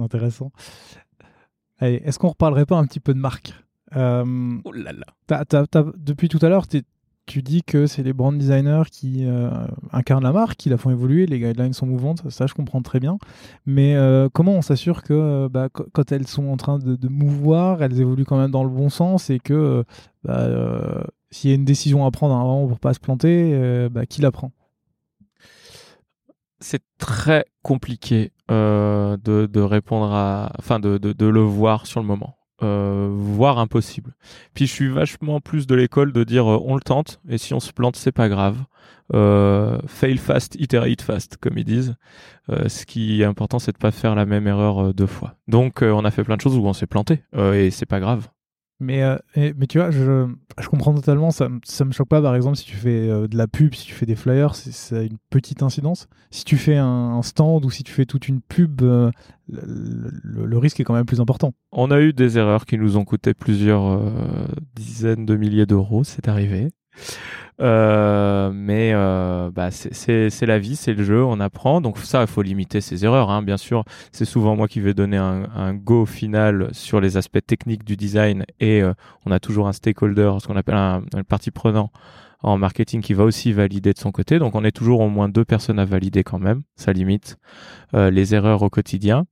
Intéressant. 0.00 0.50
Allez, 1.78 2.02
est-ce 2.04 2.18
qu'on 2.18 2.28
reparlerait 2.28 2.66
pas 2.66 2.76
un 2.76 2.86
petit 2.86 3.00
peu 3.00 3.12
de 3.14 3.18
marque 3.18 3.52
Euh, 3.94 4.58
Oh 4.64 4.72
là 4.72 4.92
là. 4.92 5.06
t'as- 5.26 5.44
t'as- 5.44 5.66
t'as- 5.66 5.84
Depuis 5.96 6.28
tout 6.28 6.38
à 6.42 6.48
l'heure, 6.48 6.66
tu 6.66 7.42
dis 7.42 7.62
que 7.62 7.86
c'est 7.86 8.02
les 8.02 8.12
brand 8.12 8.36
designers 8.36 8.82
qui 8.90 9.24
euh, 9.26 9.50
incarnent 9.92 10.24
la 10.24 10.32
marque, 10.32 10.56
qui 10.56 10.68
la 10.70 10.76
font 10.76 10.90
évoluer, 10.90 11.26
les 11.26 11.38
guidelines 11.38 11.72
sont 11.72 11.86
mouvantes, 11.86 12.28
ça 12.30 12.46
je 12.46 12.54
comprends 12.54 12.82
très 12.82 12.98
bien. 13.00 13.18
Mais 13.64 13.94
euh, 13.94 14.28
comment 14.32 14.52
on 14.54 14.62
s'assure 14.62 15.02
que 15.02 15.48
bah, 15.48 15.68
qu- 15.72 15.84
quand 15.92 16.10
elles 16.12 16.26
sont 16.26 16.48
en 16.48 16.56
train 16.56 16.78
de, 16.78 16.96
de 16.96 17.08
mouvoir, 17.08 17.82
elles 17.82 18.00
évoluent 18.00 18.24
quand 18.24 18.38
même 18.38 18.50
dans 18.50 18.64
le 18.64 18.70
bon 18.70 18.88
sens 18.90 19.30
et 19.30 19.38
que 19.38 19.84
bah, 20.24 21.04
s'il 21.30 21.50
y 21.50 21.52
a 21.52 21.56
une 21.56 21.64
décision 21.64 22.06
à 22.06 22.10
prendre 22.10 22.34
à 22.34 22.38
un 22.38 22.44
moment 22.44 22.66
pour 22.66 22.80
pas 22.80 22.94
se 22.94 23.00
planter, 23.00 23.88
bah, 23.90 24.06
qui 24.06 24.20
la 24.22 24.30
prend? 24.32 24.50
C'est 26.60 26.82
très 26.98 27.44
compliqué 27.62 28.32
euh, 28.50 29.16
de, 29.22 29.46
de 29.46 29.60
répondre 29.60 30.12
à, 30.12 30.52
enfin 30.58 30.78
de, 30.78 30.98
de, 30.98 31.12
de 31.12 31.26
le 31.26 31.40
voir 31.40 31.86
sur 31.86 32.00
le 32.00 32.06
moment, 32.06 32.36
euh, 32.62 33.08
voire 33.10 33.58
impossible. 33.58 34.14
Puis 34.54 34.66
je 34.66 34.72
suis 34.72 34.88
vachement 34.88 35.40
plus 35.40 35.66
de 35.66 35.74
l'école 35.74 36.12
de 36.12 36.24
dire 36.24 36.50
euh, 36.50 36.62
on 36.64 36.74
le 36.74 36.80
tente 36.80 37.20
et 37.28 37.38
si 37.38 37.54
on 37.54 37.60
se 37.60 37.72
plante 37.72 37.96
c'est 37.96 38.12
pas 38.12 38.28
grave. 38.28 38.58
Euh, 39.14 39.78
fail 39.86 40.16
fast, 40.16 40.56
iterate 40.56 41.00
fast 41.00 41.36
comme 41.36 41.58
ils 41.58 41.64
disent. 41.64 41.94
Ce 42.68 42.86
qui 42.86 43.22
est 43.22 43.24
important 43.24 43.58
c'est 43.58 43.72
de 43.72 43.78
pas 43.78 43.90
faire 43.90 44.14
la 44.14 44.24
même 44.24 44.46
erreur 44.46 44.94
deux 44.94 45.06
fois. 45.06 45.34
Donc 45.48 45.82
on 45.82 46.04
a 46.04 46.10
fait 46.10 46.22
plein 46.22 46.36
de 46.36 46.40
choses 46.40 46.56
où 46.56 46.64
on 46.64 46.72
s'est 46.72 46.86
planté 46.86 47.24
et 47.36 47.70
c'est 47.70 47.86
pas 47.86 47.98
grave. 47.98 48.28
Mais, 48.78 49.02
euh, 49.02 49.16
mais 49.56 49.66
tu 49.66 49.78
vois, 49.78 49.90
je, 49.90 50.26
je 50.60 50.68
comprends 50.68 50.94
totalement, 50.94 51.30
ça, 51.30 51.48
ça 51.64 51.84
me 51.86 51.92
choque 51.92 52.08
pas, 52.08 52.20
par 52.20 52.34
exemple, 52.34 52.56
si 52.56 52.64
tu 52.66 52.76
fais 52.76 53.08
euh, 53.08 53.26
de 53.26 53.36
la 53.36 53.46
pub, 53.46 53.74
si 53.74 53.86
tu 53.86 53.94
fais 53.94 54.04
des 54.04 54.16
flyers, 54.16 54.54
ça 54.54 54.98
a 54.98 55.02
une 55.02 55.16
petite 55.30 55.62
incidence. 55.62 56.08
Si 56.30 56.44
tu 56.44 56.58
fais 56.58 56.76
un, 56.76 57.22
stand 57.22 57.64
ou 57.64 57.70
si 57.70 57.84
tu 57.84 57.92
fais 57.92 58.04
toute 58.04 58.28
une 58.28 58.42
pub, 58.42 58.82
euh, 58.82 59.10
le, 59.48 60.58
risque 60.58 60.80
est 60.80 60.84
quand 60.84 60.94
même 60.94 61.06
plus 61.06 61.20
important. 61.20 61.54
On 61.72 61.90
a 61.90 62.00
eu 62.00 62.12
des 62.12 62.36
erreurs 62.36 62.66
qui 62.66 62.76
nous 62.76 62.98
ont 62.98 63.04
coûté 63.04 63.32
plusieurs 63.32 64.00
dizaines 64.74 65.24
de 65.24 65.36
milliers 65.36 65.66
d'euros, 65.66 66.04
c'est 66.04 66.28
arrivé. 66.28 66.68
Euh, 67.60 68.50
mais 68.52 68.92
euh, 68.94 69.50
bah, 69.50 69.70
c'est- 69.70 70.46
la 70.46 70.58
vie, 70.58 70.76
c'est 70.76 70.92
le 70.92 71.04
jeu, 71.04 71.24
on 71.24 71.40
apprend. 71.40 71.80
Donc 71.80 71.98
ça, 71.98 72.22
il 72.22 72.26
faut 72.26 72.42
limiter 72.42 72.80
ses 72.80 73.04
erreurs. 73.04 73.30
Hein. 73.30 73.42
Bien 73.42 73.56
sûr, 73.56 73.84
c'est 74.12 74.24
souvent 74.24 74.56
moi 74.56 74.68
qui 74.68 74.80
vais 74.80 74.94
donner 74.94 75.16
un, 75.16 75.74
go 75.74 76.06
final 76.06 76.68
sur 76.72 77.00
les 77.00 77.16
aspects 77.16 77.44
techniques 77.44 77.84
du 77.84 77.96
design 77.96 78.44
et 78.60 78.82
euh, 78.82 78.92
on 79.24 79.30
a 79.30 79.40
toujours 79.40 79.68
un 79.68 79.72
stakeholder, 79.72 80.34
ce 80.40 80.46
qu'on 80.46 80.56
appelle 80.56 80.74
un, 80.76 81.02
un 81.14 81.24
partie 81.24 81.50
prenant 81.50 81.90
en 82.42 82.58
marketing 82.58 83.00
qui 83.00 83.14
va 83.14 83.24
aussi 83.24 83.52
valider 83.52 83.92
de 83.92 83.98
son 83.98 84.12
côté. 84.12 84.38
Donc 84.38 84.54
on 84.54 84.64
est 84.64 84.72
toujours 84.72 85.00
au 85.00 85.08
moins 85.08 85.28
deux 85.28 85.44
personnes 85.44 85.78
à 85.78 85.84
valider 85.84 86.24
quand 86.24 86.38
même. 86.38 86.62
Ça 86.76 86.92
limite 86.92 87.38
euh, 87.94 88.10
les 88.10 88.34
erreurs 88.34 88.62
au 88.62 88.70
quotidien. 88.70 89.26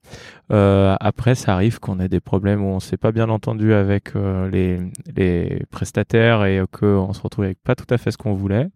Euh, 0.52 0.96
après, 1.00 1.34
ça 1.34 1.54
arrive 1.54 1.80
qu'on 1.80 2.00
ait 2.00 2.08
des 2.08 2.20
problèmes 2.20 2.62
où 2.62 2.68
on 2.68 2.80
s'est 2.80 2.96
pas 2.96 3.12
bien 3.12 3.28
entendu 3.28 3.72
avec 3.72 4.16
euh, 4.16 4.50
les, 4.50 5.62
prestataires 5.70 6.44
et 6.44 6.62
qu'on 6.70 7.12
se 7.12 7.20
retrouve 7.20 7.44
avec 7.44 7.58
pas 7.62 7.74
tout 7.74 7.86
à 7.90 7.98
fait 7.98 8.10
ce 8.10 8.18
qu'on 8.18 8.34
voulait. 8.34 8.68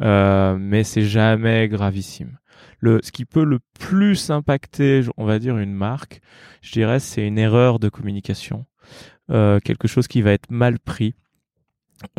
Mais 0.00 0.84
c'est 0.84 1.02
jamais 1.02 1.68
gravissime. 1.68 2.38
Ce 2.82 3.10
qui 3.12 3.24
peut 3.24 3.44
le 3.44 3.60
plus 3.78 4.30
impacter, 4.30 5.02
on 5.16 5.24
va 5.24 5.38
dire, 5.38 5.56
une 5.56 5.72
marque, 5.72 6.20
je 6.60 6.72
dirais, 6.72 7.00
c'est 7.00 7.26
une 7.26 7.38
erreur 7.38 7.78
de 7.78 7.88
communication. 7.88 8.66
Quelque 9.28 9.88
chose 9.88 10.06
qui 10.06 10.20
va 10.20 10.32
être 10.32 10.50
mal 10.50 10.78
pris. 10.78 11.14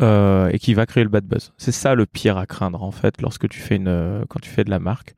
Euh, 0.00 0.48
et 0.52 0.58
qui 0.58 0.74
va 0.74 0.86
créer 0.86 1.04
le 1.04 1.10
bad 1.10 1.24
buzz. 1.24 1.52
C'est 1.56 1.72
ça 1.72 1.94
le 1.94 2.06
pire 2.06 2.36
à 2.36 2.46
craindre 2.46 2.82
en 2.82 2.90
fait 2.90 3.20
lorsque 3.22 3.48
tu 3.48 3.60
fais 3.60 3.76
une 3.76 3.88
euh, 3.88 4.24
quand 4.28 4.40
tu 4.40 4.50
fais 4.50 4.64
de 4.64 4.70
la 4.70 4.78
marque, 4.78 5.14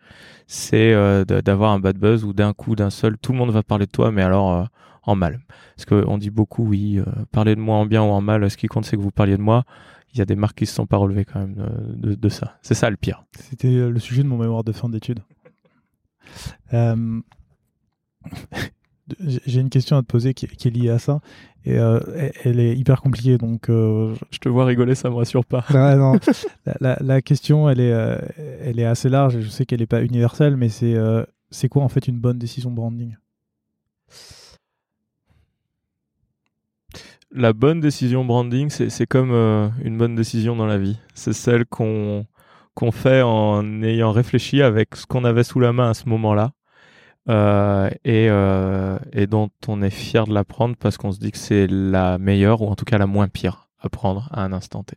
c'est 0.47 0.93
euh, 0.93 1.25
d'avoir 1.25 1.73
un 1.73 1.81
bad 1.81 1.99
buzz 1.99 2.25
où 2.25 2.33
d'un 2.33 2.53
coup 2.53 2.77
d'un 2.77 2.91
seul 2.91 3.19
tout 3.19 3.33
le 3.33 3.39
monde 3.39 3.51
va 3.51 3.63
parler 3.63 3.87
de 3.87 3.91
toi 3.91 4.11
mais 4.13 4.23
alors 4.23 4.69
en 5.03 5.15
mal. 5.15 5.41
Parce 5.77 5.87
qu'on 5.87 6.19
dit 6.19 6.31
beaucoup 6.31 6.65
oui, 6.65 7.01
parler 7.33 7.55
de 7.55 7.61
moi 7.61 7.77
en 7.77 7.87
bien 7.87 8.03
ou 8.03 8.07
en 8.07 8.21
mal, 8.21 8.51
ce 8.51 8.57
qui 8.57 8.67
compte 8.67 8.85
c'est 8.85 8.97
que 8.97 9.03
vous 9.03 9.11
parliez 9.11 9.37
de 9.37 9.43
moi. 9.43 9.65
Il 10.15 10.19
y 10.19 10.23
a 10.23 10.25
des 10.25 10.37
marques 10.37 10.59
qui 10.59 10.67
se 10.67 10.75
sont 10.75 10.87
pas 10.87 10.97
relevées 10.97 11.27
quand 11.27 11.39
même 11.39 11.55
de, 11.97 12.15
de 12.15 12.29
ça. 12.29 12.57
C'est 12.63 12.75
ça 12.75 12.89
le 12.89 12.97
pire. 12.97 13.25
C'était 13.39 13.89
le 13.91 13.99
sujet 13.99 14.23
de 14.23 14.29
mon 14.29 14.39
mémoire 14.39 14.65
de 14.65 14.73
fin 14.73 14.89
d'études. 14.89 15.21
J'ai 19.47 19.61
une 19.61 19.71
question 19.71 19.97
à 19.97 20.03
te 20.03 20.07
poser 20.07 20.35
qui, 20.35 20.47
qui 20.47 20.69
est 20.69 20.71
liée 20.71 20.91
à 20.91 20.99
ça. 20.99 21.21
Et 21.65 21.79
euh, 21.79 22.01
elle- 22.45 22.61
est 22.61 22.75
hyper 22.77 23.03
compliquée, 23.03 23.37
donc 23.37 23.69
euh, 23.69 24.15
Je 24.31 24.39
te 24.39 24.49
vois 24.49 24.65
rigoler, 24.65 24.95
ça 24.95 25.11
me 25.11 25.15
rassure 25.17 25.45
pas. 25.45 25.65
Non. 25.71 26.19
la, 26.67 26.75
la- 26.81 26.99
la 27.01 27.23
question, 27.23 27.69
elle 27.69 27.81
est, 27.81 27.93
euh, 27.93 28.17
elle 28.63 28.79
est 28.81 28.85
assez 28.87 29.09
large. 29.09 29.37
et 29.37 29.43
Je 29.43 29.49
sais 29.49 29.67
qu'elle 29.67 29.81
n'est 29.81 29.87
pas 29.87 30.03
universelle, 30.03 30.57
mais 30.57 30.69
c'est 30.69 30.95
euh, 30.95 31.25
c'est 31.51 31.69
quoi 31.69 31.83
en 31.83 31.89
fait 31.89 32.09
une 32.09 32.19
bonne 32.21 32.39
décision 32.39 32.71
branding? 32.71 33.17
La 37.31 37.53
bonne 37.53 37.81
décision 37.81 38.25
branding, 38.25 38.71
c'est 38.71 38.89
c'est 38.89 39.07
comme 39.07 39.33
une 39.85 39.99
bonne 39.99 40.15
décision 40.15 40.57
dans 40.57 40.67
la 40.67 40.79
vie. 40.79 40.97
C'est 41.15 41.35
celle 41.35 41.67
qu'on 41.67 42.25
qu'on 42.75 42.93
fait 42.93 43.23
en 43.23 43.83
ayant 43.83 44.13
réfléchi 44.13 44.63
avec 44.63 44.95
ce 44.97 45.05
qu'on 45.05 45.25
avait 45.25 45.43
sous 45.45 45.61
la 45.61 45.73
main 45.73 45.91
à 45.91 45.95
ce 45.95 46.09
moment-là. 46.09 46.53
Euh, 47.29 47.91
et, 48.05 48.29
euh, 48.31 48.99
et, 49.13 49.27
dont 49.27 49.51
on 49.67 49.83
est 49.83 49.91
fier 49.91 50.27
de 50.27 50.33
l'apprendre 50.33 50.77
parce 50.79 50.97
qu'on 50.97 51.13
se 51.13 51.19
dit 51.19 51.31
que 51.31 51.37
c'est 51.37 51.67
la 51.67 52.17
meilleure 52.17 52.63
ou 52.63 52.69
en 52.69 52.75
tout 52.75 52.87
cas 52.87 52.97
la 52.97 53.07
moins 53.07 53.29
pire 53.29 53.69
à 53.81 53.91
prendre 53.91 54.31
à 54.33 54.43
un 54.45 54.53
instant 54.53 54.83
T. 54.83 54.97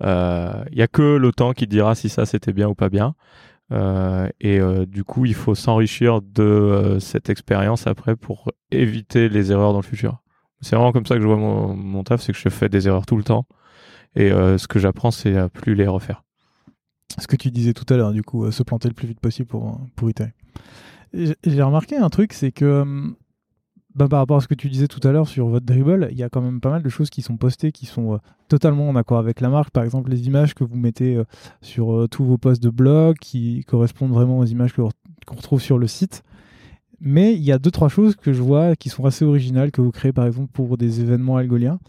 Il 0.00 0.06
euh, 0.06 0.64
y 0.72 0.82
a 0.82 0.86
que 0.86 1.16
le 1.16 1.32
temps 1.32 1.52
qui 1.52 1.66
dira 1.66 1.94
si 1.94 2.10
ça 2.10 2.26
c'était 2.26 2.52
bien 2.52 2.68
ou 2.68 2.74
pas 2.74 2.88
bien. 2.88 3.14
Et 4.40 4.60
du 4.86 5.04
coup, 5.04 5.26
il 5.26 5.34
faut 5.34 5.54
s'enrichir 5.54 6.22
de 6.22 6.98
cette 7.00 7.30
expérience 7.30 7.86
après 7.86 8.16
pour 8.16 8.50
éviter 8.72 9.28
les 9.28 9.52
erreurs 9.52 9.72
dans 9.72 9.78
le 9.78 9.84
futur. 9.84 10.18
C'est 10.60 10.74
vraiment 10.74 10.92
comme 10.92 11.06
ça 11.06 11.14
que 11.14 11.20
je 11.20 11.26
vois 11.26 11.36
mon, 11.36 11.74
mon 11.74 12.02
taf, 12.02 12.20
c'est 12.20 12.32
que 12.32 12.38
je 12.38 12.48
fais 12.48 12.68
des 12.68 12.88
erreurs 12.88 13.06
tout 13.06 13.16
le 13.16 13.22
temps. 13.22 13.46
Et 14.16 14.30
ce 14.30 14.66
que 14.66 14.80
j'apprends, 14.80 15.12
c'est 15.12 15.36
à 15.36 15.48
plus 15.48 15.76
les 15.76 15.86
refaire. 15.86 16.24
Ce 17.16 17.28
que 17.28 17.36
tu 17.36 17.52
disais 17.52 17.72
tout 17.72 17.86
à 17.94 17.96
l'heure, 17.96 18.12
du 18.12 18.24
coup, 18.24 18.50
se 18.50 18.64
planter 18.64 18.88
le 18.88 18.94
plus 18.94 19.06
vite 19.06 19.20
possible 19.20 19.46
pour, 19.46 19.80
pour 19.94 20.10
itérer. 20.10 20.34
J'ai 21.12 21.62
remarqué 21.62 21.96
un 21.96 22.08
truc, 22.08 22.32
c'est 22.32 22.52
que 22.52 22.82
hum, 22.82 23.16
bah, 23.94 24.08
par 24.08 24.20
rapport 24.20 24.36
à 24.36 24.40
ce 24.40 24.46
que 24.46 24.54
tu 24.54 24.68
disais 24.68 24.86
tout 24.86 25.06
à 25.06 25.10
l'heure 25.10 25.28
sur 25.28 25.48
votre 25.48 25.66
dribble, 25.66 26.08
il 26.12 26.16
y 26.16 26.22
a 26.22 26.28
quand 26.28 26.40
même 26.40 26.60
pas 26.60 26.70
mal 26.70 26.82
de 26.82 26.88
choses 26.88 27.10
qui 27.10 27.22
sont 27.22 27.36
postées 27.36 27.72
qui 27.72 27.86
sont 27.86 28.14
euh, 28.14 28.18
totalement 28.48 28.88
en 28.88 28.94
accord 28.94 29.18
avec 29.18 29.40
la 29.40 29.48
marque. 29.48 29.70
Par 29.70 29.82
exemple, 29.82 30.10
les 30.10 30.26
images 30.26 30.54
que 30.54 30.62
vous 30.62 30.76
mettez 30.76 31.16
euh, 31.16 31.24
sur 31.60 31.92
euh, 31.92 32.06
tous 32.06 32.24
vos 32.24 32.38
posts 32.38 32.62
de 32.62 32.70
blog 32.70 33.16
qui 33.20 33.64
correspondent 33.64 34.12
vraiment 34.12 34.38
aux 34.38 34.44
images 34.44 34.72
qu'on 34.72 34.90
retrouve 35.36 35.60
sur 35.60 35.76
le 35.78 35.88
site. 35.88 36.22
Mais 37.00 37.34
il 37.34 37.42
y 37.42 37.50
a 37.50 37.58
deux, 37.58 37.70
trois 37.70 37.88
choses 37.88 38.14
que 38.14 38.32
je 38.32 38.42
vois 38.42 38.76
qui 38.76 38.90
sont 38.90 39.06
assez 39.06 39.24
originales 39.24 39.72
que 39.72 39.80
vous 39.80 39.90
créez 39.90 40.12
par 40.12 40.26
exemple 40.26 40.52
pour 40.52 40.78
des 40.78 41.00
événements 41.00 41.36
algoliens. 41.36 41.80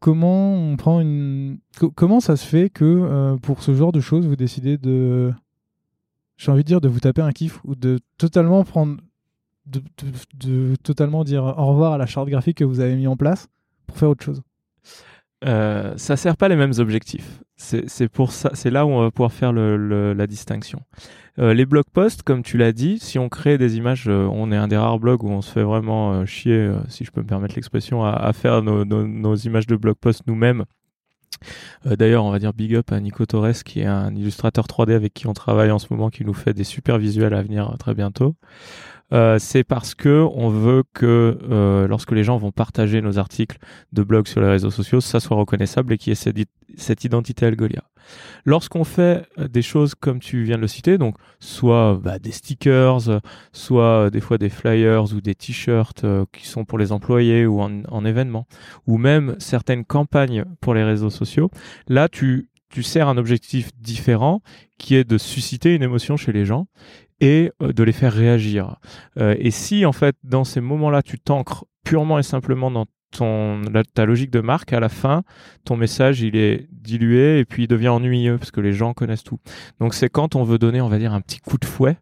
Comment 0.00 0.54
on 0.54 0.76
prend 0.76 1.00
une. 1.00 1.58
comment 1.94 2.20
ça 2.20 2.36
se 2.36 2.46
fait 2.46 2.70
que 2.70 3.36
pour 3.42 3.62
ce 3.62 3.74
genre 3.74 3.92
de 3.92 4.00
choses, 4.00 4.26
vous 4.26 4.36
décidez 4.36 4.78
de 4.78 5.32
j'ai 6.36 6.52
envie 6.52 6.62
de 6.62 6.68
dire 6.68 6.80
de 6.80 6.88
vous 6.88 7.00
taper 7.00 7.22
un 7.22 7.32
kiff 7.32 7.60
ou 7.64 7.74
de 7.74 7.98
totalement 8.18 8.64
prendre 8.64 8.98
de, 9.66 10.76
totalement 10.76 11.24
dire 11.24 11.42
au 11.44 11.66
revoir 11.66 11.94
à 11.94 11.98
la 11.98 12.06
charte 12.06 12.28
graphique 12.28 12.58
que 12.58 12.64
vous 12.64 12.80
avez 12.80 12.94
mis 12.94 13.06
en 13.06 13.16
place 13.16 13.48
pour 13.86 13.98
faire 13.98 14.10
autre 14.10 14.24
chose 14.24 14.42
euh, 15.44 15.92
ça 15.96 16.16
sert 16.16 16.36
pas 16.36 16.48
les 16.48 16.56
mêmes 16.56 16.72
objectifs. 16.78 17.42
C'est 17.56 18.08
pour 18.08 18.32
ça, 18.32 18.50
c'est 18.54 18.70
là 18.70 18.86
où 18.86 18.90
on 18.90 19.02
va 19.02 19.10
pouvoir 19.10 19.32
faire 19.32 19.52
la 19.52 20.26
distinction. 20.26 20.82
Euh, 21.38 21.52
les 21.52 21.66
blog 21.66 21.84
posts, 21.92 22.22
comme 22.22 22.42
tu 22.42 22.56
l'as 22.56 22.72
dit, 22.72 22.98
si 22.98 23.18
on 23.18 23.28
crée 23.28 23.58
des 23.58 23.76
images, 23.76 24.08
euh, 24.08 24.26
on 24.32 24.50
est 24.52 24.56
un 24.56 24.68
des 24.68 24.76
rares 24.76 24.98
blogs 24.98 25.22
où 25.22 25.28
on 25.28 25.42
se 25.42 25.52
fait 25.52 25.62
vraiment 25.62 26.14
euh, 26.14 26.24
chier, 26.24 26.70
si 26.88 27.04
je 27.04 27.10
peux 27.10 27.20
me 27.20 27.26
permettre 27.26 27.54
l'expression, 27.54 28.04
à, 28.04 28.32
faire 28.32 28.62
nos, 28.62 28.84
nos, 28.84 29.36
images 29.36 29.66
de 29.66 29.76
blog 29.76 29.96
posts 29.96 30.26
nous-mêmes 30.26 30.64
euh, 31.86 31.96
d'ailleurs, 31.96 32.24
on 32.24 32.30
va 32.30 32.38
dire 32.38 32.52
big 32.52 32.74
up 32.74 32.92
à 32.92 33.00
Nico 33.00 33.26
Torres, 33.26 33.62
qui 33.64 33.80
est 33.80 33.86
un 33.86 34.14
illustrateur 34.14 34.66
3D 34.66 34.94
avec 34.94 35.14
qui 35.14 35.26
on 35.26 35.32
travaille 35.32 35.70
en 35.70 35.78
ce 35.78 35.86
moment, 35.90 36.10
qui 36.10 36.24
nous 36.24 36.34
fait 36.34 36.54
des 36.54 36.64
super 36.64 36.98
visuels 36.98 37.34
à 37.34 37.42
venir 37.42 37.74
très 37.78 37.94
bientôt. 37.94 38.36
Euh, 39.12 39.38
c'est 39.38 39.62
parce 39.62 39.94
que 39.94 40.26
on 40.34 40.48
veut 40.48 40.82
que 40.92 41.38
euh, 41.48 41.86
lorsque 41.86 42.12
les 42.12 42.24
gens 42.24 42.38
vont 42.38 42.50
partager 42.50 43.00
nos 43.00 43.18
articles 43.18 43.58
de 43.92 44.02
blog 44.02 44.26
sur 44.26 44.40
les 44.40 44.48
réseaux 44.48 44.70
sociaux, 44.70 45.00
ça 45.00 45.20
soit 45.20 45.36
reconnaissable 45.36 45.92
et 45.92 45.98
qu'il 45.98 46.10
y 46.10 46.12
ait 46.12 46.46
cette, 46.76 47.04
identité 47.04 47.46
Algolia. 47.46 47.84
Lorsqu'on 48.44 48.84
fait 48.84 49.26
euh, 49.38 49.46
des 49.46 49.62
choses 49.62 49.94
comme 49.94 50.18
tu 50.18 50.42
viens 50.42 50.56
de 50.56 50.62
le 50.62 50.66
citer, 50.66 50.98
donc 50.98 51.16
soit 51.38 52.00
bah, 52.02 52.18
des 52.18 52.32
stickers, 52.32 53.20
soit 53.52 54.10
des 54.10 54.20
fois 54.20 54.38
des 54.38 54.50
flyers 54.50 55.12
ou 55.12 55.20
des 55.20 55.34
t-shirts 55.34 56.04
qui 56.32 56.46
sont 56.46 56.64
pour 56.64 56.78
les 56.78 56.90
employés 56.90 57.46
ou 57.46 57.60
en, 57.60 57.82
en 57.84 58.04
événement, 58.04 58.46
ou 58.86 58.98
même 58.98 59.36
certaines 59.38 59.84
campagnes 59.84 60.44
pour 60.60 60.74
les 60.74 60.82
réseaux 60.82 61.10
sociaux, 61.10 61.50
là 61.88 62.08
tu 62.08 62.48
tu 62.68 62.82
sers 62.82 63.08
un 63.08 63.16
objectif 63.16 63.70
différent 63.80 64.42
qui 64.76 64.96
est 64.96 65.04
de 65.04 65.18
susciter 65.18 65.74
une 65.74 65.82
émotion 65.82 66.16
chez 66.16 66.32
les 66.32 66.44
gens 66.44 66.66
et 67.20 67.52
euh, 67.62 67.72
de 67.72 67.82
les 67.82 67.92
faire 67.92 68.12
réagir. 68.12 68.76
Euh, 69.18 69.34
et 69.38 69.50
si 69.50 69.86
en 69.86 69.92
fait 69.92 70.16
dans 70.24 70.44
ces 70.44 70.60
moments-là 70.60 71.02
tu 71.02 71.18
t'ancres 71.18 71.64
purement 71.84 72.18
et 72.18 72.22
simplement 72.22 72.70
dans 72.70 72.86
ton, 73.12 73.62
ta 73.94 74.04
logique 74.04 74.30
de 74.30 74.40
marque, 74.40 74.72
à 74.72 74.80
la 74.80 74.88
fin, 74.88 75.22
ton 75.64 75.76
message 75.76 76.20
il 76.20 76.36
est 76.36 76.68
dilué 76.72 77.38
et 77.38 77.44
puis 77.44 77.64
il 77.64 77.68
devient 77.68 77.88
ennuyeux 77.88 78.36
parce 78.36 78.50
que 78.50 78.60
les 78.60 78.72
gens 78.72 78.92
connaissent 78.92 79.24
tout. 79.24 79.38
Donc 79.80 79.94
c'est 79.94 80.08
quand 80.08 80.34
on 80.36 80.44
veut 80.44 80.58
donner, 80.58 80.80
on 80.80 80.88
va 80.88 80.98
dire, 80.98 81.14
un 81.14 81.20
petit 81.20 81.38
coup 81.38 81.58
de 81.58 81.64
fouet 81.64 81.96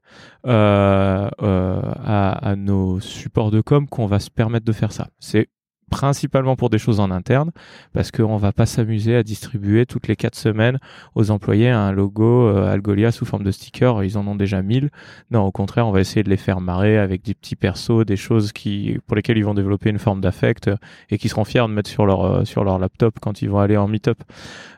euh, 0.47 1.29
à, 1.39 2.31
à, 2.31 2.57
nos 2.57 3.01
supports 3.01 3.51
de 3.51 3.61
com 3.61 3.87
qu'on 3.89 4.07
va 4.07 4.19
se 4.19 4.31
permettre 4.31 4.65
de 4.65 4.73
faire 4.73 4.93
ça. 4.93 5.09
C'est 5.19 5.49
principalement 5.91 6.57
pour 6.57 6.71
des 6.71 6.79
choses 6.79 7.01
en 7.01 7.11
interne, 7.11 7.51
parce 7.93 8.11
qu'on 8.11 8.37
va 8.37 8.53
pas 8.53 8.67
s'amuser 8.67 9.17
à 9.17 9.23
distribuer 9.23 9.87
toutes 9.87 10.09
les 10.09 10.17
quatre 10.17 10.37
semaines 10.37 10.79
aux 11.15 11.31
employés 11.31 11.71
un 11.71 11.93
logo 11.93 12.49
euh, 12.49 12.73
Algolia 12.73 13.13
sous 13.13 13.25
forme 13.25 13.45
de 13.45 13.51
sticker. 13.51 14.03
Ils 14.05 14.19
en 14.19 14.27
ont 14.27 14.35
déjà 14.35 14.63
mille. 14.63 14.91
Non, 15.31 15.43
au 15.43 15.53
contraire, 15.53 15.87
on 15.87 15.93
va 15.93 16.01
essayer 16.01 16.23
de 16.23 16.31
les 16.31 16.37
faire 16.37 16.61
marrer 16.61 16.99
avec 16.99 17.23
des 17.23 17.35
petits 17.35 17.57
persos, 17.57 18.05
des 18.07 18.17
choses 18.17 18.53
qui 18.53 18.99
pour 19.07 19.17
lesquelles 19.17 19.39
ils 19.39 19.45
vont 19.45 19.55
développer 19.55 19.91
une 19.91 19.99
forme 19.99 20.21
d'affect 20.21 20.69
euh, 20.69 20.77
et 21.11 21.19
qui 21.19 21.29
seront 21.29 21.45
fiers 21.45 21.63
de 21.63 21.73
mettre 21.73 21.91
sur 21.91 22.07
leur 22.07 22.25
euh, 22.25 22.45
sur 22.45 22.65
leur 22.65 22.79
laptop 22.79 23.19
quand 23.21 23.43
ils 23.43 23.51
vont 23.51 23.59
aller 23.59 23.77
en 23.77 23.89
meet-up. 23.89 24.19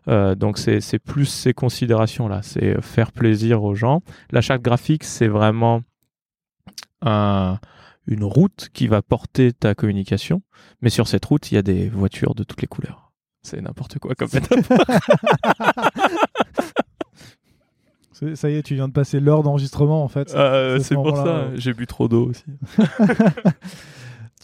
Euh, 0.09 0.35
donc 0.35 0.59
c'est 0.59 0.81
c'est 0.81 0.99
plus 0.99 1.27
ces 1.27 1.55
considérations 1.55 2.29
là, 2.29 2.41
c'est 2.43 2.81
faire 2.83 3.13
plaisir 3.13 3.63
aux 3.63 3.75
gens. 3.75 4.03
La 4.31 4.41
charte 4.41 4.63
graphique, 4.63 5.05
c'est 5.05 5.29
vraiment 5.29 5.83
un 7.03 7.59
une 8.07 8.25
route 8.25 8.69
qui 8.73 8.87
va 8.87 9.03
porter 9.03 9.53
ta 9.53 9.75
communication, 9.75 10.43
mais 10.81 10.91
sur 10.91 11.09
cette 11.09 11.25
route, 11.25 11.51
il 11.51 11.57
y 11.57 11.59
a 11.59 11.63
des 11.63 11.89
voitures 11.89 12.35
de 12.35 12.45
toutes 12.45 12.61
les 12.61 12.69
couleurs. 12.69 13.13
C'est 13.43 13.61
n'importe 13.61 13.99
quoi 13.99 14.15
comme 14.15 14.29
métaphore. 14.33 14.79
ça 18.35 18.51
y 18.51 18.55
est, 18.55 18.63
tu 18.63 18.75
viens 18.75 18.89
de 18.89 18.93
passer 18.93 19.21
l'heure 19.21 19.43
d'enregistrement 19.43 20.03
en 20.03 20.09
fait. 20.09 20.35
Euh, 20.35 20.79
c'est 20.81 20.95
pour 20.95 21.17
ça, 21.17 21.49
j'ai 21.55 21.75
bu 21.75 21.87
trop 21.87 22.09
d'eau 22.09 22.31
aussi. 22.31 22.45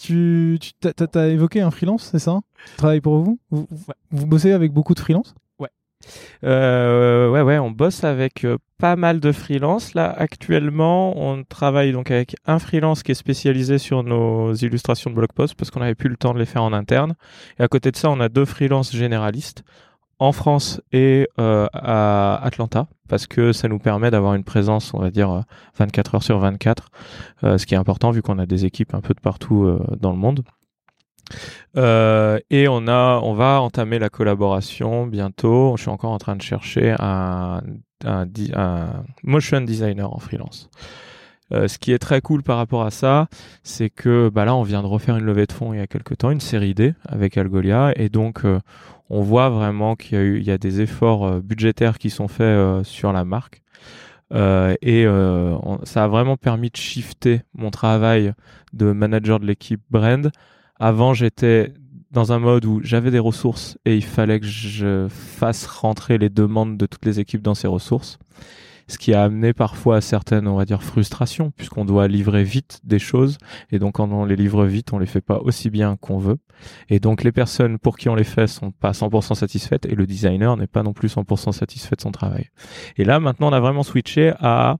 tu 0.01 0.59
tu 0.61 1.19
as, 1.19 1.29
évoqué 1.29 1.61
un 1.61 1.71
freelance, 1.71 2.09
c'est 2.13 2.19
ça? 2.19 2.41
Tu 2.71 2.77
travailles 2.77 3.01
pour 3.01 3.19
vous? 3.19 3.39
Vous, 3.51 3.67
vous 4.11 4.27
bossez 4.27 4.53
avec 4.53 4.73
beaucoup 4.73 4.95
de 4.95 5.01
freelance? 5.01 5.35
Euh, 6.45 7.31
ouais, 7.31 7.43
ouais, 7.43 7.59
on 7.59 7.71
bosse 7.71 8.05
avec 8.05 8.45
euh, 8.45 8.59
pas 8.79 8.97
mal 8.97 9.21
de 9.21 9.33
freelance. 9.33 9.95
Là, 9.95 10.11
actuellement, 10.11 11.15
on 11.17 11.45
travaille 11.45 11.93
donc 11.93 12.11
avec 12.11 12.37
un 12.47 12.59
freelance 12.59 13.03
qui 13.03 13.13
est 13.13 13.17
spécialisé 13.17 13.79
sur 13.79 14.03
nos 14.03 14.55
illustrations 14.55 15.11
de 15.11 15.15
blog 15.15 15.31
post 15.35 15.55
parce 15.55 15.71
qu'on 15.71 15.81
n'avait 15.81 15.95
plus 15.95 16.09
le 16.09 16.17
temps 16.17 16.35
de 16.35 16.39
les 16.39 16.47
faire 16.47 16.63
en 16.63 16.73
interne. 16.73 17.15
Et 17.59 17.63
à 17.63 17.69
côté 17.69 17.91
de 17.91 17.97
ça, 17.97 18.11
on 18.11 18.21
a 18.21 18.29
deux 18.29 18.45
freelances 18.45 18.93
généralistes 18.93 19.63
en 20.19 20.33
France 20.33 20.81
et 20.93 21.29
euh, 21.41 21.67
à 21.73 22.41
Atlanta 22.45 22.87
parce 23.09 23.27
que 23.27 23.53
ça 23.53 23.69
nous 23.69 23.79
permet 23.79 24.11
d'avoir 24.11 24.35
une 24.35 24.45
présence, 24.45 24.95
on 24.95 25.01
va 25.01 25.11
dire, 25.11 25.45
24 25.79 26.15
heures 26.15 26.23
sur 26.23 26.39
24, 26.39 26.89
euh, 27.45 27.59
ce 27.59 27.67
qui 27.67 27.75
est 27.75 27.79
important 27.79 28.11
vu 28.11 28.23
qu'on 28.23 28.39
a 28.39 28.47
des 28.47 28.65
équipes 28.65 28.95
un 28.95 29.01
peu 29.01 29.15
de 29.15 29.21
partout 29.21 29.79
dans 30.01 30.13
le 30.13 30.19
monde. 30.19 30.45
Euh, 31.77 32.39
et 32.51 32.69
on 32.69 32.87
a, 32.89 33.21
on 33.23 33.35
va 33.35 33.61
entamer 33.61 33.99
la 33.99 34.09
collaboration 34.09 35.07
bientôt. 35.07 35.75
Je 35.77 35.83
suis 35.83 35.91
encore 35.91 36.13
en 36.13 36.19
train 36.19 36.37
de 36.37 36.43
chercher 36.43 36.95
un, 36.99 37.63
motion 39.23 39.61
designer 39.61 40.13
en 40.13 40.19
freelance. 40.19 40.69
Euh, 41.53 41.69
ce 41.69 41.79
qui 41.79 41.93
est 41.93 41.99
très 41.99 42.21
cool 42.21 42.43
par 42.43 42.57
rapport 42.57 42.83
à 42.83 42.91
ça, 42.91 43.29
c'est 43.63 43.91
que 43.91 44.31
bah 44.31 44.45
là, 44.45 44.55
on 44.55 44.63
vient 44.63 44.83
de 44.83 44.87
refaire 44.87 45.17
une 45.17 45.25
levée 45.25 45.47
de 45.47 45.53
fonds 45.53 45.75
il 45.75 45.79
y 45.79 45.83
a 45.83 45.87
quelques 45.87 46.19
temps, 46.19 46.31
une 46.31 46.41
série 46.41 46.75
D 46.75 46.95
avec 47.07 47.37
Algolia, 47.37 47.93
et 47.97 48.09
donc 48.09 48.45
euh, 48.45 48.59
on 49.11 49.21
voit 49.21 49.51
vraiment 49.51 49.95
qu'il 49.95 50.43
y 50.43 50.51
a 50.51 50.57
des 50.57 50.81
efforts 50.81 51.41
budgétaires 51.43 51.99
qui 51.99 52.09
sont 52.09 52.29
faits 52.29 52.85
sur 52.85 53.13
la 53.13 53.25
marque. 53.25 53.63
et 54.33 55.07
ça 55.85 56.05
a 56.05 56.09
vraiment 56.09 56.39
permis 56.39 56.71
de 56.71 56.77
shifter 56.77 57.43
mon 57.53 57.71
travail 57.71 58.33
de 58.73 58.93
manager 58.93 59.39
de 59.39 59.45
l'équipe 59.47 59.83
brand 59.91 60.33
avant, 60.83 61.15
j'étais 61.15 61.75
dans 62.11 62.33
un 62.33 62.41
mode 62.41 62.65
où 62.65 62.81
j'avais 62.83 63.13
des 63.13 63.21
ressources 63.21 63.79
et 63.85 63.95
il 63.95 64.03
fallait 64.03 64.41
que 64.41 64.47
je 64.47 65.07
fasse 65.09 65.65
rentrer 65.65 66.19
les 66.19 66.29
demandes 66.29 66.77
de 66.77 66.87
toutes 66.87 67.05
les 67.05 67.21
équipes 67.21 67.41
dans 67.41 67.55
ces 67.55 67.69
ressources. 67.69 68.19
Ce 68.89 68.99
qui 68.99 69.15
a 69.15 69.23
amené 69.23 69.53
parfois 69.53 69.99
à 69.99 70.01
certaines, 70.01 70.49
on 70.49 70.57
va 70.57 70.65
dire, 70.65 70.83
frustrations, 70.83 71.53
puisqu'on 71.57 71.85
doit 71.85 72.09
livrer 72.09 72.43
vite 72.43 72.81
des 72.83 72.99
choses. 72.99 73.39
Et 73.71 73.79
donc, 73.79 73.95
quand 73.95 74.11
on 74.11 74.25
les 74.25 74.35
livre 74.35 74.65
vite, 74.67 74.93
on 74.93 74.99
les 74.99 75.07
fait 75.07 75.21
pas 75.21 75.39
aussi 75.39 75.71
bien 75.71 75.97
qu'on 76.01 76.19
veut. 76.19 76.39
Et 76.89 76.99
donc, 76.99 77.23
les 77.23 77.31
personnes 77.31 77.79
pour 77.79 77.97
qui 77.97 78.09
on 78.09 78.17
les 78.17 78.25
fait 78.25 78.49
sont 78.49 78.73
pas 78.73 78.91
100% 78.91 79.37
satisfaites 79.37 79.87
et 79.87 79.95
le 79.95 80.05
designer 80.05 80.57
n'est 80.57 80.67
pas 80.67 80.83
non 80.83 80.93
plus 80.93 81.15
100% 81.15 81.53
satisfait 81.53 81.95
de 81.95 82.01
son 82.01 82.11
travail. 82.11 82.51
Et 82.97 83.05
là, 83.05 83.21
maintenant, 83.21 83.51
on 83.51 83.53
a 83.53 83.61
vraiment 83.61 83.85
switché 83.85 84.33
à, 84.41 84.79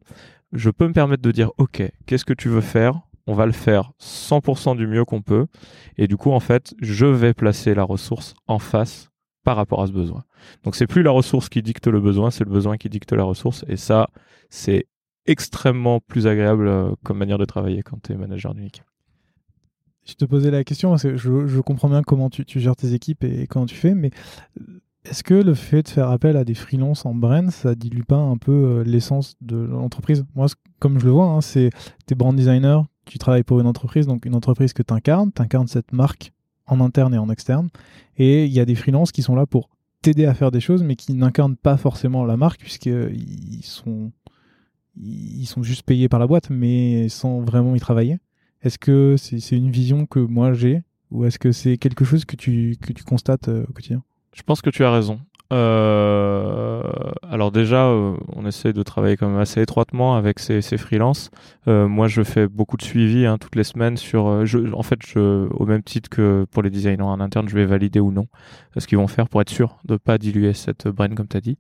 je 0.53 0.69
peux 0.69 0.89
me 0.89 0.93
permettre 0.93 1.23
de 1.23 1.31
dire, 1.31 1.53
OK, 1.59 1.81
qu'est-ce 2.07 2.25
que 2.25 2.35
tu 2.35 2.49
veux 2.49 2.61
faire? 2.61 3.03
On 3.27 3.35
va 3.35 3.47
le 3.47 3.53
faire 3.53 3.93
100% 4.01 4.77
du 4.77 4.87
mieux 4.87 5.05
qu'on 5.05 5.23
peut. 5.23 5.47
Et 5.97 6.07
du 6.09 6.17
coup, 6.17 6.33
en 6.33 6.41
fait, 6.41 6.75
je 6.81 7.07
vais 7.07 7.35
placer 7.35 7.75
la 7.75 7.85
ressource 7.85 8.35
en 8.47 8.59
face 8.59 9.11
par 9.45 9.57
rapport 9.57 9.83
à 9.83 9.87
ce 9.87 9.93
besoin. 9.93 10.25
Donc, 10.65 10.77
c'est 10.77 10.87
plus 10.87 11.03
la 11.03 11.11
ressource 11.11 11.49
qui 11.49 11.63
dicte 11.63 11.87
le 11.87 12.01
besoin, 12.01 12.31
c'est 12.31 12.45
le 12.45 12.51
besoin 12.51 12.77
qui 12.77 12.89
dicte 12.89 13.13
la 13.13 13.25
ressource. 13.25 13.65
Et 13.69 13.77
ça, 13.77 14.09
c'est 14.51 14.87
extrêmement 15.27 16.01
plus 16.01 16.27
agréable 16.27 16.69
euh, 16.69 16.95
comme 17.05 17.19
manière 17.19 17.39
de 17.39 17.45
travailler 17.45 17.83
quand 17.83 18.03
tu 18.03 18.13
es 18.13 18.17
manager 18.17 18.55
d'une. 18.55 18.69
Je 20.05 20.15
te 20.15 20.25
posais 20.25 20.51
la 20.51 20.65
question, 20.65 20.91
parce 20.91 21.03
que 21.03 21.17
je, 21.17 21.61
comprends 21.61 21.89
bien 21.89 22.03
comment 22.03 22.29
tu, 22.29 22.45
gères 22.59 22.75
tes 22.75 22.93
équipes 22.93 23.23
et 23.23 23.47
comment 23.47 23.67
tu 23.67 23.77
fais, 23.77 23.95
mais 23.95 24.11
Est-ce 25.05 25.23
que 25.23 25.35
le 25.35 25.55
fait 25.55 25.83
de 25.83 25.89
faire 25.89 26.11
appel 26.11 26.37
à 26.37 26.45
des 26.45 26.55
freelances 26.55 27.07
en 27.07 27.15
brand, 27.15 27.51
ça 27.51 27.75
dilue 27.75 28.03
pas 28.03 28.17
un 28.17 28.37
peu 28.37 28.53
euh, 28.53 28.85
l'essence 28.85 29.37
de 29.41 29.57
l'entreprise? 29.57 30.25
Moi, 30.35 30.47
comme 30.81 30.99
je 30.99 31.05
le 31.05 31.13
vois, 31.13 31.27
hein, 31.27 31.41
c'est 31.41 31.71
t'es 32.07 32.17
brand 32.17 32.35
designer, 32.35 32.85
tu 33.13 33.19
travailles 33.19 33.43
pour 33.43 33.61
une 33.61 33.67
entreprise, 33.67 34.07
donc 34.07 34.25
une 34.25 34.35
entreprise 34.35 34.73
que 34.73 34.83
tu 34.83 34.95
incarnes, 34.95 35.31
tu 35.35 35.43
incarnes 35.43 35.69
cette 35.69 35.93
marque 35.93 36.33
en 36.67 36.81
interne 36.81 37.13
et 37.13 37.19
en 37.19 37.29
externe, 37.29 37.69
et 38.17 38.47
il 38.47 38.53
y 38.53 38.59
a 38.59 38.65
des 38.65 38.75
freelances 38.75 39.13
qui 39.13 39.21
sont 39.21 39.35
là 39.35 39.45
pour 39.45 39.69
t'aider 40.01 40.25
à 40.25 40.33
faire 40.33 40.51
des 40.51 40.61
choses, 40.61 40.83
mais 40.83 40.97
qui 40.97 41.13
n'incarnent 41.13 41.57
pas 41.57 41.77
forcément 41.77 42.25
la 42.25 42.39
marque, 42.39 42.61
puisqu'ils 42.61 43.65
sont, 43.65 44.13
ils 44.97 45.45
sont 45.45 45.63
juste 45.63 45.83
payés 45.83 46.09
par 46.09 46.21
la 46.21 46.27
boîte, 46.27 46.49
mais 46.49 47.11
sans 47.11 47.41
vraiment 47.41 47.75
y 47.75 47.81
travailler. 47.81 48.19
Est-ce 48.63 48.79
que 48.79 49.17
c'est 49.19 49.57
une 49.57 49.71
vision 49.71 50.07
que 50.07 50.19
moi 50.19 50.55
j'ai, 50.55 50.83
ou 51.11 51.27
est-ce 51.27 51.39
que 51.39 51.53
c'est 51.53 51.77
quelque 51.77 52.07
chose 52.07 52.25
que 52.25 52.37
tu, 52.37 52.79
que 52.81 52.95
tu 52.95 53.05
constates 53.05 53.49
euh, 53.49 53.67
au 53.69 53.73
quotidien? 53.75 54.03
Je 54.35 54.43
pense 54.43 54.63
que 54.63 54.71
tu 54.71 54.85
as 54.85 54.91
raison. 54.91 55.21
Euh, 55.53 56.83
alors 57.31 57.53
déjà, 57.53 57.87
euh, 57.87 58.17
on 58.35 58.47
essaie 58.47 58.73
de 58.73 58.83
travailler 58.83 59.17
quand 59.19 59.29
même 59.29 59.41
assez 59.41 59.61
étroitement 59.61 60.17
avec 60.17 60.39
ces, 60.39 60.63
ces 60.63 60.79
freelances. 60.79 61.31
Euh, 61.69 61.87
moi, 61.87 62.09
je 62.09 62.23
fais 62.23 62.49
beaucoup 62.49 62.79
de 62.79 62.83
suivi 62.83 63.27
hein, 63.27 63.37
toutes 63.39 63.57
les 63.57 63.65
semaines 63.65 63.99
sur. 63.99 64.47
Je, 64.47 64.73
en 64.73 64.83
fait, 64.83 65.01
je, 65.07 65.49
au 65.53 65.67
même 65.67 65.83
titre 65.83 66.09
que 66.09 66.47
pour 66.51 66.63
les 66.63 66.71
designers 66.71 67.03
en 67.03 67.21
interne, 67.21 67.49
je 67.49 67.55
vais 67.55 67.67
valider 67.67 68.01
ou 68.01 68.13
non 68.13 68.27
ce 68.79 68.87
qu'ils 68.87 68.97
vont 68.99 69.09
faire 69.09 69.29
pour 69.29 69.43
être 69.43 69.51
sûr 69.51 69.79
de 69.85 69.97
pas 69.97 70.17
diluer 70.17 70.55
cette 70.55 70.89
brain 70.89 71.11
comme 71.11 71.29
tu 71.29 71.37
as 71.37 71.43
dit. 71.43 71.59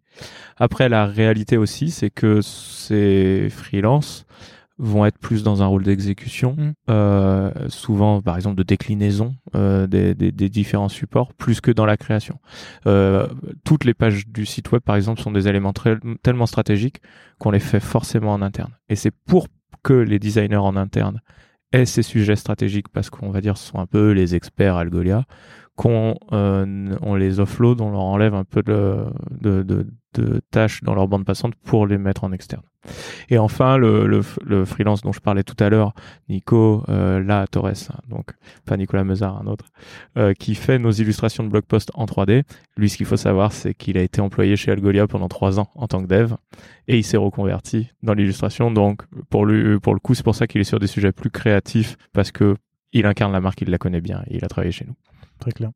Après, 0.56 0.88
la 0.88 1.04
réalité 1.04 1.58
aussi, 1.58 1.90
c'est 1.90 2.10
que 2.10 2.40
ces 2.40 3.48
freelances 3.50 4.24
vont 4.78 5.04
être 5.04 5.18
plus 5.18 5.42
dans 5.42 5.62
un 5.62 5.66
rôle 5.66 5.82
d'exécution, 5.82 6.56
mm. 6.56 6.72
euh, 6.90 7.50
souvent 7.68 8.20
par 8.20 8.36
exemple 8.36 8.56
de 8.56 8.62
déclinaison 8.62 9.34
euh, 9.54 9.86
des, 9.86 10.14
des, 10.14 10.32
des, 10.32 10.48
différents 10.48 10.88
supports, 10.88 11.32
plus 11.34 11.60
que 11.60 11.70
dans 11.70 11.86
la 11.86 11.96
création. 11.96 12.40
Euh, 12.86 13.28
toutes 13.64 13.84
les 13.84 13.94
pages 13.94 14.26
du 14.26 14.46
site 14.46 14.72
web 14.72 14.82
par 14.82 14.96
exemple 14.96 15.20
sont 15.20 15.30
des 15.30 15.48
éléments 15.48 15.72
très, 15.72 15.96
tellement 16.22 16.46
stratégiques 16.46 17.00
qu'on 17.38 17.50
les 17.50 17.60
fait 17.60 17.80
forcément 17.80 18.32
en 18.32 18.42
interne. 18.42 18.72
Et 18.88 18.96
c'est 18.96 19.10
pour 19.10 19.46
que 19.82 19.94
les 19.94 20.18
designers 20.18 20.56
en 20.56 20.76
interne 20.76 21.20
aient 21.72 21.86
ces 21.86 22.02
sujets 22.02 22.36
stratégiques, 22.36 22.88
parce 22.88 23.10
qu'on 23.10 23.30
va 23.30 23.40
dire 23.40 23.56
ce 23.56 23.68
sont 23.68 23.78
un 23.78 23.86
peu 23.86 24.10
les 24.12 24.34
experts 24.34 24.76
Algolia, 24.76 25.24
qu'on 25.76 26.16
euh, 26.32 26.96
on 27.00 27.14
les 27.14 27.40
offload, 27.40 27.80
on 27.80 27.90
leur 27.90 28.00
enlève 28.00 28.34
un 28.34 28.44
peu 28.44 28.62
de, 28.62 29.06
de, 29.30 29.62
de, 29.62 30.40
tâches 30.50 30.82
dans 30.82 30.94
leur 30.94 31.08
bande 31.08 31.24
passante 31.24 31.54
pour 31.64 31.86
les 31.86 31.96
mettre 31.96 32.24
en 32.24 32.32
externe. 32.32 32.62
Et 33.30 33.38
enfin, 33.38 33.78
le, 33.78 34.06
le, 34.06 34.20
le, 34.44 34.64
freelance 34.66 35.00
dont 35.00 35.12
je 35.12 35.20
parlais 35.20 35.44
tout 35.44 35.56
à 35.60 35.70
l'heure, 35.70 35.94
Nico 36.28 36.84
euh, 36.88 37.22
La 37.22 37.46
Torres, 37.46 37.72
donc 38.08 38.32
pas 38.66 38.76
Nicolas 38.76 39.04
Mezard, 39.04 39.40
un 39.40 39.46
autre, 39.46 39.66
euh, 40.18 40.34
qui 40.34 40.54
fait 40.54 40.78
nos 40.78 40.90
illustrations 40.90 41.44
de 41.44 41.48
blog 41.48 41.62
post 41.62 41.90
en 41.94 42.04
3D. 42.04 42.42
Lui, 42.76 42.90
ce 42.90 42.98
qu'il 42.98 43.06
faut 43.06 43.16
savoir, 43.16 43.52
c'est 43.52 43.72
qu'il 43.72 43.96
a 43.96 44.02
été 44.02 44.20
employé 44.20 44.56
chez 44.56 44.72
Algolia 44.72 45.06
pendant 45.06 45.28
trois 45.28 45.58
ans 45.58 45.70
en 45.74 45.86
tant 45.86 46.02
que 46.02 46.08
dev, 46.08 46.34
et 46.88 46.98
il 46.98 47.04
s'est 47.04 47.16
reconverti 47.16 47.88
dans 48.02 48.14
l'illustration. 48.14 48.70
Donc, 48.70 49.02
pour 49.30 49.46
lui, 49.46 49.78
pour 49.80 49.94
le 49.94 50.00
coup, 50.00 50.14
c'est 50.14 50.24
pour 50.24 50.34
ça 50.34 50.46
qu'il 50.46 50.60
est 50.60 50.64
sur 50.64 50.80
des 50.80 50.88
sujets 50.88 51.12
plus 51.12 51.30
créatifs, 51.30 51.96
parce 52.12 52.30
que 52.30 52.56
il 52.92 53.06
incarne 53.06 53.32
la 53.32 53.40
marque, 53.40 53.62
il 53.62 53.70
la 53.70 53.78
connaît 53.78 54.02
bien, 54.02 54.22
il 54.28 54.44
a 54.44 54.48
travaillé 54.48 54.72
chez 54.72 54.84
nous. 54.84 54.94
Très 55.42 55.50
clair. 55.50 55.72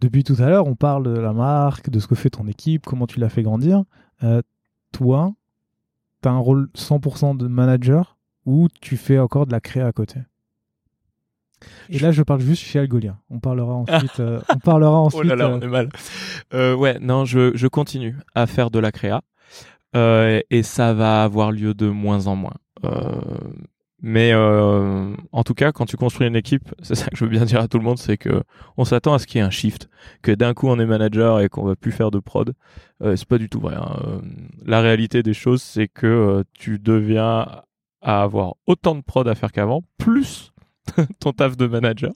Depuis 0.00 0.22
tout 0.22 0.36
à 0.38 0.48
l'heure, 0.48 0.68
on 0.68 0.76
parle 0.76 1.12
de 1.12 1.18
la 1.18 1.32
marque, 1.32 1.90
de 1.90 1.98
ce 1.98 2.06
que 2.06 2.14
fait 2.14 2.30
ton 2.30 2.46
équipe, 2.46 2.86
comment 2.86 3.08
tu 3.08 3.18
l'as 3.18 3.28
fait 3.28 3.42
grandir. 3.42 3.82
Euh, 4.22 4.42
toi, 4.92 5.34
tu 6.22 6.28
as 6.28 6.30
un 6.30 6.38
rôle 6.38 6.68
100% 6.76 7.36
de 7.36 7.48
manager 7.48 8.16
ou 8.44 8.68
tu 8.80 8.96
fais 8.96 9.18
encore 9.18 9.46
de 9.46 9.50
la 9.50 9.60
créa 9.60 9.88
à 9.88 9.90
côté? 9.90 10.20
Et 11.88 11.98
là, 11.98 12.12
je 12.12 12.22
parle 12.22 12.42
juste 12.42 12.62
chez 12.62 12.78
Algolia. 12.78 13.18
On 13.28 13.40
parlera 13.40 13.74
ensuite. 13.88 14.20
Euh, 14.20 14.40
on 14.54 14.58
parlera 14.60 15.00
ensuite. 15.00 15.22
oh 15.24 15.26
là 15.26 15.34
là, 15.34 15.50
on 15.50 15.60
est 15.60 15.66
mal. 15.66 15.88
Euh, 16.54 16.76
ouais, 16.76 17.00
non, 17.00 17.24
je, 17.24 17.56
je, 17.56 17.66
continue 17.66 18.16
à 18.36 18.46
faire 18.46 18.70
de 18.70 18.78
la 18.78 18.92
créa 18.92 19.22
et 19.94 20.62
ça 20.62 20.94
va 20.94 21.24
avoir 21.24 21.50
lieu 21.50 21.74
de 21.74 21.88
moins 21.88 22.28
en 22.28 22.36
moins. 22.36 22.54
Mais 24.08 24.30
euh, 24.32 25.16
en 25.32 25.42
tout 25.42 25.54
cas, 25.54 25.72
quand 25.72 25.84
tu 25.84 25.96
construis 25.96 26.28
une 26.28 26.36
équipe, 26.36 26.72
c'est 26.82 26.94
ça 26.94 27.06
que 27.06 27.16
je 27.16 27.24
veux 27.24 27.30
bien 27.30 27.44
dire 27.44 27.60
à 27.60 27.66
tout 27.66 27.76
le 27.76 27.82
monde, 27.82 27.98
c'est 27.98 28.16
que 28.16 28.44
on 28.76 28.84
s'attend 28.84 29.14
à 29.14 29.18
ce 29.18 29.26
qu'il 29.26 29.40
y 29.40 29.42
ait 29.42 29.44
un 29.44 29.50
shift, 29.50 29.88
que 30.22 30.30
d'un 30.30 30.54
coup 30.54 30.68
on 30.68 30.78
est 30.78 30.86
manager 30.86 31.40
et 31.40 31.48
qu'on 31.48 31.64
va 31.64 31.74
plus 31.74 31.90
faire 31.90 32.12
de 32.12 32.20
prod. 32.20 32.54
Euh, 33.02 33.16
c'est 33.16 33.26
pas 33.26 33.38
du 33.38 33.48
tout 33.48 33.58
vrai. 33.58 33.74
Hein. 33.74 33.98
Euh, 34.06 34.20
la 34.64 34.80
réalité 34.80 35.24
des 35.24 35.34
choses, 35.34 35.60
c'est 35.60 35.88
que 35.88 36.06
euh, 36.06 36.44
tu 36.56 36.78
deviens 36.78 37.48
à 38.00 38.22
avoir 38.22 38.54
autant 38.68 38.94
de 38.94 39.00
prod 39.00 39.26
à 39.26 39.34
faire 39.34 39.50
qu'avant, 39.50 39.82
plus 39.98 40.52
ton 41.18 41.32
taf 41.32 41.56
de 41.56 41.66
manager. 41.66 42.12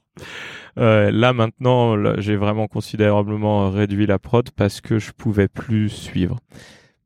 Là 0.77 1.33
maintenant, 1.33 2.21
j'ai 2.21 2.37
vraiment 2.37 2.69
considérablement 2.69 3.69
réduit 3.69 4.07
la 4.07 4.21
prod 4.21 4.49
parce 4.53 4.81
que 4.81 5.01
je 5.01 5.11
pouvais 5.11 5.49
plus 5.49 5.89
suivre 5.89 6.39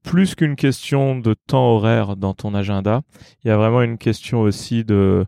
plus 0.05 0.36
qu'une 0.36 0.55
question 0.55 1.18
de 1.18 1.34
temps 1.34 1.74
horaire 1.74 2.14
dans 2.16 2.34
ton 2.34 2.55
agenda, 2.55 3.02
il 3.42 3.48
y 3.48 3.50
a 3.50 3.57
vraiment 3.57 3.82
une 3.82 3.98
question 3.98 4.42
aussi 4.42 4.84
de, 4.84 5.26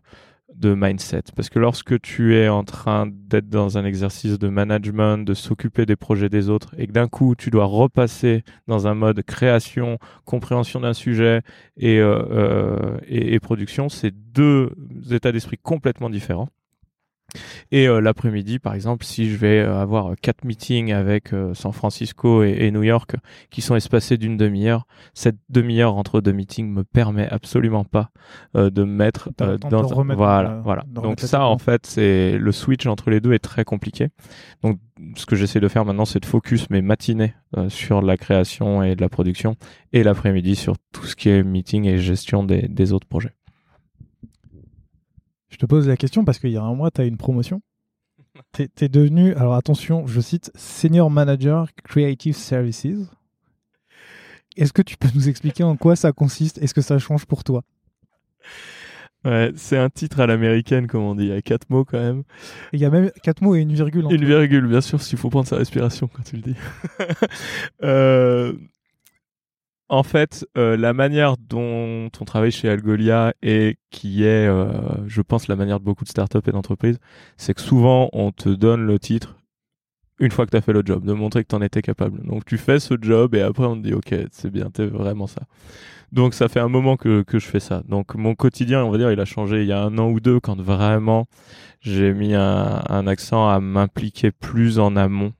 mindset. 0.63 1.23
Parce 1.35 1.49
que 1.49 1.59
lorsque 1.59 1.99
tu 2.01 2.35
es 2.35 2.47
en 2.47 2.63
train 2.63 3.07
d'être 3.07 3.49
dans 3.49 3.77
un 3.77 3.85
exercice 3.85 4.39
de 4.39 4.47
management, 4.47 5.19
de 5.19 5.33
s'occuper 5.33 5.85
des 5.85 5.95
projets 5.95 6.29
des 6.29 6.49
autres, 6.49 6.73
et 6.77 6.87
que 6.87 6.91
d'un 6.91 7.07
coup 7.07 7.35
tu 7.35 7.49
dois 7.49 7.65
repasser 7.65 8.43
dans 8.67 8.87
un 8.87 8.93
mode 8.93 9.21
création, 9.23 9.97
compréhension 10.25 10.79
d'un 10.79 10.93
sujet 10.93 11.41
et, 11.75 11.99
euh, 11.99 12.97
euh, 13.11 13.39
production, 13.39 13.89
c'est 13.89 14.11
deux 14.11 14.71
états 15.11 15.31
d'esprit 15.31 15.57
complètement 15.57 16.09
différents. 16.09 16.49
Et 17.71 17.87
euh, 17.87 17.99
l'après-midi, 17.99 18.59
par 18.59 18.73
exemple, 18.73 19.05
si 19.05 19.29
je 19.29 19.35
vais 19.35 19.59
euh, 19.59 19.81
avoir 19.81 20.15
quatre 20.21 20.45
meetings 20.45 20.93
avec 20.93 21.33
euh, 21.33 21.53
San 21.53 21.73
Francisco 21.73 22.43
et, 22.43 22.71
New 22.71 22.83
York 22.83 23.15
qui 23.49 23.61
sont 23.61 23.75
espacés 23.75 24.17
d'une 24.17 24.37
demi-heure, 24.37 24.87
cette 25.13 25.37
demi-heure 25.49 25.95
entre 25.95 26.21
deux 26.21 26.31
meetings 26.31 26.69
me 26.69 26.83
permet 26.83 27.27
absolument 27.27 27.83
pas 27.83 28.09
de 28.53 28.83
me 28.83 28.91
mettre 28.91 29.29
dans 29.37 29.83
voilà, 30.15 30.61
voilà. 30.63 30.83
Donc 30.87 31.19
ça, 31.21 31.45
en 31.45 31.57
fait, 31.57 31.85
c'est 31.85 32.37
le 32.37 32.51
switch 32.51 32.85
entre 32.85 33.09
les 33.09 33.21
deux 33.21 33.33
est 33.33 33.39
très 33.39 33.63
compliqué. 33.63 34.09
Donc 34.63 34.79
ce 35.15 35.25
que 35.25 35.35
j'essaie 35.35 35.59
de 35.59 35.67
faire 35.67 35.85
maintenant, 35.85 36.05
c'est 36.05 36.19
de 36.19 36.25
focus 36.25 36.69
mes 36.69 36.81
matinées 36.81 37.33
sur 37.69 38.01
la 38.01 38.17
création 38.17 38.83
et 38.83 38.95
de 38.95 39.01
la 39.01 39.09
production, 39.09 39.55
et 39.93 40.03
l'après-midi 40.03 40.55
sur 40.55 40.75
tout 40.91 41.05
ce 41.05 41.15
qui 41.15 41.29
est 41.29 41.43
meeting 41.43 41.85
et 41.85 41.97
gestion 41.97 42.43
des, 42.43 42.67
des 42.67 42.91
autres 42.91 43.07
projets. 43.07 43.36
Je 45.57 45.61
te 45.61 45.65
pose 45.65 45.87
la 45.87 45.97
question 45.97 46.23
parce 46.23 46.37
qu'il 46.37 46.51
y 46.51 46.57
a 46.57 46.61
un 46.61 46.75
mois, 46.75 46.91
tu 46.91 47.01
as 47.01 47.05
une 47.05 47.17
promotion. 47.17 47.61
Tu 48.53 48.69
es, 48.81 48.89
devenu, 48.89 49.33
alors 49.33 49.55
attention, 49.55 50.05
je 50.05 50.21
cite, 50.21 50.51
Senior 50.53 51.09
Manager 51.09 51.67
Creative 51.83 52.35
Services. 52.35 53.09
Est-ce 54.55 54.71
que 54.71 54.83
tu 54.83 54.95
peux 54.95 55.07
nous 55.15 55.27
expliquer 55.27 55.63
en 55.63 55.75
quoi 55.75 55.95
ça 55.95 56.11
consiste? 56.11 56.59
Est-ce 56.59 56.75
que 56.75 56.81
ça 56.81 56.99
change 56.99 57.25
pour 57.25 57.43
toi? 57.43 57.63
Ouais, 59.25 59.51
c'est 59.55 59.77
un 59.77 59.89
titre 59.89 60.19
à 60.19 60.27
l'américaine, 60.27 60.85
comme 60.85 61.01
on 61.01 61.15
dit. 61.15 61.23
Il 61.23 61.29
y 61.29 61.33
a 61.33 61.41
quatre 61.41 61.67
mots 61.71 61.83
quand 61.83 61.99
même. 61.99 62.21
Il 62.73 62.79
y 62.79 62.85
a 62.85 62.91
même 62.91 63.09
quatre 63.23 63.41
mots 63.41 63.55
et 63.55 63.61
une 63.61 63.73
virgule. 63.73 64.05
une 64.11 64.25
virgule, 64.25 64.67
bien 64.67 64.81
sûr, 64.81 65.01
s'il 65.01 65.17
faut 65.17 65.31
prendre 65.31 65.47
sa 65.47 65.57
respiration 65.57 66.07
quand 66.07 66.21
tu 66.21 66.35
le 66.35 66.43
dis. 66.43 66.55
euh, 67.83 68.53
en 69.89 70.03
fait, 70.03 70.45
euh, 70.57 70.75
la 70.75 70.93
manière 70.93 71.37
dont 71.37 72.09
on 72.19 72.25
travaille 72.25 72.51
chez 72.51 72.69
Algolia 72.69 73.33
et 73.41 73.77
qui 73.89 74.23
est, 74.23 74.47
euh, 74.47 74.67
je 75.07 75.21
pense, 75.21 75.47
la 75.47 75.55
manière 75.55 75.79
de 75.79 75.85
beaucoup 75.85 76.03
de 76.03 76.09
startups 76.09 76.39
et 76.45 76.51
d'entreprises, 76.51 76.99
c'est 77.37 77.53
que 77.53 77.61
souvent 77.61 78.09
on 78.13 78.31
te 78.31 78.49
donne 78.49 78.85
le 78.85 78.99
titre 78.99 79.37
une 80.19 80.31
fois 80.31 80.45
que 80.45 80.51
tu 80.51 80.57
as 80.57 80.61
fait 80.61 80.73
le 80.73 80.81
job, 80.83 81.05
de 81.05 81.13
montrer 81.13 81.43
que 81.43 81.49
tu 81.49 81.55
en 81.55 81.61
étais 81.61 81.81
capable. 81.81 82.25
Donc 82.25 82.43
tu 82.45 82.57
fais 82.57 82.79
ce 82.79 82.95
job 82.99 83.35
et 83.35 83.41
après 83.41 83.65
on 83.65 83.75
te 83.75 83.83
dit 83.87 83.93
ok, 83.93 84.15
c'est 84.31 84.49
bien, 84.49 84.69
t'es 84.71 84.87
vraiment 84.87 85.27
ça. 85.27 85.43
Donc 86.11 86.33
ça 86.33 86.47
fait 86.47 86.59
un 86.59 86.69
moment 86.69 86.97
que, 86.97 87.21
que 87.21 87.39
je 87.39 87.45
fais 87.45 87.59
ça. 87.59 87.83
Donc 87.87 88.15
mon 88.15 88.33
quotidien, 88.35 88.83
on 88.83 88.89
va 88.89 88.97
dire, 88.97 89.11
il 89.11 89.19
a 89.19 89.25
changé 89.25 89.61
il 89.61 89.67
y 89.67 89.73
a 89.73 89.81
un 89.81 89.97
an 89.99 90.09
ou 90.09 90.19
deux 90.19 90.39
quand 90.39 90.59
vraiment 90.59 91.27
j'ai 91.81 92.13
mis 92.13 92.33
un, 92.33 92.83
un 92.89 93.07
accent 93.07 93.47
à 93.47 93.59
m'impliquer 93.59 94.31
plus 94.31 94.79
en 94.79 94.95
amont 94.95 95.33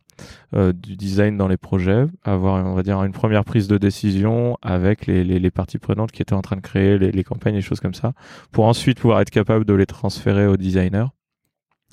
euh, 0.56 0.73
du 0.73 0.95
design 0.95 1.38
dans 1.38 1.48
les 1.48 1.57
projets, 1.57 2.06
avoir 2.23 2.65
on 2.65 2.73
va 2.73 2.84
dire 2.84 3.03
une 3.03 3.11
première 3.11 3.44
prise 3.44 3.68
de 3.68 3.77
décision 3.77 4.57
avec 4.61 5.07
les, 5.07 5.52
parties 5.52 5.77
prenantes 5.77 6.11
qui 6.11 6.22
étaient 6.22 6.34
en 6.34 6.41
train 6.41 6.56
de 6.56 6.61
créer 6.61 6.98
les, 6.98 7.23
campagnes, 7.23 7.56
les 7.56 7.61
choses 7.61 7.80
comme 7.80 7.94
ça, 7.94 8.14
pour 8.52 8.65
ensuite 8.65 8.99
pouvoir 8.99 9.22
être 9.22 9.30
capable 9.30 9.65
de 9.65 9.73
les 9.73 9.85
transférer 9.85 10.48
aux 10.48 10.57
designers 10.57 11.07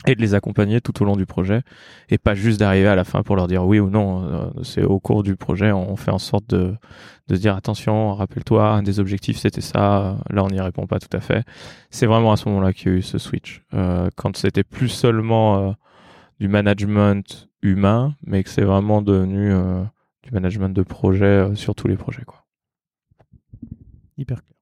et 0.07 0.15
de 0.15 0.21
les 0.21 0.35
accompagner 0.35 0.81
tout 0.81 1.03
au 1.03 1.05
long 1.05 1.17
du 1.17 1.25
projet 1.25 1.63
et 2.11 2.19
pas 2.19 2.35
juste 2.35 2.61
d'arriver 2.61 2.89
à 2.89 2.95
la 2.95 3.05
fin 3.05 3.23
pour 3.23 3.37
leur 3.37 3.47
dire 3.47 3.65
oui 3.65 3.79
ou 3.81 3.91
non. 3.91 4.25
Euh, 4.25 4.51
c'est 4.63 4.83
au 4.83 5.01
cours 5.01 5.23
du 5.23 5.37
projet, 5.37 5.73
on 5.73 5.97
fait 5.97 6.11
en 6.11 6.19
sorte 6.19 6.49
de, 6.49 6.75
de 7.29 7.37
dire 7.37 7.57
attention, 7.57 8.15
rappelle-toi, 8.15 8.69
un 8.71 8.83
des 8.83 9.01
objectifs 9.01 9.39
c'était 9.39 9.61
ça, 9.61 10.19
là 10.31 10.45
on 10.45 10.49
n'y 10.49 10.61
répond 10.61 10.87
pas 10.87 10.99
tout 10.99 11.15
à 11.17 11.21
fait. 11.21 11.45
C'est 11.91 12.07
vraiment 12.07 12.33
à 12.33 12.37
ce 12.37 12.49
moment-là 12.49 12.73
qu'il 12.73 12.93
y 12.93 12.95
a 12.95 12.99
eu 12.99 13.03
ce 13.03 13.19
switch. 13.19 13.63
Euh, 13.73 14.11
quand 14.17 14.37
c'était 14.37 14.65
plus 14.65 14.89
seulement 14.89 15.75
du 16.41 16.49
management 16.49 17.49
humain, 17.65 18.15
mais 18.25 18.45
que 18.45 18.51
c'est 18.51 18.63
vraiment 18.63 19.03
devenu 19.03 19.51
euh, 19.51 19.83
du 20.23 20.31
management 20.31 20.69
de 20.69 20.83
projet 20.83 21.25
euh, 21.25 21.55
sur 21.57 21.75
tous 21.75 21.89
les 21.89 21.97
projets. 21.97 22.23
Quoi. 22.25 22.45
Hyper 24.17 24.45
clair. 24.45 24.55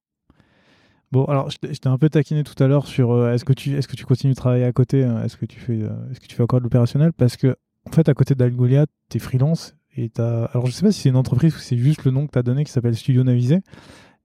Bon, 1.11 1.25
alors 1.27 1.51
je 1.51 1.59
t'ai 1.59 1.89
un 1.89 1.99
peu 1.99 2.09
taquiné 2.09 2.43
tout 2.43 2.55
à 2.63 2.69
l'heure 2.69 2.87
sur 2.87 3.11
euh, 3.11 3.35
est-ce 3.35 3.45
que 3.45 3.53
tu 3.53 3.77
est-ce 3.77 3.87
que 3.87 3.97
tu 3.97 4.07
continues 4.07 4.33
de 4.33 4.39
travailler 4.39 4.65
à 4.65 4.73
côté, 4.73 5.05
hein, 5.05 5.23
est-ce 5.25 5.37
que 5.37 5.45
tu 5.45 5.61
fais 5.61 5.81
est-ce 6.11 6.21
que 6.21 6.27
tu 6.27 6.35
fais 6.35 6.43
encore 6.43 6.61
de 6.61 6.65
l'opérationnel? 6.65 7.13
Parce 7.13 7.37
que 7.37 7.55
en 7.87 7.91
fait, 7.91 8.09
à 8.09 8.15
côté 8.15 8.35
d'Algolia, 8.35 8.87
tu 9.11 9.17
es 9.19 9.21
freelance. 9.21 9.77
Et 9.95 10.09
t'as... 10.09 10.45
Alors, 10.47 10.67
je 10.67 10.71
sais 10.71 10.83
pas 10.83 10.93
si 10.93 11.03
c'est 11.03 11.09
une 11.11 11.17
entreprise 11.17 11.55
ou 11.55 11.59
c'est 11.59 11.77
juste 11.77 12.05
le 12.05 12.13
nom 12.13 12.27
que 12.27 12.33
tu 12.33 12.39
as 12.39 12.43
donné 12.43 12.65
qui 12.65 12.71
s'appelle 12.71 12.97
Studio 12.97 13.25
Navisé. 13.25 13.61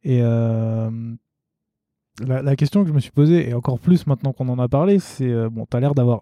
Et 0.04 0.22
la, 0.22 0.92
la, 2.20 2.56
question 2.56 2.84
que 2.84 2.90
je 2.90 2.94
me 2.94 3.00
suis 3.00 3.12
posée, 3.12 3.50
et 3.50 3.54
encore 3.54 3.80
plus 3.80 4.06
maintenant 4.06 4.32
qu'on 4.32 4.48
en 4.48 4.60
a 4.60 4.70
parlé, 4.70 5.00
c'est 5.00 5.50
bon, 5.50 5.66
tu 5.70 5.76
as 5.76 5.80
l'air 5.80 5.96
d'avoir 5.96 6.22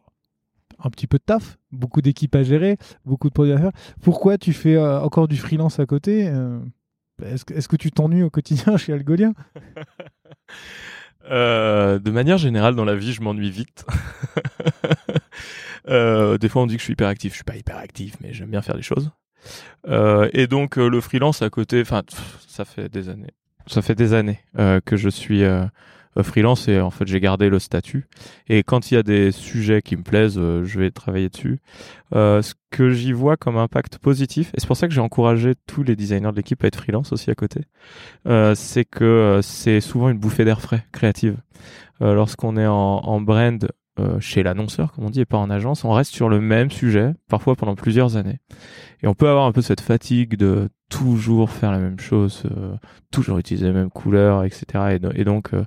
un 0.84 0.90
petit 0.90 1.08
peu 1.08 1.18
de 1.18 1.24
taf, 1.24 1.58
beaucoup 1.72 2.02
d'équipes 2.02 2.36
à 2.36 2.44
gérer, 2.44 2.78
beaucoup 3.06 3.30
de 3.30 3.34
produits 3.34 3.54
à 3.54 3.58
faire. 3.58 3.72
Pourquoi 4.02 4.38
tu 4.38 4.54
fais 4.54 4.76
euh, 4.76 5.02
encore 5.02 5.28
du 5.28 5.38
freelance 5.38 5.80
à 5.80 5.86
côté 5.86 6.28
euh, 6.28 6.60
est-ce, 7.24 7.68
que, 7.68 7.76
tu 7.76 7.92
t'ennuies 7.92 8.24
au 8.24 8.30
quotidien 8.30 8.78
chez 8.78 8.94
Algolia 8.94 9.32
Euh, 11.32 11.98
de 11.98 12.12
manière 12.12 12.38
générale, 12.38 12.76
dans 12.76 12.86
la 12.86 12.96
vie, 12.96 13.12
je 13.12 13.22
m'ennuie 13.22 13.50
vite. 13.50 13.84
euh, 15.88 16.38
des 16.38 16.50
fois, 16.50 16.62
on 16.62 16.68
dit 16.68 16.76
que 16.76 16.80
je 16.80 16.84
suis 16.84 16.94
hyper 16.94 17.08
actif. 17.08 17.32
Je 17.34 17.38
suis 17.38 17.44
pas 17.44 17.56
hyper 17.56 17.78
actif, 17.78 18.16
mais 18.22 18.32
j'aime 18.32 18.52
bien 18.52 18.62
faire 18.62 18.76
des 18.76 18.84
choses. 18.84 19.10
Euh, 19.88 20.30
et 20.34 20.48
donc, 20.48 20.78
euh, 20.78 20.88
le 20.88 21.02
freelance 21.02 21.42
à 21.42 21.50
côté, 21.50 21.82
enfin, 21.82 22.04
ça 22.48 22.66
fait 22.66 22.90
des 22.90 23.10
années. 23.10 23.34
Ça 23.68 23.82
fait 23.82 23.96
des 23.96 24.14
années 24.14 24.40
euh, 24.60 24.80
que 24.86 24.98
je 24.98 25.10
suis 25.10 25.42
freelance 26.24 26.68
et 26.68 26.80
en 26.80 26.90
fait, 26.90 27.08
j'ai 27.08 27.20
gardé 27.20 27.50
le 27.50 27.60
statut. 27.60 28.08
Et 28.48 28.64
quand 28.64 28.92
il 28.92 28.96
y 28.96 28.98
a 28.98 29.04
des 29.04 29.32
sujets 29.32 29.82
qui 29.82 29.98
me 29.98 30.04
plaisent, 30.04 30.40
je 30.40 30.80
vais 30.80 30.92
travailler 30.92 31.30
dessus. 31.30 31.60
ce 32.14 32.54
que 32.72 32.92
j'y 32.92 33.14
vois 33.14 33.38
comme 33.38 33.58
impact 33.58 33.98
positif, 33.98 34.52
et 34.56 34.60
c'est 34.60 34.68
pour 34.68 34.78
ça 34.78 34.88
que 34.88 34.94
j'ai 34.94 35.02
encouragé 35.02 35.54
tous 35.68 35.84
les 35.84 35.96
designers 35.96 36.32
de 36.32 36.38
l'équipe 36.38 36.64
à 36.64 36.68
être 36.68 36.78
freelance 36.78 37.12
aussi 37.12 37.32
à 37.32 37.36
côté, 37.36 37.62
c'est 38.56 38.86
que 38.86 39.40
c'est 39.42 39.82
souvent 39.82 40.10
une 40.10 40.18
bouffée 40.18 40.46
d'air 40.46 40.62
frais 40.62 40.86
créative. 40.92 41.38
Lorsqu'on 42.00 42.58
est 42.58 42.68
en, 42.68 42.74
en 42.74 43.22
brand 43.22 43.68
euh, 43.98 44.20
chez 44.20 44.44
l'annonceur, 44.44 44.92
comme 44.92 45.06
on 45.06 45.10
dit, 45.10 45.22
et 45.22 45.26
pas 45.26 45.38
en 45.38 45.50
agence, 45.50 45.86
on 45.86 45.92
reste 45.92 46.14
sur 46.14 46.28
le 46.28 46.42
même 46.42 46.70
sujet, 46.70 47.14
parfois 47.30 47.56
pendant 47.56 47.76
plusieurs 47.76 48.18
années. 48.18 48.40
Et 49.02 49.08
on 49.08 49.14
peut 49.14 49.30
avoir 49.30 49.46
un 49.46 49.54
peu 49.54 49.62
cette 49.62 49.80
fatigue 49.80 50.36
de 50.36 50.68
toujours 50.90 51.50
faire 51.50 51.72
la 51.72 51.80
même 51.80 51.98
chose, 51.98 52.44
euh, 52.52 52.76
toujours 53.10 53.38
utiliser 53.38 53.68
les 53.68 53.72
mêmes 53.72 53.90
couleurs, 53.90 54.44
etc. 54.44 55.00
Et, 55.16 55.24
donc, 55.24 55.54
euh, 55.54 55.64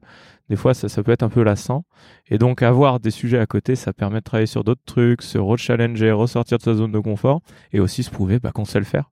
des 0.49 0.57
fois, 0.57 0.75
ça, 0.75 1.03
peut 1.03 1.12
être 1.12 1.23
un 1.23 1.29
peu 1.29 1.43
lassant. 1.43 1.85
Et 2.29 2.39
donc, 2.39 2.62
avoir 2.62 3.01
des 3.01 3.11
sujets 3.11 3.39
à 3.39 3.47
côté, 3.47 3.77
ça 3.77 3.93
permet 3.93 4.19
de 4.19 4.25
travailler 4.25 4.47
sur 4.47 4.65
d'autres 4.65 4.85
trucs, 4.87 5.23
se 5.23 5.39
rechallenger, 5.39 6.11
ressortir 6.12 6.59
de 6.59 6.62
sa 6.62 6.75
zone 6.75 6.93
de 6.93 6.99
confort, 6.99 7.41
et 7.73 7.81
aussi 7.81 8.03
se 8.03 8.11
prouver 8.11 8.39
bah, 8.39 8.53
qu'on 8.53 8.65
sait 8.65 8.79
le 8.79 8.85
faire. 8.85 9.11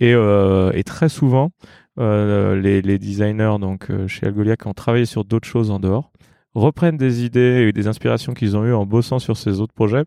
Et, 0.00 0.12
et 0.12 0.84
très 0.84 1.08
souvent, 1.08 1.50
les, 1.96 2.82
les, 2.82 2.98
designers 2.98 3.56
donc 3.60 3.90
chez 4.06 4.26
Algolia 4.26 4.56
qui 4.56 4.68
ont 4.68 4.72
travaillé 4.72 5.06
sur 5.06 5.24
d'autres 5.24 5.48
choses 5.48 5.72
en 5.72 5.80
dehors, 5.80 6.12
reprennent 6.54 6.96
des 6.96 7.24
idées 7.24 7.66
et 7.68 7.72
des 7.72 7.88
inspirations 7.88 8.34
qu'ils 8.34 8.56
ont 8.56 8.64
eues 8.64 8.74
en 8.74 8.86
bossant 8.86 9.18
sur 9.18 9.36
ces 9.36 9.60
autres 9.60 9.74
projets 9.74 10.04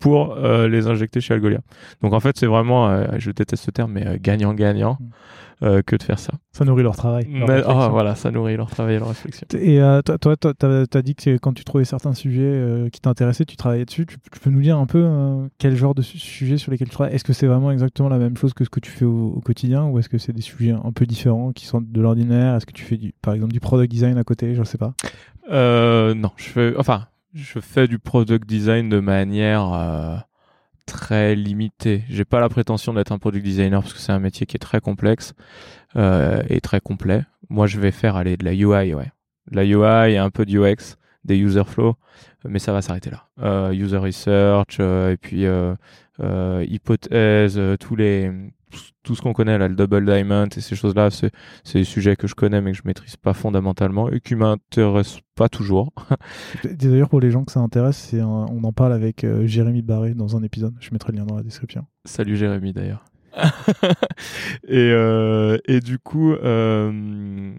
pour 0.00 0.34
euh, 0.34 0.68
les 0.68 0.86
injecter 0.86 1.20
chez 1.20 1.34
Algolia. 1.34 1.60
Donc 2.02 2.12
en 2.12 2.20
fait, 2.20 2.36
c'est 2.36 2.46
vraiment, 2.46 2.88
euh, 2.88 3.06
je 3.18 3.30
déteste 3.30 3.64
ce 3.64 3.70
terme, 3.70 3.92
mais 3.92 4.06
euh, 4.06 4.18
gagnant-gagnant 4.20 4.98
euh, 5.62 5.82
que 5.82 5.96
de 5.96 6.02
faire 6.02 6.18
ça. 6.18 6.32
Ça 6.52 6.64
nourrit 6.64 6.82
leur 6.82 6.96
travail. 6.96 7.26
Leur 7.32 7.48
mais, 7.48 7.62
oh, 7.66 7.88
voilà, 7.90 8.14
ça 8.14 8.30
nourrit 8.30 8.56
leur 8.56 8.70
travail 8.70 8.96
et 8.96 8.98
leur 8.98 9.08
réflexion. 9.08 9.46
Et 9.54 9.80
euh, 9.80 10.02
toi, 10.02 10.18
toi, 10.18 10.36
tu 10.36 10.66
as, 10.66 11.02
dit 11.02 11.14
que 11.14 11.36
quand 11.36 11.52
tu 11.52 11.64
trouvais 11.64 11.84
certains 11.84 12.14
sujets 12.14 12.42
euh, 12.42 12.88
qui 12.88 13.00
t'intéressaient, 13.00 13.44
tu 13.44 13.56
travaillais 13.56 13.84
dessus. 13.84 14.04
Tu, 14.06 14.16
tu, 14.18 14.40
peux 14.40 14.50
nous 14.50 14.60
dire 14.60 14.78
un 14.78 14.86
peu 14.86 15.48
quel 15.58 15.76
genre 15.76 15.94
de 15.94 16.02
sujets 16.02 16.58
sur 16.58 16.72
lesquels 16.72 16.88
tu 16.88 16.94
travailles? 16.94 17.14
Est-ce 17.14 17.24
que 17.24 17.32
c'est 17.32 17.46
vraiment 17.46 17.70
exactement 17.70 18.08
la 18.08 18.18
même 18.18 18.36
chose 18.36 18.52
que 18.52 18.64
ce 18.64 18.70
que 18.70 18.80
tu 18.80 18.90
fais 18.90 19.04
au, 19.04 19.34
au 19.36 19.40
quotidien 19.40 19.84
ou 19.84 19.98
est-ce 19.98 20.08
que 20.08 20.18
c'est 20.18 20.32
des 20.32 20.42
sujets 20.42 20.72
un 20.72 20.92
peu 20.92 21.06
différents 21.06 21.52
qui 21.52 21.66
sont 21.66 21.80
de 21.80 22.00
l'ordinaire? 22.00 22.56
Est-ce 22.56 22.66
que 22.66 22.72
tu 22.72 22.84
fais 22.84 22.96
du, 22.96 23.14
par 23.22 23.34
exemple 23.34 23.52
du 23.52 23.60
product 23.60 23.90
design 23.90 24.18
à 24.18 24.24
côté? 24.24 24.54
Je 24.54 24.60
ne 24.60 24.64
sais 24.64 24.78
pas. 24.78 24.94
non, 25.50 26.30
je 26.36 26.44
fais, 26.44 26.74
enfin, 26.76 27.06
je 27.32 27.60
fais 27.60 27.86
du 27.86 27.98
product 27.98 28.48
design 28.48 28.88
de 28.88 29.00
manière 29.00 30.24
très 30.86 31.34
limité. 31.34 32.02
J'ai 32.08 32.24
pas 32.24 32.40
la 32.40 32.48
prétention 32.48 32.94
d'être 32.94 33.12
un 33.12 33.18
product 33.18 33.44
designer 33.44 33.80
parce 33.80 33.92
que 33.92 34.00
c'est 34.00 34.12
un 34.12 34.18
métier 34.18 34.46
qui 34.46 34.56
est 34.56 34.58
très 34.58 34.80
complexe 34.80 35.34
euh, 35.96 36.42
et 36.48 36.60
très 36.60 36.80
complet. 36.80 37.24
Moi, 37.48 37.66
je 37.66 37.78
vais 37.80 37.90
faire 37.90 38.16
aller 38.16 38.36
de 38.36 38.44
la 38.44 38.52
UI, 38.52 38.94
ouais, 38.94 39.12
de 39.50 39.56
la 39.56 39.64
UI 39.64 40.14
et 40.14 40.18
un 40.18 40.30
peu 40.30 40.44
de 40.44 40.58
UX, 40.58 40.96
des 41.24 41.36
user 41.36 41.64
flow, 41.64 41.96
mais 42.44 42.58
ça 42.58 42.72
va 42.72 42.82
s'arrêter 42.82 43.10
là. 43.10 43.28
Euh, 43.42 43.72
user 43.72 43.96
research 43.96 44.78
euh, 44.80 45.12
et 45.12 45.16
puis 45.16 45.46
euh, 45.46 45.74
euh, 46.20 46.64
hypothèse, 46.68 47.60
tous 47.80 47.96
les 47.96 48.30
tout 49.02 49.14
ce 49.14 49.22
qu'on 49.22 49.32
connaît 49.32 49.58
là, 49.58 49.68
le 49.68 49.74
double 49.74 50.04
diamond 50.04 50.46
et 50.56 50.60
ces 50.60 50.76
choses-là, 50.76 51.10
c'est 51.10 51.30
des 51.72 51.84
sujets 51.84 52.16
que 52.16 52.26
je 52.26 52.34
connais 52.34 52.60
mais 52.60 52.72
que 52.72 52.78
je 52.78 52.82
maîtrise 52.84 53.16
pas 53.16 53.34
fondamentalement 53.34 54.10
et 54.10 54.20
qui 54.20 54.34
m'intéressent 54.34 55.20
pas 55.34 55.48
toujours. 55.48 55.92
D'ailleurs, 56.64 57.08
pour 57.08 57.20
les 57.20 57.30
gens 57.30 57.44
que 57.44 57.52
ça 57.52 57.60
intéresse, 57.60 58.14
un, 58.14 58.26
on 58.26 58.62
en 58.64 58.72
parle 58.72 58.92
avec 58.92 59.24
euh, 59.24 59.46
Jérémy 59.46 59.82
Barré 59.82 60.14
dans 60.14 60.36
un 60.36 60.42
épisode. 60.42 60.74
Je 60.80 60.90
mettrai 60.92 61.12
le 61.12 61.18
lien 61.18 61.26
dans 61.26 61.36
la 61.36 61.42
description. 61.42 61.86
Salut 62.04 62.36
Jérémy 62.36 62.72
d'ailleurs. 62.72 63.04
et, 64.68 64.90
euh, 64.92 65.58
et 65.66 65.80
du 65.80 65.98
coup, 65.98 66.32
euh, 66.32 67.52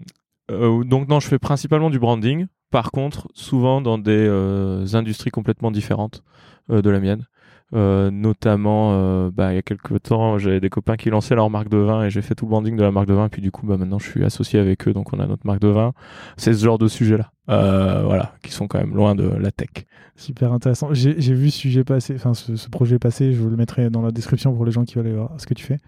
euh, 0.50 0.84
donc 0.84 1.08
non, 1.08 1.20
je 1.20 1.28
fais 1.28 1.38
principalement 1.38 1.90
du 1.90 1.98
branding. 1.98 2.46
Par 2.70 2.90
contre, 2.90 3.28
souvent 3.34 3.80
dans 3.80 3.98
des 3.98 4.26
euh, 4.28 4.86
industries 4.94 5.30
complètement 5.30 5.70
différentes 5.70 6.22
de 6.68 6.90
la 6.90 6.98
mienne. 6.98 7.26
Euh, 7.74 8.12
notamment, 8.12 8.92
euh, 8.92 9.30
bah, 9.32 9.52
il 9.52 9.56
y 9.56 9.58
a 9.58 9.62
quelques 9.62 10.02
temps, 10.04 10.38
j'avais 10.38 10.60
des 10.60 10.70
copains 10.70 10.96
qui 10.96 11.10
lançaient 11.10 11.34
leur 11.34 11.50
marque 11.50 11.68
de 11.68 11.78
vin 11.78 12.04
et 12.04 12.10
j'ai 12.10 12.22
fait 12.22 12.36
tout 12.36 12.44
le 12.44 12.50
branding 12.50 12.76
de 12.76 12.82
la 12.82 12.92
marque 12.92 13.08
de 13.08 13.14
vin. 13.14 13.28
Puis 13.28 13.42
du 13.42 13.50
coup, 13.50 13.66
bah, 13.66 13.76
maintenant, 13.76 13.98
je 13.98 14.08
suis 14.08 14.24
associé 14.24 14.60
avec 14.60 14.86
eux, 14.86 14.92
donc 14.92 15.12
on 15.12 15.18
a 15.18 15.26
notre 15.26 15.46
marque 15.46 15.60
de 15.60 15.68
vin. 15.68 15.92
C'est 16.36 16.54
ce 16.54 16.64
genre 16.64 16.78
de 16.78 16.86
sujet-là, 16.86 17.32
euh, 17.50 18.02
voilà, 18.04 18.34
qui 18.42 18.52
sont 18.52 18.68
quand 18.68 18.78
même 18.78 18.94
loin 18.94 19.14
de 19.14 19.24
la 19.24 19.50
tech. 19.50 19.86
Super 20.14 20.52
intéressant. 20.52 20.94
J'ai 20.94 21.34
vu 21.34 21.50
ce 21.50 21.58
sujet 21.58 21.84
passer, 21.84 22.14
enfin 22.14 22.34
ce, 22.34 22.68
projet 22.68 22.98
passer. 22.98 23.32
Je 23.32 23.40
vous 23.40 23.50
le 23.50 23.56
mettrai 23.56 23.90
dans 23.90 24.02
la 24.02 24.12
description 24.12 24.54
pour 24.54 24.64
les 24.64 24.72
gens 24.72 24.84
qui 24.84 24.94
veulent 24.94 25.06
aller 25.06 25.16
voir 25.16 25.32
ce 25.38 25.46
que 25.46 25.54
tu 25.54 25.64
fais. 25.64 25.78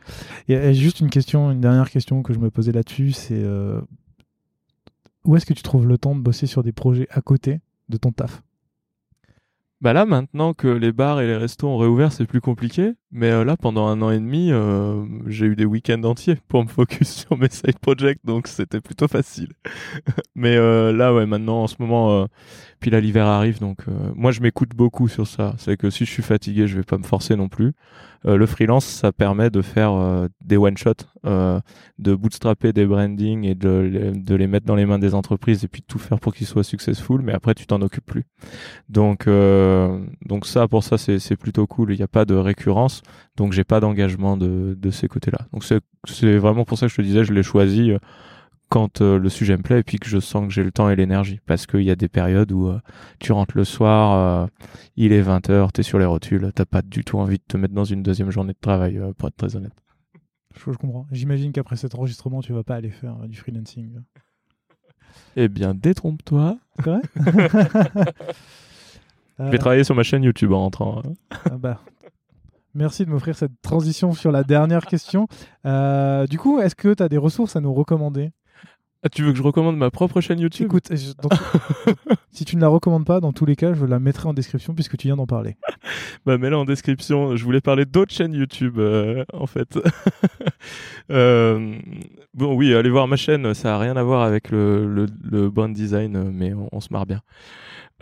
Et, 0.48 0.54
et 0.54 0.74
juste 0.74 1.00
une 1.00 1.10
question, 1.10 1.50
une 1.50 1.60
dernière 1.60 1.90
question 1.90 2.22
que 2.22 2.32
je 2.32 2.38
me 2.38 2.50
posais 2.50 2.72
là-dessus, 2.72 3.12
c'est 3.12 3.42
où 5.24 5.36
est-ce 5.36 5.46
que 5.46 5.54
tu 5.54 5.62
trouves 5.62 5.86
le 5.86 5.98
temps 5.98 6.14
de 6.14 6.20
bosser 6.20 6.46
sur 6.46 6.62
des 6.62 6.72
projets 6.72 7.06
à 7.10 7.20
côté 7.20 7.60
de 7.88 7.96
ton 7.96 8.12
taf? 8.12 8.42
Bah 9.80 9.92
là, 9.92 10.06
maintenant 10.06 10.54
que 10.54 10.68
les 10.68 10.92
bars 10.92 11.20
et 11.20 11.26
les 11.26 11.36
restos 11.36 11.68
ont 11.68 11.78
réouvert, 11.78 12.12
c'est 12.12 12.26
plus 12.26 12.40
compliqué. 12.40 12.94
Mais 13.10 13.30
euh, 13.30 13.42
là, 13.42 13.56
pendant 13.56 13.86
un 13.86 14.02
an 14.02 14.10
et 14.10 14.18
demi, 14.18 14.52
euh, 14.52 15.02
j'ai 15.26 15.46
eu 15.46 15.56
des 15.56 15.64
week-ends 15.64 16.02
entiers 16.04 16.36
pour 16.48 16.62
me 16.62 16.68
focus 16.68 17.08
sur 17.26 17.38
mes 17.38 17.48
side 17.48 17.78
projects, 17.78 18.20
donc 18.24 18.46
c'était 18.46 18.82
plutôt 18.82 19.08
facile. 19.08 19.52
mais 20.34 20.56
euh, 20.56 20.92
là, 20.92 21.14
ouais, 21.14 21.24
maintenant, 21.24 21.62
en 21.62 21.66
ce 21.68 21.76
moment, 21.78 22.26
puis 22.80 22.90
là, 22.90 23.00
l'hiver 23.00 23.26
arrive, 23.26 23.60
donc 23.60 23.86
moi, 24.14 24.30
je 24.30 24.40
m'écoute 24.40 24.70
beaucoup 24.74 25.08
sur 25.08 25.26
ça. 25.26 25.54
C'est 25.58 25.76
que 25.76 25.88
si 25.90 26.04
je 26.04 26.10
suis 26.10 26.22
fatigué, 26.22 26.66
je 26.66 26.76
vais 26.76 26.84
pas 26.84 26.98
me 26.98 27.02
forcer 27.02 27.34
non 27.34 27.48
plus. 27.48 27.72
le 28.24 28.46
freelance, 28.46 28.84
ça 28.84 29.10
permet 29.10 29.50
de 29.50 29.62
faire 29.62 30.28
des 30.44 30.56
one-shots, 30.56 31.06
de 31.24 32.14
bootstrapper 32.14 32.72
des 32.72 32.86
branding 32.86 33.44
et 33.44 33.54
de, 33.54 34.12
de 34.14 34.34
les 34.34 34.46
mettre 34.46 34.66
dans 34.66 34.76
les 34.76 34.86
mains 34.86 35.00
des 35.00 35.14
entreprises 35.14 35.64
et 35.64 35.68
puis 35.68 35.80
de 35.80 35.86
tout 35.86 35.98
faire 35.98 36.20
pour 36.20 36.34
qu'ils 36.34 36.46
soient 36.46 36.62
successful. 36.62 37.20
Mais 37.22 37.32
après, 37.32 37.54
tu 37.54 37.66
t'en 37.66 37.80
occupes 37.82 38.06
plus. 38.06 38.24
Donc 38.88 39.26
donc 39.26 40.46
ça, 40.46 40.68
pour 40.68 40.84
ça, 40.84 40.98
c'est 40.98 41.36
plutôt 41.36 41.66
cool. 41.66 41.92
Il 41.92 41.96
n'y 41.96 42.04
a 42.04 42.08
pas 42.08 42.24
de 42.24 42.34
récurrence, 42.34 42.97
donc 43.36 43.52
j'ai 43.52 43.64
pas 43.64 43.80
d'engagement 43.80 44.36
de, 44.36 44.76
de 44.78 44.90
ces 44.90 45.08
côtés-là. 45.08 45.46
Donc 45.52 45.64
c'est 45.64 46.36
vraiment 46.38 46.64
pour 46.64 46.78
ça 46.78 46.86
que 46.86 46.92
je 46.92 46.96
te 46.96 47.02
disais, 47.02 47.24
je 47.24 47.32
l'ai 47.32 47.42
choisi 47.42 47.92
euh, 47.92 47.98
quand 48.68 49.00
euh, 49.00 49.18
le 49.18 49.28
sujet 49.30 49.56
me 49.56 49.62
plaît 49.62 49.80
et 49.80 49.82
puis 49.82 49.98
que 49.98 50.08
je 50.08 50.18
sens 50.20 50.46
que 50.46 50.52
j'ai 50.52 50.62
le 50.62 50.70
temps 50.72 50.90
et 50.90 50.96
l'énergie. 50.96 51.40
Parce 51.46 51.66
qu'il 51.66 51.82
y 51.82 51.90
a 51.90 51.96
des 51.96 52.08
périodes 52.08 52.52
où 52.52 52.68
euh, 52.68 52.78
tu 53.18 53.32
rentres 53.32 53.56
le 53.56 53.64
soir, 53.64 54.44
euh, 54.44 54.46
il 54.96 55.12
est 55.12 55.22
20h, 55.22 55.72
tu 55.72 55.80
es 55.80 55.82
sur 55.82 55.98
les 55.98 56.04
rotules, 56.04 56.50
t'as 56.54 56.66
pas 56.66 56.82
du 56.82 57.02
tout 57.04 57.18
envie 57.18 57.38
de 57.38 57.44
te 57.48 57.56
mettre 57.56 57.74
dans 57.74 57.84
une 57.84 58.02
deuxième 58.02 58.30
journée 58.30 58.52
de 58.52 58.58
travail, 58.60 59.00
pour 59.16 59.28
être 59.28 59.36
très 59.36 59.56
honnête. 59.56 59.72
Je, 60.54 60.70
je 60.72 60.76
comprends. 60.76 61.06
J'imagine 61.12 61.52
qu'après 61.52 61.76
cet 61.76 61.94
enregistrement, 61.94 62.42
tu 62.42 62.52
vas 62.52 62.62
pas 62.62 62.74
aller 62.74 62.90
faire 62.90 63.16
du 63.26 63.38
freelancing. 63.38 64.00
Eh 65.36 65.48
bien, 65.48 65.72
détrompe-toi. 65.74 66.58
C'est 66.76 66.84
vrai? 66.84 67.00
Je 69.38 69.50
vais 69.50 69.58
travailler 69.58 69.84
sur 69.84 69.94
ma 69.94 70.02
chaîne 70.02 70.24
YouTube 70.24 70.52
en 70.52 70.58
rentrant. 70.60 71.00
hein. 71.04 71.12
Ah 71.44 71.56
bah, 71.56 71.80
Merci 72.74 73.04
de 73.04 73.10
m'offrir 73.10 73.36
cette 73.36 73.60
transition 73.62 74.12
sur 74.12 74.30
la 74.32 74.44
dernière 74.44 74.86
question. 74.86 75.26
Euh, 75.66 76.26
du 76.26 76.38
coup, 76.38 76.60
est-ce 76.60 76.74
que 76.74 76.92
tu 76.94 77.02
as 77.02 77.08
des 77.08 77.16
ressources 77.18 77.56
à 77.56 77.60
nous 77.60 77.72
recommander? 77.74 78.30
Ah, 79.04 79.08
tu 79.08 79.22
veux 79.22 79.30
que 79.30 79.38
je 79.38 79.44
recommande 79.44 79.76
ma 79.76 79.90
propre 79.92 80.20
chaîne 80.20 80.40
YouTube? 80.40 80.66
Écoute, 80.66 80.88
je- 80.90 81.12
dans 81.22 81.28
tout- 81.28 81.38
si 82.32 82.44
tu 82.44 82.56
ne 82.56 82.60
la 82.60 82.66
recommandes 82.68 83.04
pas, 83.04 83.20
dans 83.20 83.32
tous 83.32 83.46
les 83.46 83.54
cas, 83.54 83.72
je 83.72 83.84
la 83.84 84.00
mettrai 84.00 84.28
en 84.28 84.34
description 84.34 84.74
puisque 84.74 84.96
tu 84.96 85.06
viens 85.06 85.16
d'en 85.16 85.26
parler. 85.26 85.56
Bah, 86.26 86.36
mets-la 86.36 86.58
en 86.58 86.64
description. 86.64 87.36
Je 87.36 87.44
voulais 87.44 87.60
parler 87.60 87.84
d'autres 87.86 88.12
chaînes 88.12 88.34
YouTube, 88.34 88.78
euh, 88.78 89.24
en 89.32 89.46
fait. 89.46 89.78
Euh, 91.10 91.74
bon, 92.34 92.54
oui, 92.54 92.74
allez 92.74 92.90
voir 92.90 93.08
ma 93.08 93.16
chaîne. 93.16 93.54
Ça 93.54 93.74
a 93.76 93.78
rien 93.78 93.96
à 93.96 94.02
voir 94.02 94.22
avec 94.22 94.50
le, 94.50 94.86
le, 94.92 95.06
le 95.30 95.48
brand 95.48 95.72
design, 95.72 96.30
mais 96.30 96.52
on, 96.52 96.68
on 96.70 96.80
se 96.80 96.88
marre 96.92 97.06
bien. 97.06 97.20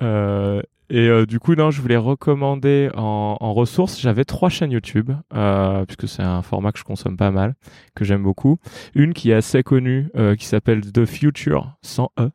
Euh, 0.03 0.61
et 0.89 1.09
euh, 1.09 1.27
du 1.27 1.41
coup, 1.41 1.55
non, 1.55 1.71
je 1.71 1.83
voulais 1.83 1.97
recommander 1.97 2.91
en, 2.95 3.37
en 3.41 3.55
ressources. 3.55 4.01
J'avais 4.01 4.25
trois 4.25 4.49
chaînes 4.49 4.71
YouTube, 4.71 5.11
euh, 5.35 5.85
puisque 5.85 6.09
c'est 6.09 6.23
un 6.23 6.43
format 6.43 6.73
que 6.73 6.79
je 6.79 6.85
consomme 6.85 7.17
pas 7.17 7.31
mal, 7.33 7.55
que 7.95 8.05
j'aime 8.05 8.23
beaucoup. 8.23 8.59
Une 8.95 9.13
qui 9.13 9.31
est 9.31 9.35
assez 9.35 9.63
connue, 9.63 10.09
euh, 10.17 10.37
qui 10.37 10.47
s'appelle 10.47 10.81
The 10.93 11.05
Future 11.05 11.77
sans 11.83 12.11
E. 12.21 12.31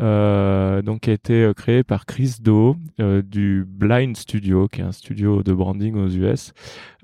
euh, 0.00 0.80
donc 0.82 1.00
qui 1.00 1.10
a 1.10 1.12
été 1.12 1.52
créé 1.56 1.84
par 1.84 2.06
Chris 2.06 2.36
Do 2.40 2.76
du 2.98 3.64
Blind 3.68 4.16
Studio, 4.16 4.66
qui 4.68 4.80
est 4.80 4.84
un 4.84 4.92
studio 4.92 5.42
de 5.42 5.52
branding 5.52 5.94
aux 5.96 6.08
US. 6.08 6.52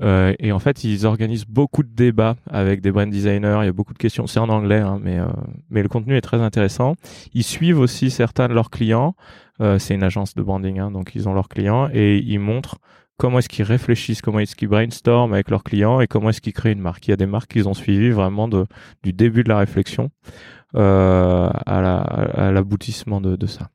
et 0.00 0.52
en 0.52 0.58
fait, 0.58 0.82
ils 0.82 1.06
organisent 1.06 1.46
beaucoup 1.46 1.82
de 1.82 1.94
débats 1.94 2.36
avec 2.50 2.80
des 2.80 2.90
brand 2.90 3.10
designers. 3.10 3.58
Il 3.62 3.66
y 3.66 3.68
a 3.68 3.72
beaucoup 3.72 3.92
de 3.92 3.98
questions. 3.98 4.26
C'est 4.26 4.40
en 4.40 4.48
anglais, 4.48 4.80
hein, 4.80 4.98
mais 5.02 5.18
mais 5.70 5.82
le 5.82 5.88
contenu 5.88 6.16
est 6.16 6.22
très 6.22 6.40
intéressant. 6.40 6.94
Ils 7.34 7.44
suivent 7.44 7.78
aussi 7.78 8.10
certains 8.10 8.48
de 8.48 8.54
leurs 8.54 8.70
clients. 8.70 9.14
C'est 9.58 9.94
une 9.94 10.02
agence 10.02 10.34
de 10.34 10.42
branding, 10.42 10.78
hein, 10.78 10.90
donc 10.90 11.14
ils 11.14 11.28
ont 11.28 11.34
leurs 11.34 11.48
clients 11.48 11.88
et 11.92 12.18
ils 12.18 12.38
montrent 12.38 12.78
comment 13.16 13.38
est-ce 13.38 13.48
qu'ils 13.48 13.64
réfléchissent, 13.64 14.20
comment 14.20 14.40
est-ce 14.40 14.54
qu'ils 14.54 14.68
brainstorment 14.68 15.32
avec 15.32 15.50
leurs 15.50 15.64
clients 15.64 16.00
et 16.00 16.06
comment 16.06 16.30
est-ce 16.30 16.40
qu'ils 16.40 16.52
créent 16.52 16.72
une 16.72 16.80
marque. 16.80 17.06
Il 17.08 17.10
y 17.10 17.14
a 17.14 17.16
des 17.16 17.26
marques 17.26 17.52
qu'ils 17.52 17.68
ont 17.68 17.74
suivies 17.74 18.10
vraiment 18.10 18.48
du 18.48 19.12
début 19.12 19.42
de 19.44 19.48
la 19.48 19.58
réflexion 19.58 20.10
euh, 20.74 21.48
à 21.66 22.50
l'aboutissement 22.52 23.20
de, 23.20 23.46
ça. 23.46 23.70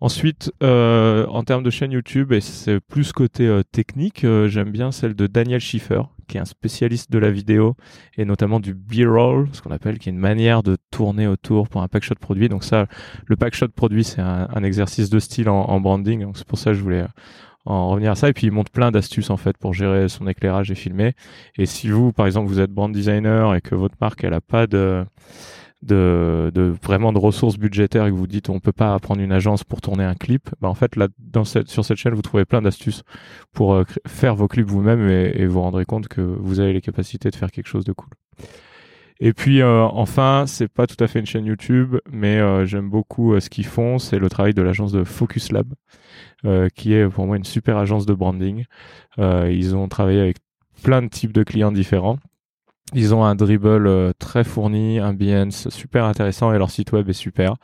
Ensuite, 0.00 0.52
euh, 0.62 1.26
en 1.26 1.42
termes 1.42 1.64
de 1.64 1.70
chaîne 1.70 1.92
YouTube, 1.92 2.32
et 2.32 2.40
c'est 2.40 2.80
plus 2.80 3.12
côté 3.12 3.46
euh, 3.46 3.62
technique, 3.64 4.24
euh, 4.24 4.48
j'aime 4.48 4.70
bien 4.70 4.92
celle 4.92 5.14
de 5.14 5.26
Daniel 5.26 5.60
Schiffer, 5.60 6.02
qui 6.28 6.36
est 6.36 6.40
un 6.40 6.44
spécialiste 6.44 7.10
de 7.10 7.18
la 7.18 7.30
vidéo 7.30 7.74
et 8.16 8.24
notamment 8.24 8.60
du 8.60 8.74
B-roll, 8.74 9.48
ce 9.52 9.62
qu'on 9.62 9.70
appelle, 9.70 9.98
qui 9.98 10.08
est 10.08 10.12
une 10.12 10.18
manière 10.18 10.62
de 10.62 10.76
tourner 10.90 11.26
autour 11.26 11.68
pour 11.68 11.82
un 11.82 11.88
pack 11.88 12.04
shot 12.04 12.14
produit. 12.20 12.48
Donc 12.48 12.64
ça, 12.64 12.86
le 13.26 13.36
pack 13.36 13.54
shot 13.54 13.68
produit, 13.68 14.04
c'est 14.04 14.20
un, 14.20 14.62
exercice 14.62 15.08
de 15.08 15.18
style 15.18 15.48
en, 15.48 15.62
en 15.62 15.80
branding. 15.80 16.22
Donc 16.22 16.36
c'est 16.36 16.46
pour 16.46 16.58
ça 16.58 16.70
que 16.70 16.76
je 16.76 16.82
voulais 16.82 17.04
en 17.68 17.90
revenir 17.90 18.12
à 18.12 18.14
ça. 18.14 18.28
Et 18.28 18.32
puis 18.32 18.46
il 18.46 18.52
montre 18.52 18.70
plein 18.70 18.90
d'astuces 18.90 19.30
en 19.30 19.36
fait 19.36 19.56
pour 19.56 19.74
gérer 19.74 20.08
son 20.08 20.26
éclairage 20.26 20.70
et 20.70 20.74
filmer. 20.74 21.14
Et 21.56 21.66
si 21.66 21.88
vous, 21.88 22.12
par 22.12 22.26
exemple, 22.26 22.48
vous 22.48 22.60
êtes 22.60 22.70
brand 22.70 22.92
designer 22.92 23.54
et 23.54 23.60
que 23.60 23.74
votre 23.74 23.96
marque 24.00 24.24
elle 24.24 24.34
a 24.34 24.40
pas 24.40 24.66
de 24.66 25.04
de, 25.82 26.50
de 26.54 26.74
vraiment 26.82 27.12
de 27.12 27.18
ressources 27.18 27.56
budgétaires 27.56 28.06
et 28.06 28.10
que 28.10 28.16
vous 28.16 28.26
dites 28.26 28.50
on 28.50 28.58
peut 28.58 28.72
pas 28.72 28.98
prendre 28.98 29.20
une 29.20 29.32
agence 29.32 29.62
pour 29.62 29.80
tourner 29.80 30.04
un 30.04 30.14
clip, 30.14 30.50
bah 30.60 30.68
en 30.68 30.74
fait 30.74 30.96
là 30.96 31.08
dans 31.18 31.44
cette, 31.44 31.68
sur 31.68 31.84
cette 31.84 31.98
chaîne 31.98 32.14
vous 32.14 32.22
trouvez 32.22 32.44
plein 32.44 32.62
d'astuces 32.62 33.02
pour 33.52 33.74
euh, 33.74 33.84
faire 34.06 34.34
vos 34.34 34.48
clips 34.48 34.66
vous-même 34.66 35.08
et, 35.08 35.46
vous 35.46 35.60
rendrez 35.60 35.84
compte 35.84 36.08
que 36.08 36.20
vous 36.20 36.60
avez 36.60 36.72
les 36.72 36.80
capacités 36.80 37.30
de 37.30 37.36
faire 37.36 37.50
quelque 37.50 37.68
chose 37.68 37.84
de 37.84 37.92
cool. 37.92 38.10
Et 39.20 39.32
puis 39.32 39.62
euh, 39.62 39.82
enfin, 39.84 40.44
c'est 40.46 40.68
pas 40.68 40.86
tout 40.86 41.02
à 41.02 41.06
fait 41.06 41.20
une 41.20 41.26
chaîne 41.26 41.46
YouTube, 41.46 41.96
mais 42.10 42.38
euh, 42.38 42.66
j'aime 42.66 42.88
beaucoup 42.88 43.38
ce 43.40 43.48
qu'ils 43.48 43.66
font. 43.66 43.98
C'est 43.98 44.18
le 44.18 44.28
travail 44.28 44.54
de 44.54 44.62
l'agence 44.62 44.92
de 44.92 45.04
Focus 45.04 45.52
Lab, 45.52 45.74
qui 46.74 46.92
est 46.92 47.08
pour 47.08 47.26
moi 47.26 47.36
une 47.36 47.44
super 47.44 47.78
agence 47.78 48.06
de 48.06 48.14
branding. 48.14 48.64
ils 49.18 49.76
ont 49.76 49.88
travaillé 49.88 50.20
avec 50.20 50.36
plein 50.82 51.02
de 51.02 51.08
types 51.08 51.32
de 51.32 51.42
clients 51.42 51.72
différents. 51.72 52.18
Ils 52.94 53.14
ont 53.14 53.22
un 53.22 53.34
dribble 53.34 54.14
très 54.14 54.44
fourni, 54.44 54.98
un 54.98 55.12
Behance 55.12 55.68
super 55.68 56.06
intéressant 56.06 56.52
et 56.54 56.58
leur 56.58 56.70
site 56.70 56.92
web 56.92 57.08
est 57.10 57.12
super. 57.12 57.56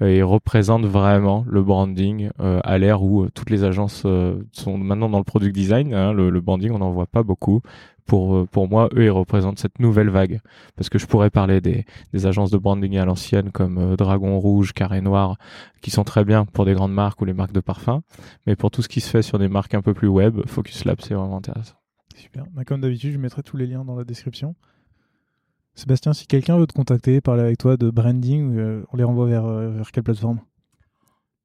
ils 0.00 0.22
représentent 0.22 0.86
vraiment 0.86 1.44
le 1.48 1.62
branding 1.62 2.30
à 2.38 2.78
l'ère 2.78 3.02
où 3.02 3.28
toutes 3.30 3.50
les 3.50 3.64
agences 3.64 4.06
sont 4.52 4.78
maintenant 4.78 5.08
dans 5.08 5.18
le 5.18 5.24
product 5.24 5.52
design. 5.52 5.92
Hein, 5.92 6.12
le, 6.12 6.30
le, 6.30 6.40
branding, 6.40 6.70
on 6.70 6.78
n'en 6.78 6.92
voit 6.92 7.08
pas 7.08 7.24
beaucoup 7.24 7.60
pour, 8.08 8.34
euh, 8.34 8.46
pour 8.50 8.68
moi, 8.68 8.88
eux, 8.94 9.04
ils 9.04 9.10
représentent 9.10 9.60
cette 9.60 9.78
nouvelle 9.78 10.08
vague. 10.08 10.40
Parce 10.74 10.88
que 10.88 10.98
je 10.98 11.06
pourrais 11.06 11.30
parler 11.30 11.60
des, 11.60 11.84
des 12.12 12.26
agences 12.26 12.50
de 12.50 12.58
branding 12.58 12.96
à 12.96 13.04
l'ancienne 13.04 13.52
comme 13.52 13.78
euh, 13.78 13.96
Dragon 13.96 14.40
Rouge, 14.40 14.72
Carré 14.72 15.00
Noir, 15.00 15.36
qui 15.82 15.92
sont 15.92 16.04
très 16.04 16.24
bien 16.24 16.44
pour 16.44 16.64
des 16.64 16.74
grandes 16.74 16.94
marques 16.94 17.20
ou 17.20 17.24
les 17.24 17.34
marques 17.34 17.52
de 17.52 17.60
parfum. 17.60 18.02
Mais 18.46 18.56
pour 18.56 18.72
tout 18.72 18.82
ce 18.82 18.88
qui 18.88 19.00
se 19.00 19.10
fait 19.10 19.22
sur 19.22 19.38
des 19.38 19.48
marques 19.48 19.74
un 19.74 19.82
peu 19.82 19.94
plus 19.94 20.08
web, 20.08 20.40
Focus 20.46 20.84
Lab, 20.84 20.98
c'est 21.00 21.14
vraiment 21.14 21.36
intéressant. 21.36 21.74
Super. 22.18 22.44
Bah, 22.52 22.64
comme 22.64 22.80
d'habitude, 22.80 23.12
je 23.12 23.18
mettrai 23.18 23.42
tous 23.42 23.56
les 23.56 23.66
liens 23.66 23.84
dans 23.84 23.96
la 23.96 24.04
description. 24.04 24.54
Sébastien, 25.74 26.12
si 26.12 26.26
quelqu'un 26.26 26.58
veut 26.58 26.66
te 26.66 26.72
contacter, 26.72 27.20
parler 27.20 27.42
avec 27.42 27.58
toi 27.58 27.76
de 27.76 27.90
branding, 27.90 28.56
euh, 28.56 28.84
on 28.92 28.96
les 28.96 29.04
renvoie 29.04 29.26
vers, 29.26 29.46
vers 29.46 29.92
quelle 29.92 30.02
plateforme? 30.02 30.40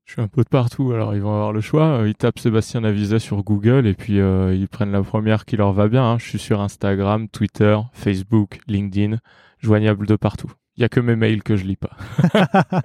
Je 0.05 0.13
suis 0.13 0.21
un 0.21 0.27
peu 0.27 0.43
de 0.43 0.49
partout, 0.49 0.91
alors 0.91 1.15
ils 1.15 1.21
vont 1.21 1.33
avoir 1.33 1.53
le 1.53 1.61
choix. 1.61 2.01
Ils 2.05 2.15
tapent 2.15 2.39
Sébastien 2.39 2.81
Navisa 2.81 3.19
sur 3.19 3.43
Google 3.43 3.87
et 3.87 3.93
puis 3.93 4.19
euh, 4.19 4.53
ils 4.53 4.67
prennent 4.67 4.91
la 4.91 5.03
première 5.03 5.45
qui 5.45 5.55
leur 5.55 5.71
va 5.71 5.87
bien. 5.87 6.03
Hein. 6.03 6.17
Je 6.19 6.27
suis 6.27 6.39
sur 6.39 6.59
Instagram, 6.59 7.29
Twitter, 7.29 7.77
Facebook, 7.93 8.59
LinkedIn, 8.67 9.17
joignable 9.59 10.05
de 10.05 10.15
partout. 10.15 10.51
Il 10.75 10.81
y 10.81 10.83
a 10.83 10.89
que 10.89 10.99
mes 10.99 11.15
mails 11.15 11.43
que 11.43 11.55
je 11.55 11.65
lis 11.65 11.77
pas. 11.77 11.95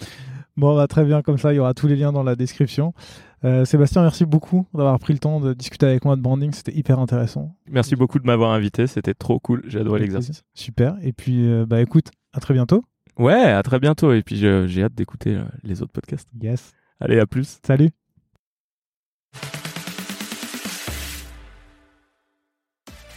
bon, 0.60 0.76
bah, 0.76 0.86
très 0.86 1.04
bien, 1.04 1.22
comme 1.22 1.38
ça, 1.38 1.52
il 1.52 1.56
y 1.56 1.58
aura 1.58 1.74
tous 1.74 1.88
les 1.88 1.96
liens 1.96 2.12
dans 2.12 2.22
la 2.22 2.36
description. 2.36 2.94
Euh, 3.42 3.64
Sébastien, 3.64 4.02
merci 4.02 4.26
beaucoup 4.26 4.66
d'avoir 4.74 4.98
pris 4.98 5.14
le 5.14 5.18
temps 5.18 5.40
de 5.40 5.54
discuter 5.54 5.86
avec 5.86 6.04
moi 6.04 6.14
de 6.14 6.20
branding, 6.20 6.52
c'était 6.52 6.74
hyper 6.74 6.98
intéressant. 6.98 7.56
Merci 7.68 7.96
beaucoup 7.96 8.18
de 8.18 8.26
m'avoir 8.26 8.52
invité, 8.52 8.86
c'était 8.86 9.14
trop 9.14 9.40
cool, 9.40 9.62
j'ai 9.66 9.80
adoré 9.80 10.00
l'exercice. 10.00 10.44
Super, 10.52 10.96
et 11.02 11.12
puis 11.12 11.48
euh, 11.48 11.64
bah 11.66 11.80
écoute, 11.80 12.10
à 12.34 12.40
très 12.40 12.52
bientôt. 12.52 12.84
Ouais, 13.18 13.32
à 13.34 13.62
très 13.62 13.78
bientôt. 13.78 14.12
Et 14.12 14.22
puis 14.22 14.36
j'ai 14.36 14.82
hâte 14.82 14.94
d'écouter 14.94 15.34
euh, 15.36 15.44
les 15.62 15.82
autres 15.82 15.92
podcasts. 15.92 16.28
Yes. 16.40 16.72
Allez, 17.00 17.18
à 17.18 17.26
plus. 17.26 17.58
Salut. 17.66 17.90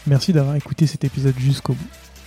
Merci 0.06 0.32
d'avoir 0.32 0.56
écouté 0.56 0.86
cet 0.86 1.04
épisode 1.04 1.38
jusqu'au 1.38 1.72
bout. 1.72 2.03